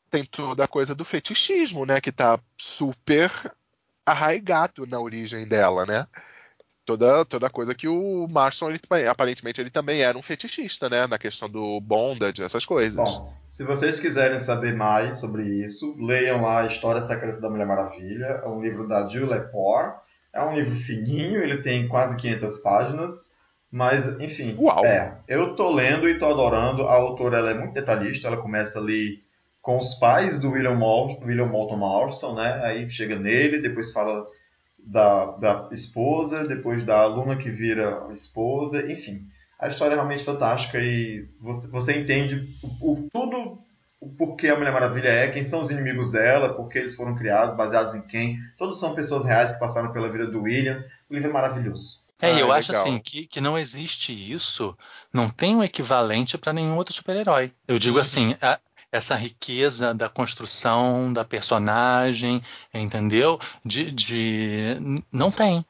Tem 0.09 0.24
toda 0.26 0.64
a 0.64 0.68
coisa 0.68 0.93
do 0.93 1.03
fetichismo, 1.03 1.86
né? 1.86 1.99
Que 1.99 2.11
tá 2.11 2.39
super 2.55 3.32
arraigado 4.05 4.86
na 4.86 4.99
origem 4.99 5.47
dela, 5.47 5.86
né? 5.86 6.05
Toda, 6.86 7.23
toda 7.23 7.49
coisa 7.49 7.73
que 7.73 7.88
o 7.88 8.27
Marston, 8.27 8.69
ele, 8.69 9.07
aparentemente, 9.07 9.61
ele 9.61 9.69
também 9.69 10.01
era 10.01 10.17
um 10.17 10.21
fetichista, 10.21 10.89
né? 10.89 11.07
Na 11.07 11.17
questão 11.17 11.49
do 11.49 11.79
bondage, 11.79 12.43
essas 12.43 12.65
coisas. 12.65 12.95
Bom, 12.95 13.34
se 13.49 13.63
vocês 13.63 14.01
quiserem 14.01 14.41
saber 14.41 14.75
mais 14.75 15.21
sobre 15.21 15.43
isso, 15.43 15.95
leiam 15.97 16.41
lá 16.41 16.61
A 16.61 16.65
História 16.65 17.01
Secreta 17.01 17.39
da 17.39 17.49
Mulher 17.49 17.65
Maravilha. 17.65 18.41
É 18.43 18.47
um 18.47 18.61
livro 18.61 18.86
da 18.86 19.07
Jill 19.07 19.27
Lepore. 19.27 19.93
É 20.34 20.43
um 20.43 20.55
livro 20.55 20.75
fininho, 20.75 21.41
ele 21.41 21.61
tem 21.61 21.88
quase 21.88 22.17
500 22.17 22.59
páginas. 22.59 23.34
Mas, 23.71 24.05
enfim, 24.19 24.55
Uau. 24.59 24.86
é. 24.86 25.17
Eu 25.27 25.55
tô 25.55 25.73
lendo 25.73 26.09
e 26.09 26.19
tô 26.19 26.25
adorando. 26.25 26.84
A 26.84 26.93
autora 26.93 27.38
ela 27.38 27.51
é 27.51 27.53
muito 27.53 27.73
detalhista. 27.73 28.27
Ela 28.27 28.38
começa 28.38 28.77
ali 28.77 29.23
com 29.61 29.77
os 29.77 29.95
pais 29.95 30.39
do 30.41 30.51
William, 30.51 30.75
Mol 30.75 31.17
William 31.23 31.45
Moulton 31.45 31.77
Marston, 31.77 32.36
né? 32.36 32.61
Aí 32.65 32.89
chega 32.89 33.17
nele, 33.17 33.61
depois 33.61 33.93
fala 33.93 34.27
da, 34.86 35.25
da 35.38 35.69
esposa, 35.71 36.45
depois 36.45 36.84
da 36.84 36.99
aluna 36.99 37.38
que 37.38 37.49
vira 37.49 38.07
esposa, 38.11 38.91
enfim. 38.91 39.27
A 39.59 39.67
história 39.67 39.93
é 39.93 39.95
realmente 39.95 40.23
fantástica 40.23 40.77
e 40.79 41.25
você, 41.39 41.67
você 41.69 41.97
entende 41.97 42.57
o, 42.61 42.91
o, 42.91 43.09
tudo 43.09 43.59
o 43.99 44.09
porquê 44.09 44.49
a 44.49 44.57
Mulher 44.57 44.73
Maravilha 44.73 45.07
é, 45.07 45.31
quem 45.31 45.43
são 45.43 45.61
os 45.61 45.71
inimigos 45.71 46.11
dela, 46.11 46.53
por 46.53 46.67
que 46.67 46.77
eles 46.77 46.95
foram 46.95 47.15
criados, 47.15 47.55
baseados 47.55 47.95
em 47.95 48.01
quem. 48.01 48.38
Todos 48.57 48.79
são 48.79 48.93
pessoas 48.93 49.25
reais 49.25 49.53
que 49.53 49.59
passaram 49.59 49.93
pela 49.93 50.11
vida 50.11 50.27
do 50.27 50.41
William. 50.41 50.84
O 51.09 51.13
livro 51.13 51.29
é 51.29 51.34
maravilhoso. 51.34 52.03
É, 52.21 52.31
ah, 52.31 52.39
eu 52.39 52.51
acho 52.51 52.71
legal. 52.71 52.86
assim 52.86 52.99
que, 52.99 53.27
que 53.27 53.41
não 53.41 53.57
existe 53.57 54.13
isso, 54.13 54.77
não 55.13 55.29
tem 55.29 55.55
um 55.55 55.63
equivalente 55.63 56.38
para 56.38 56.53
nenhum 56.53 56.75
outro 56.75 56.93
super-herói. 56.93 57.51
Eu 57.67 57.79
digo 57.79 57.95
uhum. 57.95 58.01
assim, 58.01 58.36
a, 58.41 58.59
essa 58.93 59.15
riqueza 59.15 59.91
da 59.91 60.07
construção 60.07 61.11
da 61.11 61.25
personagem, 61.25 62.43
entendeu? 62.71 63.39
De, 63.65 63.91
de 63.91 65.03
não 65.11 65.31
tem, 65.31 65.65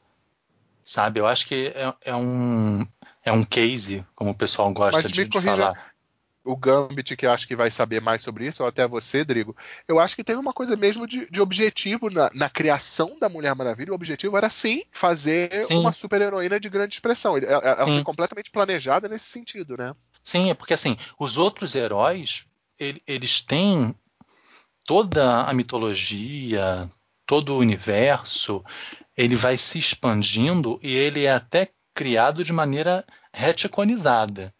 sabe? 0.84 1.20
Eu 1.20 1.26
acho 1.26 1.46
que 1.46 1.72
é, 1.74 1.94
é 2.02 2.14
um 2.14 2.86
é 3.24 3.32
um 3.32 3.42
case, 3.42 4.04
como 4.14 4.32
o 4.32 4.34
pessoal 4.34 4.70
gosta 4.74 5.08
de, 5.08 5.24
de 5.24 5.40
falar 5.40 5.94
o 6.44 6.54
Gambit, 6.54 7.16
que 7.16 7.26
acho 7.26 7.48
que 7.48 7.56
vai 7.56 7.70
saber 7.70 8.02
mais 8.02 8.20
sobre 8.20 8.46
isso, 8.46 8.62
ou 8.62 8.68
até 8.68 8.86
você, 8.86 9.24
Drigo, 9.24 9.56
eu 9.88 9.98
acho 9.98 10.14
que 10.14 10.22
tem 10.22 10.36
uma 10.36 10.52
coisa 10.52 10.76
mesmo 10.76 11.06
de, 11.06 11.28
de 11.30 11.40
objetivo 11.40 12.10
na, 12.10 12.30
na, 12.34 12.50
criação 12.50 13.18
da 13.18 13.30
Mulher 13.30 13.54
Maravilha. 13.54 13.92
O 13.92 13.94
objetivo 13.94 14.36
era 14.36 14.50
sim 14.50 14.84
fazer 14.90 15.64
sim. 15.64 15.78
uma 15.78 15.90
super-heroína 15.90 16.60
de 16.60 16.68
grande 16.68 16.92
expressão. 16.92 17.38
Ela, 17.38 17.66
ela 17.66 17.86
foi 17.86 18.04
completamente 18.04 18.50
planejada 18.50 19.08
nesse 19.08 19.24
sentido, 19.24 19.74
né? 19.78 19.94
Sim, 20.22 20.50
é 20.50 20.54
porque 20.54 20.74
assim, 20.74 20.98
os 21.18 21.38
outros 21.38 21.74
heróis, 21.74 22.44
ele, 22.78 23.02
eles 23.06 23.40
têm 23.40 23.94
toda 24.86 25.42
a 25.42 25.52
mitologia, 25.54 26.90
todo 27.26 27.54
o 27.54 27.58
universo, 27.58 28.62
ele 29.16 29.36
vai 29.36 29.56
se 29.56 29.78
expandindo 29.78 30.78
e 30.82 30.94
ele 30.94 31.24
é 31.24 31.32
até 31.32 31.70
criado 31.94 32.44
de 32.44 32.52
maneira 32.52 33.04
reticonizada. 33.32 34.52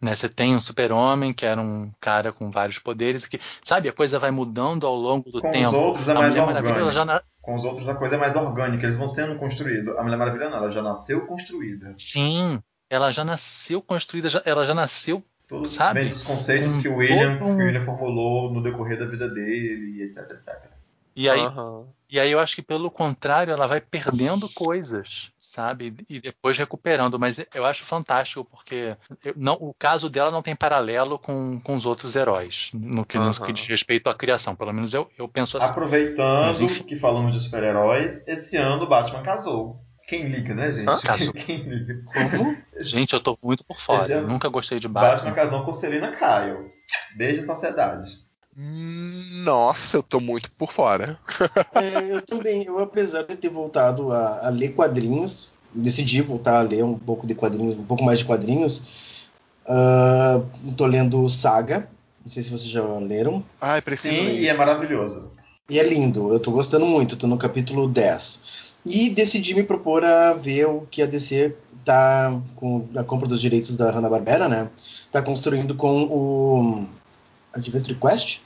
Né? 0.00 0.14
Você 0.14 0.28
tem 0.28 0.54
um 0.54 0.60
super-homem, 0.60 1.32
que 1.32 1.46
era 1.46 1.60
um 1.60 1.92
cara 2.00 2.32
com 2.32 2.50
vários 2.50 2.78
poderes, 2.78 3.24
que, 3.24 3.40
sabe, 3.62 3.88
a 3.88 3.92
coisa 3.92 4.18
vai 4.18 4.32
mudando 4.32 4.86
ao 4.86 4.96
longo 4.96 5.30
do 5.30 5.40
com 5.40 5.50
tempo. 5.50 5.68
Os 5.68 5.74
outros 5.74 6.08
é 6.08 6.14
mais 6.14 6.36
orgânico. 6.36 6.92
Já... 6.92 7.22
Com 7.40 7.54
os 7.54 7.64
outros 7.64 7.88
a 7.88 7.94
coisa 7.94 8.16
é 8.16 8.18
mais 8.18 8.36
orgânica, 8.36 8.84
eles 8.84 8.98
vão 8.98 9.08
sendo 9.08 9.38
construídos. 9.38 9.96
A 9.96 10.02
Mulher 10.02 10.16
Maravilha 10.16 10.48
não, 10.50 10.58
ela 10.58 10.70
já 10.70 10.82
nasceu 10.82 11.26
construída. 11.26 11.94
Sim, 11.98 12.60
ela 12.90 13.10
já 13.12 13.24
nasceu 13.24 13.80
construída, 13.80 14.28
ela 14.44 14.66
já 14.66 14.74
nasceu 14.74 15.24
Todos 15.52 15.74
sabe? 15.74 16.08
Dos 16.08 16.22
conceitos 16.22 16.76
um 16.76 16.80
que 16.80 16.88
o 16.88 16.96
William, 16.96 17.36
que 17.36 17.44
o 17.44 17.56
William 17.56 17.84
formulou 17.84 18.50
no 18.50 18.62
decorrer 18.62 18.98
da 18.98 19.04
vida 19.04 19.28
dele, 19.28 20.02
etc, 20.02 20.30
etc. 20.30 20.54
E 21.14 21.28
aí, 21.28 21.44
uhum. 21.44 21.84
e 22.10 22.18
aí 22.18 22.32
eu 22.32 22.40
acho 22.40 22.56
que 22.56 22.62
pelo 22.62 22.90
contrário, 22.90 23.52
ela 23.52 23.66
vai 23.66 23.78
perdendo 23.78 24.48
coisas, 24.48 25.30
sabe? 25.36 25.94
E 26.08 26.18
depois 26.18 26.56
recuperando. 26.56 27.18
Mas 27.18 27.38
eu 27.54 27.66
acho 27.66 27.84
fantástico, 27.84 28.46
porque 28.50 28.96
eu, 29.22 29.34
não, 29.36 29.58
o 29.60 29.74
caso 29.74 30.08
dela 30.08 30.30
não 30.30 30.40
tem 30.40 30.56
paralelo 30.56 31.18
com, 31.18 31.60
com 31.60 31.76
os 31.76 31.84
outros 31.84 32.16
heróis, 32.16 32.70
no 32.72 33.04
que, 33.04 33.18
uhum. 33.18 33.26
no 33.26 33.44
que 33.44 33.52
diz 33.52 33.66
respeito 33.66 34.08
à 34.08 34.14
criação. 34.14 34.56
Pelo 34.56 34.72
menos 34.72 34.94
eu, 34.94 35.06
eu 35.18 35.28
penso 35.28 35.58
assim. 35.58 35.66
Aproveitando 35.66 36.62
mas, 36.62 36.78
que 36.78 36.96
falamos 36.96 37.32
de 37.32 37.40
super-heróis, 37.40 38.26
esse 38.26 38.56
ano 38.56 38.84
o 38.84 38.88
Batman 38.88 39.20
casou. 39.20 39.84
Quem 40.12 40.28
liga, 40.28 40.54
né, 40.54 40.70
gente? 40.70 40.84
Casou. 41.06 41.32
Quem 41.32 41.62
liga? 41.62 42.02
Como? 42.04 42.54
Gente, 42.78 43.14
eu 43.14 43.20
tô 43.20 43.38
muito 43.42 43.64
por 43.64 43.80
fora. 43.80 44.12
Eu 44.12 44.28
nunca 44.28 44.46
gostei 44.46 44.78
de 44.78 44.86
Batman. 44.86 45.14
Batman 45.14 45.32
casou 45.32 45.64
com 45.64 45.72
Selina 45.72 46.10
Kyle. 46.10 46.70
Beijo, 47.16 47.46
sociedade. 47.46 48.18
Nossa, 48.54 49.96
eu 49.96 50.02
tô 50.02 50.20
muito 50.20 50.50
por 50.50 50.70
fora. 50.70 51.18
é, 51.74 52.12
eu 52.12 52.20
também, 52.20 52.62
eu 52.64 52.78
apesar 52.78 53.22
de 53.22 53.36
ter 53.36 53.48
voltado 53.48 54.12
a, 54.12 54.48
a, 54.48 54.50
ler 54.50 54.74
quadrinhos, 54.74 55.52
decidi 55.72 56.20
voltar 56.20 56.58
a 56.58 56.62
ler 56.62 56.84
um 56.84 56.98
pouco 56.98 57.26
de 57.26 57.34
quadrinhos, 57.34 57.78
um 57.78 57.86
pouco 57.86 58.04
mais 58.04 58.18
de 58.18 58.26
quadrinhos. 58.26 59.30
Uh, 59.64 60.72
tô 60.76 60.84
lendo 60.84 61.26
Saga, 61.30 61.88
não 62.20 62.28
sei 62.28 62.42
se 62.42 62.50
vocês 62.50 62.68
já 62.68 62.82
leram. 62.98 63.42
Ah, 63.58 63.80
preciso 63.80 64.14
Sim, 64.14 64.26
ler. 64.26 64.42
e 64.42 64.48
é 64.48 64.52
maravilhoso. 64.52 65.32
E 65.70 65.78
é 65.78 65.82
lindo, 65.82 66.34
eu 66.34 66.38
tô 66.38 66.50
gostando 66.50 66.84
muito, 66.84 67.16
tô 67.16 67.26
no 67.26 67.38
capítulo 67.38 67.88
10. 67.88 68.71
E 68.84 69.10
decidi 69.10 69.54
me 69.54 69.62
propor 69.62 70.04
a 70.04 70.34
ver 70.34 70.66
o 70.66 70.86
que 70.90 71.02
a 71.02 71.06
DC 71.06 71.54
tá 71.84 72.40
com 72.56 72.88
a 72.96 73.04
compra 73.04 73.28
dos 73.28 73.40
direitos 73.40 73.76
da 73.76 73.90
Hanna-Barbera, 73.90 74.48
né? 74.48 74.70
Tá 75.10 75.22
construindo 75.22 75.74
com 75.74 76.04
o 76.04 76.86
Adventure 77.52 77.98
Quest? 77.98 78.40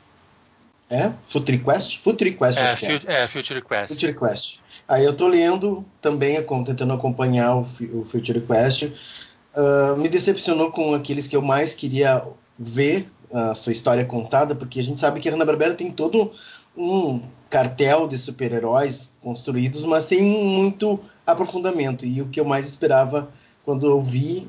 É? 0.89 1.13
Future 1.27 1.59
Quest? 1.59 1.99
Future 1.99 2.33
Quest, 2.33 2.59
é, 2.59 2.63
acho 2.63 2.87
é. 2.87 3.01
É, 3.07 3.27
Future 3.27 3.63
Quest. 3.63 3.89
Future 3.89 4.15
Quest. 4.15 4.61
Aí 4.87 5.05
eu 5.05 5.15
tô 5.15 5.27
lendo 5.27 5.85
também, 6.01 6.41
tentando 6.65 6.93
acompanhar 6.93 7.57
o, 7.57 7.61
o 7.93 8.05
Future 8.05 8.41
Quest. 8.41 8.85
Uh, 8.85 9.97
me 9.97 10.09
decepcionou 10.09 10.71
com 10.71 10.95
aqueles 10.95 11.27
que 11.27 11.35
eu 11.35 11.43
mais 11.43 11.75
queria 11.75 12.23
ver 12.59 13.09
a 13.33 13.55
sua 13.55 13.73
história 13.73 14.05
contada, 14.05 14.55
porque 14.55 14.79
a 14.79 14.83
gente 14.83 15.01
sabe 15.01 15.19
que 15.19 15.29
a 15.29 15.33
Hanna-Barbera 15.33 15.75
tem 15.75 15.91
todo 15.91 16.31
um 16.77 17.23
cartel 17.49 18.07
de 18.07 18.19
super-heróis 18.19 19.15
construídos, 19.23 19.85
mas 19.85 20.05
sem 20.05 20.23
muito 20.23 21.01
aprofundamento. 21.27 22.05
E 22.05 22.21
o 22.21 22.27
que 22.27 22.41
eu 22.41 22.45
mais 22.45 22.67
esperava 22.67 23.29
quando 23.65 23.87
eu 23.87 24.01
vi, 24.01 24.49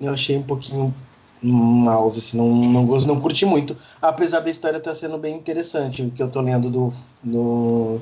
eu 0.00 0.12
achei 0.12 0.36
um 0.36 0.42
pouquinho 0.42 0.94
mouse, 1.42 2.18
assim, 2.18 2.36
não, 2.36 2.48
não, 2.48 3.00
não 3.00 3.20
curti 3.20 3.44
muito. 3.44 3.76
Apesar 4.00 4.40
da 4.40 4.50
história 4.50 4.76
estar 4.78 4.94
sendo 4.94 5.18
bem 5.18 5.34
interessante, 5.34 6.02
o 6.02 6.10
que 6.10 6.22
eu 6.22 6.28
tô 6.28 6.40
lendo 6.40 6.70
do, 6.70 6.92
do 7.22 8.00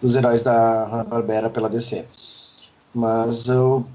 dos 0.00 0.14
heróis 0.14 0.42
da 0.42 0.84
Hanna-Barbera 0.84 1.48
pela 1.48 1.68
DC. 1.68 2.04
Mas 2.94 3.48
eu 3.48 3.86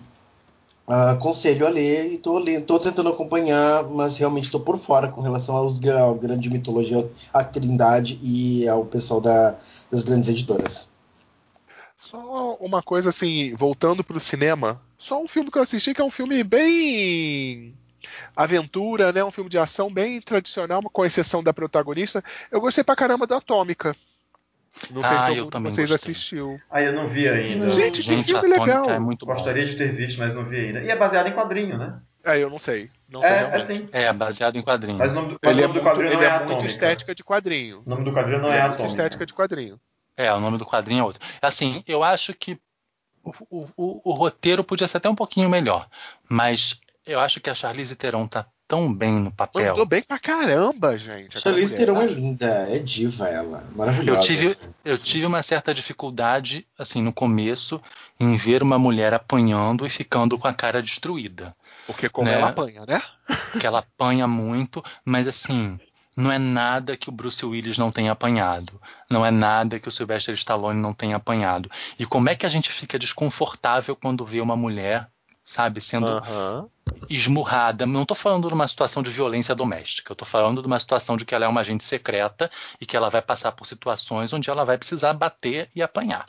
aconselho 0.90 1.68
a 1.68 1.70
ler 1.70 2.14
e 2.14 2.18
tô, 2.18 2.44
tô 2.66 2.80
tentando 2.80 3.10
acompanhar, 3.10 3.84
mas 3.84 4.18
realmente 4.18 4.46
estou 4.46 4.60
por 4.60 4.78
fora 4.78 5.08
com 5.08 5.22
relação 5.22 5.56
aos 5.56 5.80
à 5.88 6.14
grande 6.14 6.50
mitologia, 6.50 7.08
à 7.32 7.44
Trindade 7.44 8.20
e 8.24 8.68
ao 8.68 8.84
pessoal 8.86 9.22
da, 9.22 9.56
das 9.92 10.02
grandes 10.02 10.30
editoras. 10.30 10.90
Só 11.96 12.56
uma 12.60 12.82
coisa 12.82 13.10
assim, 13.10 13.54
voltando 13.56 14.04
para 14.04 14.18
o 14.18 14.22
cinema, 14.22 14.82
só 14.98 15.22
um 15.22 15.28
filme 15.28 15.52
que 15.52 15.58
eu 15.58 15.62
assisti 15.62 15.94
que 15.94 16.02
é 16.02 16.04
um 16.04 16.10
filme 16.10 16.44
bem 16.44 17.74
aventura, 18.36 19.12
né? 19.12 19.24
Um 19.24 19.32
filme 19.32 19.50
de 19.50 19.60
ação 19.60 19.94
bem 19.94 20.20
tradicional, 20.22 20.82
com 20.82 21.06
exceção 21.06 21.44
da 21.44 21.54
protagonista. 21.54 22.24
Eu 22.50 22.62
gostei 22.62 22.84
pra 22.84 22.96
caramba 22.96 23.28
da 23.28 23.38
Atômica. 23.38 23.96
Não 24.92 25.04
sei 25.04 25.18
ah, 25.18 25.24
se 25.26 25.40
algum 25.40 25.50
de 25.50 25.60
vocês 25.60 25.90
gostei. 25.90 26.12
assistiu. 26.14 26.62
Ah, 26.70 26.82
eu 26.82 26.94
não 26.94 27.08
vi 27.08 27.28
ainda. 27.28 27.70
Gente, 27.72 28.02
Gente 28.02 28.26
que 28.26 28.40
filme 28.40 28.48
legal. 28.48 28.90
É 28.90 29.00
muito 29.00 29.26
Gostaria 29.26 29.64
bom. 29.64 29.70
de 29.70 29.78
ter 29.78 29.94
visto, 29.94 30.20
mas 30.20 30.36
não 30.36 30.46
vi 30.46 30.58
ainda. 30.58 30.82
E 30.82 30.90
é 30.90 30.96
baseado 30.96 31.28
em 31.28 31.34
quadrinho, 31.34 31.78
né? 31.78 32.00
É, 32.24 32.38
eu 32.38 32.50
não 32.50 32.60
sei. 32.60 32.90
Não 33.10 33.24
é, 33.24 33.56
é, 33.56 33.60
sim. 33.60 33.90
é 33.92 34.12
baseado 34.14 34.56
em 34.58 34.62
quadrinho. 34.62 34.98
Mas 34.98 35.12
o 35.12 35.16
nome 35.16 35.28
do, 35.30 35.40
ele, 35.44 35.64
é 35.64 35.68
nome 35.68 35.80
é 35.80 35.82
do 35.82 35.86
quadrinho 35.86 36.10
muito, 36.10 36.22
não 36.22 36.24
ele 36.24 36.32
é, 36.32 36.44
é 36.44 36.46
muito 36.46 36.66
estética 36.66 37.16
de 37.16 37.24
quadrinho. 37.24 37.84
O 37.86 37.90
nome 37.90 38.04
do 38.04 38.12
quadrinho 38.12 38.42
não 38.42 38.50
ele 38.50 38.58
é, 38.58 38.62
é 38.62 38.68
muito 38.68 38.86
estética 38.86 39.26
de 39.26 39.34
quadrinho. 39.34 39.80
É, 40.16 40.32
o 40.34 40.40
nome 40.40 40.58
do 40.58 40.66
quadrinho 40.66 41.00
é 41.00 41.04
outro. 41.04 41.22
Assim, 41.42 41.84
eu 41.88 42.04
acho 42.04 42.34
que 42.34 42.60
o, 43.24 43.32
o, 43.50 43.70
o, 43.78 44.12
o 44.12 44.14
roteiro 44.14 44.64
podia 44.64 44.88
ser 44.88 44.98
até 44.98 45.10
um 45.10 45.16
pouquinho 45.16 45.50
melhor, 45.50 45.88
mas 46.28 46.80
eu 47.06 47.20
acho 47.20 47.40
que 47.40 47.50
a 47.50 47.56
Charlize 47.56 47.96
Theron 47.96 48.28
tá 48.28 48.46
tão 48.70 48.94
bem 48.94 49.14
no 49.14 49.32
papel. 49.32 49.72
Mandou 49.72 49.86
bem 49.88 50.04
pra 50.04 50.20
caramba, 50.20 50.96
gente. 50.96 51.40
Charlize 51.40 51.76
Theron 51.76 52.00
é 52.00 52.06
linda, 52.06 52.68
é 52.70 52.78
diva 52.78 53.28
ela, 53.28 53.68
maravilhosa. 53.76 54.20
Eu 54.20 54.22
tive, 54.22 54.58
eu 54.86 54.98
tive 54.98 55.26
uma 55.26 55.42
certa 55.42 55.74
dificuldade, 55.74 56.68
assim, 56.78 57.02
no 57.02 57.12
começo, 57.12 57.82
em 58.20 58.38
ver 58.38 58.62
uma 58.62 58.78
mulher 58.78 59.12
apanhando 59.12 59.88
e 59.88 59.90
ficando 59.90 60.38
com 60.38 60.48
a 60.48 60.54
cara 60.54 60.84
destruída. 60.84 61.56
Porque 61.88 62.08
como 62.08 62.30
né? 62.30 62.36
ela 62.36 62.50
apanha, 62.50 62.86
né? 62.86 63.02
Que 63.60 63.66
ela 63.66 63.80
apanha 63.80 64.28
muito, 64.28 64.84
mas 65.04 65.28
assim, 65.28 65.80
não 66.16 66.32
é 66.32 66.38
nada 66.38 66.96
que 66.96 67.10
o 67.10 67.12
Bruce 67.12 67.44
Willis 67.44 67.80
não 67.80 67.90
tenha 67.90 68.12
apanhado. 68.12 68.80
Não 69.10 69.26
é 69.26 69.32
nada 69.32 69.80
que 69.80 69.90
o 69.90 69.92
Sylvester 69.92 70.36
Stallone 70.36 70.80
não 70.80 70.94
tenha 70.94 71.16
apanhado. 71.16 71.72
E 71.98 72.06
como 72.06 72.30
é 72.30 72.36
que 72.36 72.46
a 72.46 72.50
gente 72.50 72.70
fica 72.72 73.00
desconfortável 73.00 73.96
quando 73.96 74.24
vê 74.24 74.40
uma 74.40 74.56
mulher 74.56 75.10
sabe? 75.50 75.82
Sendo 75.82 76.06
uhum. 76.08 76.70
esmurrada. 77.10 77.86
Não 77.86 78.04
estou 78.04 78.16
falando 78.16 78.48
de 78.48 78.54
uma 78.54 78.68
situação 78.68 79.02
de 79.02 79.10
violência 79.10 79.56
doméstica, 79.56 80.12
eu 80.12 80.14
estou 80.14 80.28
falando 80.28 80.62
de 80.62 80.68
uma 80.68 80.80
situação 80.80 81.18
de 81.18 81.26
que 81.26 81.34
ela 81.34 81.46
é 81.46 81.48
uma 81.48 81.62
agente 81.62 81.84
secreta 81.84 82.52
e 82.80 82.86
que 82.86 82.96
ela 82.96 83.10
vai 83.10 83.22
passar 83.22 83.52
por 83.54 83.66
situações 83.66 84.32
onde 84.32 84.50
ela 84.50 84.64
vai 84.64 84.78
precisar 84.78 85.14
bater 85.14 85.68
e 85.76 85.82
apanhar. 85.82 86.26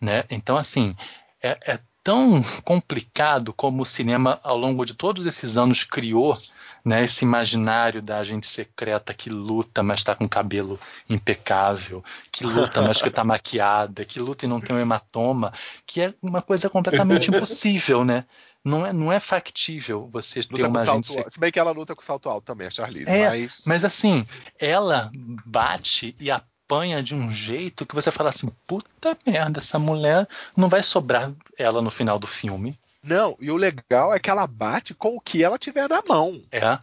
Né? 0.00 0.24
Então, 0.30 0.56
assim, 0.56 0.96
é, 1.42 1.58
é 1.66 1.80
tão 2.02 2.42
complicado 2.64 3.52
como 3.52 3.82
o 3.82 3.86
cinema, 3.86 4.40
ao 4.42 4.56
longo 4.56 4.86
de 4.86 4.94
todos 4.94 5.26
esses 5.26 5.58
anos, 5.58 5.84
criou 5.84 6.40
né, 6.86 7.02
esse 7.02 7.24
imaginário 7.24 8.00
da 8.00 8.18
agente 8.18 8.46
secreta 8.46 9.12
que 9.12 9.28
luta, 9.28 9.82
mas 9.82 9.98
está 9.98 10.14
com 10.14 10.28
cabelo 10.28 10.78
impecável, 11.10 12.04
que 12.30 12.44
luta, 12.44 12.80
mas 12.80 13.02
que 13.02 13.08
está 13.08 13.24
maquiada, 13.26 14.04
que 14.04 14.20
luta 14.20 14.44
e 14.44 14.48
não 14.48 14.60
tem 14.60 14.76
um 14.76 14.78
hematoma, 14.78 15.52
que 15.84 16.00
é 16.00 16.14
uma 16.22 16.40
coisa 16.40 16.70
completamente 16.70 17.28
impossível, 17.34 18.04
né? 18.04 18.24
Não 18.64 18.86
é, 18.86 18.92
não 18.92 19.12
é 19.12 19.18
factível 19.18 20.08
você 20.12 20.40
luta 20.42 20.54
ter 20.54 20.66
uma 20.66 20.80
agente 20.80 21.08
secreta. 21.08 21.30
Se 21.30 21.40
bem 21.40 21.50
que 21.50 21.58
ela 21.58 21.72
luta 21.72 21.92
com 21.92 22.02
salto 22.02 22.28
alto 22.28 22.44
também, 22.44 22.68
a 22.68 22.70
Charlize. 22.70 23.10
É, 23.10 23.30
mas... 23.30 23.64
mas 23.66 23.84
assim, 23.84 24.24
ela 24.56 25.10
bate 25.44 26.14
e 26.20 26.30
apanha 26.30 27.02
de 27.02 27.16
um 27.16 27.28
jeito 27.28 27.84
que 27.84 27.96
você 27.96 28.12
fala 28.12 28.30
assim: 28.30 28.48
puta 28.64 29.18
merda, 29.26 29.58
essa 29.58 29.78
mulher 29.78 30.28
não 30.56 30.68
vai 30.68 30.84
sobrar 30.84 31.32
ela 31.58 31.82
no 31.82 31.90
final 31.90 32.16
do 32.16 32.28
filme. 32.28 32.78
Não, 33.06 33.36
e 33.40 33.50
o 33.50 33.56
legal 33.56 34.12
é 34.12 34.18
que 34.18 34.28
ela 34.28 34.46
bate 34.46 34.92
com 34.92 35.16
o 35.16 35.20
que 35.20 35.44
ela 35.44 35.58
tiver 35.58 35.88
na 35.88 36.02
mão. 36.06 36.42
É. 36.50 36.78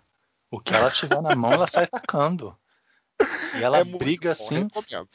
O 0.50 0.60
que 0.60 0.74
ela 0.74 0.90
tiver 0.90 1.22
na 1.22 1.36
mão, 1.36 1.52
ela 1.52 1.68
sai 1.68 1.84
atacando. 1.84 2.58
E 3.56 3.62
ela 3.62 3.80
É 3.80 3.84
briga 3.84 4.32
assim. 4.32 4.64
recomendo. 4.64 5.10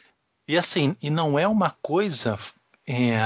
E 0.47 0.57
assim, 0.57 0.97
e 1.03 1.11
não 1.11 1.39
é 1.39 1.47
uma 1.49 1.71
coisa 1.83 2.39
é, 2.87 3.19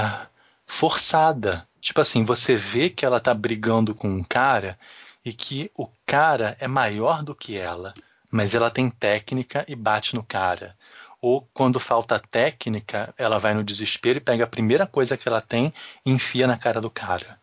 forçada. 0.65 1.67
Tipo 1.79 2.01
assim, 2.01 2.23
você 2.23 2.55
vê 2.55 2.89
que 2.89 3.05
ela 3.05 3.19
tá 3.19 3.33
brigando 3.33 3.93
com 3.93 4.07
um 4.09 4.23
cara 4.23 4.79
e 5.25 5.33
que 5.33 5.71
o 5.77 5.87
cara 6.05 6.55
é 6.59 6.67
maior 6.67 7.23
do 7.23 7.35
que 7.35 7.57
ela, 7.57 7.93
mas 8.31 8.53
ela 8.53 8.69
tem 8.71 8.89
técnica 8.89 9.65
e 9.67 9.75
bate 9.75 10.15
no 10.15 10.23
cara. 10.23 10.75
Ou 11.21 11.47
quando 11.53 11.79
falta 11.79 12.19
técnica, 12.19 13.13
ela 13.17 13.39
vai 13.39 13.53
no 13.53 13.63
desespero 13.63 14.17
e 14.17 14.21
pega 14.21 14.43
a 14.43 14.47
primeira 14.47 14.85
coisa 14.85 15.17
que 15.17 15.27
ela 15.27 15.39
tem 15.39 15.73
e 16.05 16.11
enfia 16.11 16.45
na 16.47 16.57
cara 16.57 16.81
do 16.81 16.89
cara. 16.89 17.39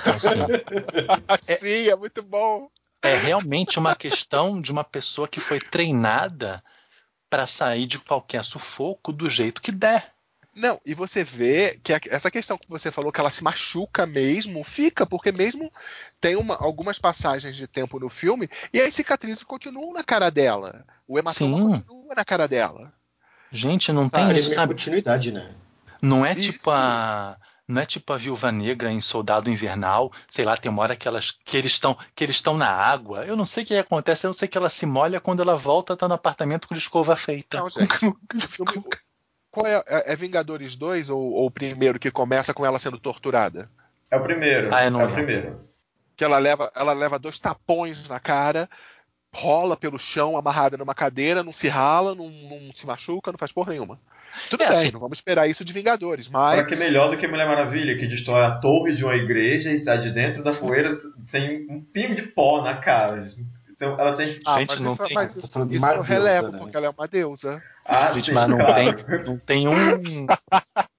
Então, 0.00 0.14
assim, 0.14 0.28
Sim, 1.42 1.88
é 1.88 1.96
muito 1.96 2.22
bom. 2.22 2.68
é 3.02 3.14
realmente 3.16 3.78
uma 3.78 3.94
questão 3.94 4.60
de 4.60 4.70
uma 4.72 4.84
pessoa 4.84 5.26
que 5.28 5.40
foi 5.40 5.58
treinada 5.58 6.62
para 7.28 7.46
sair 7.46 7.86
de 7.86 7.98
qualquer 7.98 8.42
sufoco 8.44 9.12
do 9.12 9.28
jeito 9.30 9.62
que 9.62 9.70
der. 9.72 10.12
Não, 10.52 10.80
e 10.84 10.94
você 10.94 11.22
vê 11.22 11.78
que 11.82 11.92
a- 11.92 12.00
essa 12.10 12.28
questão 12.28 12.58
que 12.58 12.68
você 12.68 12.90
falou, 12.90 13.12
que 13.12 13.20
ela 13.20 13.30
se 13.30 13.42
machuca 13.44 14.04
mesmo, 14.04 14.64
fica, 14.64 15.06
porque 15.06 15.30
mesmo 15.30 15.72
tem 16.20 16.34
uma- 16.34 16.56
algumas 16.56 16.98
passagens 16.98 17.56
de 17.56 17.68
tempo 17.68 18.00
no 18.00 18.08
filme 18.08 18.48
e 18.72 18.80
as 18.80 18.92
cicatrizes 18.92 19.44
continuam 19.44 19.92
na 19.92 20.02
cara 20.02 20.28
dela. 20.28 20.84
O 21.06 21.18
hematoma 21.18 21.56
Sim. 21.56 21.82
continua 21.82 22.14
na 22.16 22.24
cara 22.24 22.48
dela. 22.48 22.92
Gente, 23.52 23.92
não 23.92 24.08
tem 24.08 24.26
minha 24.26 24.42
sabe? 24.50 24.74
continuidade, 24.74 25.30
né? 25.32 25.54
Não 26.02 26.26
é 26.26 26.32
Isso. 26.32 26.52
tipo 26.52 26.70
a 26.70 27.36
não 27.70 27.82
é 27.82 27.86
tipo 27.86 28.12
a 28.12 28.16
Viúva 28.16 28.50
Negra 28.52 28.90
em 28.90 29.00
Soldado 29.00 29.50
Invernal, 29.50 30.12
sei 30.28 30.44
lá, 30.44 30.56
tem 30.56 30.70
uma 30.70 30.82
hora 30.82 30.96
que 30.96 31.06
elas 31.08 31.30
que 31.30 31.56
eles 31.56 31.72
estão 31.72 31.96
que 32.14 32.24
eles 32.24 32.36
estão 32.36 32.56
na 32.56 32.68
água. 32.70 33.24
Eu 33.24 33.36
não 33.36 33.46
sei 33.46 33.62
o 33.62 33.66
que 33.66 33.74
acontece, 33.76 34.26
eu 34.26 34.28
não 34.28 34.34
sei 34.34 34.48
que 34.48 34.58
ela 34.58 34.68
se 34.68 34.84
molha 34.86 35.20
quando 35.20 35.40
ela 35.42 35.56
volta 35.56 35.96
tá 35.96 36.06
no 36.08 36.14
apartamento 36.14 36.66
com 36.68 36.74
escova 36.74 37.16
feita. 37.16 37.58
Não, 37.58 37.70
gente. 37.70 37.90
O 38.34 38.48
filme, 38.48 38.84
qual 39.50 39.66
é, 39.66 39.82
é- 39.86 40.12
é 40.12 40.16
Vingadores 40.16 40.76
2 40.76 41.10
ou, 41.10 41.20
ou 41.32 41.46
o 41.46 41.50
primeiro 41.50 41.98
que 41.98 42.10
começa 42.10 42.52
com 42.54 42.64
ela 42.64 42.78
sendo 42.78 42.98
torturada? 42.98 43.70
É 44.10 44.16
o 44.16 44.22
primeiro. 44.22 44.74
Ah, 44.74 44.80
é 44.82 44.88
o 44.90 44.96
lembro. 44.96 45.14
primeiro. 45.14 45.60
Que 46.16 46.24
ela 46.24 46.38
leva, 46.38 46.70
ela 46.74 46.92
leva 46.92 47.18
dois 47.18 47.38
tapões 47.38 48.08
na 48.08 48.20
cara, 48.20 48.68
rola 49.34 49.76
pelo 49.76 49.98
chão 49.98 50.36
amarrada 50.36 50.76
numa 50.76 50.94
cadeira, 50.94 51.42
não 51.42 51.52
se 51.52 51.68
rala, 51.68 52.14
não, 52.14 52.28
não 52.28 52.72
se 52.74 52.86
machuca, 52.86 53.30
não 53.32 53.38
faz 53.38 53.52
porra 53.52 53.72
nenhuma. 53.72 53.98
Tudo 54.48 54.62
É, 54.62 54.68
bem, 54.68 54.76
assim- 54.78 54.90
não 54.92 55.00
vamos 55.00 55.18
esperar 55.18 55.48
isso 55.48 55.64
de 55.64 55.72
Vingadores, 55.72 56.28
Pra 56.28 56.38
mas 56.40 56.66
que 56.66 56.76
melhor 56.76 57.10
do 57.10 57.16
que 57.16 57.26
Mulher 57.26 57.46
Maravilha, 57.48 57.96
que 57.98 58.06
destrói 58.06 58.42
a 58.44 58.52
torre 58.58 58.94
de 58.94 59.04
uma 59.04 59.14
igreja 59.14 59.70
e 59.70 59.80
sai 59.80 59.98
de 59.98 60.10
dentro 60.10 60.42
da 60.42 60.52
poeira 60.52 60.96
sem 61.24 61.66
um 61.70 61.80
pingo 61.80 62.14
de 62.14 62.22
pó 62.22 62.62
na 62.62 62.76
cara. 62.76 63.26
Então 63.70 63.98
ela 63.98 64.14
tem. 64.16 64.38
Ah, 64.46 64.58
Gente, 64.58 64.70
mas 64.70 64.80
não 64.80 64.92
isso, 64.92 65.04
tem- 65.04 65.14
mas 65.14 65.36
isso, 65.36 65.66
de 65.66 65.76
isso 65.76 65.86
eu 65.86 65.92
deusa, 66.04 66.04
relevo, 66.14 66.52
né? 66.52 66.58
porque 66.58 66.76
ela 66.76 66.86
é 66.86 66.90
uma 66.90 67.08
deusa. 67.08 67.62
Ah, 67.84 68.12
Gente, 68.12 68.26
sim, 68.26 68.32
mas 68.32 68.48
não 68.48 68.58
claro. 68.58 68.74
tem 68.74 69.24
não 69.24 69.38
tem 69.38 69.68
um 69.68 70.26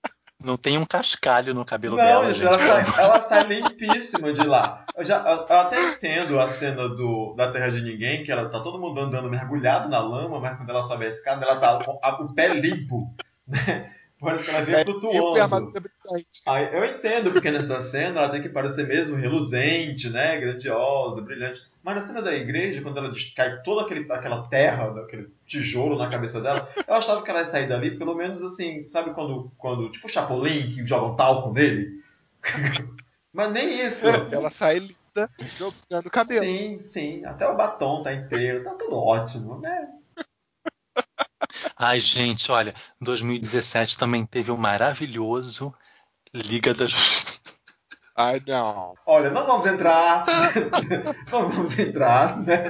não 0.43 0.57
tem 0.57 0.77
um 0.77 0.85
cascalho 0.85 1.53
no 1.53 1.63
cabelo 1.65 1.95
Não, 1.97 2.03
dela, 2.03 2.33
gente, 2.33 2.45
ela, 2.45 2.57
amor- 2.79 2.99
ela 2.99 3.21
sai 3.21 3.43
limpíssima 3.43 4.33
de 4.33 4.45
lá. 4.45 4.85
Eu, 4.95 5.03
já, 5.05 5.17
eu, 5.19 5.45
eu 5.47 5.55
até 5.59 5.89
entendo 5.91 6.39
a 6.39 6.49
cena 6.49 6.87
do, 6.89 7.33
da 7.35 7.51
Terra 7.51 7.69
de 7.71 7.81
Ninguém, 7.81 8.23
que 8.23 8.31
ela 8.31 8.49
tá 8.49 8.59
todo 8.59 8.79
mundo 8.79 8.99
andando 8.99 9.29
mergulhado 9.29 9.89
na 9.89 9.99
lama, 9.99 10.39
mas 10.39 10.57
quando 10.57 10.69
ela 10.69 10.83
sobe 10.83 11.05
a 11.05 11.09
escada, 11.09 11.45
ela 11.45 11.57
tá 11.59 11.79
com 11.83 11.99
a- 12.03 12.21
o 12.21 12.33
pé 12.33 12.49
limpo. 12.53 13.13
Né? 13.47 13.91
Ela 14.21 14.61
vem 14.61 14.75
É, 14.75 14.83
flutuando. 14.83 15.71
brilhante. 15.71 16.41
Aí, 16.47 16.73
eu 16.73 16.85
entendo 16.85 17.31
porque 17.31 17.49
nessa 17.51 17.81
cena 17.81 18.21
ela 18.21 18.29
tem 18.29 18.41
que 18.41 18.49
parecer 18.49 18.87
mesmo 18.87 19.15
reluzente, 19.15 20.09
né? 20.09 20.39
Grandiosa, 20.39 21.21
brilhante. 21.21 21.61
Mas 21.83 21.95
na 21.95 22.01
cena 22.01 22.21
da 22.21 22.33
igreja, 22.33 22.81
quando 22.81 22.97
ela 22.97 23.11
cai 23.35 23.61
toda 23.63 23.81
aquele, 23.81 24.11
aquela 24.11 24.47
terra, 24.47 24.91
aquele 25.01 25.29
tijolo 25.45 25.97
na 25.97 26.07
cabeça 26.07 26.39
dela, 26.39 26.69
eu 26.87 26.93
achava 26.93 27.23
que 27.23 27.29
ela 27.29 27.41
ia 27.41 27.47
sair 27.47 27.67
dali, 27.67 27.97
pelo 27.97 28.15
menos 28.15 28.43
assim, 28.43 28.85
sabe 28.87 29.11
quando, 29.11 29.51
quando 29.57 29.91
tipo 29.91 30.07
o 30.07 30.09
Chapolin, 30.09 30.71
que 30.71 30.85
jogam 30.85 31.15
talco 31.15 31.51
nele? 31.51 31.89
Mas 33.33 33.51
nem 33.51 33.79
isso. 33.87 34.05
Ela 34.07 34.51
sai 34.51 34.79
linda 34.79 35.29
jogando 35.39 36.09
cabelo. 36.09 36.43
Sim, 36.43 36.79
sim. 36.79 37.25
Até 37.25 37.47
o 37.47 37.55
batom 37.55 38.03
tá 38.03 38.13
inteiro, 38.13 38.63
tá 38.63 38.71
tudo 38.71 38.95
ótimo, 38.97 39.59
né? 39.59 40.00
Ai, 41.77 41.99
gente, 41.99 42.51
olha, 42.51 42.73
2017 42.99 43.97
também 43.97 44.25
teve 44.25 44.51
um 44.51 44.57
maravilhoso 44.57 45.73
Liga 46.33 46.73
da 46.73 46.87
Justiça. 46.87 47.39
Ai, 48.15 48.41
não. 48.45 48.93
Olha, 49.05 49.29
não 49.31 49.45
vamos 49.45 49.65
entrar. 49.65 50.25
não 51.31 51.49
vamos 51.49 51.77
entrar, 51.79 52.37
né? 52.41 52.69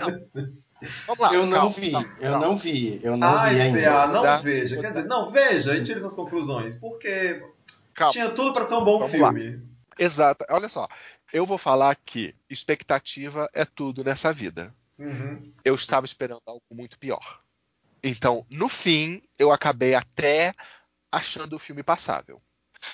Vamos 1.05 1.19
lá. 1.19 1.33
Eu 1.33 1.45
não 1.45 1.57
calma, 1.57 1.69
vi, 1.71 1.91
calma, 1.91 2.07
eu 2.19 2.31
calma. 2.31 2.45
não 2.47 2.57
vi, 2.57 2.99
eu 3.03 3.17
não 3.17 3.27
Ai, 3.27 3.53
vi 3.55 3.61
ainda. 3.61 3.91
PA, 3.91 4.07
não 4.07 4.21
Dá- 4.21 4.37
veja. 4.37 4.79
Quer 4.79 4.93
dizer, 4.93 5.07
não 5.07 5.29
veja 5.31 5.75
e 5.75 5.83
tire 5.83 5.99
suas 5.99 6.15
conclusões. 6.15 6.75
Porque 6.75 7.43
Calma. 7.93 8.13
tinha 8.13 8.29
tudo 8.31 8.53
pra 8.53 8.65
ser 8.65 8.75
um 8.75 8.83
bom 8.85 8.99
Vamos 8.99 9.11
filme. 9.11 9.61
Exato. 9.99 10.45
Olha 10.49 10.69
só. 10.69 10.87
Eu 11.33 11.45
vou 11.45 11.57
falar 11.57 11.95
que 11.95 12.33
expectativa 12.49 13.47
é 13.53 13.65
tudo 13.65 14.03
nessa 14.03 14.31
vida. 14.33 14.73
Uhum. 14.97 15.51
Eu 15.63 15.75
estava 15.75 16.05
esperando 16.05 16.41
algo 16.45 16.63
muito 16.71 16.97
pior. 16.97 17.39
Então, 18.03 18.45
no 18.49 18.67
fim, 18.67 19.21
eu 19.37 19.51
acabei 19.51 19.93
até 19.93 20.53
achando 21.11 21.55
o 21.55 21.59
filme 21.59 21.83
passável. 21.83 22.41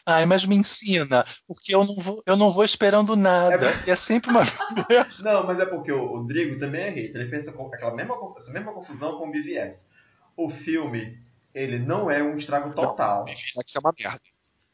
Ai, 0.05 0.25
mas 0.25 0.45
me 0.45 0.55
ensina, 0.55 1.25
porque 1.47 1.73
eu 1.73 1.85
não 1.85 1.95
vou, 1.95 2.21
eu 2.25 2.35
não 2.35 2.51
vou 2.51 2.65
esperando 2.65 3.15
nada. 3.15 3.69
É, 3.85 3.95
sempre 3.95 4.29
uma. 4.31 4.41
Não, 5.23 5.45
mas 5.45 5.59
é 5.59 5.65
porque 5.65 5.91
o 5.91 6.05
Rodrigo 6.07 6.59
também 6.59 6.81
é 6.81 6.89
hater. 6.89 7.21
Ele 7.21 7.29
fez 7.29 7.47
aquela 7.47 7.95
mesma, 7.95 8.15
essa 8.35 8.51
mesma 8.51 8.73
confusão 8.73 9.17
com 9.17 9.29
o 9.29 9.31
BVS. 9.31 9.89
O 10.35 10.49
filme, 10.49 11.17
ele 11.53 11.79
não 11.79 12.11
é 12.11 12.21
um 12.21 12.37
estrago 12.37 12.73
total. 12.73 13.23
BVX 13.23 13.75
é 13.75 13.79
uma 13.79 13.93
merda. 13.97 14.21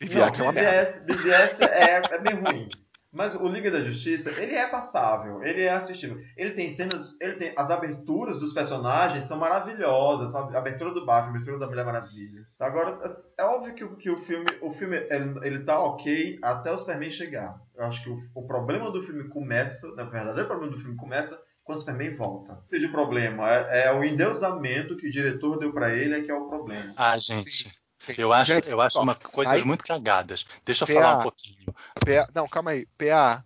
Não, 0.01 0.07
BVX 0.07 0.39
é 0.39 0.43
uma 0.43 0.51
merda. 0.51 0.99
BVS, 1.01 1.03
BVS 1.03 1.61
é, 1.61 2.01
é 2.11 2.17
bem 2.19 2.35
ruim. 2.35 2.69
Mas 3.13 3.35
o 3.35 3.47
Liga 3.47 3.69
da 3.69 3.81
Justiça, 3.83 4.31
ele 4.41 4.55
é 4.55 4.67
passável, 4.67 5.43
ele 5.43 5.61
é 5.63 5.69
assistível. 5.71 6.17
Ele 6.35 6.51
tem 6.51 6.69
cenas, 6.69 7.15
ele 7.21 7.35
tem 7.35 7.53
as 7.55 7.69
aberturas 7.69 8.39
dos 8.39 8.53
personagens 8.53 9.27
são 9.27 9.37
maravilhosas, 9.37 10.31
sabe? 10.31 10.55
A 10.55 10.59
abertura 10.59 10.91
do 10.91 11.05
Batman, 11.05 11.27
a 11.27 11.35
abertura 11.35 11.59
da 11.59 11.67
Mulher 11.67 11.85
Maravilha. 11.85 12.41
Agora, 12.59 12.99
é 13.37 13.43
é 13.43 13.45
óbvio 13.45 13.73
que, 13.73 13.83
o- 13.83 13.95
que 13.95 14.09
o 14.09 14.17
filme, 14.17 14.57
o 14.61 14.69
filme 14.71 14.95
ele, 15.09 15.39
ele 15.43 15.63
tá 15.63 15.79
ok 15.79 16.39
até 16.41 16.71
o 16.71 16.77
Superman 16.77 17.09
chegar. 17.11 17.59
Eu 17.75 17.85
acho 17.85 18.03
que 18.03 18.09
o, 18.09 18.17
o 18.35 18.47
problema 18.47 18.91
do 18.91 19.01
filme 19.03 19.27
começa, 19.29 19.87
na 19.95 20.03
verdade, 20.03 20.41
o 20.41 20.47
problema 20.47 20.71
do 20.71 20.79
filme 20.79 20.95
começa 20.95 21.39
quando 21.63 21.77
o 21.77 21.81
Superman 21.81 22.13
volta. 22.15 22.59
Seja, 22.65 22.87
o 22.87 22.91
problema 22.91 23.49
é, 23.51 23.85
é 23.87 23.93
o 23.93 24.03
endeusamento 24.03 24.97
que 24.97 25.07
o 25.07 25.11
diretor 25.11 25.57
deu 25.59 25.71
pra 25.71 25.93
ele 25.93 26.15
é 26.15 26.21
que 26.21 26.31
é 26.31 26.35
o 26.35 26.47
problema. 26.47 26.93
Ah, 26.97 27.17
gente, 27.19 27.71
eu 28.17 28.33
acho, 28.33 28.53
Gente, 28.53 28.69
eu 28.69 28.81
acho 28.81 28.99
ó, 28.99 29.03
uma 29.03 29.15
coisas 29.15 29.53
vai- 29.55 29.63
muito 29.63 29.83
cagadas. 29.83 30.45
Deixa 30.65 30.83
eu 30.83 30.87
PA. 30.87 30.93
falar 30.93 31.19
um 31.19 31.23
pouquinho. 31.23 31.75
PA 32.03 32.27
Não, 32.33 32.47
calma 32.47 32.71
aí. 32.71 32.85
PA, 32.97 33.43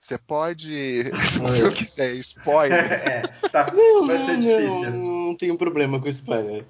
você 0.00 0.16
pode, 0.18 1.04
se 1.26 1.38
você 1.40 1.70
quiser 1.72 2.14
spoiler. 2.16 2.78
é, 2.92 3.22
tá, 3.50 3.72
Não, 3.72 4.06
vai 4.06 4.18
ser 4.18 4.32
não, 4.34 4.40
difícil. 4.40 4.90
não, 4.90 5.26
não 5.28 5.36
tenho 5.36 5.56
problema 5.58 6.00
com 6.00 6.08
spoiler. 6.08 6.64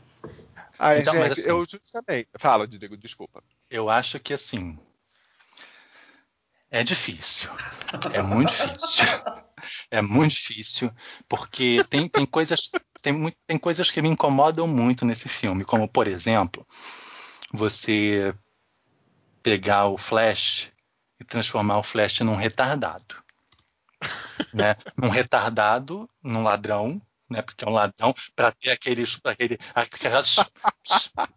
Ai, 0.79 1.01
Então, 1.01 1.15
mas 1.15 1.29
gente, 1.29 1.41
assim- 1.41 1.49
eu 1.51 1.65
justamente. 1.65 2.29
Fala, 2.39 2.67
Diego, 2.67 2.97
desculpa. 2.97 3.43
Eu 3.71 3.91
acho 3.91 4.19
que 4.21 4.33
assim. 4.33 4.79
É 6.71 6.85
difícil. 6.85 7.51
É 8.13 8.21
muito 8.23 8.51
difícil. 8.51 9.07
É 9.91 10.01
muito 10.01 10.31
difícil, 10.35 10.89
porque 11.29 11.85
tem, 11.91 12.09
tem 12.09 12.25
coisas. 12.25 12.71
Tem, 13.03 13.35
tem 13.47 13.59
coisas 13.59 13.91
que 13.91 14.01
me 14.01 14.09
incomodam 14.09 14.69
muito 14.69 15.05
nesse 15.05 15.29
filme, 15.29 15.65
como, 15.65 15.89
por 15.89 16.07
exemplo, 16.07 16.65
você 17.53 18.35
pegar 19.43 19.87
o 19.87 19.97
Flash 19.99 20.71
e 21.21 21.25
transformar 21.25 21.79
o 21.79 21.83
Flash 21.83 22.21
num 22.21 22.37
retardado. 22.37 23.17
Né? 24.55 24.77
Num 24.97 25.09
retardado, 25.09 26.09
num 26.23 26.45
ladrão, 26.45 27.03
né? 27.29 27.43
Porque 27.43 27.65
é 27.65 27.69
um 27.69 27.73
ladrão, 27.73 28.15
para 28.35 28.53
ter 28.53 28.71
aqueles. 28.71 29.17
Pra 29.17 29.33
aquele, 29.33 29.59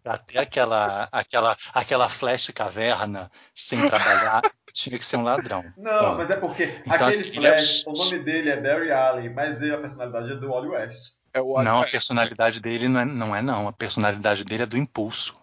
pra 0.02 0.18
ter 0.18 0.38
aquela, 0.38 1.08
aquela, 1.10 1.56
aquela 1.74 2.08
Flash 2.08 2.50
caverna 2.54 3.30
sem 3.52 3.86
trabalhar, 3.88 4.42
tinha 4.72 4.98
que 4.98 5.04
ser 5.04 5.16
um 5.16 5.24
ladrão. 5.24 5.64
Não, 5.76 6.16
mas 6.16 6.30
é 6.30 6.36
porque 6.36 6.80
Então, 6.86 7.08
aquele 7.08 7.10
assim, 7.10 7.36
ele 7.36 7.46
é- 7.46 7.58
Flash, 7.58 7.84
o 7.86 7.92
nome 7.92 8.18
dele 8.20 8.50
é 8.50 8.60
Barry 8.60 8.92
Allen, 8.92 9.34
mas 9.34 9.60
ele, 9.60 9.74
a 9.74 9.78
personalidade 9.78 10.32
é 10.32 10.36
do 10.36 10.48
Wally 10.48 10.68
West. 10.68 11.18
É 11.34 11.40
o 11.40 11.62
Não, 11.62 11.80
a 11.80 11.86
personalidade 11.86 12.60
dele 12.60 12.88
não 12.88 13.00
é, 13.00 13.04
não 13.04 13.36
é 13.36 13.42
não. 13.42 13.68
A 13.68 13.72
personalidade 13.72 14.44
dele 14.44 14.62
é 14.62 14.66
do 14.66 14.78
impulso. 14.78 15.36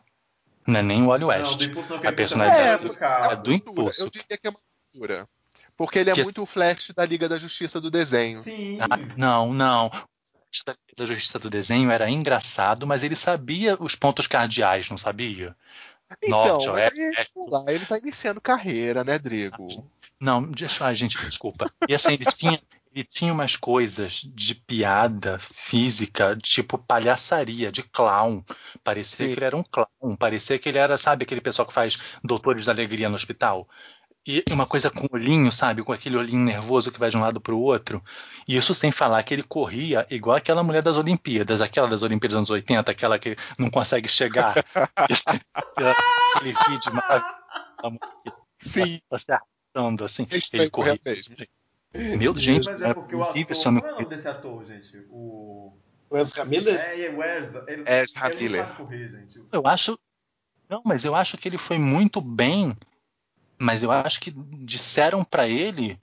Não 0.70 0.80
é 0.80 0.84
nem 0.84 1.04
o 1.04 1.08
Wally 1.08 1.22
Não, 1.22 1.28
West. 1.30 1.58
do 1.58 1.82
não, 1.82 2.10
A 2.10 2.12
personalidade 2.14 2.86
é, 2.86 3.32
é 3.32 3.36
do 3.36 3.52
impulso. 3.52 4.02
Eu 4.04 4.10
diria 4.10 4.38
que 4.38 4.48
é 4.48 4.50
uma 4.50 4.60
mistura. 4.94 5.28
Porque 5.76 6.00
ele 6.00 6.10
é 6.10 6.14
Que- 6.14 6.24
muito 6.24 6.42
o 6.42 6.46
Flash 6.46 6.92
da 6.96 7.06
Liga 7.06 7.28
da 7.30 7.38
Justiça 7.38 7.80
do 7.80 7.90
desenho. 7.90 8.42
Sim. 8.42 8.78
Ah, 8.82 8.98
não, 9.18 9.54
não. 9.54 9.90
da, 10.66 10.76
da 10.98 11.06
Justiça 11.06 11.40
do 11.40 11.50
Desenho 11.50 11.90
era 11.92 12.10
engraçado, 12.10 12.86
mas 12.88 13.04
ele 13.04 13.16
sabia 13.16 13.78
os 13.80 13.96
pontos 13.96 14.28
cardeais, 14.28 14.90
não 14.90 14.98
sabia? 14.98 15.56
Então, 16.24 16.40
Norte, 16.58 16.68
mas 16.70 16.76
oeste, 16.98 17.32
lá, 17.48 17.64
ele 17.68 17.86
tá 17.86 17.98
iniciando 18.00 18.42
carreira, 18.42 19.04
né, 19.04 19.20
Drigo? 19.20 19.68
Não, 20.20 20.42
deixa, 20.42 20.86
ai, 20.86 20.96
gente, 20.96 21.18
desculpa. 21.18 21.72
E 21.88 21.94
assim, 21.94 22.14
ele 22.14 22.26
tinha, 22.26 22.60
ele 22.94 23.04
tinha 23.04 23.32
umas 23.34 23.56
coisas 23.56 24.22
de 24.34 24.56
piada 24.56 25.38
física, 25.40 26.36
tipo 26.42 26.78
palhaçaria, 26.78 27.72
de 27.72 27.84
clown. 27.84 28.44
Parecia 28.84 29.28
Sim. 29.28 29.34
que 29.34 29.40
ele 29.40 29.46
era 29.46 29.58
um 29.58 29.64
clown, 29.64 30.16
parecia 30.18 30.58
que 30.60 30.68
ele 30.70 30.78
era, 30.78 30.98
sabe, 30.98 31.24
aquele 31.24 31.42
pessoal 31.42 31.68
que 31.68 31.74
faz 31.74 31.98
Doutores 32.24 32.66
da 32.66 32.72
Alegria 32.72 33.10
no 33.10 33.16
hospital. 33.16 33.68
E 34.28 34.44
uma 34.52 34.66
coisa 34.66 34.92
com 34.92 35.08
olhinho, 35.12 35.52
sabe, 35.52 35.82
com 35.82 35.94
aquele 35.94 36.18
olhinho 36.18 36.44
nervoso 36.44 36.92
que 36.92 37.00
vai 37.00 37.10
de 37.10 37.18
um 37.18 37.22
lado 37.22 37.40
para 37.40 37.54
o 37.56 37.60
outro. 37.62 38.04
E 38.48 38.56
isso 38.58 38.74
sem 38.74 38.92
falar 38.92 39.24
que 39.24 39.34
ele 39.34 39.42
corria 39.44 40.06
igual 40.12 40.36
aquela 40.36 40.62
mulher 40.62 40.82
das 40.84 40.98
Olimpíadas, 40.98 41.62
aquela 41.62 41.88
das 41.88 42.04
Olimpíadas 42.04 42.34
dos 42.34 42.38
anos 42.38 42.50
80, 42.50 42.92
aquela 42.92 43.18
que 43.18 43.36
não 43.58 43.70
consegue 43.72 44.08
chegar. 44.10 44.54
Esse- 45.10 45.42
aquele 46.36 46.54
vídeo 46.68 46.94
maravilhoso. 46.94 48.00
Sim, 48.60 49.00
Você 49.10 49.32
arrastando 49.32 50.04
assim. 50.04 50.28
é 50.32 50.58
Ele 50.58 50.70
corria. 50.70 51.00
mesmo. 51.04 51.36
Meu 51.94 52.38
gente, 52.38 52.66
Mas 52.66 52.82
é 52.84 52.94
porque 52.94 53.16
o 53.16 53.24
ator. 53.24 53.34
Qual 53.46 53.66
é 53.66 53.70
o 53.70 53.92
nome 53.94 54.06
desse 54.06 54.28
ator, 54.28 54.64
gente? 54.66 54.98
O. 55.10 55.74
O 56.10 56.18
Ezra 56.18 56.46
Miller? 56.46 56.80
É, 56.80 57.02
é 57.06 57.10
o 57.12 57.24
Ezra. 57.24 57.64
Ele, 57.68 57.82
Ezra 57.86 58.26
ele 58.28 58.34
não 58.36 58.42
Miller. 58.42 58.64
sabe 58.66 58.76
correr, 58.78 59.10
gente. 59.10 59.42
eu 59.52 59.68
acho. 59.68 60.00
Não, 60.70 60.82
mas 60.86 61.04
eu 61.04 61.16
acho 61.16 61.38
que 61.38 61.48
ele 61.48 61.58
foi 61.58 61.78
muito 61.80 62.22
bem. 62.22 62.76
Mas 63.58 63.84
eu 63.84 63.92
acho 63.92 64.20
que 64.22 64.32
disseram 64.32 65.24
pra 65.24 65.48
ele 65.48 66.00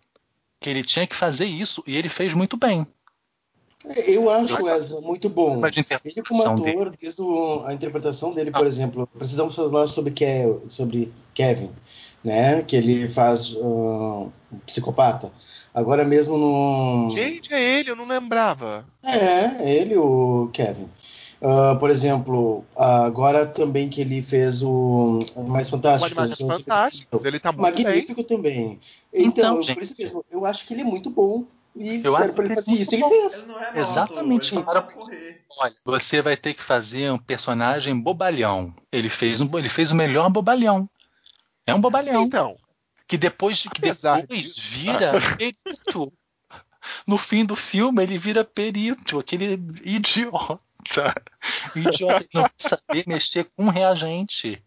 que 0.60 0.68
ele 0.68 0.82
tinha 0.84 1.06
que 1.06 1.14
fazer 1.16 1.46
isso 1.46 1.82
e 1.86 1.96
ele 1.96 2.08
fez 2.08 2.34
muito 2.34 2.56
bem. 2.56 2.86
Eu 4.08 4.28
acho 4.28 4.62
o 4.62 4.68
Ezra 4.68 5.00
muito 5.00 5.28
bom. 5.28 5.62
Ele 6.04 6.22
como 6.22 6.42
ator, 6.42 6.60
dele. 6.90 6.96
desde 7.00 7.22
o- 7.22 7.64
a 7.64 7.72
interpretação 7.72 8.34
dele, 8.34 8.50
Ah. 8.52 8.58
por 8.58 8.66
exemplo, 8.66 9.06
precisamos 9.06 9.54
falar 9.54 9.86
sobre, 9.86 10.12
Ke 10.12 10.58
sobre 10.66 11.12
Kevin, 11.32 11.72
né? 12.26 12.62
Que 12.62 12.76
ele 12.76 13.08
faz 13.08 13.52
uh, 13.54 14.30
um 14.52 14.58
psicopata. 14.66 15.30
Agora 15.72 16.04
mesmo 16.04 16.36
no. 16.36 17.08
Gente, 17.10 17.52
é 17.54 17.78
ele, 17.78 17.90
eu 17.90 17.96
não 17.96 18.06
lembrava. 18.06 18.84
É, 19.04 19.70
ele, 19.70 19.96
o 19.96 20.50
Kevin. 20.52 20.88
Ah, 21.40 21.76
por 21.78 21.90
exemplo, 21.90 22.64
agora 22.74 23.46
também 23.46 23.88
que 23.88 24.00
ele 24.00 24.22
fez 24.22 24.62
o 24.62 25.20
Mais 25.46 25.68
Fantástico. 25.68 26.18
Animais 26.18 26.40
os- 26.40 26.46
Fantásticos, 26.46 27.24
ele 27.24 27.38
tá 27.38 27.52
muito 27.52 27.74
bem. 27.74 27.84
Magnífico 27.84 28.24
também. 28.24 28.78
Então, 29.12 29.60
Então, 29.60 29.74
por 29.74 29.82
isso 29.82 29.90
gente. 29.94 29.98
mesmo, 30.02 30.24
eu 30.30 30.44
acho 30.46 30.66
que 30.66 30.72
ele 30.74 30.80
é 30.80 30.84
muito 30.84 31.10
bom. 31.10 31.44
E 31.78 32.00
Eu 32.02 32.16
acho 32.16 32.32
pra 32.32 32.32
ele 32.32 32.32
que 32.34 32.40
ele 32.40 32.52
é 32.52 32.54
fazer 32.54 32.70
isso, 32.72 32.94
ele 32.94 33.04
fez. 33.04 33.42
Ele 33.42 33.52
não 33.52 33.60
é 33.62 33.80
Exatamente, 33.82 34.62
para-. 34.62 34.88
Olha, 35.60 35.74
você 35.84 36.22
vai 36.22 36.34
ter 36.34 36.54
que 36.54 36.62
fazer 36.62 37.12
um 37.12 37.18
personagem 37.18 37.94
bobalhão. 38.00 38.72
Ele 38.90 39.10
fez, 39.10 39.42
um, 39.42 39.58
ele 39.58 39.68
fez 39.68 39.90
o 39.90 39.94
melhor 39.94 40.30
bobalhão. 40.30 40.88
É 41.66 41.74
um 41.74 41.80
bobalhão. 41.80 42.22
Então, 42.22 42.56
que 43.08 43.18
depois 43.18 43.60
que 43.62 43.68
Apesar 43.68 44.20
depois 44.22 44.40
disso- 44.54 44.60
vira 44.60 45.12
perito. 45.36 46.12
No 47.06 47.18
fim 47.18 47.44
do 47.44 47.56
filme 47.56 48.02
ele 48.02 48.16
vira 48.18 48.44
perito, 48.44 49.18
aquele 49.18 49.54
idiota. 49.84 50.60
Idiota 51.74 52.22
que 52.24 52.34
não 52.36 52.42
vai 52.42 52.50
saber 52.56 53.04
mexer 53.08 53.44
com 53.56 53.68
reagente. 53.68 54.62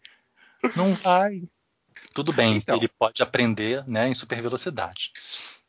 Não 0.75 0.93
vai. 0.93 1.43
Tudo 2.13 2.33
bem, 2.33 2.57
Então. 2.57 2.75
ele 2.75 2.89
pode 2.89 3.23
aprender 3.23 3.87
né, 3.87 4.09
em 4.09 4.13
super 4.13 4.41
velocidade. 4.41 5.13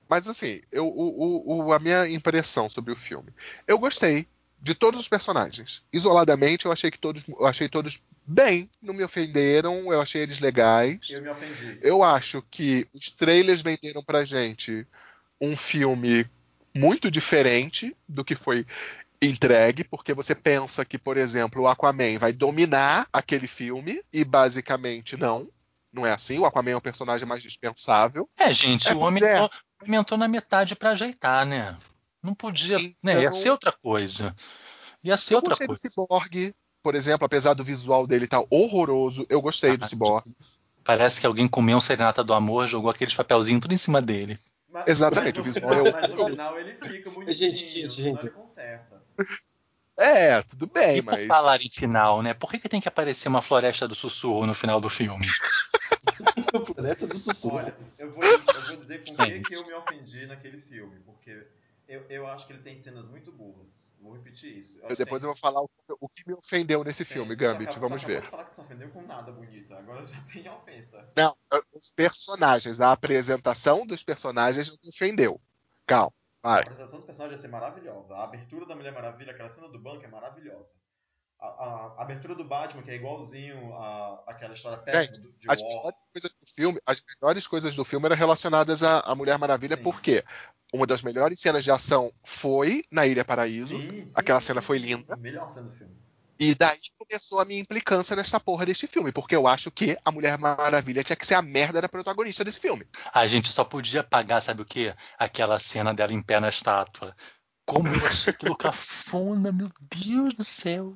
mas 0.09 0.26
assim, 0.26 0.61
eu, 0.72 0.89
o- 0.89 1.66
o- 1.66 1.72
a 1.72 1.78
minha 1.78 2.09
impressão 2.09 2.68
sobre 2.68 2.93
o 2.93 2.97
filme. 2.97 3.33
Eu 3.68 3.78
gostei 3.78 4.26
de 4.61 4.75
todos 4.75 5.01
os 5.01 5.09
personagens. 5.09 5.83
Isoladamente, 5.93 6.67
eu 6.67 6.73
achei 6.73 6.91
que 6.91 6.99
todos, 6.99 7.25
eu 7.27 7.47
achei 7.47 7.69
todos 7.69 8.03
bem, 8.27 8.71
não 8.81 8.93
me 8.95 9.03
ofenderam, 9.03 9.93
eu 9.93 10.01
achei 10.01 10.23
eles 10.23 10.41
legais. 10.41 10.99
Eu 11.11 11.23
me 11.23 11.29
ofendi. 11.31 11.79
Eu 11.83 12.03
acho 12.03 12.43
que 12.51 12.87
os 12.93 13.11
trailers 13.11 13.63
venderam 13.63 14.03
pra 14.03 14.25
gente 14.25 14.87
um 15.41 15.57
filme 15.57 16.29
muito 16.75 17.11
diferente 17.11 17.97
do 18.09 18.25
que 18.25 18.35
foi 18.35 18.67
entregue, 19.23 19.85
porque 19.85 20.15
você 20.15 20.35
pensa 20.35 20.85
que, 20.85 20.99
por 20.99 21.17
exemplo, 21.17 21.63
o 21.63 21.69
Aquaman 21.69 22.19
vai 22.19 22.33
dominar 22.33 23.07
aquele 23.13 23.47
filme 23.47 24.03
e 24.13 24.25
basicamente 24.25 25.17
não. 25.17 25.49
Não 25.93 26.07
é 26.07 26.13
assim, 26.13 26.39
o 26.39 26.47
Aquaman 26.47 26.71
é 26.71 26.77
um 26.77 26.81
personagem 26.81 27.27
mais 27.27 27.43
dispensável. 27.43 28.29
É, 28.39 28.55
gente, 28.55 28.89
É, 28.89 28.95
o 28.95 29.01
homem 29.01 29.23
é. 29.23 29.43
o 29.43 29.51
entrou 29.95 30.19
na 30.19 30.29
metade 30.29 30.77
pra 30.77 30.91
ajeitar, 30.91 31.45
né? 31.45 31.77
Não 32.23 32.35
podia, 32.35 32.79
né? 33.03 33.14
Ia 33.14 33.21
Então- 33.29 33.33
ser 33.33 33.51
outra 33.51 33.73
coisa. 33.73 34.35
Ia 35.03 35.16
ser 35.16 35.35
Eu 35.35 35.39
outra 35.39 35.51
gostei 35.51 35.66
coisa. 35.66 35.81
do 35.83 35.89
Cyborg, 35.89 36.55
por 36.83 36.95
exemplo, 36.95 37.25
apesar 37.25 37.55
do 37.55 37.64
visual 37.64 38.07
dele 38.07 38.25
estar 38.27 38.43
horroroso, 38.51 39.27
eu 39.31 39.41
gostei 39.41 39.77
do 39.77 39.85
Ah, 39.85 39.89
Cyborg. 39.89 40.31
Parece 40.85 41.21
que 41.21 41.27
alguém 41.27 41.47
comeu 41.49 41.77
um 41.77 41.81
serenata 41.81 42.23
do 42.25 42.33
amor, 42.35 42.66
jogou 42.66 42.91
aqueles 42.91 43.14
papelzinhos 43.14 43.61
tudo 43.62 43.75
em 43.75 43.79
cima 43.79 44.01
dele. 44.03 44.39
Mas- 44.68 44.87
Exatamente, 44.87 45.39
mas 45.41 45.47
o 45.49 45.53
visual 45.53 45.71
final- 45.75 45.87
é 45.87 45.93
Mas 45.93 46.14
no 46.14 46.29
final 46.29 46.59
ele 46.61 46.73
fica 46.75 47.11
bonitinho. 47.11 47.33
Gente, 47.53 47.66
gente, 47.68 48.03
gente. 48.03 48.33
É, 49.99 50.41
tudo 50.43 50.66
bem, 50.66 50.97
E 50.99 51.03
por 51.03 51.12
mas. 51.12 51.27
falar 51.27 51.57
em 51.61 51.68
final, 51.71 52.23
né? 52.23 52.33
Por 52.33 52.51
que, 52.51 52.59
que 52.59 52.68
tem 52.68 52.81
que 52.81 52.89
aparecer 52.89 53.29
uma 53.29 53.43
floresta 53.43 53.87
do 53.87 53.95
sussurro 53.95 54.47
no 54.47 54.55
final 54.55 54.81
do 54.81 54.89
filme? 54.89 55.27
Floresta 56.75 57.07
do 57.07 57.16
Sussurro. 57.16 57.57
Olha, 57.57 57.77
eu 57.99 58.12
vou, 58.12 58.23
eu 58.25 58.39
vou 58.66 58.77
dizer 58.77 59.03
Gente. 59.07 59.43
que 59.49 59.55
eu 59.55 59.66
me 59.66 59.73
ofendi 59.75 60.27
naquele 60.27 60.61
filme, 60.62 60.99
porque 61.05 61.47
eu, 61.91 62.03
eu 62.09 62.26
acho 62.26 62.47
que 62.47 62.53
ele 62.53 62.62
tem 62.62 62.76
cenas 62.78 63.07
muito 63.07 63.32
burras. 63.32 63.68
Vou 64.01 64.14
repetir 64.14 64.57
isso. 64.59 64.80
Eu 64.88 64.97
depois 64.97 65.20
tem- 65.20 65.28
eu 65.28 65.34
vou 65.34 65.41
falar 65.41 65.61
o, 65.62 65.68
o 66.01 66.09
que 66.09 66.26
me 66.26 66.34
ofendeu 66.34 66.82
nesse 66.82 67.05
tem- 67.05 67.12
filme, 67.12 67.36
Gambit. 67.36 67.70
acabou- 67.70 67.88
Vamos 67.91 68.03
ver. 68.03 68.24
falar 68.30 68.47
que 68.47 68.55
se 68.55 68.61
ofendeu 68.61 68.91
com 68.91 69.03
nada 69.07 69.30
bonita. 69.32 69.76
Agora 69.76 70.05
já 70.07 70.16
tem 70.32 70.49
ofensa. 70.49 71.07
Não, 71.16 71.36
os 71.74 71.93
personagens, 71.93 72.80
a 72.80 72.93
apresentação 72.93 73.86
dos 73.86 74.03
personagens 74.03 74.68
não 74.68 74.76
me 74.82 74.88
ofendeu. 74.88 75.41
Calma, 75.86 76.12
A 76.43 76.49
vai. 76.49 76.62
apresentação 76.62 76.99
dos 76.99 77.07
personagens 77.07 77.41
vai 77.41 77.51
ser 77.51 77.53
maravilhosa. 77.53 78.14
A 78.14 78.24
abertura 78.24 78.64
da 78.66 78.74
Mulher 78.74 78.93
Maravilha, 78.93 79.32
aquela 79.32 79.51
cena 79.51 79.68
do 79.68 79.78
banco 79.78 80.05
é 80.05 80.09
maravilhosa. 80.09 80.72
A, 81.41 81.47
a- 81.47 82.03
abertura 82.03 82.34
do 82.34 82.45
Batman, 82.45 82.82
que 82.82 82.91
é 82.91 82.97
igualzinho 82.97 83.72
a, 83.74 84.22
aquela 84.26 84.53
história 84.55 84.76
péssima 84.78 85.18
do, 85.22 85.32
de 85.38 85.51
As 85.51 85.61
War. 85.62 85.68
melhores 85.70 85.99
coisas 86.12 86.30
do 86.30 86.47
filme, 86.55 86.80
as 86.86 87.03
melhores 87.22 87.47
coisas 87.47 87.74
do 87.74 87.84
filme 87.84 88.07
eram 88.07 88.16
relacionadas 88.16 88.82
à, 88.82 89.01
à 89.01 89.14
Mulher 89.14 89.38
Maravilha, 89.38 89.76
Sim. 89.76 89.82
porque 89.82 90.24
uma 90.72 90.86
das 90.86 91.01
melhores 91.03 91.41
cenas 91.41 91.64
de 91.64 91.70
ação 91.70 92.12
foi 92.22 92.84
na 92.91 93.07
Ilha 93.07 93.24
Paraíso, 93.24 93.78
Sim, 93.78 93.88
sim, 93.91 94.11
aquela 94.14 94.41
cena 94.41 94.61
foi 94.61 94.78
linda. 94.78 95.14
sim, 95.14 95.20
Melhor 95.22 95.49
cena 95.51 95.68
do 95.68 95.72
filme. 95.76 95.95
e 96.38 96.55
daí 96.55 96.78
começou 96.99 97.41
a 97.41 97.45
minha 97.45 97.61
implicância 97.61 98.14
nessa 98.16 98.38
porra 98.38 98.66
deste 98.66 98.86
filme, 98.86 99.11
porque 99.12 99.34
eu 99.36 99.47
acho 99.49 99.70
que 99.70 99.97
a 100.05 100.11
Mulher 100.12 100.38
Maravilha 100.38 101.03
tinha 101.03 101.16
que 101.16 101.26
ser 101.26 101.34
a 101.34 101.43
merda 101.43 101.80
da 101.80 101.88
protagonista 101.88 102.45
desse 102.45 102.61
filme. 102.61 102.86
A 103.14 103.26
gente 103.26 103.51
só 103.53 103.64
podia 103.64 104.03
pagar, 104.05 104.41
sabe 104.43 104.62
o 104.62 104.64
quê? 104.66 104.95
Aquela 105.18 105.59
cena 105.59 105.93
dela 105.95 106.12
em 106.12 106.22
pé 106.22 106.38
na 106.41 106.49
estátua. 106.51 107.16
Como 107.66 107.88
eu 107.88 108.07
achei 108.07 108.32
aquilo 108.32 108.57
cafona, 108.57 109.53
meu 109.53 109.70
Deus 109.80 110.34
do 110.34 110.45
céu. 110.45 110.95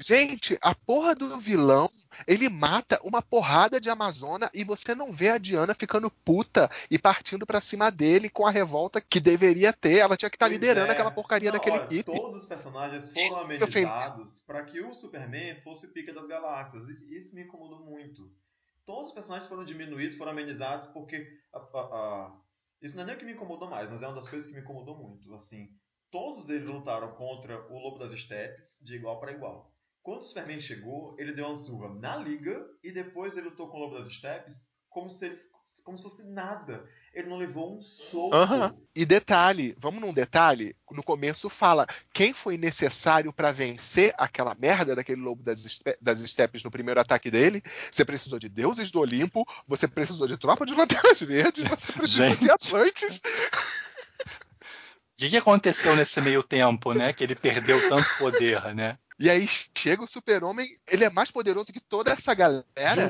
Gente, 0.00 0.58
a 0.60 0.74
porra 0.74 1.14
do 1.14 1.38
vilão, 1.38 1.88
ele 2.26 2.48
mata 2.48 3.00
uma 3.04 3.22
porrada 3.22 3.80
de 3.80 3.88
Amazona 3.88 4.50
e 4.52 4.64
você 4.64 4.94
não 4.94 5.12
vê 5.12 5.30
a 5.30 5.38
Diana 5.38 5.74
ficando 5.74 6.10
puta 6.10 6.68
e 6.90 6.98
partindo 6.98 7.46
pra 7.46 7.60
cima 7.60 7.90
dele 7.90 8.28
com 8.28 8.44
a 8.44 8.50
revolta 8.50 9.00
que 9.00 9.20
deveria 9.20 9.72
ter. 9.72 9.98
Ela 9.98 10.16
tinha 10.16 10.28
que 10.28 10.36
estar 10.36 10.46
Pois 10.46 10.58
liderando 10.58 10.88
é. 10.88 10.92
aquela 10.92 11.12
porcaria 11.12 11.50
Não, 11.50 11.58
daquela 11.58 11.76
olha, 11.76 11.84
equipe. 11.84 12.10
Todos 12.10 12.42
os 12.42 12.46
personagens 12.48 13.12
foram 13.12 13.42
amenizados 13.44 14.40
para 14.46 14.64
que 14.64 14.80
o 14.80 14.92
Superman 14.94 15.60
fosse 15.62 15.88
pica 15.92 16.12
das 16.12 16.26
galáxias. 16.26 16.88
Isso, 17.08 17.34
me 17.34 17.42
incomodou 17.42 17.80
muito. 17.84 18.30
Todos 18.84 19.08
os 19.08 19.14
personagens 19.14 19.48
foram 19.48 19.64
diminuídos, 19.64 20.16
foram 20.16 20.32
amenizados, 20.32 20.88
porque. 20.88 21.26
a- 21.52 21.58
a- 21.58 21.80
a- 21.80 22.40
Isso 22.82 22.96
não 22.96 23.04
é 23.04 23.06
nem 23.06 23.14
o 23.14 23.18
que 23.18 23.24
me 23.24 23.32
incomodou 23.32 23.70
mais, 23.70 23.88
mas 23.88 24.02
é 24.02 24.06
uma 24.06 24.16
das 24.16 24.28
coisas 24.28 24.46
que 24.48 24.54
me 24.54 24.60
incomodou 24.60 24.96
muito. 24.98 25.32
Assim, 25.34 25.70
todos 26.10 26.50
eles 26.50 26.66
lutaram 26.68 27.12
contra 27.14 27.66
o 27.72 27.78
Lobo 27.78 27.98
das 27.98 28.12
Steppes 28.20 28.78
de 28.82 28.96
igual 28.96 29.18
para 29.20 29.32
igual. 29.32 29.73
Quando 30.04 30.20
o 30.20 30.24
Superman 30.24 30.60
chegou, 30.60 31.16
ele 31.18 31.32
deu 31.32 31.46
uma 31.46 31.56
surra 31.56 31.88
na 31.94 32.14
liga 32.14 32.64
e 32.82 32.92
depois 32.92 33.38
ele 33.38 33.48
lutou 33.48 33.68
com 33.68 33.78
o 33.78 33.80
Lobo 33.80 33.98
das 33.98 34.14
Steppes 34.14 34.54
como 34.90 35.08
se 35.08 35.24
ele 35.24 35.40
como 35.82 35.98
se 35.98 36.04
fosse 36.04 36.22
nada. 36.22 36.88
Ele 37.12 37.28
não 37.28 37.36
levou 37.36 37.76
um 37.76 37.82
soco. 37.82 38.34
E 38.94 39.04
detalhe, 39.04 39.74
vamos 39.78 40.00
num 40.00 40.14
detalhe, 40.14 40.74
no 40.90 41.02
começo 41.02 41.48
fala 41.50 41.86
quem 42.12 42.32
foi 42.32 42.56
necessário 42.56 43.32
pra 43.32 43.50
vencer 43.52 44.14
aquela 44.16 44.54
merda 44.54 44.94
daquele 44.94 45.20
lobo 45.20 45.42
das, 45.42 45.64
este- 45.64 45.98
das 46.00 46.20
estepes 46.20 46.62
no 46.62 46.70
primeiro 46.70 47.00
ataque 47.00 47.30
dele. 47.30 47.62
Você 47.90 48.04
precisou 48.04 48.38
de 48.38 48.48
deuses 48.48 48.90
do 48.90 49.00
Olimpo, 49.00 49.44
você 49.66 49.88
precisou 49.88 50.26
de 50.26 50.36
tropa 50.38 50.64
de 50.64 50.74
lanternas 50.74 51.20
verdes, 51.20 51.64
você 51.64 51.92
precisou 51.92 52.28
Gente. 52.28 52.40
de 52.40 52.50
Atlantes. 52.50 53.20
O 55.14 55.16
que, 55.16 55.30
que 55.30 55.36
aconteceu 55.36 55.94
nesse 55.94 56.20
meio 56.20 56.42
tempo, 56.42 56.92
né? 56.92 57.12
Que 57.12 57.24
ele 57.24 57.34
perdeu 57.34 57.88
tanto 57.88 58.08
poder, 58.18 58.74
né? 58.74 58.98
E 59.18 59.30
aí 59.30 59.46
chega 59.76 60.02
o 60.02 60.08
super-homem, 60.08 60.66
ele 60.90 61.04
é 61.04 61.10
mais 61.10 61.30
poderoso 61.30 61.72
que 61.72 61.80
toda 61.80 62.10
essa 62.10 62.34
galera. 62.34 62.64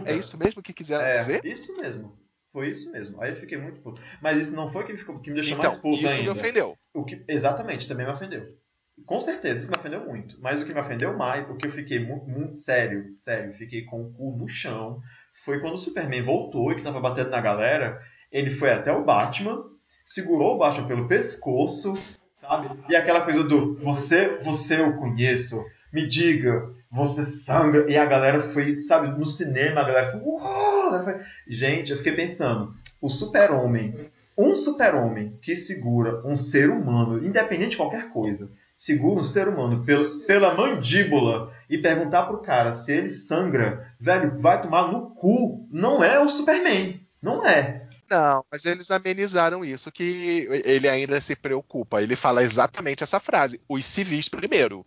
É 0.05 0.15
isso 0.15 0.37
mesmo 0.37 0.63
que 0.63 0.73
quiseram 0.73 1.05
É, 1.05 1.13
dizer? 1.13 1.45
isso 1.45 1.77
mesmo. 1.77 2.19
Foi 2.53 2.69
isso 2.71 2.93
mesmo. 2.93 3.21
Aí 3.21 3.31
eu 3.31 3.37
fiquei 3.37 3.59
muito 3.59 3.81
puto. 3.81 4.01
Mas 4.23 4.39
isso 4.41 4.55
não 4.55 4.71
foi 4.71 4.85
que, 4.85 4.97
ficou, 4.97 5.19
que 5.19 5.31
me 5.31 5.37
deixou 5.37 5.59
Então, 5.59 5.71
mais 5.71 5.81
puto 5.81 5.97
isso 5.97 6.09
ainda. 6.09 6.23
me 6.23 6.39
ofendeu. 6.39 6.79
O 6.93 7.05
que, 7.05 7.25
exatamente, 7.27 7.89
também 7.89 8.07
me 8.07 8.13
ofendeu. 8.13 8.57
Com 9.07 9.19
certeza, 9.19 9.61
isso 9.61 9.71
me 9.71 9.77
ofendeu 9.77 10.05
muito. 10.07 10.41
Mas 10.41 10.63
o 10.63 10.67
que 10.67 10.73
me 10.73 10.79
ofendeu 10.81 11.17
mais, 11.17 11.51
o 11.51 11.57
que 11.57 11.67
eu 11.67 11.71
fiquei 11.73 11.99
muito, 11.99 12.27
muito 12.27 12.57
sério, 12.57 13.13
sério, 13.15 13.53
fiquei 13.55 13.83
com 13.85 14.03
o 14.03 14.13
cu 14.13 14.37
no 14.37 14.47
chão, 14.47 14.99
foi 15.45 15.59
quando 15.61 15.75
o 15.75 15.79
Superman 15.79 16.23
voltou 16.23 16.71
e 16.71 16.77
que 16.77 16.83
tava 16.83 17.01
batendo 17.01 17.31
na 17.31 17.41
galera, 17.41 18.01
ele 18.31 18.51
foi 18.51 18.71
até 18.71 18.93
o 18.93 19.05
Batman, 19.05 19.65
segurou 20.05 20.55
o 20.55 20.59
Batman 20.59 20.87
pelo 20.87 21.09
pescoço, 21.09 21.93
sabe? 22.33 22.71
E 22.89 22.95
aquela 22.95 23.23
coisa 23.23 23.43
do 23.43 23.75
você, 23.79 24.37
você 24.39 24.81
eu 24.81 24.95
conheço, 24.95 25.61
me 25.95 26.09
diga, 26.09 26.67
você 26.91 27.25
sangra. 27.25 27.89
E 27.91 27.97
a 27.97 28.05
galera 28.05 28.43
foi, 28.43 28.81
sabe, 28.81 29.17
no 29.17 29.25
cinema, 29.25 29.81
a 29.81 29.85
galera 29.85 30.13
foi! 30.13 31.21
Gente, 31.47 31.93
eu 31.93 31.99
fiquei 31.99 32.13
pensando, 32.13 32.75
o 33.01 33.09
super-homem, 33.09 34.11
um 34.37 34.57
super-homem 34.57 35.39
que 35.41 35.55
segura 35.55 36.21
um 36.27 36.37
ser 36.37 36.69
humano, 36.69 37.25
independente 37.25 37.71
de 37.71 37.77
qualquer 37.77 38.11
coisa, 38.11 38.51
segura 38.77 39.21
um 39.21 39.25
ser 39.25 39.47
humano 39.47 39.85
pela, 39.85 40.11
pela 40.27 40.55
mandíbula 40.55 41.53
e 41.71 41.79
perguntar 41.79 42.25
pro 42.25 42.43
cara 42.43 42.75
se 42.75 42.93
ele 42.93 43.09
sangra, 43.09 43.89
velho, 44.01 44.41
vai 44.41 44.61
tomar 44.61 44.91
no 44.91 45.11
cu, 45.11 45.69
não 45.71 46.03
é 46.03 46.19
o 46.19 46.29
Superman. 46.29 47.01
Não 47.23 47.47
é. 47.47 47.87
Não, 48.11 48.45
mas 48.53 48.67
eles 48.67 48.91
amenizaram 48.91 49.65
isso, 49.65 49.91
que 49.91 50.47
ele 50.65 50.89
ainda 50.89 51.21
se 51.21 51.35
preocupa. 51.35 52.03
Ele 52.03 52.15
fala 52.15 52.43
exatamente 52.43 53.03
essa 53.03 53.19
frase: 53.19 53.61
os 53.69 53.85
civis 53.85 54.29
primeiro. 54.29 54.85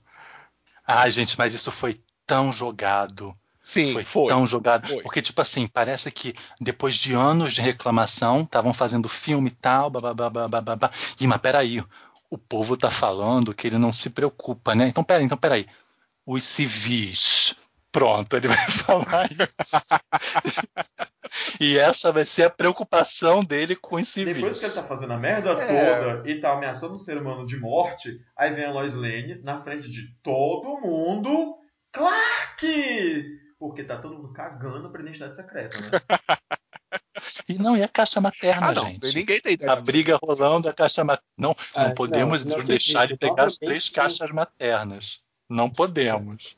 Ai, 0.88 1.12
gente, 1.12 1.38
mas 1.38 1.54
isso 1.54 1.72
foi 1.72 2.02
tão 2.26 2.52
jogado. 2.52 3.36
Sim, 3.62 3.92
foi, 3.92 4.04
foi. 4.06 4.28
tão 4.28 4.48
jogado. 4.48 4.88
Foi. 4.88 5.02
Porque, 5.02 5.22
tipo 5.22 5.42
assim, 5.42 5.68
parece 5.68 6.10
que 6.10 6.34
depois 6.62 6.96
de 6.96 7.12
anos 7.12 7.52
de 7.52 7.62
reclamação, 7.62 8.44
estavam 8.44 8.74
fazendo 8.74 9.10
filme 9.10 9.50
e 9.50 9.52
tal, 9.52 9.90
babá, 9.90 10.14
babá. 10.14 10.92
E, 11.20 11.28
mas 11.28 11.42
peraí, 11.42 11.84
o 12.30 12.38
povo 12.38 12.78
tá 12.78 12.90
falando 12.90 13.54
que 13.54 13.68
ele 13.68 13.78
não 13.78 13.92
se 13.92 14.10
preocupa, 14.10 14.74
né? 14.74 14.88
Então, 14.88 15.04
peraí, 15.04 15.26
então, 15.26 15.38
peraí. 15.38 15.68
Os 16.26 16.44
civis. 16.44 17.56
Pronto, 17.92 18.36
ele 18.36 18.48
vai 18.48 18.58
falar 18.70 19.30
isso. 19.32 19.48
e 21.60 21.78
essa 21.78 22.12
vai 22.12 22.26
ser 22.26 22.44
a 22.44 22.50
preocupação 22.50 23.44
dele 23.44 23.76
com 23.76 23.96
os 23.96 24.08
civis. 24.08 24.36
Depois 24.36 24.60
que 24.60 24.66
ele 24.66 24.74
tá 24.74 24.84
fazendo 24.84 25.14
a 25.14 25.18
merda 25.18 25.52
É. 25.52 25.96
toda 26.16 26.30
e 26.30 26.40
tá 26.40 26.54
ameaçando 26.54 26.94
o 26.96 27.00
ser 27.00 27.18
humano 27.18 27.46
de 27.46 27.58
morte, 27.60 28.20
aí 28.38 28.54
vem 28.54 28.66
a 28.66 28.72
Lois 28.72 28.94
Lane 28.94 29.42
na 29.44 29.62
frente 29.64 29.90
de 29.90 30.14
todo 30.22 30.80
mundo. 30.82 31.56
Clark! 31.92 33.26
Porque 33.60 33.84
tá 33.84 33.98
todo 33.98 34.16
mundo 34.16 34.32
cagando 34.34 34.92
pra 34.92 35.02
identidade 35.02 35.36
secreta, 35.36 35.78
né? 35.80 35.90
E 37.50 37.58
não, 37.58 37.76
e 37.78 37.82
a 37.82 37.88
caixa 37.88 38.20
materna, 38.22 38.68
Ah, 38.68 38.74
não. 38.74 38.86
gente? 38.88 39.16
Ninguém 39.16 39.40
tem 39.40 39.54
ideia. 39.54 39.72
A 39.72 39.76
briga 39.78 40.20
rolando, 40.22 40.68
a 40.70 40.74
caixa 40.74 41.04
materna. 41.04 41.24
Não, 41.38 41.56
Ah, 41.74 41.88
não 41.88 41.96
podemos 41.96 42.44
não, 42.46 42.58
não 42.58 42.64
deixar 42.66 43.08
de 43.08 43.16
pegar 43.18 43.46
as 43.46 43.58
três 43.58 43.88
caixas 43.90 44.30
maternas. 44.32 45.22
Não 45.50 45.70
podemos. 45.70 46.57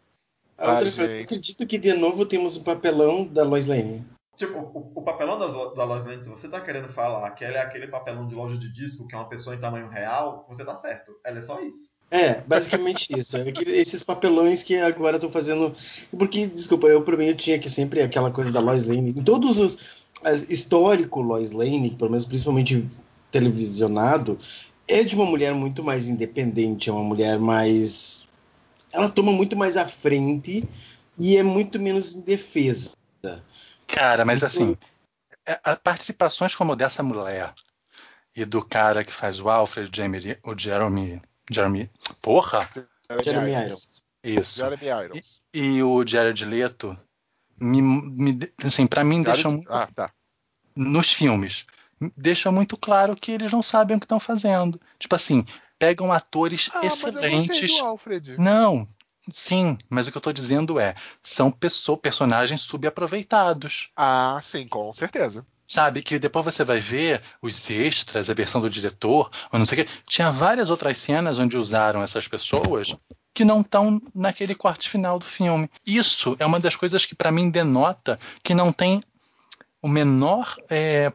A 0.59 0.73
outra 0.73 0.89
Ai, 0.89 0.91
coisa, 0.91 1.07
gente. 1.07 1.23
acredito 1.23 1.65
que 1.65 1.77
de 1.77 1.93
novo 1.93 2.25
temos 2.25 2.57
um 2.57 2.63
papelão 2.63 3.25
da 3.25 3.43
Lois 3.43 3.65
Lane. 3.65 4.05
Tipo, 4.35 4.59
o, 4.59 4.91
o 4.95 5.01
papelão 5.01 5.39
das, 5.39 5.53
da 5.53 5.83
Lois 5.83 6.05
Lane, 6.05 6.23
se 6.23 6.29
você 6.29 6.47
tá 6.47 6.61
querendo 6.61 6.89
falar 6.89 7.31
que 7.31 7.43
ela 7.43 7.57
é 7.57 7.61
aquele 7.61 7.87
papelão 7.87 8.27
de 8.27 8.35
loja 8.35 8.57
de 8.57 8.71
disco, 8.71 9.07
que 9.07 9.15
é 9.15 9.17
uma 9.17 9.27
pessoa 9.27 9.55
em 9.55 9.59
tamanho 9.59 9.89
real, 9.89 10.45
você 10.49 10.63
tá 10.63 10.77
certo. 10.77 11.13
Ela 11.25 11.39
é 11.39 11.41
só 11.41 11.61
isso. 11.61 11.91
É, 12.11 12.41
basicamente 12.41 13.07
isso. 13.17 13.37
É 13.37 13.51
que 13.51 13.69
esses 13.69 14.03
papelões 14.03 14.63
que 14.63 14.77
agora 14.77 15.15
estão 15.17 15.31
fazendo. 15.31 15.73
Porque, 16.17 16.47
desculpa, 16.47 16.87
eu 16.87 17.01
pra 17.01 17.17
mim 17.17 17.25
eu 17.25 17.35
tinha 17.35 17.59
que 17.59 17.69
sempre 17.69 18.01
aquela 18.01 18.31
coisa 18.31 18.51
da 18.51 18.59
Lois 18.59 18.85
Lane. 18.85 19.11
Em 19.11 19.23
todos 19.23 19.57
os. 19.57 19.99
As, 20.23 20.49
histórico 20.49 21.21
Lois 21.21 21.51
Lane, 21.51 21.91
pelo 21.91 22.11
menos 22.11 22.25
principalmente 22.25 22.85
televisionado, 23.31 24.37
é 24.87 25.03
de 25.03 25.15
uma 25.15 25.25
mulher 25.25 25.53
muito 25.53 25.83
mais 25.83 26.07
independente, 26.07 26.89
é 26.89 26.93
uma 26.93 27.03
mulher 27.03 27.37
mais. 27.37 28.28
Ela 28.91 29.09
toma 29.09 29.31
muito 29.31 29.55
mais 29.55 29.77
à 29.77 29.85
frente 29.85 30.63
e 31.17 31.37
é 31.37 31.43
muito 31.43 31.79
menos 31.79 32.15
indefesa. 32.15 32.95
Cara, 33.87 34.23
mas 34.25 34.37
Então- 34.37 34.47
assim, 34.49 34.77
é- 35.45 35.59
a- 35.63 35.75
participações 35.75 36.55
como 36.55 36.75
dessa 36.75 37.01
mulher 37.03 37.53
e 38.35 38.45
do 38.45 38.63
cara 38.63 39.03
que 39.03 39.11
faz 39.11 39.39
o 39.39 39.49
Alfred, 39.49 39.89
Jamie, 39.95 40.37
o 40.43 40.57
Jeremy. 40.57 41.21
Jeremy. 41.49 41.89
Porra! 42.21 42.69
Jeremy 43.23 43.51
Irons. 43.51 44.03
Isso. 44.23 44.57
Jeremy 44.59 44.85
Irons. 45.05 45.41
E 45.53 45.81
o 45.81 46.05
Jared 46.05 46.45
Leto, 46.45 46.97
me, 47.59 47.81
me, 47.81 48.39
assim, 48.63 48.85
pra 48.85 49.03
mim, 49.03 49.23
Jared- 49.23 49.33
deixam 49.33 49.51
muito 49.53 49.71
Ah, 49.73 49.87
tá. 49.93 50.11
nos 50.75 51.11
filmes, 51.11 51.65
deixa 52.15 52.51
muito 52.51 52.77
claro 52.77 53.15
que 53.15 53.31
eles 53.31 53.51
não 53.51 53.63
sabem 53.63 53.97
o 53.97 53.99
que 53.99 54.05
estão 54.05 54.19
fazendo. 54.19 54.79
Tipo 54.99 55.15
assim, 55.15 55.43
pegam 55.79 56.11
atores 56.11 56.69
Ah, 56.75 56.85
excelentes. 56.85 57.81
Não, 58.37 58.85
sim, 59.31 59.77
mas 59.89 60.05
o 60.05 60.11
que 60.11 60.17
eu 60.17 60.21
tô 60.21 60.33
dizendo 60.33 60.79
é, 60.79 60.93
são 61.23 61.49
personagens 62.01 62.61
subaproveitados. 62.61 63.89
Ah, 63.95 64.37
sim, 64.41 64.67
com 64.67 64.93
certeza. 64.93 65.45
Sabe, 65.65 66.01
que 66.01 66.17
depois 66.17 66.43
você 66.43 66.63
vai 66.63 66.79
ver 66.79 67.21
os 67.41 67.69
extras, 67.69 68.27
a 68.27 68.33
versão 68.33 68.59
do 68.59 68.69
diretor, 68.69 69.29
ou 69.51 69.59
não 69.59 69.65
sei 69.65 69.81
o 69.81 69.85
quê. 69.85 69.91
Tinha 70.07 70.31
várias 70.31 70.69
outras 70.71 70.97
cenas 70.97 71.37
onde 71.37 71.57
usaram 71.57 72.01
essas 72.01 72.27
pessoas 72.27 72.95
que 73.35 73.45
não 73.45 73.61
estão 73.61 74.01
naquele 74.13 74.55
corte 74.55 74.89
final 74.89 75.19
do 75.19 75.25
filme. 75.25 75.69
Isso 75.85 76.35
é 76.39 76.45
uma 76.45 76.59
das 76.59 76.75
coisas 76.75 77.05
que 77.05 77.13
para 77.15 77.31
mim 77.31 77.51
denota 77.51 78.19
que 78.43 78.55
não 78.55 78.73
tem 78.73 78.99
o 79.79 79.87
menor 79.87 80.55
é, 80.69 81.13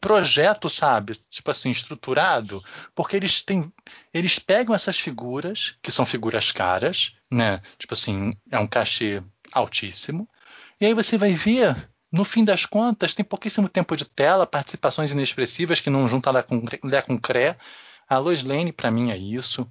projeto, 0.00 0.68
sabe? 0.70 1.14
Tipo 1.28 1.50
assim, 1.50 1.70
estruturado, 1.70 2.62
porque 2.94 3.16
eles 3.16 3.42
têm. 3.42 3.72
Eles 4.12 4.38
pegam 4.38 4.74
essas 4.74 4.98
figuras, 4.98 5.76
que 5.82 5.90
são 5.92 6.06
figuras 6.06 6.50
caras, 6.52 7.14
né? 7.30 7.60
Tipo 7.78 7.94
assim, 7.94 8.32
é 8.50 8.58
um 8.58 8.66
cachê 8.66 9.22
altíssimo. 9.52 10.28
E 10.80 10.86
aí 10.86 10.94
você 10.94 11.18
vai 11.18 11.32
ver, 11.34 11.90
no 12.10 12.24
fim 12.24 12.44
das 12.44 12.64
contas, 12.64 13.14
tem 13.14 13.24
pouquíssimo 13.24 13.68
tempo 13.68 13.96
de 13.96 14.04
tela, 14.04 14.46
participações 14.46 15.10
inexpressivas 15.12 15.80
que 15.80 15.90
não 15.90 16.08
juntam 16.08 16.32
lá 16.32 16.42
com, 16.42 16.64
Lé 16.84 17.02
com 17.02 17.18
Cré. 17.18 17.56
A 18.08 18.18
Lois 18.18 18.42
Lane, 18.42 18.72
para 18.72 18.90
mim, 18.90 19.10
é 19.10 19.16
isso. 19.16 19.68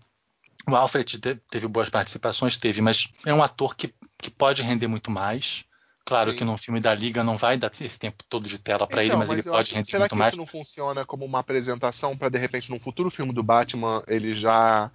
O 0.68 0.76
Alfred 0.76 1.20
te- 1.20 1.36
teve 1.50 1.68
boas 1.68 1.90
participações, 1.90 2.58
teve, 2.58 2.82
mas 2.82 3.08
é 3.26 3.34
um 3.34 3.42
ator 3.44 3.76
que, 3.76 3.94
que 4.18 4.30
pode 4.30 4.62
render 4.62 4.88
muito 4.88 5.10
mais. 5.10 5.66
Claro 6.10 6.32
Sim. 6.32 6.38
que 6.38 6.44
num 6.44 6.58
filme 6.58 6.80
da 6.80 6.92
Liga 6.96 7.24
não 7.24 7.38
vai 7.38 7.56
dar 7.56 7.72
esse 7.80 8.00
tempo 8.00 8.24
todo 8.28 8.48
de 8.48 8.58
tela 8.58 8.88
para 8.88 9.04
ele, 9.04 9.10
Então, 9.14 9.20
mas, 9.20 9.30
ele 9.30 9.44
pode 9.44 9.76
render 9.76 9.86
Será 9.86 10.00
muito 10.00 10.10
que 10.14 10.18
mais. 10.18 10.32
isso 10.32 10.38
não 10.40 10.48
funciona 10.48 11.06
como 11.06 11.24
uma 11.24 11.38
apresentação 11.38 12.18
para 12.18 12.30
de 12.30 12.40
repente 12.40 12.72
num 12.72 12.80
futuro 12.80 13.12
filme 13.12 13.32
do 13.32 13.44
Batman 13.44 14.02
ele 14.08 14.34
já 14.34 14.90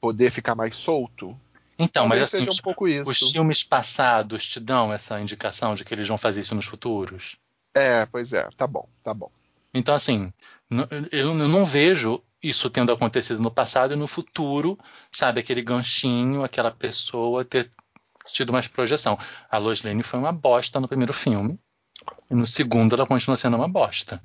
poder 0.00 0.30
ficar 0.30 0.54
mais 0.54 0.76
solto? 0.76 1.36
Então, 1.76 2.06
mas 2.06 2.20
Talvez 2.20 2.22
assim, 2.22 2.38
seja 2.38 2.50
um 2.50 2.52
os, 2.52 2.60
pouco 2.60 2.86
isso. 2.86 3.10
os 3.10 3.32
filmes 3.32 3.64
passados 3.64 4.46
te 4.46 4.60
dão 4.60 4.92
essa 4.92 5.20
indicação 5.20 5.74
de 5.74 5.84
que 5.84 5.92
eles 5.92 6.06
vão 6.06 6.16
fazer 6.16 6.42
isso 6.42 6.54
nos 6.54 6.66
futuros? 6.66 7.36
É, 7.74 8.06
pois 8.06 8.32
é, 8.32 8.48
tá 8.56 8.64
bom, 8.64 8.88
tá 9.02 9.12
bom. 9.12 9.32
Então, 9.74 9.96
assim, 9.96 10.32
eu 11.10 11.34
não 11.34 11.66
vejo 11.66 12.22
isso 12.40 12.70
tendo 12.70 12.92
acontecido 12.92 13.42
no 13.42 13.50
passado 13.50 13.94
e 13.94 13.96
no 13.96 14.06
futuro, 14.06 14.78
sabe, 15.10 15.40
aquele 15.40 15.60
ganchinho, 15.60 16.44
aquela 16.44 16.70
pessoa 16.70 17.44
ter 17.44 17.68
tido 18.26 18.52
mais 18.52 18.68
projeção. 18.68 19.18
A 19.50 19.58
Lois 19.58 19.82
Lane 19.82 20.02
foi 20.02 20.18
uma 20.18 20.32
bosta 20.32 20.78
no 20.80 20.88
primeiro 20.88 21.12
filme, 21.12 21.58
e 22.30 22.34
no 22.34 22.46
segundo 22.46 22.94
ela 22.94 23.06
continua 23.06 23.36
sendo 23.36 23.56
uma 23.56 23.68
bosta. 23.68 24.22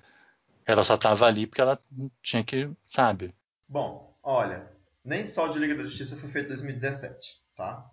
Ela 0.65 0.83
só 0.83 0.95
estava 0.95 1.25
ali 1.25 1.47
porque 1.47 1.61
ela 1.61 1.79
tinha 2.21 2.43
que, 2.43 2.69
sabe? 2.89 3.33
Bom, 3.67 4.13
olha, 4.21 4.67
nem 5.03 5.25
só 5.25 5.47
de 5.47 5.59
Liga 5.59 5.75
da 5.75 5.83
Justiça 5.83 6.17
foi 6.17 6.29
feito 6.29 6.45
em 6.47 6.49
2017, 6.49 7.41
tá? 7.55 7.85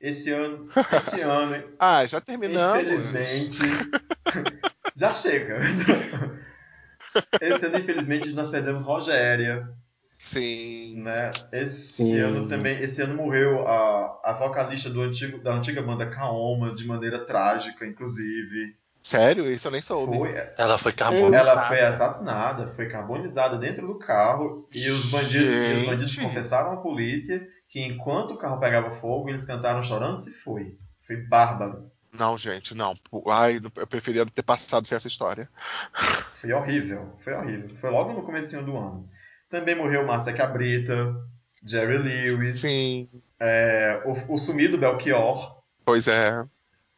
Esse 0.00 0.30
ano, 0.30 0.70
esse 0.92 1.20
ano, 1.22 1.64
Ah, 1.78 2.06
já 2.06 2.20
terminamos. 2.20 2.80
infelizmente, 2.80 3.58
já 4.96 5.12
chega. 5.12 5.60
Esse 7.40 7.66
ano, 7.66 7.78
infelizmente, 7.78 8.32
nós 8.32 8.50
perdemos 8.50 8.84
Rogéria, 8.84 9.68
Sim. 10.18 11.00
né? 11.00 11.30
Esse 11.52 11.92
Sim. 11.92 12.18
ano 12.18 12.48
também, 12.48 12.80
esse 12.82 13.00
ano 13.00 13.14
morreu 13.14 13.66
a, 13.66 14.20
a 14.24 14.32
vocalista 14.32 14.90
do 14.90 15.00
antigo, 15.00 15.38
da 15.38 15.54
antiga 15.54 15.80
banda 15.80 16.10
Kaoma 16.10 16.74
de 16.74 16.86
maneira 16.86 17.24
trágica, 17.24 17.86
inclusive. 17.86 18.76
Sério? 19.00 19.50
Isso 19.50 19.68
eu 19.68 19.72
nem 19.72 19.80
soube. 19.80 20.16
Foi, 20.16 20.34
Ela 20.58 20.76
foi 20.76 20.92
carbonizada. 20.92 21.36
ela 21.36 21.68
foi 21.68 21.80
assassinada, 21.80 22.68
foi 22.68 22.88
carbonizada 22.88 23.56
dentro 23.56 23.86
do 23.86 23.98
carro 23.98 24.68
e 24.74 24.90
os 24.90 25.10
bandidos, 25.10 25.54
e 25.54 25.80
os 25.80 25.86
bandidos 25.86 26.16
confessaram 26.16 26.72
à 26.72 26.76
polícia 26.76 27.46
que 27.68 27.80
enquanto 27.80 28.32
o 28.32 28.36
carro 28.36 28.58
pegava 28.58 28.90
fogo, 28.90 29.28
eles 29.28 29.46
cantaram 29.46 29.82
chorando 29.82 30.16
se 30.16 30.32
foi. 30.42 30.76
Foi 31.06 31.16
bárbaro. 31.16 31.86
Não, 32.12 32.36
gente, 32.36 32.74
não. 32.74 32.96
Ai, 33.28 33.60
eu 33.76 33.86
preferia 33.86 34.26
ter 34.26 34.42
passado 34.42 34.86
sem 34.86 34.96
essa 34.96 35.08
história. 35.08 35.48
Foi 36.34 36.52
horrível, 36.52 37.14
foi 37.22 37.34
horrível. 37.34 37.76
Foi 37.80 37.90
logo 37.90 38.12
no 38.12 38.22
comecinho 38.22 38.64
do 38.64 38.76
ano. 38.76 39.08
Também 39.48 39.74
morreu 39.74 40.06
Márcia 40.06 40.32
Cabrita, 40.32 41.16
Jerry 41.64 41.98
Lewis, 41.98 42.60
Sim. 42.60 43.08
é, 43.40 44.02
o, 44.04 44.34
o 44.34 44.38
sumido 44.38 44.78
Belchior 44.78 45.58
Pois 45.84 46.06
é. 46.06 46.44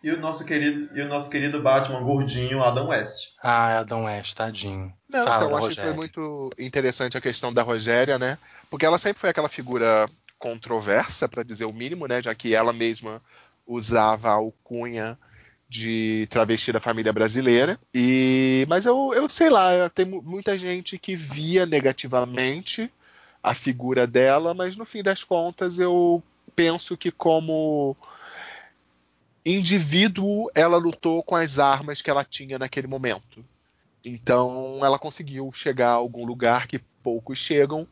e 0.03 0.11
o 0.11 0.19
nosso 0.21 0.45
querido 0.45 0.97
e 0.97 1.01
o 1.01 1.09
nosso 1.09 1.31
querido 1.31 1.63
Batman 1.63 2.03
gordinho 2.03 2.63
Adam 2.63 2.89
West. 2.89 3.31
Ah, 3.43 3.79
Adão 3.79 4.05
West, 4.05 4.35
tadinho. 4.35 4.93
Não, 5.09 5.25
Fala, 5.25 5.45
então, 5.45 5.57
acho 5.57 5.69
que 5.71 5.81
foi 5.81 5.93
muito 5.93 6.51
interessante 6.59 7.17
a 7.17 7.21
questão 7.21 7.53
da 7.53 7.63
Rogéria, 7.63 8.19
né? 8.19 8.37
Porque 8.69 8.85
ela 8.85 8.99
sempre 8.99 9.21
foi 9.21 9.31
aquela 9.31 9.49
figura 9.49 10.09
controversa, 10.41 11.29
para 11.29 11.43
dizer 11.43 11.67
o 11.67 11.73
mínimo, 11.73 12.07
né, 12.07 12.23
já 12.23 12.35
que 12.35 12.55
ela 12.55 12.73
mesma 12.73 13.23
usava 13.67 14.31
a 14.31 14.33
alcunha 14.33 15.19
de 15.71 16.27
travesti 16.29 16.73
da 16.73 16.81
família 16.81 17.13
brasileira. 17.13 17.79
E 17.95 18.67
mas 18.69 18.87
eu, 18.87 19.15
eu 19.15 19.29
sei 19.29 19.49
lá, 19.49 19.89
tem 19.89 20.05
muita 20.05 20.59
gente 20.59 20.99
que 20.99 21.15
via 21.15 21.65
negativamente 21.65 22.93
a 23.41 23.55
figura 23.55 24.05
dela, 24.05 24.53
mas 24.53 24.77
no 24.77 24.85
fim 24.85 25.01
das 25.01 25.23
contas 25.23 25.79
eu 25.79 26.21
penso 26.57 26.97
que 26.97 27.13
como 27.13 27.97
indivíduo 29.47 30.51
ela 30.57 30.77
lutou 30.77 31.23
com 31.23 31.37
as 31.37 31.61
armas 31.61 32.03
que 32.03 32.11
ela 32.11 32.25
tinha 32.25 32.59
naquele 32.59 32.89
momento. 32.89 33.45
Então 34.05 34.81
ela 34.83 34.99
conseguiu 34.99 35.53
chegar 35.53 35.91
a 35.91 35.93
algum 35.93 36.25
lugar 36.25 36.67
que 36.67 36.81
poucos 37.01 37.39
chegam. 37.39 37.87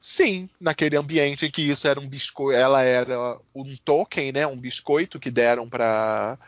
Sim, 0.00 0.50
naquele 0.60 0.96
ambiente 0.96 1.46
em 1.46 1.50
que 1.50 1.62
isso 1.62 1.86
era 1.86 2.00
um 2.00 2.08
biscoito, 2.08 2.58
ela 2.58 2.82
era 2.82 3.38
um 3.54 3.76
token, 3.84 4.32
né, 4.32 4.46
um 4.46 4.56
biscoito 4.56 5.20
que 5.20 5.30
deram 5.30 5.68
para 5.68 6.38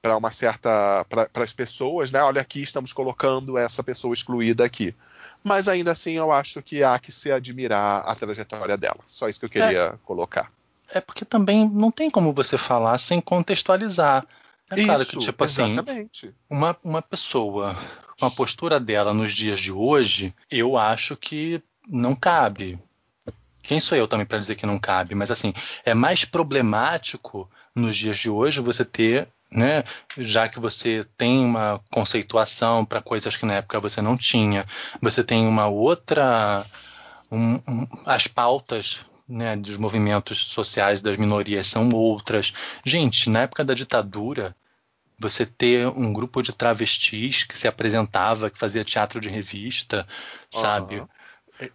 para 0.00 0.16
uma 0.16 0.30
certa 0.30 1.04
para 1.08 1.44
as 1.44 1.52
pessoas, 1.52 2.10
né? 2.10 2.22
Olha 2.22 2.40
aqui 2.40 2.62
estamos 2.62 2.92
colocando 2.92 3.58
essa 3.58 3.82
pessoa 3.82 4.14
excluída 4.14 4.64
aqui. 4.64 4.94
Mas 5.42 5.68
ainda 5.68 5.92
assim 5.92 6.12
eu 6.12 6.30
acho 6.32 6.62
que 6.62 6.82
há 6.82 6.98
que 6.98 7.12
se 7.12 7.30
admirar 7.30 8.02
a 8.06 8.14
trajetória 8.14 8.76
dela. 8.76 9.00
Só 9.06 9.28
isso 9.28 9.38
que 9.38 9.46
eu 9.46 9.50
queria 9.50 9.82
é, 9.82 9.94
colocar. 10.04 10.50
É 10.92 11.00
porque 11.00 11.24
também 11.24 11.68
não 11.68 11.90
tem 11.90 12.10
como 12.10 12.32
você 12.32 12.56
falar 12.56 12.98
sem 12.98 13.20
contextualizar. 13.20 14.26
É 14.70 14.84
claro 14.84 15.06
que, 15.06 15.16
tipo 15.16 15.44
assim, 15.44 15.76
uma, 16.48 16.76
uma 16.84 17.00
pessoa 17.00 17.74
com 18.18 18.26
a 18.26 18.30
postura 18.30 18.78
dela 18.78 19.14
nos 19.14 19.32
dias 19.32 19.58
de 19.58 19.72
hoje, 19.72 20.34
eu 20.50 20.76
acho 20.76 21.16
que 21.16 21.62
não 21.88 22.14
cabe. 22.14 22.78
Quem 23.62 23.80
sou 23.80 23.96
eu 23.96 24.06
também 24.06 24.26
para 24.26 24.38
dizer 24.38 24.56
que 24.56 24.66
não 24.66 24.78
cabe? 24.78 25.14
Mas 25.14 25.30
assim, 25.30 25.54
é 25.84 25.94
mais 25.94 26.24
problemático 26.24 27.50
nos 27.74 27.96
dias 27.96 28.18
de 28.18 28.28
hoje 28.28 28.60
você 28.60 28.84
ter 28.84 29.28
né? 29.50 29.84
Já 30.16 30.48
que 30.48 30.60
você 30.60 31.06
tem 31.16 31.44
uma 31.44 31.80
conceituação 31.90 32.84
para 32.84 33.00
coisas 33.00 33.36
que 33.36 33.46
na 33.46 33.54
época 33.54 33.80
você 33.80 34.00
não 34.00 34.16
tinha, 34.16 34.66
você 35.00 35.24
tem 35.24 35.46
uma 35.46 35.66
outra, 35.66 36.66
um, 37.30 37.54
um, 37.66 37.86
as 38.04 38.26
pautas 38.26 39.04
né, 39.28 39.56
dos 39.56 39.76
movimentos 39.76 40.38
sociais 40.46 41.02
das 41.02 41.16
minorias 41.16 41.66
são 41.66 41.88
outras. 41.90 42.52
Gente, 42.84 43.28
na 43.28 43.42
época 43.42 43.64
da 43.64 43.74
ditadura, 43.74 44.56
você 45.18 45.44
ter 45.44 45.86
um 45.88 46.12
grupo 46.12 46.42
de 46.42 46.52
travestis 46.52 47.42
que 47.42 47.58
se 47.58 47.66
apresentava, 47.66 48.50
que 48.50 48.58
fazia 48.58 48.84
teatro 48.84 49.20
de 49.20 49.28
revista, 49.28 50.06
uhum. 50.54 50.60
sabe? 50.60 51.02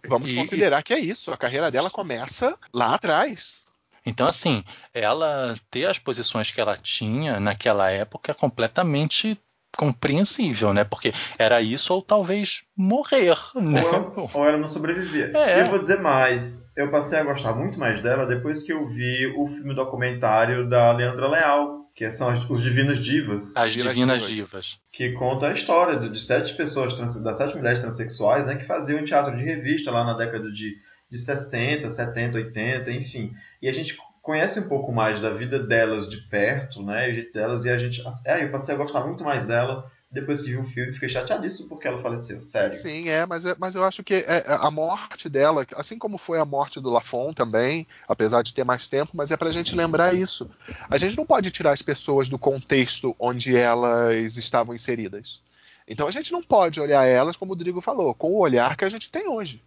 Vamos 0.08 0.30
e, 0.30 0.36
considerar 0.36 0.82
que 0.82 0.94
é 0.94 0.98
isso. 0.98 1.30
A 1.30 1.36
carreira 1.36 1.70
dela 1.70 1.90
começa 1.90 2.58
lá 2.72 2.94
atrás. 2.94 3.63
Então, 4.06 4.26
assim, 4.26 4.62
ela 4.92 5.54
ter 5.70 5.86
as 5.86 5.98
posições 5.98 6.50
que 6.50 6.60
ela 6.60 6.76
tinha 6.76 7.40
naquela 7.40 7.90
época 7.90 8.32
é 8.32 8.34
completamente 8.34 9.38
compreensível, 9.76 10.72
né? 10.72 10.84
Porque 10.84 11.12
era 11.38 11.60
isso 11.60 11.92
ou 11.92 12.02
talvez 12.02 12.62
morrer, 12.76 13.36
né? 13.56 13.82
Ou, 14.16 14.30
ou 14.32 14.46
ela 14.46 14.58
não 14.58 14.66
sobreviver. 14.66 15.34
É. 15.34 15.58
E 15.58 15.60
eu 15.60 15.66
vou 15.66 15.78
dizer 15.78 16.00
mais, 16.00 16.70
eu 16.76 16.90
passei 16.90 17.18
a 17.18 17.24
gostar 17.24 17.54
muito 17.54 17.78
mais 17.78 18.00
dela 18.00 18.26
depois 18.26 18.62
que 18.62 18.72
eu 18.72 18.86
vi 18.86 19.32
o 19.36 19.46
filme 19.46 19.74
documentário 19.74 20.68
da 20.68 20.92
Leandra 20.92 21.28
Leal, 21.28 21.84
que 21.94 22.10
são 22.10 22.28
as, 22.28 22.48
os 22.48 22.62
Divinas 22.62 22.98
Divas. 22.98 23.56
As 23.56 23.72
Divinas 23.72 24.26
Divas. 24.26 24.28
Divas. 24.28 24.78
Que 24.92 25.12
conta 25.12 25.46
a 25.46 25.52
história 25.52 25.98
de, 25.98 26.08
de 26.08 26.20
sete 26.20 26.54
pessoas, 26.54 26.94
trans, 26.94 27.20
das 27.22 27.36
sete 27.36 27.56
mulheres 27.56 27.80
transexuais, 27.80 28.46
né? 28.46 28.56
Que 28.56 28.64
faziam 28.64 29.04
teatro 29.04 29.36
de 29.36 29.42
revista 29.42 29.90
lá 29.90 30.04
na 30.04 30.14
década 30.14 30.50
de 30.50 30.76
de 31.14 31.20
60, 31.20 31.88
70, 31.88 32.38
80, 32.38 32.90
enfim. 32.90 33.32
E 33.62 33.68
a 33.68 33.72
gente 33.72 33.96
conhece 34.20 34.58
um 34.58 34.68
pouco 34.68 34.92
mais 34.92 35.20
da 35.20 35.30
vida 35.30 35.60
delas 35.60 36.10
de 36.10 36.16
perto, 36.28 36.82
né? 36.82 37.12
Jeito 37.12 37.32
delas, 37.32 37.64
e 37.64 37.70
a 37.70 37.78
gente. 37.78 38.02
É, 38.26 38.42
eu 38.42 38.50
passei 38.50 38.74
a 38.74 38.78
gostar 38.78 39.06
muito 39.06 39.22
mais 39.22 39.46
dela 39.46 39.88
depois 40.10 40.42
que 40.42 40.50
vi 40.50 40.56
o 40.56 40.64
filme, 40.64 40.92
fiquei 40.92 41.08
chateadíssimo 41.08 41.68
porque 41.68 41.88
ela 41.88 41.98
faleceu, 41.98 42.40
sério. 42.42 42.72
Sim, 42.72 43.08
é, 43.08 43.26
mas, 43.26 43.44
é, 43.44 43.54
mas 43.58 43.74
eu 43.74 43.84
acho 43.84 44.02
que 44.04 44.14
é, 44.14 44.24
é, 44.26 44.44
a 44.46 44.70
morte 44.70 45.28
dela, 45.28 45.66
assim 45.76 45.98
como 45.98 46.18
foi 46.18 46.38
a 46.38 46.44
morte 46.44 46.80
do 46.80 46.90
Lafon 46.90 47.32
também, 47.32 47.86
apesar 48.08 48.42
de 48.42 48.54
ter 48.54 48.64
mais 48.64 48.86
tempo, 48.86 49.12
mas 49.14 49.32
é 49.32 49.36
pra 49.36 49.50
gente 49.50 49.74
lembrar 49.74 50.14
isso. 50.14 50.48
A 50.88 50.98
gente 50.98 51.16
não 51.16 51.26
pode 51.26 51.50
tirar 51.50 51.72
as 51.72 51.82
pessoas 51.82 52.28
do 52.28 52.38
contexto 52.38 53.14
onde 53.18 53.56
elas 53.56 54.36
estavam 54.36 54.72
inseridas. 54.72 55.40
Então 55.86 56.06
a 56.06 56.12
gente 56.12 56.32
não 56.32 56.42
pode 56.42 56.80
olhar 56.80 57.04
elas, 57.04 57.36
como 57.36 57.52
o 57.52 57.54
Rodrigo 57.54 57.80
falou, 57.80 58.14
com 58.14 58.32
o 58.32 58.38
olhar 58.38 58.76
que 58.76 58.84
a 58.84 58.88
gente 58.88 59.10
tem 59.10 59.28
hoje 59.28 59.60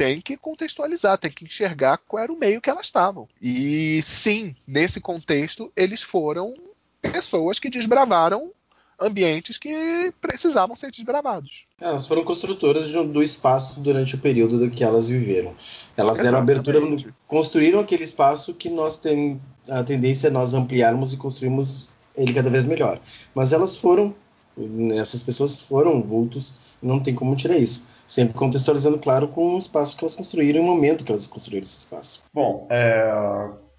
tem 0.00 0.18
que 0.18 0.34
contextualizar, 0.34 1.18
tem 1.18 1.30
que 1.30 1.44
enxergar 1.44 1.98
qual 1.98 2.22
era 2.22 2.32
o 2.32 2.38
meio 2.38 2.58
que 2.58 2.70
elas 2.70 2.86
estavam. 2.86 3.28
E 3.38 4.00
sim, 4.02 4.56
nesse 4.66 4.98
contexto, 4.98 5.70
eles 5.76 6.00
foram 6.00 6.54
pessoas 7.02 7.58
que 7.58 7.68
desbravaram 7.68 8.50
ambientes 8.98 9.58
que 9.58 10.10
precisavam 10.18 10.74
ser 10.74 10.90
desbravados. 10.90 11.66
Elas 11.78 12.06
foram 12.06 12.24
construtoras 12.24 12.90
do 12.90 13.22
espaço 13.22 13.78
durante 13.80 14.14
o 14.14 14.18
período 14.18 14.70
que 14.70 14.82
elas 14.82 15.06
viveram. 15.10 15.54
Elas 15.94 16.18
Exatamente. 16.18 16.62
deram 16.64 16.78
abertura, 16.78 17.14
construíram 17.26 17.80
aquele 17.80 18.04
espaço 18.04 18.54
que 18.54 18.70
nós 18.70 18.96
temos 18.96 19.38
a 19.68 19.84
tendência 19.84 20.28
é 20.28 20.30
nós 20.30 20.54
ampliarmos 20.54 21.12
e 21.12 21.18
construirmos 21.18 21.88
ele 22.16 22.32
cada 22.32 22.48
vez 22.48 22.64
melhor. 22.64 22.98
Mas 23.34 23.52
elas 23.52 23.76
foram, 23.76 24.14
essas 24.98 25.22
pessoas 25.22 25.60
foram 25.60 26.02
vultos, 26.02 26.54
não 26.82 26.98
tem 26.98 27.14
como 27.14 27.36
tirar 27.36 27.58
isso 27.58 27.82
sempre 28.10 28.34
contextualizando, 28.34 28.98
claro, 28.98 29.28
com 29.28 29.54
o 29.54 29.58
espaço 29.58 29.96
que 29.96 30.02
elas 30.02 30.16
construíram 30.16 30.60
e 30.60 30.64
o 30.64 30.66
momento 30.66 31.04
que 31.04 31.12
elas 31.12 31.28
construíram 31.28 31.62
esse 31.62 31.78
espaço. 31.78 32.24
Bom, 32.34 32.66
é, 32.68 33.08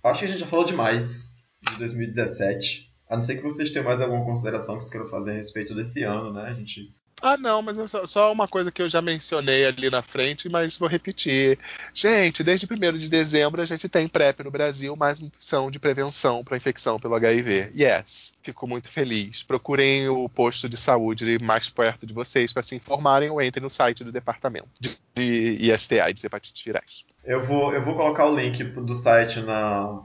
acho 0.03 0.19
que 0.19 0.25
a 0.25 0.27
gente 0.29 0.39
já 0.39 0.47
falou 0.47 0.65
demais 0.65 1.31
de 1.69 1.77
2017. 1.77 2.89
A 3.09 3.17
não 3.17 3.23
ser 3.23 3.35
que 3.35 3.43
vocês 3.43 3.71
tenham 3.71 3.83
mais 3.83 3.99
alguma 3.99 4.23
consideração 4.23 4.75
que 4.75 4.83
vocês 4.83 4.91
queiram 4.91 5.09
fazer 5.09 5.31
a 5.31 5.35
respeito 5.35 5.75
desse 5.75 6.03
ano, 6.03 6.31
né? 6.31 6.43
A 6.43 6.53
gente 6.53 6.95
ah, 7.21 7.37
não, 7.37 7.61
mas 7.61 7.77
só, 8.07 8.31
uma 8.31 8.47
coisa 8.47 8.71
que 8.71 8.81
eu 8.81 8.89
já 8.89 9.01
mencionei 9.01 9.65
ali 9.65 9.89
na 9.89 10.01
frente, 10.01 10.49
mas 10.49 10.75
vou 10.75 10.89
repetir. 10.89 11.57
Gente, 11.93 12.43
desde 12.43 12.65
1 12.65 12.97
de 12.97 13.09
dezembro 13.09 13.61
a 13.61 13.65
gente 13.65 13.87
tem 13.87 14.07
PrEP 14.07 14.43
no 14.43 14.51
Brasil, 14.51 14.95
mais 14.95 15.19
uma 15.19 15.27
opção 15.27 15.69
de 15.69 15.79
prevenção 15.79 16.43
para 16.43 16.57
infecção 16.57 16.99
pelo 16.99 17.15
HIV. 17.15 17.71
Yes, 17.75 18.33
fico 18.41 18.67
muito 18.67 18.89
feliz. 18.89 19.43
Procurem 19.43 20.09
o 20.09 20.27
posto 20.27 20.67
de 20.67 20.77
saúde 20.77 21.37
mais 21.39 21.69
perto 21.69 22.05
de 22.05 22.13
vocês 22.13 22.51
para 22.51 22.63
se 22.63 22.75
informarem 22.75 23.29
ou 23.29 23.41
entrem 23.41 23.63
no 23.63 23.69
site 23.69 24.03
do 24.03 24.11
departamento 24.11 24.69
de 25.15 25.57
ISTI, 25.71 26.13
de 26.13 26.25
hepatites 26.25 26.63
virais. 26.63 27.05
Eu 27.23 27.43
vou, 27.43 27.73
eu 27.73 27.81
vou 27.81 27.95
colocar 27.95 28.25
o 28.25 28.35
link 28.35 28.63
do 28.63 28.95
site 28.95 29.39
na, 29.41 30.01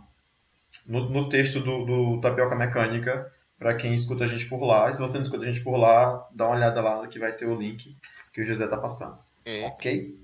no, 0.86 1.08
no 1.08 1.28
texto 1.28 1.60
do, 1.60 1.84
do 1.84 2.20
Tapioca 2.20 2.54
Mecânica 2.54 3.32
para 3.58 3.74
quem 3.74 3.94
escuta 3.94 4.24
a 4.24 4.26
gente 4.26 4.46
por 4.46 4.64
lá. 4.64 4.90
E 4.90 4.94
se 4.94 5.00
você 5.00 5.18
não 5.18 5.24
escuta 5.24 5.44
a 5.44 5.52
gente 5.52 5.62
por 5.62 5.76
lá, 5.76 6.26
dá 6.32 6.46
uma 6.46 6.56
olhada 6.56 6.80
lá 6.80 7.06
que 7.06 7.18
vai 7.18 7.32
ter 7.32 7.46
o 7.46 7.54
link 7.54 7.96
que 8.32 8.42
o 8.42 8.44
José 8.44 8.66
tá 8.66 8.76
passando. 8.76 9.18
É. 9.44 9.66
Ok? 9.66 10.14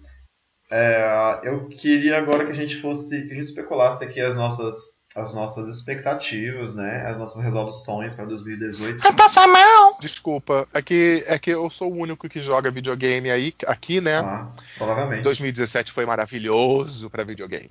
É, 0.71 1.41
eu 1.45 1.69
queria 1.69 2.17
agora 2.17 2.47
que 2.47 2.53
a 2.53 2.55
gente 2.55 2.77
fosse, 2.77 3.27
que 3.27 3.33
a 3.33 3.35
gente 3.35 3.45
especulasse 3.45 4.03
aqui 4.03 4.21
as 4.21 4.37
nossas, 4.37 5.03
as 5.15 5.35
nossas 5.35 5.69
expectativas, 5.69 6.75
né? 6.75 7.07
As 7.07 7.19
nossas 7.19 7.43
resoluções 7.43 8.15
para 8.15 8.25
2018. 8.25 9.03
Vai 9.03 9.13
passar 9.15 9.47
mal! 9.47 9.99
Desculpa, 10.01 10.67
é 10.73 10.81
que, 10.81 11.23
é 11.27 11.39
que 11.39 11.51
eu 11.51 11.69
sou 11.69 11.93
o 11.93 11.97
único 11.97 12.27
que 12.27 12.41
joga 12.41 12.71
videogame 12.71 13.31
aí, 13.31 13.55
aqui, 13.67 14.01
né? 14.01 14.19
Ah, 14.19 14.49
provavelmente. 14.79 15.23
2017 15.23 15.93
foi 15.93 16.07
maravilhoso 16.07 17.11
para 17.11 17.23
videogame 17.23 17.71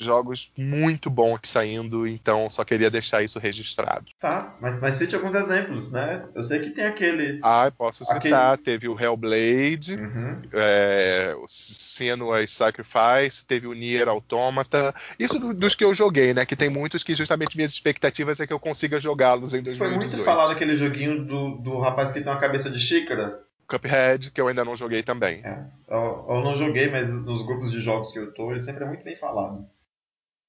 jogos 0.00 0.50
muito 0.56 1.10
bons 1.10 1.40
saindo, 1.44 2.06
então 2.06 2.48
só 2.48 2.64
queria 2.64 2.90
deixar 2.90 3.22
isso 3.22 3.38
registrado. 3.38 4.06
Tá, 4.18 4.56
mas, 4.60 4.80
mas 4.80 4.94
cite 4.94 5.14
alguns 5.14 5.34
exemplos, 5.34 5.92
né? 5.92 6.24
Eu 6.34 6.42
sei 6.42 6.60
que 6.60 6.70
tem 6.70 6.86
aquele. 6.86 7.38
Ah, 7.42 7.70
posso 7.76 8.04
citar. 8.04 8.54
Aquele... 8.54 8.64
Teve 8.64 8.88
o 8.88 8.98
Hellblade, 8.98 9.94
uhum. 9.94 10.42
é, 10.52 11.34
o 11.36 11.44
Senua's 11.46 12.52
Sacrifice, 12.52 13.44
teve 13.46 13.66
o 13.66 13.74
Nier 13.74 14.08
Automata. 14.08 14.94
Isso 15.18 15.38
dos 15.52 15.74
que 15.74 15.84
eu 15.84 15.94
joguei, 15.94 16.32
né? 16.32 16.46
Que 16.46 16.56
tem 16.56 16.70
muitos 16.70 17.04
que 17.04 17.14
justamente 17.14 17.56
minhas 17.56 17.72
expectativas 17.72 18.40
é 18.40 18.46
que 18.46 18.52
eu 18.52 18.60
consiga 18.60 18.98
jogá-los 18.98 19.52
em 19.54 19.62
2018. 19.62 19.78
Foi 19.78 20.08
muito 20.08 20.24
falado 20.24 20.52
aquele 20.52 20.76
joguinho 20.76 21.24
do, 21.24 21.58
do 21.58 21.78
rapaz 21.78 22.12
que 22.12 22.20
tem 22.20 22.32
uma 22.32 22.40
cabeça 22.40 22.70
de 22.70 22.78
xícara. 22.78 23.40
Cuphead, 23.68 24.32
que 24.32 24.40
eu 24.40 24.48
ainda 24.48 24.64
não 24.64 24.74
joguei 24.74 25.02
também. 25.02 25.42
É, 25.44 25.64
eu, 25.88 26.26
eu, 26.28 26.40
não 26.40 26.56
joguei, 26.56 26.90
mas 26.90 27.08
nos 27.08 27.46
grupos 27.46 27.70
de 27.70 27.80
jogos 27.80 28.12
que 28.12 28.18
eu 28.18 28.32
tô, 28.32 28.50
ele 28.50 28.60
sempre 28.60 28.82
é 28.82 28.86
muito 28.86 29.04
bem 29.04 29.14
falado 29.14 29.64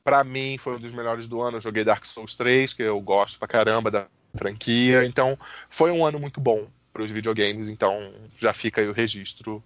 para 0.03 0.23
mim 0.23 0.57
foi 0.57 0.75
um 0.75 0.79
dos 0.79 0.91
melhores 0.91 1.27
do 1.27 1.41
ano. 1.41 1.57
Eu 1.57 1.61
joguei 1.61 1.83
Dark 1.83 2.05
Souls 2.05 2.35
3, 2.35 2.73
que 2.73 2.83
eu 2.83 2.99
gosto 3.01 3.39
pra 3.39 3.47
caramba 3.47 3.89
da 3.91 4.07
franquia. 4.35 5.05
Então, 5.05 5.37
foi 5.69 5.91
um 5.91 6.05
ano 6.05 6.19
muito 6.19 6.39
bom 6.39 6.67
para 6.91 7.03
os 7.03 7.11
videogames. 7.11 7.69
Então, 7.69 8.13
já 8.37 8.53
fica 8.53 8.81
aí 8.81 8.87
o 8.87 8.93
registro 8.93 9.63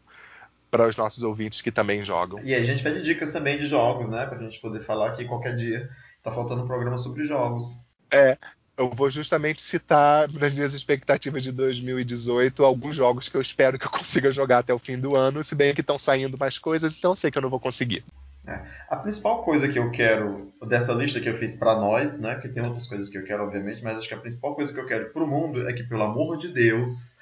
para 0.70 0.88
os 0.88 0.98
nossos 0.98 1.24
ouvintes 1.24 1.62
que 1.62 1.72
também 1.72 2.04
jogam. 2.04 2.40
E 2.44 2.54
aí 2.54 2.62
a 2.62 2.66
gente 2.66 2.84
pede 2.84 3.02
dicas 3.02 3.32
também 3.32 3.58
de 3.58 3.66
jogos, 3.66 4.10
né? 4.10 4.26
Pra 4.26 4.38
gente 4.38 4.60
poder 4.60 4.82
falar 4.82 5.10
aqui 5.10 5.26
qualquer 5.26 5.56
dia. 5.56 5.90
Tá 6.22 6.32
faltando 6.32 6.64
um 6.64 6.68
programa 6.68 6.98
sobre 6.98 7.26
jogos. 7.26 7.80
É, 8.12 8.38
eu 8.78 8.90
vou 8.90 9.10
justamente 9.10 9.62
citar 9.62 10.30
nas 10.32 10.54
minhas 10.54 10.74
expectativas 10.74 11.42
de 11.44 11.52
2018 11.52 12.64
alguns 12.64 12.96
jogos 12.96 13.30
que 13.30 13.38
eu 13.38 13.42
espero 13.42 13.80
que 13.80 13.86
eu 13.86 13.92
consiga 13.92 14.32
jogar 14.32 14.60
até 14.60 14.74
o 14.74 14.80
fim 14.80 15.00
do 15.00 15.16
ano, 15.16 15.44
se 15.44 15.56
bem 15.56 15.74
que 15.74 15.82
estão 15.82 15.98
saindo 15.98 16.38
mais 16.38 16.58
coisas, 16.58 16.98
então 16.98 17.12
eu 17.12 17.16
sei 17.16 17.32
que 17.32 17.38
eu 17.38 17.42
não 17.42 17.50
vou 17.50 17.60
conseguir. 17.60 18.04
É. 18.48 18.62
A 18.90 18.96
principal 18.98 19.44
coisa 19.44 19.68
que 19.68 19.80
eu 19.80 19.90
quero 19.92 20.54
dessa 20.68 20.94
lista 20.94 21.20
que 21.20 21.28
eu 21.28 21.34
fiz 21.34 21.56
para 21.56 21.80
nós, 21.80 22.20
né, 22.20 22.36
que 22.36 22.48
tem 22.48 22.64
outras 22.64 22.88
coisas 22.88 23.10
que 23.10 23.18
eu 23.18 23.24
quero 23.24 23.44
obviamente, 23.44 23.84
mas 23.84 23.98
acho 23.98 24.08
que 24.08 24.14
a 24.14 24.20
principal 24.20 24.54
coisa 24.54 24.72
que 24.72 24.80
eu 24.80 24.86
quero 24.86 25.12
para 25.12 25.24
o 25.24 25.28
mundo 25.28 25.68
é 25.68 25.74
que 25.74 25.84
pelo 25.84 26.04
amor 26.04 26.38
de 26.38 26.50
Deus, 26.50 27.18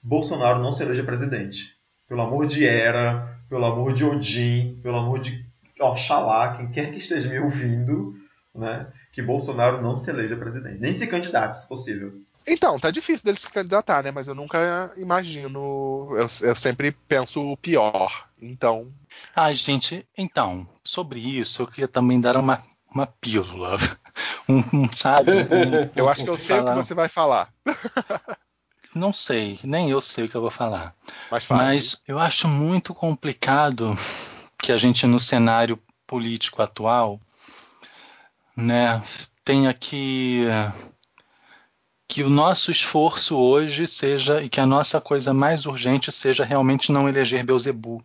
Bolsonaro 0.00 0.62
não 0.62 0.70
se 0.70 0.84
eleja 0.84 1.02
presidente. 1.02 1.76
Pelo 2.08 2.22
amor 2.22 2.46
de 2.46 2.64
Era, 2.64 3.38
pelo 3.48 3.64
amor 3.64 3.92
de 3.92 4.04
Odin, 4.04 4.78
pelo 4.82 4.96
amor 4.96 5.20
de 5.20 5.44
Oxalá, 5.80 6.56
quem 6.56 6.70
quer 6.70 6.92
que 6.92 6.98
esteja 6.98 7.28
me 7.28 7.40
ouvindo, 7.40 8.14
né, 8.54 8.86
que 9.12 9.20
Bolsonaro 9.20 9.82
não 9.82 9.96
se 9.96 10.10
eleja 10.10 10.36
presidente, 10.36 10.80
nem 10.80 10.94
se 10.94 11.06
candidate, 11.08 11.56
se 11.56 11.68
possível. 11.68 12.12
Então, 12.48 12.78
tá 12.78 12.90
difícil 12.90 13.24
dele 13.24 13.36
se 13.36 13.50
candidatar, 13.50 14.02
né? 14.02 14.10
Mas 14.10 14.26
eu 14.26 14.34
nunca 14.34 14.92
imagino. 14.96 16.08
Eu, 16.12 16.26
eu 16.42 16.56
sempre 16.56 16.92
penso 16.92 17.52
o 17.52 17.56
pior. 17.56 18.28
Então. 18.40 18.92
Ai, 19.36 19.54
gente, 19.54 20.06
então, 20.16 20.66
sobre 20.82 21.20
isso, 21.20 21.62
eu 21.62 21.66
queria 21.66 21.88
também 21.88 22.20
dar 22.20 22.36
uma, 22.36 22.62
uma 22.92 23.06
pílula. 23.06 23.78
Um, 24.48 24.64
um 24.72 24.92
sabe? 24.92 25.30
Um, 25.30 25.90
eu 25.94 26.08
acho 26.08 26.24
que 26.24 26.30
eu 26.30 26.38
sei 26.38 26.56
falar... 26.56 26.72
o 26.72 26.80
que 26.80 26.86
você 26.86 26.94
vai 26.94 27.08
falar. 27.08 27.52
Não 28.94 29.12
sei, 29.12 29.60
nem 29.62 29.90
eu 29.90 30.00
sei 30.00 30.24
o 30.24 30.28
que 30.28 30.34
eu 30.34 30.40
vou 30.40 30.50
falar. 30.50 30.94
Mas, 31.30 31.46
Mas 31.48 32.00
eu 32.08 32.18
acho 32.18 32.48
muito 32.48 32.94
complicado 32.94 33.96
que 34.58 34.72
a 34.72 34.78
gente, 34.78 35.06
no 35.06 35.20
cenário 35.20 35.78
político 36.06 36.62
atual, 36.62 37.20
né, 38.56 39.02
tenha 39.44 39.72
que 39.72 40.46
que 42.08 42.22
o 42.22 42.30
nosso 42.30 42.72
esforço 42.72 43.36
hoje 43.36 43.86
seja 43.86 44.42
e 44.42 44.48
que 44.48 44.60
a 44.60 44.66
nossa 44.66 44.98
coisa 44.98 45.34
mais 45.34 45.66
urgente 45.66 46.10
seja 46.10 46.42
realmente 46.42 46.90
não 46.90 47.06
eleger 47.06 47.44
Beuzebu. 47.44 48.02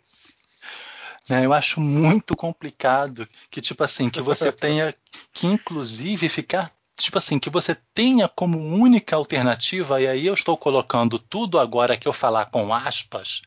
Né, 1.30 1.46
eu 1.46 1.54
acho 1.54 1.80
muito 1.80 2.36
complicado 2.36 3.26
que, 3.50 3.62
tipo 3.62 3.82
assim, 3.82 4.10
que 4.10 4.22
você 4.22 4.52
tenha 4.54 4.94
que, 5.32 5.48
inclusive, 5.48 6.28
ficar. 6.28 6.70
Tipo 6.98 7.18
assim, 7.18 7.40
que 7.40 7.50
você 7.50 7.76
tenha 7.96 8.28
como 8.28 8.60
única 8.60 9.16
alternativa, 9.16 10.02
e 10.02 10.08
aí 10.08 10.28
eu 10.28 10.34
estou 10.34 10.58
colocando 10.58 11.18
tudo 11.18 11.58
agora 11.58 11.98
que 11.98 12.08
eu 12.08 12.14
falar 12.14 12.48
com 12.48 12.74
aspas, 12.74 13.42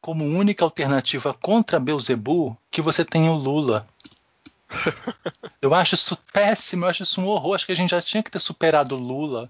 como 0.00 0.24
única 0.24 0.64
alternativa 0.64 1.32
contra 1.32 1.80
Beuzebu, 1.80 2.56
que 2.70 2.82
você 2.82 3.04
tenha 3.04 3.32
o 3.32 3.36
Lula. 3.36 3.88
Eu 5.62 5.72
acho 5.72 5.94
isso 5.94 6.16
péssimo, 6.30 6.84
eu 6.84 6.88
acho 6.90 7.04
isso 7.04 7.20
um 7.20 7.26
horror. 7.26 7.54
Acho 7.54 7.64
que 7.64 7.72
a 7.72 7.76
gente 7.76 7.90
já 7.90 8.02
tinha 8.02 8.22
que 8.22 8.30
ter 8.30 8.38
superado 8.38 8.94
o 8.96 8.98
Lula. 8.98 9.48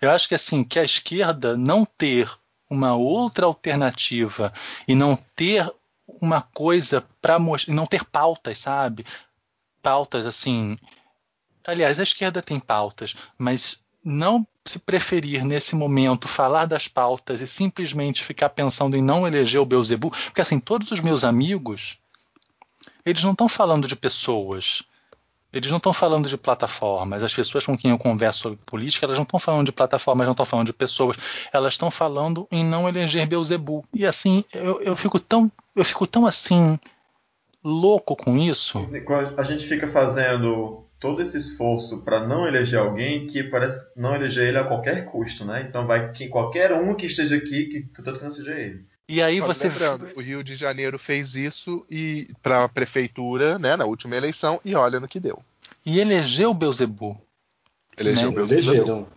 Eu 0.00 0.10
acho 0.10 0.28
que 0.28 0.34
assim, 0.34 0.64
que 0.64 0.78
a 0.78 0.84
esquerda 0.84 1.56
não 1.56 1.84
ter 1.84 2.30
uma 2.68 2.94
outra 2.94 3.46
alternativa 3.46 4.52
e 4.86 4.94
não 4.94 5.16
ter 5.34 5.70
uma 6.06 6.40
coisa 6.40 7.04
para 7.20 7.38
mostrar, 7.38 7.74
não 7.74 7.86
ter 7.86 8.04
pautas, 8.04 8.58
sabe? 8.58 9.04
Pautas 9.82 10.26
assim. 10.26 10.78
Aliás, 11.66 12.00
a 12.00 12.02
esquerda 12.02 12.40
tem 12.40 12.58
pautas, 12.58 13.14
mas 13.36 13.78
não 14.02 14.46
se 14.64 14.78
preferir 14.78 15.44
nesse 15.44 15.74
momento 15.74 16.28
falar 16.28 16.66
das 16.66 16.88
pautas 16.88 17.40
e 17.40 17.46
simplesmente 17.46 18.24
ficar 18.24 18.50
pensando 18.50 18.96
em 18.96 19.02
não 19.02 19.26
eleger 19.26 19.60
o 19.60 19.66
Beuzebu, 19.66 20.10
porque 20.10 20.40
assim, 20.40 20.58
todos 20.58 20.90
os 20.90 21.00
meus 21.00 21.24
amigos, 21.24 21.98
eles 23.04 23.22
não 23.22 23.32
estão 23.32 23.48
falando 23.48 23.86
de 23.86 23.96
pessoas, 23.96 24.82
eles 25.52 25.70
não 25.70 25.78
estão 25.78 25.92
falando 25.92 26.28
de 26.28 26.36
plataformas. 26.36 27.22
As 27.22 27.34
pessoas 27.34 27.66
com 27.66 27.76
quem 27.76 27.90
eu 27.90 27.98
converso 27.98 28.40
sobre 28.40 28.58
política, 28.64 29.06
elas 29.06 29.18
não 29.18 29.24
estão 29.24 29.40
falando 29.40 29.66
de 29.66 29.72
plataformas, 29.72 30.26
não 30.26 30.32
estão 30.32 30.46
falando 30.46 30.66
de 30.66 30.72
pessoas. 30.72 31.16
Elas 31.52 31.74
estão 31.74 31.90
falando 31.90 32.46
em 32.50 32.64
não 32.64 32.88
eleger 32.88 33.26
Beuzebu. 33.26 33.84
E 33.92 34.06
assim, 34.06 34.44
eu, 34.52 34.80
eu 34.80 34.96
fico 34.96 35.18
tão, 35.18 35.50
eu 35.74 35.84
fico 35.84 36.06
tão 36.06 36.26
assim 36.26 36.78
louco 37.62 38.16
com 38.16 38.36
isso. 38.36 38.78
A 39.36 39.42
gente 39.42 39.66
fica 39.66 39.86
fazendo 39.86 40.86
todo 41.00 41.22
esse 41.22 41.38
esforço 41.38 42.04
para 42.04 42.26
não 42.26 42.46
eleger 42.46 42.78
alguém 42.78 43.26
que 43.26 43.42
parece 43.42 43.80
não 43.96 44.14
eleger 44.14 44.48
ele 44.48 44.58
a 44.58 44.64
qualquer 44.64 45.06
custo, 45.06 45.44
né? 45.44 45.64
Então 45.66 45.86
vai 45.86 46.12
que 46.12 46.28
qualquer 46.28 46.72
um 46.74 46.94
que 46.94 47.06
esteja 47.06 47.36
aqui 47.36 47.66
que 47.66 48.02
tanto 48.02 48.18
que 48.18 48.24
não 48.24 48.30
seja 48.30 48.52
ele. 48.52 48.84
E 49.10 49.20
aí 49.20 49.40
você 49.40 49.68
lembrando, 49.68 50.08
o 50.14 50.20
Rio 50.20 50.44
de 50.44 50.54
Janeiro 50.54 50.96
fez 50.96 51.34
isso 51.34 51.84
e 51.90 52.28
para 52.40 52.62
a 52.62 52.68
prefeitura, 52.68 53.58
né, 53.58 53.74
na 53.74 53.84
última 53.84 54.14
eleição 54.14 54.60
e 54.64 54.76
olha 54.76 55.00
no 55.00 55.08
que 55.08 55.18
deu. 55.18 55.42
E 55.84 55.98
elegeu 55.98 56.54
Beuzebu. 56.54 57.20
Elegeu 57.98 58.30
né? 58.30 58.36
Beuzebu. 58.36 59.08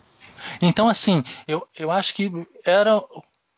Então 0.59 0.89
assim, 0.89 1.23
eu, 1.47 1.67
eu 1.77 1.91
acho 1.91 2.15
que 2.15 2.31
era 2.65 3.03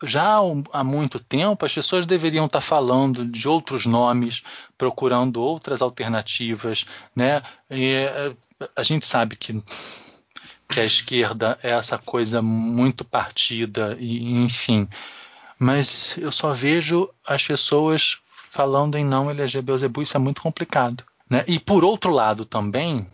já 0.03 0.39
há 0.73 0.83
muito 0.83 1.21
tempo 1.21 1.65
as 1.65 1.73
pessoas 1.73 2.05
deveriam 2.05 2.47
estar 2.47 2.59
falando 2.59 3.25
de 3.25 3.47
outros 3.47 3.85
nomes, 3.85 4.43
procurando 4.77 5.41
outras 5.41 5.81
alternativas, 5.81 6.85
né? 7.15 7.41
E 7.71 7.93
eh, 7.93 8.35
a 8.75 8.83
gente 8.83 9.07
sabe 9.07 9.37
que 9.37 9.63
que 10.69 10.79
a 10.81 10.85
esquerda 10.85 11.57
é 11.63 11.69
essa 11.69 11.97
coisa 11.97 12.41
muito 12.41 13.05
partida 13.05 13.95
e 13.99 14.33
enfim, 14.43 14.89
mas 15.59 16.17
eu 16.17 16.31
só 16.31 16.53
vejo 16.53 17.09
as 17.25 17.45
pessoas 17.45 18.17
falando 18.51 18.97
em 18.97 19.03
não 19.03 19.29
eleger 19.29 19.61
Beuzebu, 19.61 20.01
isso 20.01 20.15
é 20.15 20.19
muito 20.19 20.41
complicado. 20.41 21.03
Né? 21.29 21.43
E 21.47 21.59
por 21.59 21.83
outro 21.83 22.11
lado 22.11 22.45
também, 22.45 23.07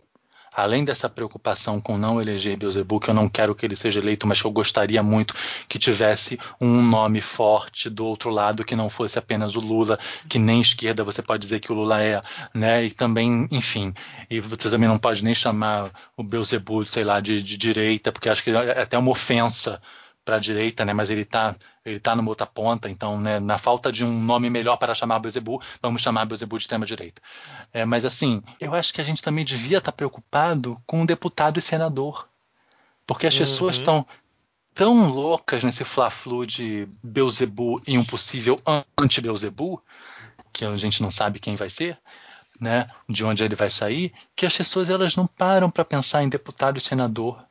além 0.53 0.83
dessa 0.83 1.09
preocupação 1.09 1.79
com 1.79 1.97
não 1.97 2.21
eleger 2.21 2.57
Beuzebu, 2.57 2.99
que 2.99 3.09
eu 3.09 3.13
não 3.13 3.29
quero 3.29 3.55
que 3.55 3.65
ele 3.65 3.75
seja 3.75 3.99
eleito, 3.99 4.27
mas 4.27 4.41
que 4.41 4.45
eu 4.45 4.51
gostaria 4.51 5.01
muito 5.01 5.33
que 5.67 5.79
tivesse 5.79 6.37
um 6.59 6.81
nome 6.81 7.21
forte 7.21 7.89
do 7.89 8.05
outro 8.05 8.29
lado, 8.29 8.65
que 8.65 8.75
não 8.75 8.89
fosse 8.89 9.17
apenas 9.17 9.55
o 9.55 9.59
Lula, 9.59 9.97
que 10.27 10.37
nem 10.37 10.61
esquerda 10.61 11.03
você 11.03 11.21
pode 11.21 11.41
dizer 11.41 11.59
que 11.59 11.71
o 11.71 11.75
Lula 11.75 12.01
é, 12.01 12.21
né? 12.53 12.83
E 12.83 12.91
também, 12.91 13.47
enfim, 13.49 13.93
e 14.29 14.39
você 14.39 14.69
também 14.69 14.89
não 14.89 14.99
pode 14.99 15.23
nem 15.23 15.33
chamar 15.33 15.91
o 16.17 16.23
Beuzebu, 16.23 16.85
sei 16.85 17.03
lá, 17.03 17.19
de, 17.19 17.41
de 17.41 17.57
direita, 17.57 18.11
porque 18.11 18.29
acho 18.29 18.43
que 18.43 18.51
é 18.51 18.81
até 18.81 18.97
uma 18.97 19.11
ofensa 19.11 19.81
para 20.23 20.35
a 20.35 20.39
direita, 20.39 20.85
né? 20.85 20.93
Mas 20.93 21.09
ele 21.09 21.21
está 21.21 21.55
ele 21.83 21.99
tá 21.99 22.15
numa 22.15 22.29
outra 22.29 22.45
ponta, 22.45 22.89
então, 22.89 23.19
né, 23.19 23.39
na 23.39 23.57
falta 23.57 23.91
de 23.91 24.05
um 24.05 24.21
nome 24.23 24.49
melhor 24.49 24.77
para 24.77 24.93
chamar 24.93 25.19
Bezebu, 25.19 25.61
vamos 25.81 26.01
chamar 26.01 26.25
Bezebu 26.25 26.57
de 26.57 26.63
extrema 26.63 26.85
direita. 26.85 27.21
É, 27.73 27.85
mas 27.85 28.05
assim, 28.05 28.43
eu 28.59 28.73
acho 28.73 28.93
que 28.93 29.01
a 29.01 29.03
gente 29.03 29.23
também 29.23 29.43
devia 29.43 29.79
estar 29.79 29.91
tá 29.91 29.95
preocupado 29.95 30.81
com 30.85 31.01
o 31.01 31.05
deputado 31.05 31.57
e 31.57 31.61
senador, 31.61 32.27
porque 33.05 33.25
as 33.25 33.33
uhum. 33.33 33.39
pessoas 33.39 33.77
estão 33.77 34.05
tão 34.73 35.09
loucas 35.09 35.63
nesse 35.63 35.83
fla-flu 35.83 36.45
de 36.45 36.87
Beuzebu 37.03 37.81
e 37.87 37.97
um 37.97 38.05
possível 38.05 38.59
anti-Beuzebu, 38.97 39.81
que 40.53 40.63
a 40.63 40.75
gente 40.75 41.01
não 41.01 41.11
sabe 41.11 41.39
quem 41.39 41.55
vai 41.55 41.69
ser, 41.69 41.97
né, 42.59 42.87
de 43.09 43.25
onde 43.25 43.43
ele 43.43 43.55
vai 43.55 43.71
sair, 43.71 44.13
que 44.35 44.45
as 44.45 44.55
pessoas 44.55 44.89
elas 44.89 45.15
não 45.15 45.25
param 45.25 45.69
para 45.69 45.83
pensar 45.83 46.23
em 46.23 46.29
deputado 46.29 46.77
e 46.77 46.81
senador 46.81 47.43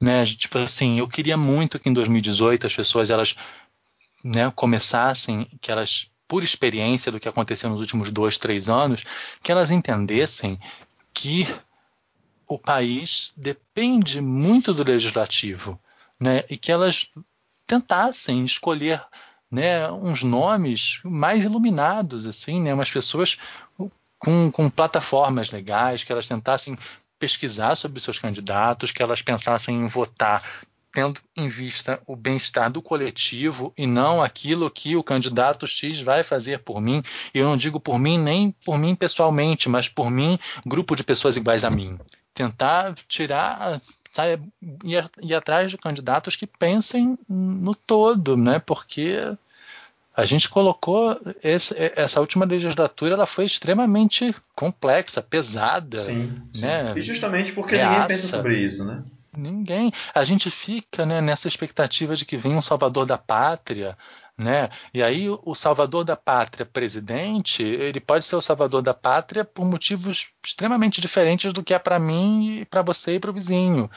né? 0.00 0.24
Tipo 0.24 0.58
assim, 0.58 0.98
eu 0.98 1.06
queria 1.06 1.36
muito 1.36 1.78
que 1.78 1.88
em 1.88 1.92
2018 1.92 2.66
as 2.66 2.74
pessoas 2.74 3.10
elas 3.10 3.36
né, 4.24 4.50
começassem, 4.54 5.46
que 5.60 5.70
elas, 5.70 6.10
por 6.26 6.42
experiência 6.42 7.12
do 7.12 7.20
que 7.20 7.28
aconteceu 7.28 7.68
nos 7.68 7.80
últimos 7.80 8.10
dois, 8.10 8.38
três 8.38 8.68
anos, 8.68 9.04
que 9.42 9.52
elas 9.52 9.70
entendessem 9.70 10.58
que 11.12 11.46
o 12.46 12.58
país 12.58 13.32
depende 13.36 14.20
muito 14.20 14.72
do 14.74 14.82
legislativo, 14.82 15.78
né? 16.18 16.44
E 16.50 16.56
que 16.56 16.72
elas 16.72 17.08
tentassem 17.66 18.44
escolher 18.44 19.00
né, 19.50 19.90
uns 19.90 20.22
nomes 20.22 21.00
mais 21.04 21.44
iluminados, 21.44 22.26
assim, 22.26 22.60
né, 22.60 22.72
umas 22.74 22.90
pessoas 22.90 23.36
com, 24.18 24.50
com 24.50 24.68
plataformas 24.68 25.50
legais, 25.50 26.04
que 26.04 26.12
elas 26.12 26.26
tentassem 26.26 26.76
pesquisar 27.20 27.76
sobre 27.76 28.00
seus 28.00 28.18
candidatos, 28.18 28.90
que 28.90 29.02
elas 29.02 29.22
pensassem 29.22 29.76
em 29.76 29.86
votar 29.86 30.42
tendo 30.92 31.20
em 31.36 31.48
vista 31.48 32.00
o 32.04 32.16
bem-estar 32.16 32.68
do 32.68 32.82
coletivo 32.82 33.72
e 33.78 33.86
não 33.86 34.20
aquilo 34.20 34.68
que 34.68 34.96
o 34.96 35.04
candidato 35.04 35.64
X 35.64 36.00
vai 36.00 36.24
fazer 36.24 36.58
por 36.60 36.80
mim. 36.80 37.00
E 37.32 37.38
eu 37.38 37.48
não 37.48 37.56
digo 37.56 37.78
por 37.78 37.96
mim 37.96 38.18
nem 38.18 38.50
por 38.64 38.76
mim 38.76 38.96
pessoalmente, 38.96 39.68
mas 39.68 39.88
por 39.88 40.10
mim, 40.10 40.36
grupo 40.66 40.96
de 40.96 41.04
pessoas 41.04 41.36
iguais 41.36 41.62
a 41.62 41.70
mim. 41.70 41.96
Tentar 42.34 42.94
tirar 43.06 43.80
sabe, 44.12 44.42
ir, 44.84 45.08
ir 45.22 45.34
atrás 45.34 45.70
de 45.70 45.78
candidatos 45.78 46.34
que 46.34 46.46
pensem 46.46 47.16
no 47.28 47.74
todo, 47.74 48.36
né? 48.36 48.58
Porque 48.58 49.16
a 50.20 50.26
gente 50.26 50.50
colocou 50.50 51.18
esse, 51.42 51.74
essa 51.96 52.20
última 52.20 52.44
legislatura, 52.44 53.14
ela 53.14 53.24
foi 53.24 53.46
extremamente 53.46 54.34
complexa, 54.54 55.22
pesada, 55.22 55.98
sim, 55.98 56.30
né? 56.54 56.92
E 56.94 57.00
justamente 57.00 57.52
porque 57.52 57.76
reaça. 57.76 57.92
ninguém 57.92 58.06
pensa 58.06 58.28
sobre 58.28 58.58
isso, 58.58 58.84
né? 58.84 59.02
Ninguém. 59.34 59.90
A 60.14 60.22
gente 60.22 60.50
fica 60.50 61.06
né, 61.06 61.22
nessa 61.22 61.48
expectativa 61.48 62.14
de 62.14 62.26
que 62.26 62.36
venha 62.36 62.58
um 62.58 62.62
salvador 62.62 63.06
da 63.06 63.16
pátria, 63.16 63.96
né? 64.36 64.68
E 64.92 65.02
aí 65.02 65.26
o 65.30 65.54
salvador 65.54 66.04
da 66.04 66.16
pátria 66.16 66.66
presidente, 66.66 67.62
ele 67.62 67.98
pode 67.98 68.26
ser 68.26 68.36
o 68.36 68.42
salvador 68.42 68.82
da 68.82 68.92
pátria 68.92 69.42
por 69.42 69.64
motivos 69.64 70.28
extremamente 70.44 71.00
diferentes 71.00 71.50
do 71.50 71.62
que 71.62 71.72
é 71.72 71.78
para 71.78 71.98
mim 71.98 72.60
e 72.60 72.64
para 72.66 72.82
você 72.82 73.14
e 73.14 73.18
para 73.18 73.30
o 73.30 73.34
vizinho, 73.34 73.90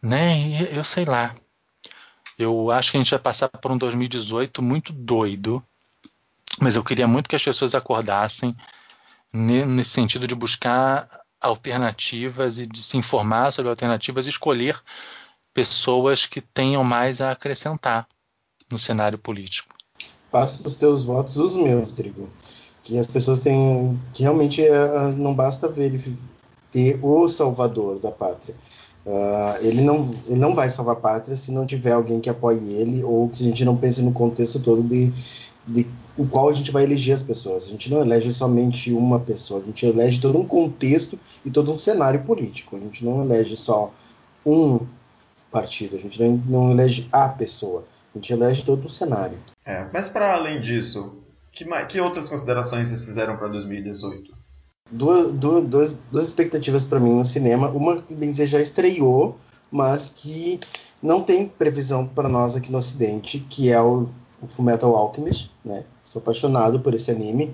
né? 0.00 0.38
E 0.38 0.76
eu 0.76 0.84
sei 0.84 1.04
lá. 1.04 1.34
Eu 2.38 2.70
acho 2.70 2.90
que 2.90 2.96
a 2.96 3.00
gente 3.00 3.10
vai 3.10 3.18
passar 3.18 3.48
por 3.48 3.70
um 3.70 3.78
2018 3.78 4.62
muito 4.62 4.92
doido, 4.92 5.62
mas 6.60 6.76
eu 6.76 6.84
queria 6.84 7.06
muito 7.06 7.28
que 7.28 7.36
as 7.36 7.44
pessoas 7.44 7.74
acordassem 7.74 8.56
nesse 9.32 9.90
sentido 9.90 10.26
de 10.26 10.34
buscar 10.34 11.08
alternativas 11.40 12.58
e 12.58 12.66
de 12.66 12.82
se 12.82 12.96
informar 12.96 13.52
sobre 13.52 13.70
alternativas 13.70 14.26
e 14.26 14.30
escolher 14.30 14.80
pessoas 15.52 16.26
que 16.26 16.40
tenham 16.40 16.82
mais 16.82 17.20
a 17.20 17.30
acrescentar 17.30 18.08
no 18.70 18.78
cenário 18.78 19.18
político. 19.18 19.74
Passo 20.30 20.66
os 20.66 20.76
teus 20.76 21.04
votos 21.04 21.36
os 21.36 21.56
meus, 21.56 21.92
Drigo. 21.92 22.28
Que 22.82 22.98
as 22.98 23.06
pessoas 23.06 23.40
têm. 23.40 23.98
que 24.12 24.22
realmente 24.22 24.62
é, 24.64 25.12
não 25.12 25.34
basta 25.34 25.68
ver 25.68 26.00
ter 26.72 26.98
o 27.02 27.28
salvador 27.28 28.00
da 28.00 28.10
pátria. 28.10 28.54
Uh, 29.06 29.58
ele, 29.60 29.82
não, 29.82 30.14
ele 30.26 30.40
não 30.40 30.54
vai 30.54 30.70
salvar 30.70 30.94
a 30.94 30.98
pátria 30.98 31.36
se 31.36 31.52
não 31.52 31.66
tiver 31.66 31.92
alguém 31.92 32.20
que 32.20 32.30
apoie 32.30 32.72
ele 32.72 33.04
ou 33.04 33.28
que 33.28 33.42
a 33.42 33.46
gente 33.46 33.62
não 33.64 33.76
pense 33.76 34.00
no 34.00 34.12
contexto 34.12 34.58
todo 34.60 34.82
de, 34.82 35.12
de 35.66 35.86
o 36.16 36.26
qual 36.26 36.48
a 36.48 36.52
gente 36.52 36.70
vai 36.70 36.84
eleger 36.84 37.14
as 37.14 37.22
pessoas. 37.22 37.64
A 37.66 37.68
gente 37.68 37.90
não 37.90 38.00
elege 38.00 38.32
somente 38.32 38.92
uma 38.92 39.20
pessoa, 39.20 39.60
a 39.60 39.64
gente 39.64 39.84
elege 39.84 40.20
todo 40.20 40.38
um 40.38 40.46
contexto 40.46 41.18
e 41.44 41.50
todo 41.50 41.70
um 41.70 41.76
cenário 41.76 42.22
político. 42.22 42.76
A 42.76 42.80
gente 42.80 43.04
não 43.04 43.22
elege 43.24 43.56
só 43.56 43.92
um 44.46 44.80
partido, 45.50 45.96
a 45.96 45.98
gente 45.98 46.22
não, 46.22 46.36
não 46.46 46.70
elege 46.70 47.08
a 47.12 47.28
pessoa, 47.28 47.84
a 48.14 48.18
gente 48.18 48.32
elege 48.32 48.64
todo 48.64 48.86
o 48.86 48.90
cenário. 48.90 49.36
É, 49.66 49.86
mas 49.92 50.08
para 50.08 50.34
além 50.34 50.60
disso, 50.60 51.18
que, 51.52 51.64
que 51.86 52.00
outras 52.00 52.28
considerações 52.28 52.88
vocês 52.88 53.04
fizeram 53.04 53.36
para 53.36 53.48
2018? 53.48 54.43
Duas, 54.96 55.32
duas, 55.32 55.64
duas, 55.64 55.98
duas 56.10 56.26
expectativas 56.26 56.84
para 56.84 57.00
mim 57.00 57.14
no 57.14 57.24
cinema. 57.24 57.68
Uma 57.68 58.00
que 58.00 58.14
bem 58.14 58.30
dizer 58.30 58.46
já 58.46 58.60
estreou, 58.60 59.36
mas 59.70 60.08
que 60.14 60.60
não 61.02 61.22
tem 61.22 61.48
previsão 61.48 62.06
para 62.06 62.28
nós 62.28 62.56
aqui 62.56 62.70
no 62.70 62.78
Ocidente, 62.78 63.38
que 63.50 63.70
é 63.70 63.80
o 63.80 64.08
o 64.44 64.48
Fullmetal 64.48 64.94
Alchemist, 64.96 65.50
né? 65.64 65.84
Sou 66.02 66.20
apaixonado 66.20 66.80
por 66.80 66.94
esse 66.94 67.10
anime. 67.10 67.52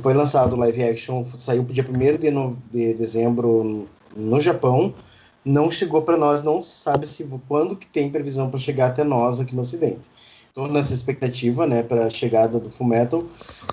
Foi 0.00 0.12
lançado 0.12 0.56
live 0.56 0.82
action, 0.82 1.24
saiu 1.24 1.62
dia 1.64 1.84
1 1.88 2.16
de, 2.18 2.30
de 2.70 2.94
dezembro 2.94 3.88
no 4.14 4.40
Japão. 4.40 4.92
Não 5.44 5.70
chegou 5.70 6.02
para 6.02 6.16
nós, 6.16 6.42
não 6.42 6.60
se 6.60 6.76
sabe 6.76 7.06
se 7.06 7.26
quando 7.48 7.76
que 7.76 7.86
tem 7.86 8.10
previsão 8.10 8.50
para 8.50 8.58
chegar 8.58 8.88
até 8.88 9.04
nós 9.04 9.40
aqui 9.40 9.54
no 9.54 9.62
Ocidente. 9.62 10.08
Estou 10.58 10.72
nessa 10.72 10.92
expectativa, 10.92 11.68
né, 11.68 11.84
para 11.84 12.06
a 12.06 12.10
chegada 12.10 12.58
do 12.58 12.68
Fullmetal 12.68 13.24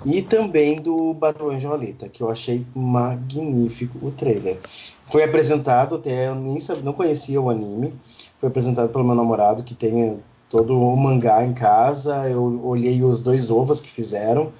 e 0.04 0.22
também 0.22 0.80
do 0.80 1.16
Angel 1.50 1.72
Alita, 1.72 2.08
que 2.08 2.22
eu 2.22 2.30
achei 2.30 2.64
magnífico 2.76 3.98
o 4.06 4.12
trailer. 4.12 4.56
Foi 5.04 5.24
apresentado, 5.24 5.96
até 5.96 6.28
eu 6.28 6.36
nem 6.36 6.60
sabia, 6.60 6.84
não 6.84 6.92
conhecia 6.92 7.42
o 7.42 7.50
anime, 7.50 7.92
foi 8.38 8.50
apresentado 8.50 8.88
pelo 8.90 9.02
meu 9.02 9.16
namorado 9.16 9.64
que 9.64 9.74
tem 9.74 10.20
todo 10.48 10.80
o 10.80 10.96
mangá 10.96 11.44
em 11.44 11.52
casa, 11.52 12.30
eu 12.30 12.64
olhei 12.64 13.02
os 13.02 13.20
dois 13.20 13.50
ovos 13.50 13.80
que 13.80 13.90
fizeram 13.90 14.52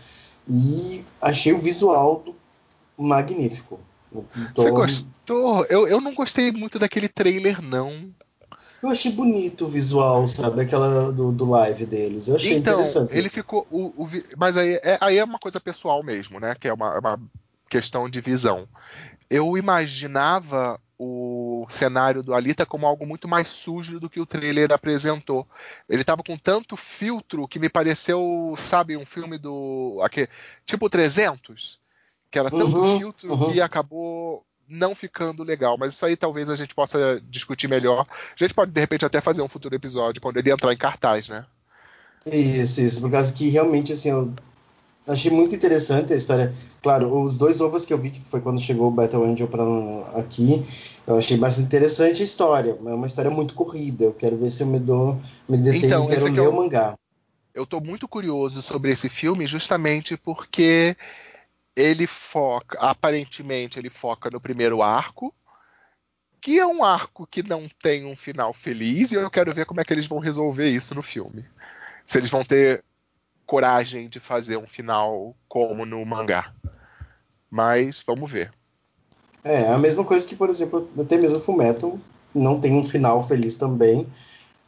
e 0.50 1.04
achei 1.22 1.52
o 1.52 1.58
visual 1.58 2.24
magnífico. 2.98 3.78
Então, 4.10 4.64
Você 4.64 4.70
gostou? 4.72 5.64
Eu, 5.66 5.86
eu 5.86 6.00
não 6.00 6.12
gostei 6.12 6.50
muito 6.50 6.76
daquele 6.76 7.08
trailer, 7.08 7.62
não. 7.62 8.10
Eu 8.86 8.92
achei 8.92 9.10
bonito 9.10 9.64
o 9.64 9.68
visual, 9.68 10.26
sabe? 10.28 10.60
Aquela 10.60 11.10
do, 11.12 11.32
do 11.32 11.50
live 11.50 11.84
deles. 11.84 12.28
Eu 12.28 12.36
achei 12.36 12.56
então, 12.56 12.74
interessante. 12.74 13.16
Ele 13.16 13.28
ficou. 13.28 13.66
O, 13.68 13.86
o, 13.86 14.08
mas 14.36 14.56
aí 14.56 14.74
é, 14.74 14.96
aí 15.00 15.18
é 15.18 15.24
uma 15.24 15.40
coisa 15.40 15.58
pessoal 15.58 16.02
mesmo, 16.04 16.38
né? 16.38 16.54
Que 16.54 16.68
é 16.68 16.72
uma, 16.72 16.98
uma 16.98 17.20
questão 17.68 18.08
de 18.08 18.20
visão. 18.20 18.68
Eu 19.28 19.58
imaginava 19.58 20.80
o 20.96 21.66
cenário 21.68 22.22
do 22.22 22.32
Alita 22.32 22.64
como 22.64 22.86
algo 22.86 23.04
muito 23.04 23.26
mais 23.26 23.48
sujo 23.48 23.98
do 23.98 24.08
que 24.08 24.20
o 24.20 24.26
trailer 24.26 24.72
apresentou. 24.72 25.46
Ele 25.88 26.02
estava 26.02 26.22
com 26.22 26.38
tanto 26.38 26.76
filtro 26.76 27.48
que 27.48 27.58
me 27.58 27.68
pareceu, 27.68 28.54
sabe, 28.56 28.96
um 28.96 29.04
filme 29.04 29.36
do. 29.36 29.98
Aquele, 30.00 30.28
tipo 30.64 30.88
300, 30.88 31.80
que 32.30 32.38
era 32.38 32.50
tanto 32.50 32.78
uhum, 32.78 32.98
filtro 32.98 33.32
uhum. 33.32 33.52
que 33.52 33.60
acabou 33.60 34.45
não 34.68 34.94
ficando 34.94 35.42
legal. 35.42 35.76
Mas 35.78 35.94
isso 35.94 36.04
aí 36.04 36.16
talvez 36.16 36.50
a 36.50 36.56
gente 36.56 36.74
possa 36.74 37.20
discutir 37.28 37.68
melhor. 37.68 38.06
A 38.08 38.36
gente 38.36 38.54
pode, 38.54 38.72
de 38.72 38.80
repente, 38.80 39.04
até 39.04 39.20
fazer 39.20 39.42
um 39.42 39.48
futuro 39.48 39.74
episódio 39.74 40.20
quando 40.20 40.36
ele 40.36 40.50
entrar 40.50 40.72
em 40.72 40.76
cartaz, 40.76 41.28
né? 41.28 41.44
Isso, 42.24 42.80
isso, 42.80 43.00
por 43.00 43.10
causa 43.10 43.32
que 43.32 43.48
realmente 43.48 43.92
assim, 43.92 44.10
eu 44.10 44.32
Achei 45.06 45.30
muito 45.30 45.54
interessante 45.54 46.12
a 46.12 46.16
história. 46.16 46.52
Claro, 46.82 47.22
os 47.22 47.38
dois 47.38 47.60
ovos 47.60 47.86
que 47.86 47.92
eu 47.92 47.98
vi, 47.98 48.10
que 48.10 48.24
foi 48.28 48.40
quando 48.40 48.60
chegou 48.60 48.88
o 48.88 48.90
Battle 48.90 49.24
Angel 49.24 49.46
para 49.46 49.62
aqui, 50.18 50.64
eu 51.06 51.16
achei 51.16 51.36
bastante 51.36 51.66
interessante 51.66 52.22
a 52.22 52.24
história. 52.24 52.70
É 52.70 52.92
uma 52.92 53.06
história 53.06 53.30
muito 53.30 53.54
corrida. 53.54 54.04
Eu 54.04 54.12
quero 54.12 54.36
ver 54.36 54.50
se 54.50 54.64
eu 54.64 54.66
me 54.66 54.80
dou, 54.80 55.20
me 55.48 55.56
detenho 55.56 55.86
então, 55.86 56.06
quero 56.08 56.24
ler 56.24 56.38
é 56.38 56.48
o 56.48 56.52
mangá. 56.52 56.98
Eu 57.54 57.62
estou 57.62 57.80
muito 57.80 58.08
curioso 58.08 58.60
sobre 58.60 58.90
esse 58.90 59.08
filme, 59.08 59.46
justamente 59.46 60.16
porque 60.16 60.96
ele 61.76 62.06
foca, 62.06 62.78
aparentemente, 62.78 63.78
ele 63.78 63.90
foca 63.90 64.30
no 64.30 64.40
primeiro 64.40 64.82
arco, 64.82 65.32
que 66.40 66.58
é 66.58 66.66
um 66.66 66.82
arco 66.82 67.26
que 67.26 67.42
não 67.42 67.68
tem 67.82 68.06
um 68.06 68.16
final 68.16 68.52
feliz, 68.52 69.12
e 69.12 69.16
eu 69.16 69.30
quero 69.30 69.52
ver 69.52 69.66
como 69.66 69.80
é 69.80 69.84
que 69.84 69.92
eles 69.92 70.06
vão 70.06 70.18
resolver 70.18 70.68
isso 70.68 70.94
no 70.94 71.02
filme. 71.02 71.44
Se 72.06 72.18
eles 72.18 72.30
vão 72.30 72.44
ter 72.44 72.82
coragem 73.44 74.08
de 74.08 74.18
fazer 74.18 74.56
um 74.56 74.66
final 74.66 75.36
como 75.48 75.84
no 75.84 76.04
mangá. 76.04 76.52
Mas 77.50 78.02
vamos 78.04 78.30
ver. 78.30 78.52
É, 79.44 79.68
a 79.68 79.78
mesma 79.78 80.04
coisa 80.04 80.26
que, 80.26 80.34
por 80.34 80.48
exemplo, 80.48 80.88
até 80.98 81.16
mesmo 81.16 81.38
o 81.38 82.00
não 82.34 82.60
tem 82.60 82.74
um 82.74 82.84
final 82.84 83.22
feliz 83.22 83.56
também. 83.56 84.06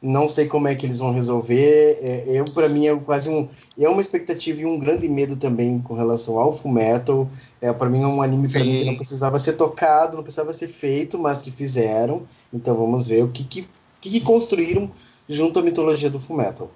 Não 0.01 0.29
sei 0.29 0.47
como 0.47 0.69
é 0.69 0.77
que 0.77 0.87
eles 0.87 0.99
vão 0.99 1.13
resolver. 1.13 1.99
É, 2.01 2.25
eu, 2.29 2.45
para 2.45 2.69
mim, 2.69 2.87
é 2.87 2.97
quase 2.97 3.29
um. 3.29 3.49
É 3.77 3.89
uma 3.89 4.01
expectativa 4.01 4.61
e 4.61 4.67
um 4.67 4.79
grande 4.79 5.09
medo 5.09 5.37
também 5.37 5.81
com 5.81 5.95
relação 5.95 6.39
ao 6.39 6.53
Fullmetal. 6.53 7.29
É, 7.61 7.73
para 7.73 7.91
mim, 7.91 8.03
é 8.03 8.07
um 8.07 8.23
anime 8.23 8.47
mim 8.47 8.49
que 8.49 8.85
não 8.85 8.97
precisava 8.97 9.39
ser 9.39 9.55
tocado, 9.55 10.17
não 10.17 10.23
precisava 10.23 10.53
ser 10.53 10.69
feito, 10.69 11.19
mas 11.19 11.43
que 11.43 11.51
fizeram. 11.51 12.23
Então 12.53 12.77
vamos 12.77 13.09
ver 13.09 13.25
o 13.25 13.29
que, 13.29 13.43
que, 13.43 13.69
que 14.01 14.21
construíram 14.21 14.89
junto 15.29 15.59
à 15.59 15.63
mitologia 15.63 16.09
do 16.09 16.21
Fullmetal. 16.21 16.71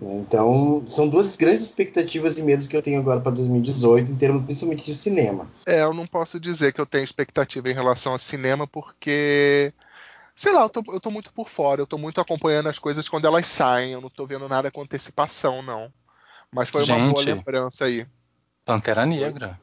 Então, 0.00 0.82
são 0.88 1.08
duas 1.08 1.36
grandes 1.36 1.64
expectativas 1.64 2.36
e 2.36 2.42
medos 2.42 2.66
que 2.66 2.76
eu 2.76 2.82
tenho 2.82 2.98
agora 2.98 3.20
para 3.20 3.32
2018, 3.32 4.10
em 4.10 4.16
termos 4.16 4.44
principalmente 4.44 4.84
de 4.84 4.94
cinema. 4.94 5.48
É, 5.64 5.82
eu 5.82 5.94
não 5.94 6.06
posso 6.06 6.40
dizer 6.40 6.72
que 6.72 6.80
eu 6.80 6.86
tenho 6.86 7.04
expectativa 7.04 7.70
em 7.70 7.74
relação 7.74 8.14
a 8.14 8.18
cinema, 8.18 8.66
porque. 8.66 9.72
Sei 10.34 10.52
lá, 10.52 10.62
eu 10.62 10.68
tô, 10.68 10.82
eu 10.88 11.00
tô 11.00 11.10
muito 11.10 11.32
por 11.32 11.48
fora, 11.48 11.80
eu 11.80 11.86
tô 11.86 11.96
muito 11.96 12.20
acompanhando 12.20 12.68
as 12.68 12.78
coisas 12.78 13.08
quando 13.08 13.26
elas 13.26 13.46
saem, 13.46 13.92
eu 13.92 14.00
não 14.00 14.10
tô 14.10 14.26
vendo 14.26 14.48
nada 14.48 14.70
com 14.70 14.82
antecipação, 14.82 15.62
não. 15.62 15.92
Mas 16.50 16.68
foi 16.68 16.84
Gente, 16.84 17.00
uma 17.00 17.12
boa 17.12 17.24
lembrança 17.24 17.84
aí. 17.84 18.06
Pantera 18.64 19.06
Negra. 19.06 19.60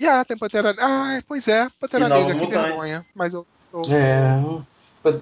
E 0.00 0.06
ah, 0.06 0.24
tem 0.24 0.36
Pantera 0.36 0.74
Ah, 0.78 1.20
pois 1.26 1.46
é, 1.46 1.68
Pantera 1.80 2.06
e 2.06 2.08
Negra, 2.08 2.38
que 2.38 2.46
vergonha. 2.46 3.06
Mas 3.14 3.34
eu. 3.34 3.46
Tô... 3.70 3.82
É. 3.82 4.42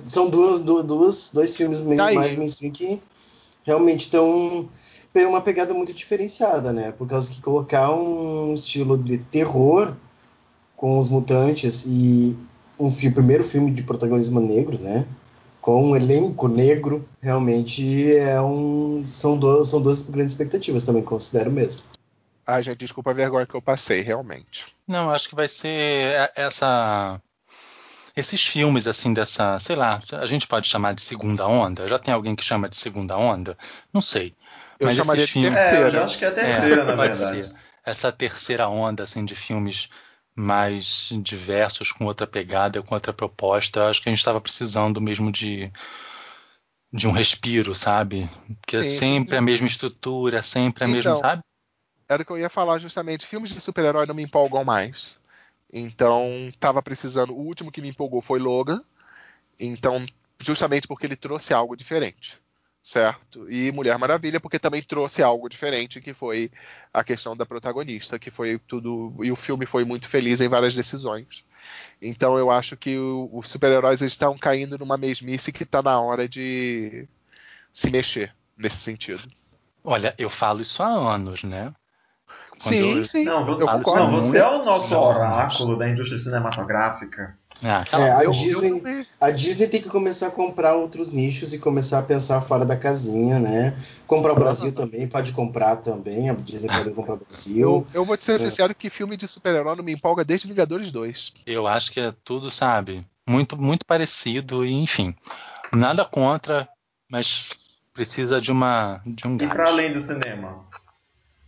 São 0.07 0.31
duas, 0.31 0.61
duas, 0.61 1.31
dois 1.33 1.57
filmes 1.57 1.81
tá 1.81 2.13
mais 2.13 2.35
mainstream 2.35 2.73
que 2.73 3.01
realmente 3.65 4.01
estão 4.01 4.69
tem 5.17 5.25
uma 5.25 5.41
pegada 5.41 5.73
muito 5.73 5.95
diferenciada, 5.95 6.75
né? 6.75 6.93
Por 6.93 7.09
causa 7.09 7.33
que 7.33 7.41
colocar 7.41 7.91
um 7.91 8.53
estilo 8.53 8.99
de 8.99 9.17
terror 9.17 9.97
com 10.77 10.99
os 10.99 11.09
mutantes 11.09 11.87
e 11.87 12.37
um 12.79 12.91
filme, 12.91 13.15
primeiro 13.15 13.45
filme 13.45 13.71
de 13.71 13.83
protagonismo 13.83 14.41
negro, 14.41 14.79
né? 14.79 15.07
Com 15.61 15.91
um 15.91 15.97
elenco 15.97 16.47
negro, 16.49 17.07
realmente 17.21 18.15
é 18.15 18.41
um 18.41 19.05
são 19.09 19.37
duas 19.37 19.69
são 19.69 19.83
duas 19.83 20.03
grandes 20.03 20.33
expectativas 20.33 20.85
também 20.85 21.03
considero 21.03 21.51
mesmo. 21.51 21.83
Ah, 22.47 22.63
gente, 22.63 22.79
desculpa 22.79 23.11
a 23.11 23.15
vergonha 23.15 23.47
que 23.47 23.55
eu 23.55 23.63
passei, 23.63 24.03
realmente. 24.03 24.67
Não, 24.87 25.11
acho 25.11 25.29
que 25.29 25.35
vai 25.35 25.49
ser 25.49 26.31
essa 26.37 27.21
esses 28.17 28.47
filmes, 28.47 28.87
assim, 28.87 29.13
dessa, 29.13 29.59
sei 29.59 29.77
lá, 29.77 30.01
a 30.13 30.27
gente 30.27 30.47
pode 30.47 30.67
chamar 30.67 30.95
de 30.95 31.03
segunda 31.03 31.47
onda? 31.47 31.87
Já 31.87 31.99
tem 31.99 32.15
alguém 32.15 32.35
que 32.35 32.43
chama 32.43 32.69
de 32.69 32.77
segunda 32.77 33.17
onda? 33.17 33.59
Não 33.93 34.01
sei. 34.01 34.35
Eu 34.81 34.87
Mas 34.87 34.97
chamaria 34.97 35.27
de 35.27 35.33
filmes, 35.33 35.59
terceira. 35.59 35.91
É, 35.91 35.97
eu 35.97 36.05
acho 36.05 36.19
que 36.19 36.25
é 36.25 36.29
a 36.29 36.33
terceira, 36.33 36.83
é, 36.83 36.85
na 36.85 36.97
pode 36.97 37.17
verdade. 37.19 37.45
Ser. 37.45 37.53
Essa 37.85 38.11
terceira 38.11 38.69
onda, 38.69 39.03
assim, 39.03 39.25
de 39.25 39.35
filmes 39.35 39.91
mais 40.37 41.09
diversos, 41.23 41.91
com 41.91 42.05
outra 42.05 42.27
pegada, 42.27 42.83
com 42.83 42.95
outra 42.95 43.13
proposta. 43.13 43.89
Acho 43.89 44.03
que 44.03 44.09
a 44.09 44.13
gente 44.13 44.19
estava 44.19 44.41
precisando 44.41 45.01
mesmo 45.01 45.33
de, 45.33 45.73
de 46.93 47.09
um 47.09 47.11
respiro, 47.11 47.75
sabe? 47.75 48.29
Porque 48.61 48.83
Sim. 48.83 48.87
é 48.87 48.91
sempre 48.91 49.37
a 49.37 49.41
mesma 49.41 49.67
estrutura, 49.67 50.43
sempre 50.43 50.85
a 50.85 50.87
então, 50.87 50.95
mesma, 50.95 51.17
sabe? 51.17 51.43
Era 52.07 52.23
o 52.23 52.25
que 52.25 52.31
eu 52.31 52.39
ia 52.39 52.51
falar 52.51 52.79
justamente. 52.79 53.27
Filmes 53.27 53.51
de 53.51 53.61
super-herói 53.61 54.05
não 54.05 54.15
me 54.15 54.23
empolgam 54.23 54.63
mais. 54.63 55.19
Então, 55.73 56.53
tava 56.61 56.83
precisando. 56.83 57.33
O 57.33 57.41
último 57.41 57.73
que 57.73 57.81
me 57.81 57.89
empolgou 57.89 58.21
foi 58.21 58.39
Logan. 58.39 58.85
Então, 59.59 60.05
justamente 60.39 60.87
porque 60.87 61.07
ele 61.07 61.17
trouxe 61.17 61.55
algo 61.55 61.75
diferente, 61.75 62.39
certo? 62.87 63.51
E 63.51 63.73
Mulher 63.73 63.99
Maravilha 63.99 64.39
porque 64.39 64.61
também 64.61 64.81
trouxe 64.81 65.21
algo 65.21 65.49
diferente, 65.49 66.01
que 66.01 66.15
foi 66.15 66.53
a 66.95 67.03
questão 67.03 67.37
da 67.37 67.45
protagonista, 67.45 68.17
que 68.17 68.31
foi 68.31 68.61
tudo 68.61 69.13
e 69.25 69.33
o 69.33 69.35
filme 69.35 69.67
foi 69.67 69.85
muito 69.85 70.07
feliz 70.07 70.41
em 70.41 70.49
várias 70.49 70.73
decisões. 70.73 71.45
Então 72.01 72.39
eu 72.39 72.49
acho 72.49 72.77
que 72.77 72.97
os 72.97 73.49
super-heróis 73.49 74.03
estão 74.03 74.39
caindo 74.39 74.79
numa 74.79 74.97
mesmice 74.97 75.51
que 75.51 75.65
está 75.65 75.83
na 75.83 76.01
hora 76.01 76.29
de 76.29 77.09
se 77.73 77.91
mexer 77.91 78.33
nesse 78.57 78.77
sentido. 78.77 79.29
Olha, 79.83 80.15
eu 80.17 80.31
falo 80.31 80.61
isso 80.61 80.81
há 80.81 80.87
anos, 80.87 81.43
né? 81.43 81.75
Sim, 82.59 82.99
eu- 82.99 83.05
sim. 83.05 83.25
Não, 83.25 83.45
você, 83.45 83.63
eu 83.63 83.67
não, 83.67 83.79
concordo. 83.79 84.11
você 84.23 84.39
é 84.39 84.49
o 84.49 84.65
nosso 84.65 84.95
Não. 84.95 85.03
oráculo 85.03 85.77
da 85.79 85.89
indústria 85.89 86.19
cinematográfica. 86.19 87.35
Ah, 87.65 87.83
É, 87.93 88.13
a 88.13 88.25
Eu- 88.25 88.31
Disney- 88.33 88.83
eu 88.85 89.07
A 89.19 89.31
Disney 89.31 89.67
tem 89.69 89.81
que 89.81 89.89
começar 89.89 90.27
a 90.27 90.31
comprar 90.31 90.75
outros 90.75 91.11
nichos 91.11 91.55
e 91.55 91.59
começar 91.59 92.01
a 92.01 92.03
pensar 92.03 92.43
fora 92.43 92.67
da 92.67 92.77
casinha, 92.77 93.39
né? 93.39 93.75
Comprar 94.07 94.33
o 94.33 94.37
Brasil 94.37 94.71
também, 94.73 95.09
pode 95.09 95.33
comprar 95.33 95.77
também. 95.77 96.29
A 96.29 96.35
Disney 96.35 96.69
pode 96.69 96.91
comprar 96.91 97.15
o 97.15 97.17
Brasil. 97.17 97.59
Eu, 97.59 97.87
eu 97.95 98.05
vou 98.05 98.15
te 98.17 98.27
ser 98.27 98.33
É. 98.35 98.39
sincero 98.39 98.75
que 98.75 98.91
filme 98.91 99.17
de 99.17 99.27
super-herói 99.27 99.75
não 99.75 99.83
me 99.85 99.93
empolga 99.95 100.23
desde 100.23 100.47
Vingadores 100.47 100.93
2. 100.93 101.33
Eu 101.47 101.67
acho 101.67 101.91
que 101.93 101.99
é 101.99 102.13
tudo, 102.25 102.51
sabe, 102.51 103.07
muito, 103.27 103.57
muito 103.57 103.87
parecido 103.87 104.63
e, 104.65 104.73
enfim, 104.75 105.15
nada 105.73 106.05
contra, 106.05 106.69
mas 107.11 107.49
precisa 107.95 108.39
de 108.39 108.53
uma 108.53 109.01
de 109.07 109.27
um 109.27 109.35
E 109.37 109.39
gás. 109.39 109.53
para 109.55 109.69
além 109.71 109.93
do 109.95 109.99
cinema? 110.01 110.63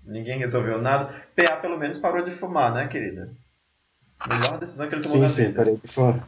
Ninguém 0.08 0.38
resolveu 0.38 0.80
nada. 0.80 1.14
PA 1.36 1.56
pelo 1.56 1.78
menos 1.78 1.98
parou 1.98 2.24
de 2.24 2.30
fumar, 2.32 2.72
né, 2.72 2.88
querida? 2.88 3.30
Melhor 4.28 4.58
decisão 4.58 4.88
que 4.88 4.94
ele 4.94 5.02
tomou 5.02 5.16
Sim, 5.18 5.22
na 5.22 5.28
sim, 5.28 5.46
vida. 5.46 5.58
peraí. 5.64 5.76
por 5.76 5.88
favor. 5.88 6.20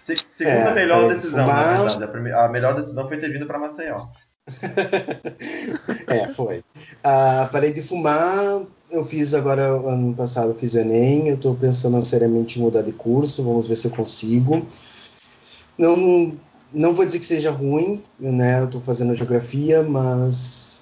Se- 0.00 0.16
segunda 0.28 0.70
É, 0.70 0.74
melhor 0.74 0.94
parei 1.02 1.08
de 1.08 1.14
decisão, 1.14 1.44
fumar. 1.48 1.64
na 1.66 1.78
verdade. 1.82 2.04
A, 2.04 2.08
prime- 2.08 2.32
a 2.32 2.48
melhor 2.48 2.74
decisão 2.74 3.08
foi 3.08 3.18
ter 3.18 3.32
vindo 3.32 3.46
para 3.46 3.58
Maceió. 3.58 4.06
É, 6.06 6.28
foi. 6.34 6.62
Ah, 7.02 7.48
parei 7.50 7.72
de 7.72 7.82
fumar. 7.82 8.62
Eu 8.90 9.04
fiz 9.04 9.32
agora, 9.32 9.68
ano 9.68 10.14
passado, 10.14 10.50
eu 10.50 10.54
fiz 10.54 10.74
o 10.74 10.78
Enem. 10.80 11.28
Eu 11.28 11.38
tô 11.38 11.54
pensando 11.54 12.00
seriamente 12.02 12.58
em 12.58 12.62
mudar 12.62 12.82
de 12.82 12.92
curso. 12.92 13.42
Vamos 13.44 13.66
ver 13.66 13.74
se 13.76 13.86
eu 13.86 13.90
consigo. 13.92 14.66
Não, 15.78 16.36
não 16.72 16.92
vou 16.92 17.04
dizer 17.06 17.18
que 17.18 17.24
seja 17.24 17.50
ruim, 17.50 18.02
né? 18.20 18.60
Eu 18.60 18.68
tô 18.70 18.80
fazendo 18.80 19.14
geografia, 19.14 19.82
mas 19.82 20.81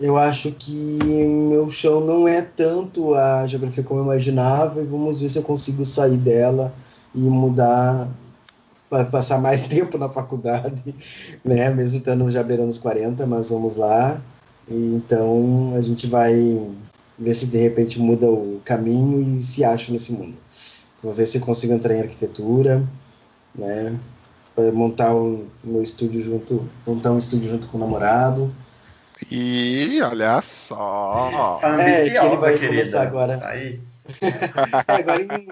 eu 0.00 0.16
acho 0.16 0.52
que 0.52 0.72
meu 0.72 1.68
chão 1.70 2.00
não 2.00 2.26
é 2.26 2.40
tanto 2.42 3.14
a 3.14 3.46
geografia 3.46 3.84
como 3.84 4.00
eu 4.00 4.04
imaginava. 4.04 4.80
E 4.80 4.86
vamos 4.86 5.20
ver 5.20 5.28
se 5.28 5.38
eu 5.38 5.42
consigo 5.42 5.84
sair 5.84 6.16
dela 6.16 6.72
e 7.14 7.20
mudar 7.20 8.08
para 8.88 9.04
passar 9.04 9.40
mais 9.40 9.62
tempo 9.68 9.98
na 9.98 10.08
faculdade, 10.08 10.94
né? 11.44 11.70
Mesmo 11.70 11.98
estando 11.98 12.30
já 12.30 12.42
beirando 12.42 12.70
os 12.70 12.78
40, 12.78 13.26
mas 13.26 13.50
vamos 13.50 13.76
lá. 13.76 14.20
Então 14.68 15.74
a 15.76 15.80
gente 15.82 16.06
vai 16.06 16.34
ver 17.18 17.34
se 17.34 17.46
de 17.46 17.58
repente 17.58 18.00
muda 18.00 18.30
o 18.30 18.60
caminho 18.64 19.38
e 19.38 19.42
se 19.42 19.64
acha 19.64 19.92
nesse 19.92 20.12
mundo. 20.12 20.36
Vou 21.02 21.12
ver 21.12 21.26
se 21.26 21.40
consigo 21.40 21.72
entrar 21.72 21.94
em 21.94 22.00
arquitetura, 22.00 22.86
né? 23.54 23.98
Para 24.54 24.70
montar 24.72 25.12
meu 25.64 25.82
estúdio 25.82 26.20
junto, 26.20 26.64
montar 26.86 27.12
um 27.12 27.18
estúdio 27.18 27.50
junto 27.50 27.66
com 27.68 27.76
o 27.76 27.80
namorado. 27.80 28.52
E 29.30 30.00
olha 30.02 30.40
só. 30.42 31.60
É, 31.78 32.10
que 32.10 32.16
ele 32.16 32.36
vai 32.36 32.52
querida. 32.54 32.68
começar 32.68 33.02
agora. 33.02 33.38
Tá 33.38 33.48
Aí. 33.48 33.80
É, 34.88 34.94
agora 34.94 35.22
em. 35.22 35.48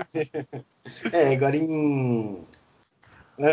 É, 1.13 1.35
agora 1.35 1.57
em. 1.57 2.39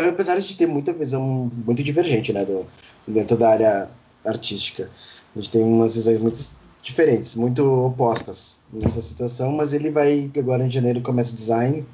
Apesar 0.08 0.38
de 0.38 0.56
ter 0.56 0.66
muita 0.66 0.92
visão 0.92 1.50
muito 1.64 1.82
divergente, 1.82 2.32
né, 2.32 2.44
do, 2.44 2.66
dentro 3.06 3.36
da 3.36 3.50
área 3.50 3.90
artística. 4.24 4.90
A 5.34 5.38
gente 5.38 5.50
tem 5.50 5.62
umas 5.62 5.94
visões 5.94 6.18
muito 6.18 6.38
diferentes, 6.82 7.36
muito 7.36 7.86
opostas 7.86 8.60
nessa 8.72 9.00
situação, 9.00 9.52
mas 9.52 9.72
ele 9.72 9.90
vai, 9.90 10.30
agora 10.36 10.64
em 10.64 10.70
janeiro, 10.70 11.00
começa 11.00 11.34
design 11.34 11.86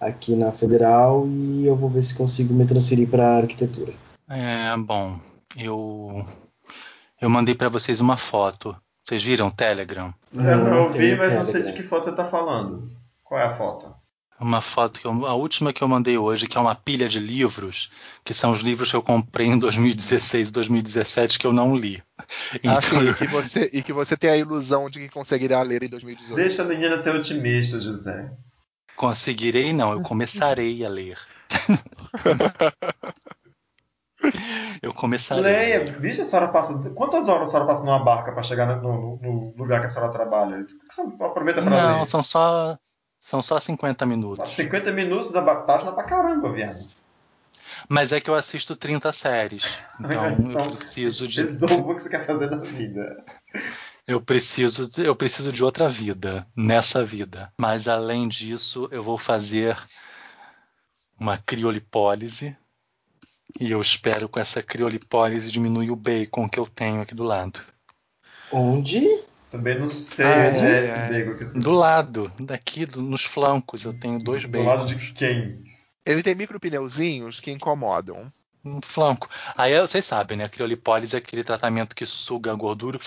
aqui 0.00 0.34
na 0.34 0.52
Federal 0.52 1.26
e 1.26 1.66
eu 1.66 1.76
vou 1.76 1.88
ver 1.88 2.02
se 2.02 2.14
consigo 2.14 2.52
me 2.54 2.66
transferir 2.66 3.08
para 3.08 3.36
arquitetura. 3.36 3.92
É, 4.28 4.76
bom, 4.76 5.18
eu 5.56 6.24
eu 7.20 7.30
mandei 7.30 7.54
pra 7.54 7.68
vocês 7.68 8.00
uma 8.00 8.16
foto. 8.16 8.76
Vocês 9.02 9.22
viram 9.22 9.48
o 9.48 9.50
Telegram? 9.50 10.14
Eu 10.32 10.58
não 10.58 10.84
ouvi, 10.84 10.98
tenho 10.98 11.18
mas 11.18 11.34
não 11.34 11.44
sei 11.44 11.62
de 11.62 11.72
que 11.72 11.82
foto 11.82 12.04
você 12.04 12.16
tá 12.16 12.24
falando. 12.24 12.90
Qual 13.22 13.38
é 13.38 13.44
a 13.44 13.50
foto? 13.50 13.92
Uma 14.40 14.60
foto 14.60 14.98
que 14.98 15.06
eu, 15.06 15.26
a 15.26 15.34
última 15.34 15.72
que 15.72 15.82
eu 15.82 15.88
mandei 15.88 16.18
hoje, 16.18 16.48
que 16.48 16.58
é 16.58 16.60
uma 16.60 16.74
pilha 16.74 17.08
de 17.08 17.20
livros, 17.20 17.90
que 18.24 18.34
são 18.34 18.50
os 18.50 18.60
livros 18.60 18.90
que 18.90 18.96
eu 18.96 19.02
comprei 19.02 19.46
em 19.46 19.58
2016 19.58 20.48
e 20.48 20.52
2017 20.52 21.38
que 21.38 21.46
eu 21.46 21.52
não 21.52 21.76
li. 21.76 22.02
Então, 22.54 22.76
Assim, 22.76 23.08
e, 23.08 23.14
que 23.14 23.26
você, 23.28 23.70
e 23.72 23.82
que 23.82 23.92
você 23.92 24.16
tem 24.16 24.30
a 24.30 24.36
ilusão 24.36 24.90
de 24.90 24.98
que 24.98 25.08
conseguirá 25.08 25.62
ler 25.62 25.84
em 25.84 25.88
2018. 25.88 26.34
Deixa 26.34 26.62
a 26.62 26.64
menina 26.64 26.98
ser 26.98 27.14
otimista, 27.14 27.80
José. 27.80 28.30
conseguirei 28.96 29.72
não, 29.72 29.92
eu 29.92 30.02
começarei 30.02 30.84
a 30.84 30.88
ler. 30.88 31.18
eu 34.82 34.92
começarei. 34.94 35.42
Leia, 35.42 35.84
bicho, 35.98 36.22
a 36.22 36.24
senhora 36.24 36.48
passa. 36.52 36.90
Quantas 36.90 37.28
horas 37.28 37.48
a 37.48 37.50
senhora 37.50 37.66
passa 37.66 37.82
numa 37.84 37.98
barca 38.04 38.32
pra 38.32 38.42
chegar 38.42 38.66
no, 38.80 38.82
no- 38.82 39.18
no 39.20 39.54
lugar 39.56 39.80
que 39.80 39.86
a 39.86 39.88
senhora 39.90 40.12
trabalha? 40.12 40.64
Aproveita 41.20 41.62
pra 41.62 41.70
Não, 41.70 41.98
ler? 42.00 42.06
são 42.06 42.22
só 42.22 42.78
são 43.18 43.40
só 43.40 43.58
50 43.58 44.04
minutos. 44.04 44.52
50 44.52 44.92
minutos 44.92 45.30
da 45.32 45.42
página 45.62 45.92
pra 45.92 46.04
caramba, 46.04 46.52
viado. 46.52 46.92
Mas 47.88 48.12
é 48.12 48.20
que 48.20 48.28
eu 48.30 48.34
assisto 48.34 48.76
30 48.76 49.12
séries. 49.12 49.64
Então 50.00 50.26
Então, 50.38 50.50
eu 50.52 50.70
preciso 50.76 51.26
de 51.26 51.42
Resolva 51.42 51.92
o 51.92 51.96
que 51.96 52.02
você 52.02 52.08
quer 52.10 52.26
fazer 52.26 52.50
na 52.50 52.58
vida. 52.58 53.24
eu 54.06 54.20
preciso 54.20 54.88
eu 55.00 55.16
preciso 55.16 55.50
de 55.52 55.64
outra 55.64 55.88
vida 55.88 56.46
nessa 56.56 57.04
vida. 57.04 57.50
Mas 57.58 57.88
além 57.88 58.28
disso, 58.28 58.88
eu 58.90 59.02
vou 59.02 59.16
fazer 59.18 59.76
uma 61.18 61.38
criolipólise 61.38 62.56
e 63.60 63.70
eu 63.70 63.80
espero 63.80 64.28
com 64.28 64.40
essa 64.40 64.62
criolipólise 64.62 65.50
diminuir 65.50 65.90
o 65.90 65.96
bacon 65.96 66.48
que 66.48 66.58
eu 66.58 66.66
tenho 66.66 67.00
aqui 67.00 67.14
do 67.14 67.22
lado. 67.24 67.60
Onde? 68.52 69.22
Também 69.50 69.78
não 69.78 69.88
sei 69.88 70.26
Ai, 70.26 70.50
onde 70.50 70.64
é 70.64 70.70
ai, 70.70 70.84
esse 70.86 70.98
bacon 71.26 71.38
que 71.52 71.58
Do 71.58 71.70
lado, 71.70 72.32
daqui 72.40 72.84
do- 72.86 73.02
nos 73.02 73.24
flancos, 73.24 73.84
eu 73.84 73.92
tenho 73.98 74.18
dois 74.18 74.44
Do 74.44 74.62
lado 74.62 74.84
bacons. 74.86 75.02
de 75.02 75.12
quem? 75.12 75.64
Ele 76.04 76.22
tem 76.22 76.34
micropneuzinhos 76.34 77.40
que 77.40 77.50
incomodam. 77.50 78.32
Um 78.64 78.80
flanco. 78.82 79.28
Aí 79.56 79.78
vocês 79.80 80.04
sabem, 80.04 80.38
né? 80.38 80.44
A 80.44 80.48
criolipólise 80.48 81.14
é 81.14 81.18
aquele 81.18 81.44
tratamento 81.44 81.94
que 81.94 82.06
suga 82.06 82.50
a 82.50 82.54
gordura 82.54 82.98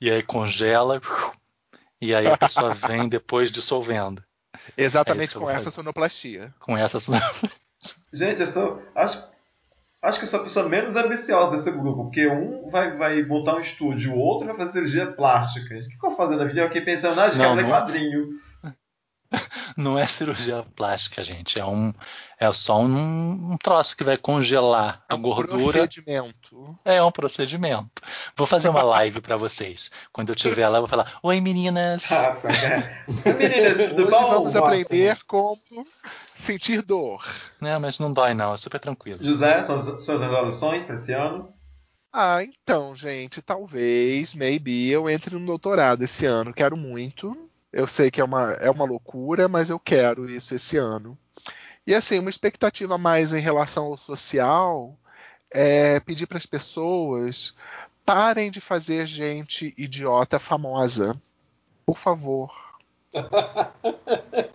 e 0.00 0.10
aí 0.10 0.22
congela 0.22 1.00
e 2.00 2.14
aí 2.14 2.26
a 2.26 2.36
pessoa 2.36 2.72
vem 2.74 3.08
depois 3.08 3.50
dissolvendo. 3.52 4.22
É 4.54 4.58
isso 4.58 4.70
Exatamente 4.76 5.34
eu 5.34 5.40
com 5.42 5.50
essa 5.50 5.70
sonoplastia. 5.70 6.54
Com 6.58 6.76
essa 6.76 6.98
Gente, 8.12 8.40
eu 8.40 8.46
sou. 8.46 8.82
Acho, 8.94 9.28
acho 10.04 10.18
que 10.18 10.24
eu 10.24 10.28
sou 10.28 10.40
a 10.40 10.42
pessoa 10.44 10.68
menos 10.68 10.94
ambiciosa 10.96 11.52
desse 11.52 11.70
grupo, 11.70 12.04
porque 12.04 12.26
um 12.28 12.68
vai, 12.70 12.96
vai 12.96 13.22
montar 13.22 13.56
um 13.56 13.60
estúdio, 13.60 14.12
o 14.12 14.18
outro 14.18 14.46
vai 14.46 14.56
fazer 14.56 14.72
cirurgia 14.72 15.06
plástica. 15.06 15.74
O 15.74 15.78
que, 15.80 15.98
que 15.98 16.06
eu 16.06 16.10
vou 16.10 16.16
fazer 16.16 16.36
na 16.36 16.44
vida? 16.44 16.60
Eu 16.60 16.66
fiquei 16.66 16.82
pensando, 16.82 17.20
ah, 17.20 17.24
acho 17.24 17.36
que 17.36 17.42
Não, 17.42 17.58
é 17.58 17.64
quadrinho. 17.64 18.28
não 19.76 19.98
é 19.98 20.06
cirurgia 20.06 20.64
plástica, 20.76 21.22
gente. 21.22 21.58
É 21.58 21.64
um 21.64 21.92
é 22.38 22.52
só 22.52 22.80
um, 22.80 23.52
um 23.52 23.56
troço 23.56 23.96
que 23.96 24.04
vai 24.04 24.16
congelar 24.18 25.04
É 25.08 25.14
a 25.14 25.16
um 25.16 25.22
gordura. 25.22 25.58
procedimento. 25.58 26.78
É 26.84 27.02
um 27.02 27.10
procedimento. 27.10 28.02
Vou 28.36 28.46
fazer 28.46 28.68
uma 28.68 28.82
live 28.82 29.20
pra 29.20 29.36
vocês. 29.36 29.90
Quando 30.12 30.30
eu 30.30 30.34
tiver 30.34 30.68
lá, 30.68 30.78
eu 30.78 30.82
vou 30.82 30.88
falar: 30.88 31.18
Oi, 31.22 31.40
meninas. 31.40 32.02
Nossa, 32.10 32.48
cara. 32.48 33.04
Meninas, 33.38 33.88
tudo 33.90 34.02
Hoje 34.02 34.10
bom? 34.10 34.28
vamos 34.28 34.54
Nossa. 34.54 34.58
aprender 34.58 35.18
como 35.26 35.58
sentir 36.34 36.82
dor. 36.82 37.24
Não, 37.60 37.80
mas 37.80 37.98
não 37.98 38.12
dói, 38.12 38.34
não. 38.34 38.52
É 38.52 38.56
super 38.56 38.78
tranquilo. 38.80 39.22
José, 39.22 39.62
suas, 39.62 40.04
suas 40.04 40.20
resoluções 40.20 40.86
pra 40.86 40.96
esse 40.96 41.12
ano? 41.12 41.52
Ah, 42.12 42.44
então, 42.44 42.94
gente, 42.94 43.42
talvez, 43.42 44.34
maybe, 44.34 44.88
eu 44.88 45.10
entre 45.10 45.36
no 45.36 45.46
doutorado 45.46 46.02
esse 46.02 46.26
ano. 46.26 46.52
Quero 46.52 46.76
muito. 46.76 47.36
Eu 47.76 47.88
sei 47.88 48.08
que 48.08 48.20
é 48.20 48.24
uma, 48.24 48.52
é 48.52 48.70
uma 48.70 48.84
loucura, 48.84 49.48
mas 49.48 49.68
eu 49.68 49.80
quero 49.80 50.30
isso 50.30 50.54
esse 50.54 50.76
ano. 50.76 51.18
E 51.84 51.92
assim, 51.92 52.20
uma 52.20 52.30
expectativa 52.30 52.96
mais 52.96 53.34
em 53.34 53.40
relação 53.40 53.86
ao 53.86 53.96
social 53.96 54.96
é 55.50 55.98
pedir 55.98 56.28
para 56.28 56.38
as 56.38 56.46
pessoas 56.46 57.52
parem 58.06 58.48
de 58.48 58.60
fazer 58.60 59.08
gente 59.08 59.74
idiota 59.76 60.38
famosa. 60.38 61.20
Por 61.84 61.98
favor. 61.98 62.54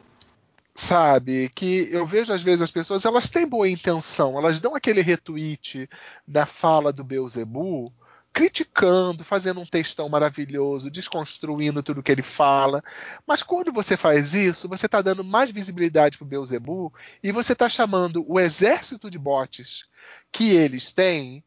Sabe, 0.73 1.49
que 1.49 1.89
eu 1.91 2.05
vejo 2.05 2.31
às 2.31 2.41
vezes 2.41 2.61
as 2.61 2.71
pessoas, 2.71 3.03
elas 3.03 3.29
têm 3.29 3.45
boa 3.45 3.67
intenção, 3.67 4.37
elas 4.37 4.61
dão 4.61 4.75
aquele 4.75 5.01
retweet 5.01 5.89
da 6.25 6.45
fala 6.45 6.93
do 6.93 7.03
Beuzebu, 7.03 7.91
criticando, 8.33 9.23
fazendo 9.23 9.59
um 9.59 9.65
textão 9.65 10.07
maravilhoso, 10.07 10.91
desconstruindo 10.91 11.83
tudo 11.83 12.03
que 12.03 12.11
ele 12.11 12.21
fala. 12.21 12.83
Mas 13.27 13.43
quando 13.43 13.71
você 13.71 13.97
faz 13.97 14.33
isso, 14.33 14.67
você 14.67 14.85
está 14.85 15.01
dando 15.01 15.23
mais 15.23 15.51
visibilidade 15.51 16.17
para 16.17 16.25
o 16.25 16.27
Beuzebu 16.27 16.93
e 17.23 17.31
você 17.31 17.53
está 17.53 17.67
chamando 17.67 18.23
o 18.27 18.39
exército 18.39 19.09
de 19.09 19.17
bots 19.17 19.85
que 20.31 20.51
eles 20.51 20.91
têm 20.91 21.43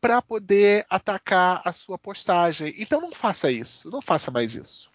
para 0.00 0.20
poder 0.20 0.84
atacar 0.90 1.62
a 1.64 1.72
sua 1.72 1.98
postagem. 1.98 2.74
Então 2.78 3.00
não 3.00 3.14
faça 3.14 3.50
isso, 3.50 3.90
não 3.90 4.02
faça 4.02 4.30
mais 4.30 4.54
isso. 4.54 4.90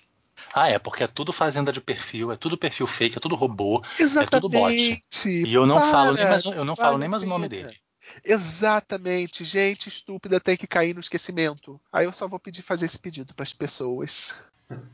Ah, 0.54 0.70
é, 0.70 0.78
porque 0.80 1.04
é 1.04 1.08
tudo 1.08 1.34
fazenda 1.34 1.72
de 1.72 1.82
perfil, 1.82 2.32
é 2.32 2.36
tudo 2.36 2.58
perfil 2.58 2.88
fake, 2.88 3.18
é 3.18 3.20
tudo 3.20 3.36
robô. 3.36 3.82
Exatamente. 4.00 5.02
bot. 5.02 5.30
E 5.30 5.54
eu 5.54 5.66
não 5.66 5.80
Para, 5.80 5.92
falo 5.92 6.14
nem 6.14 6.26
mais, 6.26 6.46
eu 6.46 6.66
não 6.66 6.76
falo 6.76 6.98
nem 6.98 7.10
mais 7.10 7.24
o 7.24 7.26
nome 7.26 7.48
dele. 7.48 7.78
Exatamente, 8.24 9.44
gente 9.44 9.90
estúpida 9.90 10.40
tem 10.40 10.58
que 10.58 10.68
cair 10.68 10.94
no 10.94 11.00
esquecimento. 11.00 11.80
Aí 11.92 12.06
eu 12.06 12.14
só 12.14 12.28
vou 12.28 12.40
pedir 12.40 12.62
fazer 12.62 12.86
esse 12.86 13.00
pedido 13.00 13.34
para 13.34 13.44
as 13.44 13.54
pessoas. 13.54 14.36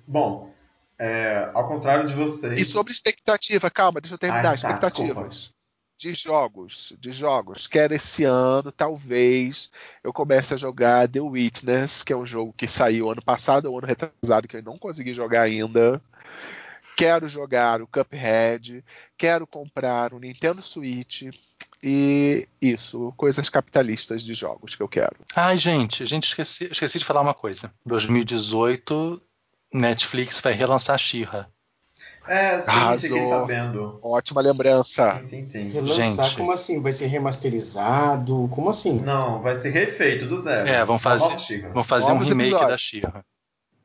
Bom, 0.08 0.54
é, 0.98 1.50
ao 1.54 1.68
contrário 1.68 2.08
de 2.08 2.14
vocês. 2.14 2.60
E 2.60 2.66
sobre 2.66 2.94
expectativa, 2.94 3.70
calma, 3.70 4.00
deixa 4.00 4.16
eu 4.16 4.20
terminar. 4.20 4.52
Ai, 4.52 4.58
tá, 4.58 4.68
Expectativas 4.68 5.34
desculpa. 5.34 5.54
de 5.98 6.14
jogos, 6.14 6.94
de 7.00 7.12
jogos. 7.12 7.68
Quero 7.68 7.94
esse 7.94 8.24
ano, 8.24 8.72
talvez, 8.72 9.72
eu 10.04 10.14
comece 10.14 10.54
a 10.54 10.58
jogar 10.58 11.08
The 11.08 11.20
Witness, 11.20 12.04
que 12.04 12.14
é 12.14 12.18
um 12.18 12.26
jogo 12.26 12.54
que 12.56 12.68
saiu 12.68 13.10
ano 13.10 13.22
passado 13.22 13.66
ou 13.66 13.78
ano 13.78 13.88
retrasado, 13.88 14.48
que 14.48 14.58
eu 14.58 14.64
não 14.64 14.78
consegui 14.78 15.14
jogar 15.14 15.42
ainda. 15.42 16.02
Quero 16.96 17.28
jogar 17.28 17.82
o 17.82 17.88
Cuphead, 17.88 18.84
quero 19.18 19.48
comprar 19.48 20.14
o 20.14 20.20
Nintendo 20.20 20.62
Switch 20.62 21.24
e 21.82 22.48
isso, 22.62 23.14
coisas 23.18 23.50
capitalistas 23.50 24.24
de 24.24 24.34
jogos 24.34 24.76
que 24.76 24.82
eu 24.84 24.88
quero. 24.88 25.16
Ai, 25.36 25.58
gente, 25.58 26.04
a 26.04 26.06
gente 26.06 26.28
esqueci, 26.28 26.66
esqueci 26.72 27.00
de 27.00 27.06
falar 27.06 27.22
uma 27.22 27.34
coisa. 27.34 27.72
2018, 27.86 29.22
Netflix 29.74 30.40
vai 30.40 30.54
relançar 30.54 30.98
She-Ra. 30.98 31.48
É, 32.26 32.62
sim, 32.62 32.70
Arrasou. 32.70 33.00
fiquei 33.10 33.28
sabendo. 33.28 34.00
Ótima 34.02 34.40
lembrança. 34.40 35.20
Sim, 35.24 35.44
sim, 35.44 35.44
sim. 35.44 35.70
Relançar, 35.72 36.26
Gente. 36.26 36.38
como 36.38 36.52
assim? 36.54 36.82
Vai 36.82 36.94
ser 36.94 37.08
remasterizado? 37.08 38.48
Como 38.50 38.70
assim? 38.70 39.02
Não, 39.02 39.42
vai 39.42 39.58
ser 39.58 39.72
refeito 39.72 40.26
do 40.26 40.38
zero. 40.38 40.68
É, 40.68 40.86
vão 40.86 40.98
fazer-. 40.98 41.70
Vão 41.74 41.84
fazer 41.84 42.10
Novos 42.10 42.28
um 42.28 42.30
remake 42.30 42.50
episódios. 42.52 42.70
da 42.72 42.78
She-Ra. 42.78 43.26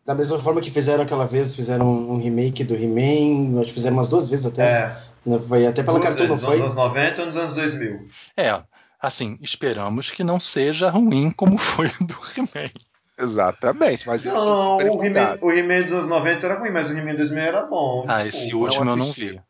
Da 0.08 0.14
mesma 0.14 0.38
forma 0.38 0.62
que 0.62 0.70
fizeram 0.70 1.02
aquela 1.02 1.26
vez, 1.26 1.54
fizeram 1.54 1.84
um 1.86 2.16
remake 2.18 2.64
do 2.64 2.74
He-Man, 2.74 3.60
acho 3.60 3.68
que 3.68 3.74
fizeram 3.74 3.94
umas 3.98 4.08
duas 4.08 4.30
vezes 4.30 4.46
até. 4.46 4.62
É, 4.62 4.96
Né, 5.26 5.38
Foi 5.38 5.66
até 5.66 5.82
pela 5.82 5.98
duas 5.98 6.14
Cartoon, 6.14 6.28
não 6.28 6.38
foi? 6.38 6.54
nos 6.54 6.62
anos 6.62 6.74
90 6.74 7.22
e 7.22 7.26
nos 7.26 7.36
anos 7.36 7.52
2000. 7.52 8.08
É, 8.34 8.62
assim, 8.98 9.38
esperamos 9.42 10.10
que 10.10 10.24
não 10.24 10.40
seja 10.40 10.88
ruim 10.88 11.30
como 11.30 11.58
foi 11.58 11.88
o 12.00 12.04
do 12.06 12.16
He-Man. 12.34 12.70
Exatamente, 13.18 14.06
mas 14.06 14.24
eu 14.24 14.38
sou 14.38 14.46
Não, 14.46 14.96
o 14.96 15.04
He-Man 15.04 15.36
o 15.42 15.52
He-Man 15.52 15.82
dos 15.82 15.92
anos 15.92 16.06
90 16.06 16.46
era 16.46 16.58
ruim, 16.58 16.70
mas 16.70 16.88
o 16.88 16.96
He-Man 16.96 17.14
2000 17.14 17.38
era 17.42 17.66
bom. 17.66 18.06
Ah, 18.08 18.22
desculpa. 18.22 18.28
esse 18.38 18.54
último 18.54 18.90
eu 18.90 18.96
não 18.96 19.02
assisti. 19.04 19.28
vi. 19.28 19.40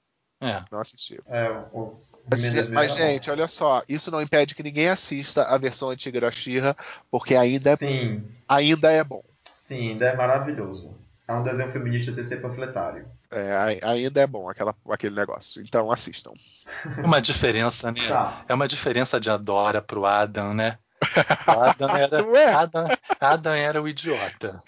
É. 0.40 0.62
Não 0.72 0.80
assisti. 0.80 1.20
É, 1.28 1.50
o 1.72 1.94
Mas, 2.28 2.42
He-Man 2.42 2.54
2000 2.54 2.74
mas, 2.74 2.94
gente, 2.94 3.30
olha 3.30 3.46
só, 3.46 3.84
isso 3.88 4.10
não 4.10 4.20
impede 4.20 4.56
que 4.56 4.62
ninguém 4.64 4.88
assista 4.88 5.44
a 5.44 5.56
versão 5.56 5.90
antiga 5.90 6.20
da 6.20 6.32
She-Ra, 6.32 6.74
porque 7.08 7.36
ainda 7.36 7.70
é, 7.70 7.76
Sim, 7.76 8.24
ainda 8.48 8.90
é 8.90 9.04
bom. 9.04 9.22
Sim, 9.68 9.90
ainda 9.92 10.06
é 10.06 10.16
maravilhoso. 10.16 10.96
É 11.26 11.32
um 11.34 11.42
desenho 11.42 11.70
feminista 11.70 12.10
sem 12.12 12.24
ser 12.24 12.40
panfletário. 12.40 13.06
É, 13.30 13.52
ai- 13.54 13.80
ainda 13.82 14.20
é 14.22 14.26
bom 14.26 14.48
aquela, 14.48 14.74
aquele 14.90 15.14
negócio. 15.14 15.62
Então 15.62 15.92
assistam. 15.92 16.32
É 16.96 17.02
uma 17.04 17.20
diferença, 17.20 17.92
né? 17.92 18.08
Tá. 18.08 18.44
É 18.48 18.54
uma 18.54 18.66
diferença 18.66 19.20
de 19.20 19.28
Adora 19.28 19.82
pro 19.82 20.06
Adam, 20.06 20.54
né? 20.54 20.78
O 21.46 21.50
Adam 21.60 21.88
era, 21.96 22.22
Não 22.22 22.34
é? 22.34 22.46
Adam, 22.54 22.88
Adam 23.20 23.52
era 23.52 23.82
o 23.82 23.86
idiota. 23.86 24.62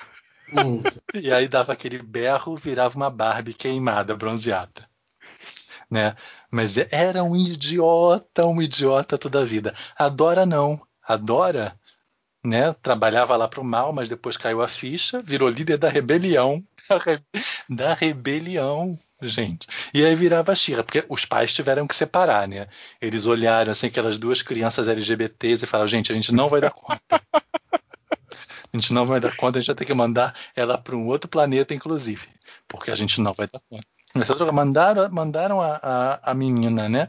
Muito. 0.53 1.01
E 1.15 1.33
aí 1.33 1.49
dava 1.49 1.73
aquele 1.73 1.99
berro, 2.03 2.57
virava 2.57 2.95
uma 2.97 3.09
Barbie 3.09 3.55
queimada, 3.55 4.15
bronzeada. 4.15 4.87
Né? 5.91 6.15
Mas 6.51 6.77
era 6.77 7.23
um 7.25 7.35
idiota, 7.35 8.45
um 8.47 8.61
idiota 8.61 9.17
toda 9.17 9.41
a 9.41 9.45
vida. 9.45 9.75
Adora 9.97 10.45
não. 10.45 10.81
Adora, 11.03 11.75
né? 12.45 12.73
Trabalhava 12.83 13.37
lá 13.37 13.49
pro 13.49 13.65
mal, 13.65 13.93
mas 13.93 14.09
depois 14.09 14.37
caiu 14.37 14.63
a 14.63 14.69
ficha, 14.69 15.23
virou 15.23 15.49
líder 15.49 15.79
da 15.79 15.89
rebelião. 15.89 16.63
Da 16.89 16.99
re- 16.99 17.21
Da 17.69 17.95
rebelião, 17.95 18.99
gente. 19.23 19.69
E 19.95 20.05
aí 20.05 20.15
virava 20.17 20.55
Xirra, 20.57 20.83
porque 20.83 21.05
os 21.09 21.25
pais 21.25 21.53
tiveram 21.55 21.87
que 21.87 21.95
separar, 21.95 22.49
né? 22.49 22.67
Eles 23.01 23.27
olharam 23.27 23.71
assim 23.71 23.87
aquelas 23.87 24.19
duas 24.19 24.43
crianças 24.43 24.89
LGBTs 24.89 25.65
e 25.65 25.69
falaram, 25.69 25.87
gente, 25.89 26.11
a 26.11 26.15
gente 26.17 26.35
não 26.35 26.49
vai 26.49 26.61
dar 26.61 26.73
conta. 26.73 27.01
A 28.73 28.77
gente 28.77 28.93
não 28.93 29.07
vai 29.07 29.21
dar 29.21 29.35
conta, 29.37 29.59
a 29.59 29.61
gente 29.61 29.69
vai 29.69 29.77
ter 29.77 29.85
que 29.85 29.95
mandar 29.95 30.35
ela 30.55 30.79
para 30.79 30.97
um 30.97 31.07
outro 31.07 31.29
planeta, 31.29 31.75
inclusive. 31.75 32.27
Porque 32.69 32.91
a 32.91 32.95
gente 32.95 33.21
não 33.21 33.33
vai 33.33 33.49
dar 33.49 33.61
conta. 33.69 33.87
Mandaram, 34.53 35.09
mandaram 35.11 35.61
a, 35.61 35.77
a, 35.83 36.31
a 36.33 36.35
menina, 36.35 36.89
né? 36.89 37.09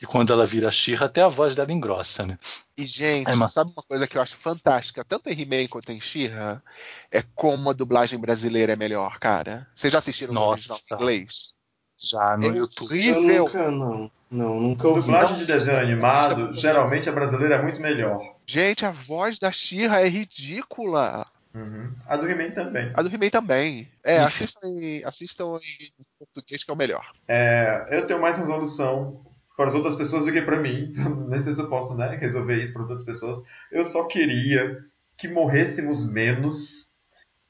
E 0.00 0.06
quando 0.06 0.32
ela 0.32 0.46
vira 0.46 0.70
Xirra, 0.70 1.06
até 1.06 1.20
a 1.20 1.28
voz 1.28 1.54
dela 1.54 1.70
engrossa, 1.72 2.24
né? 2.24 2.38
E, 2.76 2.86
gente, 2.86 3.28
É, 3.28 3.46
sabe 3.46 3.70
uma 3.72 3.82
coisa 3.82 4.06
que 4.06 4.16
eu 4.16 4.22
acho 4.22 4.36
fantástica? 4.36 5.04
Tanto 5.04 5.28
em 5.28 5.38
He-Man 5.38 5.68
quanto 5.68 5.92
em 5.92 6.00
She-Ra, 6.00 6.62
é 7.10 7.22
como 7.34 7.68
a 7.68 7.74
dublagem 7.74 8.18
brasileira 8.18 8.72
é 8.72 8.76
melhor, 8.76 9.18
cara. 9.18 9.66
Vocês 9.74 9.92
já 9.92 9.98
assistiram 9.98 10.32
no 10.32 10.40
Nossa. 10.40 10.72
original 10.72 10.78
em 10.98 11.02
inglês? 11.02 11.54
Já 11.98 12.36
no 12.38 12.46
É 12.46 12.56
YouTube. 12.56 12.94
Horrível. 12.94 13.44
nunca, 13.44 13.70
não. 13.70 14.10
Não, 14.30 14.60
nunca 14.60 14.88
ouvi. 14.88 15.00
Dublagem 15.02 15.30
Não, 15.32 15.36
de 15.38 15.46
desenho 15.46 15.80
animado, 15.80 16.54
geralmente 16.54 17.08
a 17.08 17.12
brasileira 17.12 17.56
é 17.56 17.62
muito 17.62 17.80
melhor. 17.80 18.36
Gente, 18.46 18.86
a 18.86 18.90
voz 18.90 19.38
da 19.38 19.52
She-Ra 19.52 20.00
é 20.00 20.08
ridícula. 20.08 21.26
Uhum. 21.52 21.92
A 22.06 22.16
do 22.16 22.30
He-Man 22.30 22.52
também. 22.52 22.92
A 22.94 23.02
do 23.02 23.12
He-Man 23.12 23.28
também. 23.28 23.90
É, 24.04 24.18
assistam 24.20 24.68
em, 24.68 25.04
assistam 25.04 25.58
em 25.58 25.90
português 26.18 26.62
que 26.62 26.70
é 26.70 26.74
o 26.74 26.76
melhor. 26.76 27.04
É, 27.26 27.88
eu 27.90 28.06
tenho 28.06 28.20
mais 28.20 28.38
resolução 28.38 29.26
para 29.60 29.68
as 29.68 29.74
outras 29.74 29.94
pessoas 29.94 30.24
do 30.24 30.32
que 30.32 30.40
para 30.40 30.58
mim. 30.58 30.90
Nem 31.28 31.38
sei 31.38 31.52
se 31.52 31.60
eu 31.60 31.68
posso 31.68 31.94
né, 31.94 32.16
resolver 32.16 32.56
isso 32.56 32.72
para 32.72 32.80
as 32.80 32.88
outras 32.88 33.04
pessoas. 33.04 33.44
Eu 33.70 33.84
só 33.84 34.04
queria 34.04 34.78
que 35.18 35.28
morrêssemos 35.28 36.10
menos 36.10 36.92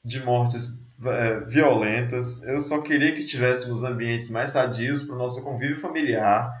de 0.03 0.21
mortes 0.21 0.83
é, 1.05 1.39
violentas. 1.45 2.43
Eu 2.43 2.59
só 2.59 2.81
queria 2.81 3.13
que 3.13 3.23
tivéssemos 3.23 3.85
ambientes 3.85 4.29
mais 4.29 4.51
sadios 4.51 5.03
para 5.03 5.15
o 5.15 5.17
nosso 5.17 5.41
convívio 5.41 5.79
familiar 5.79 6.51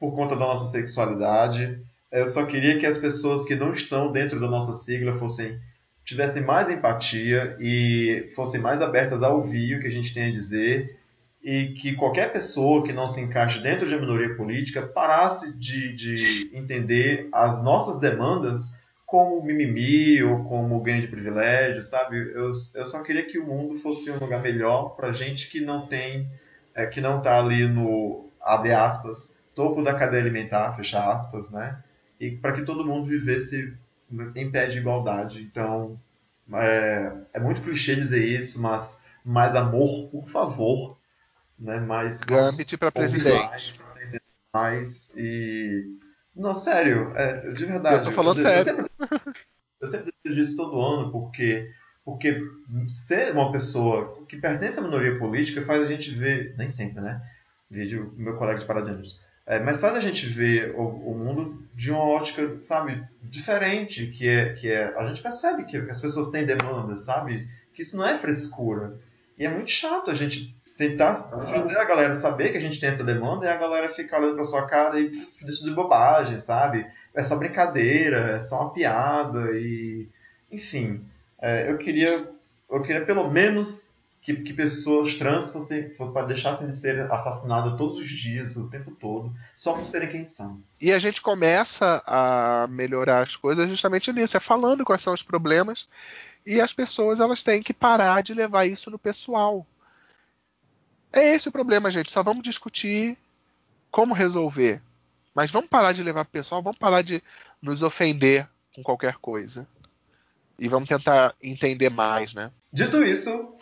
por 0.00 0.14
conta 0.14 0.34
da 0.34 0.46
nossa 0.46 0.68
sexualidade. 0.68 1.78
Eu 2.10 2.26
só 2.26 2.46
queria 2.46 2.78
que 2.78 2.86
as 2.86 2.96
pessoas 2.96 3.44
que 3.44 3.54
não 3.54 3.74
estão 3.74 4.10
dentro 4.10 4.40
da 4.40 4.48
nossa 4.48 4.72
sigla 4.72 5.12
fossem 5.18 5.60
tivessem 6.02 6.42
mais 6.42 6.70
empatia 6.70 7.58
e 7.60 8.32
fossem 8.34 8.58
mais 8.58 8.80
abertas 8.80 9.22
a 9.22 9.28
ouvir 9.28 9.76
o 9.76 9.80
que 9.80 9.86
a 9.86 9.92
gente 9.92 10.14
tem 10.14 10.28
a 10.28 10.32
dizer 10.32 10.98
e 11.44 11.74
que 11.74 11.94
qualquer 11.94 12.32
pessoa 12.32 12.82
que 12.82 12.92
não 12.92 13.06
se 13.06 13.20
encaixe 13.20 13.60
dentro 13.60 13.86
de 13.86 13.94
uma 13.94 14.00
minoria 14.00 14.34
política 14.34 14.80
parasse 14.80 15.52
de, 15.52 15.94
de 15.94 16.50
entender 16.54 17.28
as 17.30 17.62
nossas 17.62 18.00
demandas 18.00 18.82
como 19.04 19.44
mimimi 19.44 20.22
ou 20.22 20.42
como 20.44 20.80
ganho 20.80 21.02
de 21.02 21.08
privilégio, 21.08 21.82
sabe? 21.82 22.16
Eu, 22.34 22.50
eu 22.74 22.86
só 22.86 23.02
queria 23.02 23.26
que 23.26 23.38
o 23.38 23.46
mundo 23.46 23.78
fosse 23.78 24.10
um 24.10 24.18
lugar 24.18 24.40
melhor 24.40 24.96
para 24.96 25.12
gente 25.12 25.50
que 25.50 25.60
não 25.60 25.86
tem, 25.86 26.26
é, 26.74 26.86
que 26.86 27.02
não 27.02 27.18
está 27.18 27.38
ali 27.38 27.68
no, 27.68 28.30
abre 28.40 28.72
aspas, 28.72 29.36
topo 29.54 29.82
da 29.82 29.92
cadeia 29.92 30.22
alimentar, 30.22 30.74
fecha 30.74 31.12
aspas, 31.12 31.50
né? 31.50 31.78
E 32.18 32.30
para 32.30 32.54
que 32.54 32.62
todo 32.62 32.86
mundo 32.86 33.06
vivesse 33.06 33.74
em 34.34 34.50
pé 34.50 34.66
de 34.66 34.78
igualdade. 34.78 35.42
Então, 35.42 36.00
é, 36.54 37.12
é 37.34 37.38
muito 37.38 37.60
clichê 37.60 37.94
dizer 37.94 38.24
isso, 38.24 38.62
mas 38.62 39.04
mais 39.22 39.54
amor, 39.54 40.08
por 40.08 40.26
favor, 40.30 40.96
né? 41.58 41.80
Mais 41.80 42.20
Gambit 42.22 42.74
ouvir 42.74 42.92
presidente. 42.92 43.82
mais, 44.52 45.14
e 45.16 45.98
não, 46.34 46.52
sério, 46.52 47.12
é, 47.16 47.52
de 47.52 47.64
verdade. 47.64 47.96
Eu 47.96 48.04
tô 48.04 48.10
falando 48.10 48.38
eu, 48.38 48.44
sério. 48.44 48.64
sempre, 48.64 48.90
eu 49.80 49.88
sempre 49.88 50.12
isso 50.24 50.56
todo 50.56 50.80
ano 50.80 51.10
porque 51.12 51.70
porque 52.04 52.38
ser 52.88 53.32
uma 53.32 53.50
pessoa 53.50 54.22
que 54.28 54.36
pertence 54.36 54.78
à 54.78 54.82
minoria 54.82 55.18
política 55.18 55.62
faz 55.62 55.80
a 55.82 55.86
gente 55.86 56.10
ver, 56.10 56.54
nem 56.58 56.68
sempre, 56.68 57.00
né? 57.00 57.22
Vídeo 57.70 58.12
meu 58.16 58.36
colega 58.36 58.60
de 58.60 58.66
paradigmas. 58.66 59.18
É, 59.46 59.58
mas 59.58 59.80
faz 59.80 59.94
a 59.94 60.00
gente 60.00 60.26
ver 60.26 60.74
o, 60.74 60.82
o 60.82 61.18
mundo 61.18 61.66
de 61.74 61.90
uma 61.90 62.02
ótica, 62.02 62.58
sabe, 62.62 63.02
diferente, 63.22 64.06
que 64.08 64.28
é, 64.28 64.52
que 64.54 64.70
é 64.70 64.94
a 64.96 65.06
gente 65.06 65.22
percebe 65.22 65.64
que 65.64 65.76
as 65.76 66.00
pessoas 66.00 66.30
têm 66.30 66.44
demandas, 66.44 67.04
sabe? 67.04 67.48
Que 67.74 67.82
isso 67.82 67.96
não 67.96 68.06
é 68.06 68.18
frescura. 68.18 68.98
E 69.38 69.46
é 69.46 69.50
muito 69.50 69.70
chato 69.70 70.10
a 70.10 70.14
gente 70.14 70.54
tentar 70.76 71.14
fazer 71.14 71.78
a 71.78 71.84
galera 71.84 72.16
saber 72.16 72.50
que 72.50 72.58
a 72.58 72.60
gente 72.60 72.80
tem 72.80 72.88
essa 72.88 73.04
demanda 73.04 73.46
e 73.46 73.48
a 73.48 73.56
galera 73.56 73.88
ficar 73.88 74.18
olhando 74.18 74.36
pra 74.36 74.44
sua 74.44 74.66
cara 74.66 74.98
e 75.00 75.10
pff, 75.10 75.44
deixa 75.44 75.64
de 75.64 75.70
bobagem, 75.70 76.40
sabe? 76.40 76.86
É 77.14 77.22
só 77.22 77.36
brincadeira, 77.36 78.36
é 78.36 78.40
só 78.40 78.62
uma 78.62 78.72
piada 78.72 79.52
e 79.52 80.08
enfim, 80.50 81.04
é, 81.40 81.70
eu 81.70 81.78
queria 81.78 82.28
eu 82.70 82.82
queria 82.82 83.04
pelo 83.04 83.30
menos 83.30 83.94
que, 84.24 84.34
que 84.36 84.54
pessoas 84.54 85.14
trans 85.16 85.52
fossem 85.52 85.90
para 85.90 86.26
deixassem 86.26 86.68
de 86.70 86.78
ser 86.78 87.12
assassinadas 87.12 87.76
todos 87.76 87.98
os 87.98 88.08
dias, 88.08 88.56
o 88.56 88.68
tempo 88.68 88.90
todo, 88.92 89.30
só 89.54 89.74
por 89.74 89.84
serem 89.84 90.08
quem 90.08 90.24
são. 90.24 90.60
E 90.80 90.92
a 90.92 90.98
gente 90.98 91.20
começa 91.20 92.02
a 92.06 92.66
melhorar 92.70 93.22
as 93.22 93.36
coisas 93.36 93.68
justamente 93.68 94.10
nisso, 94.12 94.36
é 94.36 94.40
falando 94.40 94.84
quais 94.84 95.02
são 95.02 95.12
os 95.12 95.22
problemas 95.22 95.86
e 96.46 96.60
as 96.60 96.72
pessoas 96.72 97.20
elas 97.20 97.42
têm 97.42 97.62
que 97.62 97.74
parar 97.74 98.22
de 98.22 98.34
levar 98.34 98.64
isso 98.64 98.90
no 98.90 98.98
pessoal. 98.98 99.66
É 101.14 101.32
esse 101.32 101.48
o 101.48 101.52
problema, 101.52 101.92
gente. 101.92 102.10
Só 102.10 102.24
vamos 102.24 102.42
discutir 102.42 103.16
como 103.88 104.12
resolver. 104.12 104.82
Mas 105.32 105.50
vamos 105.50 105.68
parar 105.68 105.92
de 105.92 106.02
levar 106.02 106.24
pro 106.24 106.32
pessoal, 106.32 106.60
vamos 106.60 106.78
parar 106.78 107.02
de 107.02 107.22
nos 107.62 107.82
ofender 107.82 108.48
com 108.74 108.82
qualquer 108.82 109.14
coisa. 109.18 109.66
E 110.58 110.68
vamos 110.68 110.88
tentar 110.88 111.34
entender 111.40 111.88
mais, 111.88 112.34
né? 112.34 112.50
Dito 112.72 113.02
isso, 113.04 113.30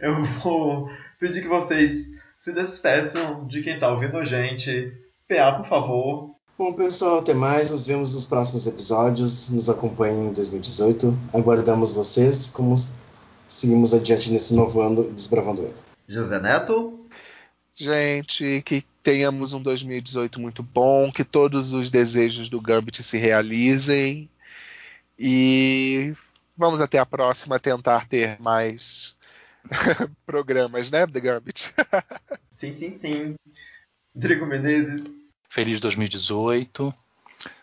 eu 0.00 0.24
vou 0.24 0.90
pedir 1.18 1.42
que 1.42 1.48
vocês 1.48 2.10
se 2.36 2.52
despeçam 2.52 3.46
de 3.46 3.62
quem 3.62 3.74
está 3.74 3.90
ouvindo 3.92 4.16
a 4.18 4.24
gente. 4.24 4.92
PA, 5.28 5.52
por 5.52 5.66
favor. 5.66 6.34
Bom, 6.56 6.72
pessoal, 6.72 7.20
até 7.20 7.34
mais. 7.34 7.70
Nos 7.70 7.86
vemos 7.86 8.14
nos 8.14 8.26
próximos 8.26 8.66
episódios. 8.66 9.50
Nos 9.50 9.70
acompanhem 9.70 10.28
em 10.28 10.32
2018. 10.32 11.16
Aguardamos 11.32 11.92
vocês 11.92 12.48
como 12.48 12.74
seguimos 13.48 13.94
adiante 13.94 14.32
nesse 14.32 14.54
novo 14.54 14.80
ano, 14.80 15.04
desbravando 15.12 15.62
ele. 15.62 15.87
José 16.08 16.40
Neto? 16.40 17.06
Gente, 17.74 18.62
que 18.62 18.82
tenhamos 19.02 19.52
um 19.52 19.62
2018 19.62 20.40
muito 20.40 20.62
bom, 20.62 21.12
que 21.12 21.22
todos 21.22 21.72
os 21.72 21.90
desejos 21.90 22.48
do 22.48 22.60
Gambit 22.60 23.02
se 23.02 23.18
realizem. 23.18 24.28
E 25.18 26.14
vamos 26.56 26.80
até 26.80 26.98
a 26.98 27.06
próxima 27.06 27.60
tentar 27.60 28.08
ter 28.08 28.40
mais 28.40 29.16
programas, 30.24 30.90
né, 30.90 31.06
The 31.06 31.20
Gambit? 31.20 31.74
sim, 32.56 32.74
sim, 32.74 32.96
sim. 32.96 33.34
Drigo 34.14 34.46
Menezes. 34.46 35.04
Feliz 35.48 35.78
2018. 35.78 36.92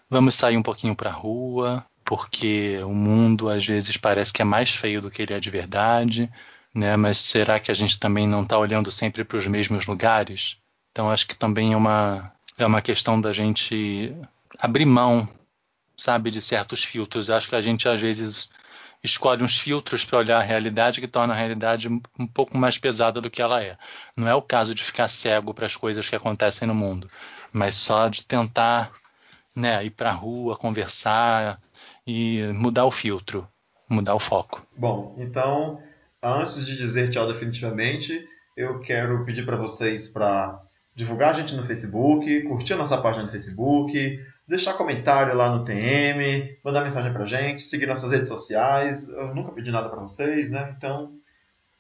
Vamos 0.09 0.35
sair 0.35 0.55
um 0.55 0.63
pouquinho 0.63 0.95
para 0.95 1.09
a 1.09 1.13
rua, 1.13 1.85
porque 2.05 2.77
o 2.83 2.93
mundo 2.93 3.49
às 3.49 3.65
vezes 3.65 3.97
parece 3.97 4.31
que 4.31 4.41
é 4.41 4.45
mais 4.45 4.69
feio 4.69 5.01
do 5.01 5.09
que 5.09 5.23
ele 5.23 5.33
é 5.33 5.39
de 5.39 5.49
verdade, 5.49 6.31
né? 6.75 6.97
Mas 6.97 7.17
será 7.17 7.59
que 7.59 7.71
a 7.71 7.73
gente 7.73 7.97
também 7.97 8.27
não 8.27 8.43
está 8.43 8.57
olhando 8.57 8.91
sempre 8.91 9.23
para 9.23 9.37
os 9.37 9.47
mesmos 9.47 9.87
lugares? 9.87 10.57
Então 10.91 11.09
acho 11.09 11.25
que 11.25 11.35
também 11.35 11.73
é 11.73 11.77
uma 11.77 12.31
é 12.57 12.65
uma 12.65 12.81
questão 12.81 13.19
da 13.19 13.33
gente 13.33 14.15
abrir 14.59 14.85
mão, 14.85 15.27
sabe, 15.95 16.31
de 16.31 16.41
certos 16.41 16.83
filtros. 16.83 17.29
Acho 17.29 17.49
que 17.49 17.55
a 17.55 17.61
gente 17.61 17.87
às 17.87 17.99
vezes 17.99 18.49
escolhe 19.03 19.43
uns 19.43 19.59
filtros 19.59 20.03
para 20.03 20.19
olhar 20.19 20.39
a 20.39 20.43
realidade 20.43 20.99
que 20.99 21.07
torna 21.07 21.33
a 21.33 21.37
realidade 21.37 21.87
um 21.87 22.27
pouco 22.27 22.57
mais 22.57 22.77
pesada 22.77 23.21
do 23.21 23.29
que 23.29 23.41
ela 23.41 23.61
é. 23.61 23.77
Não 24.15 24.27
é 24.27 24.33
o 24.33 24.41
caso 24.41 24.73
de 24.73 24.83
ficar 24.83 25.07
cego 25.07 25.53
para 25.53 25.65
as 25.65 25.75
coisas 25.75 26.07
que 26.07 26.15
acontecem 26.15 26.67
no 26.67 26.73
mundo, 26.73 27.09
mas 27.51 27.75
só 27.75 28.07
de 28.07 28.23
tentar 28.23 28.91
né, 29.55 29.85
ir 29.85 29.91
para 29.91 30.09
a 30.09 30.13
rua, 30.13 30.57
conversar 30.57 31.61
e 32.05 32.41
mudar 32.53 32.85
o 32.85 32.91
filtro, 32.91 33.47
mudar 33.89 34.15
o 34.15 34.19
foco. 34.19 34.65
Bom, 34.75 35.15
então, 35.17 35.81
antes 36.25 36.65
de 36.65 36.75
dizer 36.77 37.09
tchau 37.09 37.27
definitivamente, 37.27 38.27
eu 38.57 38.79
quero 38.79 39.23
pedir 39.25 39.45
para 39.45 39.55
vocês 39.55 40.07
para 40.07 40.59
divulgar 40.95 41.29
a 41.29 41.33
gente 41.33 41.55
no 41.55 41.63
Facebook, 41.63 42.41
curtir 42.43 42.73
a 42.73 42.77
nossa 42.77 42.97
página 42.97 43.25
no 43.25 43.31
Facebook, 43.31 44.19
deixar 44.47 44.73
comentário 44.73 45.35
lá 45.35 45.49
no 45.49 45.63
TM, 45.63 46.57
mandar 46.63 46.83
mensagem 46.83 47.11
pra 47.11 47.25
gente, 47.25 47.63
seguir 47.63 47.85
nossas 47.85 48.09
redes 48.11 48.29
sociais. 48.29 49.07
Eu 49.09 49.35
nunca 49.35 49.51
pedi 49.51 49.69
nada 49.71 49.89
para 49.89 49.99
vocês, 49.99 50.49
né? 50.49 50.73
Então, 50.77 51.11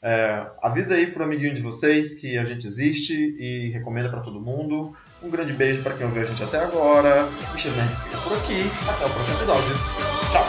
é, 0.01 0.45
avisa 0.61 0.95
aí 0.95 1.07
pro 1.07 1.23
amiguinho 1.23 1.53
de 1.53 1.61
vocês 1.61 2.13
que 2.13 2.37
a 2.37 2.45
gente 2.45 2.67
existe 2.67 3.13
e 3.13 3.71
recomenda 3.71 4.09
para 4.09 4.21
todo 4.21 4.41
mundo. 4.41 4.95
Um 5.23 5.29
grande 5.29 5.53
beijo 5.53 5.81
para 5.81 5.95
quem 5.95 6.05
ouviu 6.05 6.21
a 6.21 6.25
gente 6.25 6.43
até 6.43 6.59
agora. 6.59 7.27
Michel 7.53 7.71
Mendes 7.71 8.03
fica 8.03 8.17
por 8.17 8.33
aqui. 8.33 8.69
Até 8.87 9.05
o 9.05 9.09
próximo 9.09 9.37
episódio. 9.37 9.73
Tchau! 10.31 10.45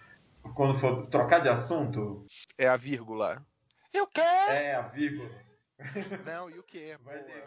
Quando 0.55 0.78
for 0.78 1.06
trocar 1.06 1.40
de 1.40 1.48
assunto. 1.48 2.24
É 2.56 2.66
a 2.68 2.76
vírgula. 2.76 3.44
Eu 3.93 4.06
quero! 4.06 4.52
É 4.52 4.74
a 4.74 4.82
vírgula. 4.82 5.30
Não, 6.24 6.48
e 6.48 6.59
o 6.59 6.62
que? 6.62 6.97
Vai 7.05 7.18
ter. 7.18 7.44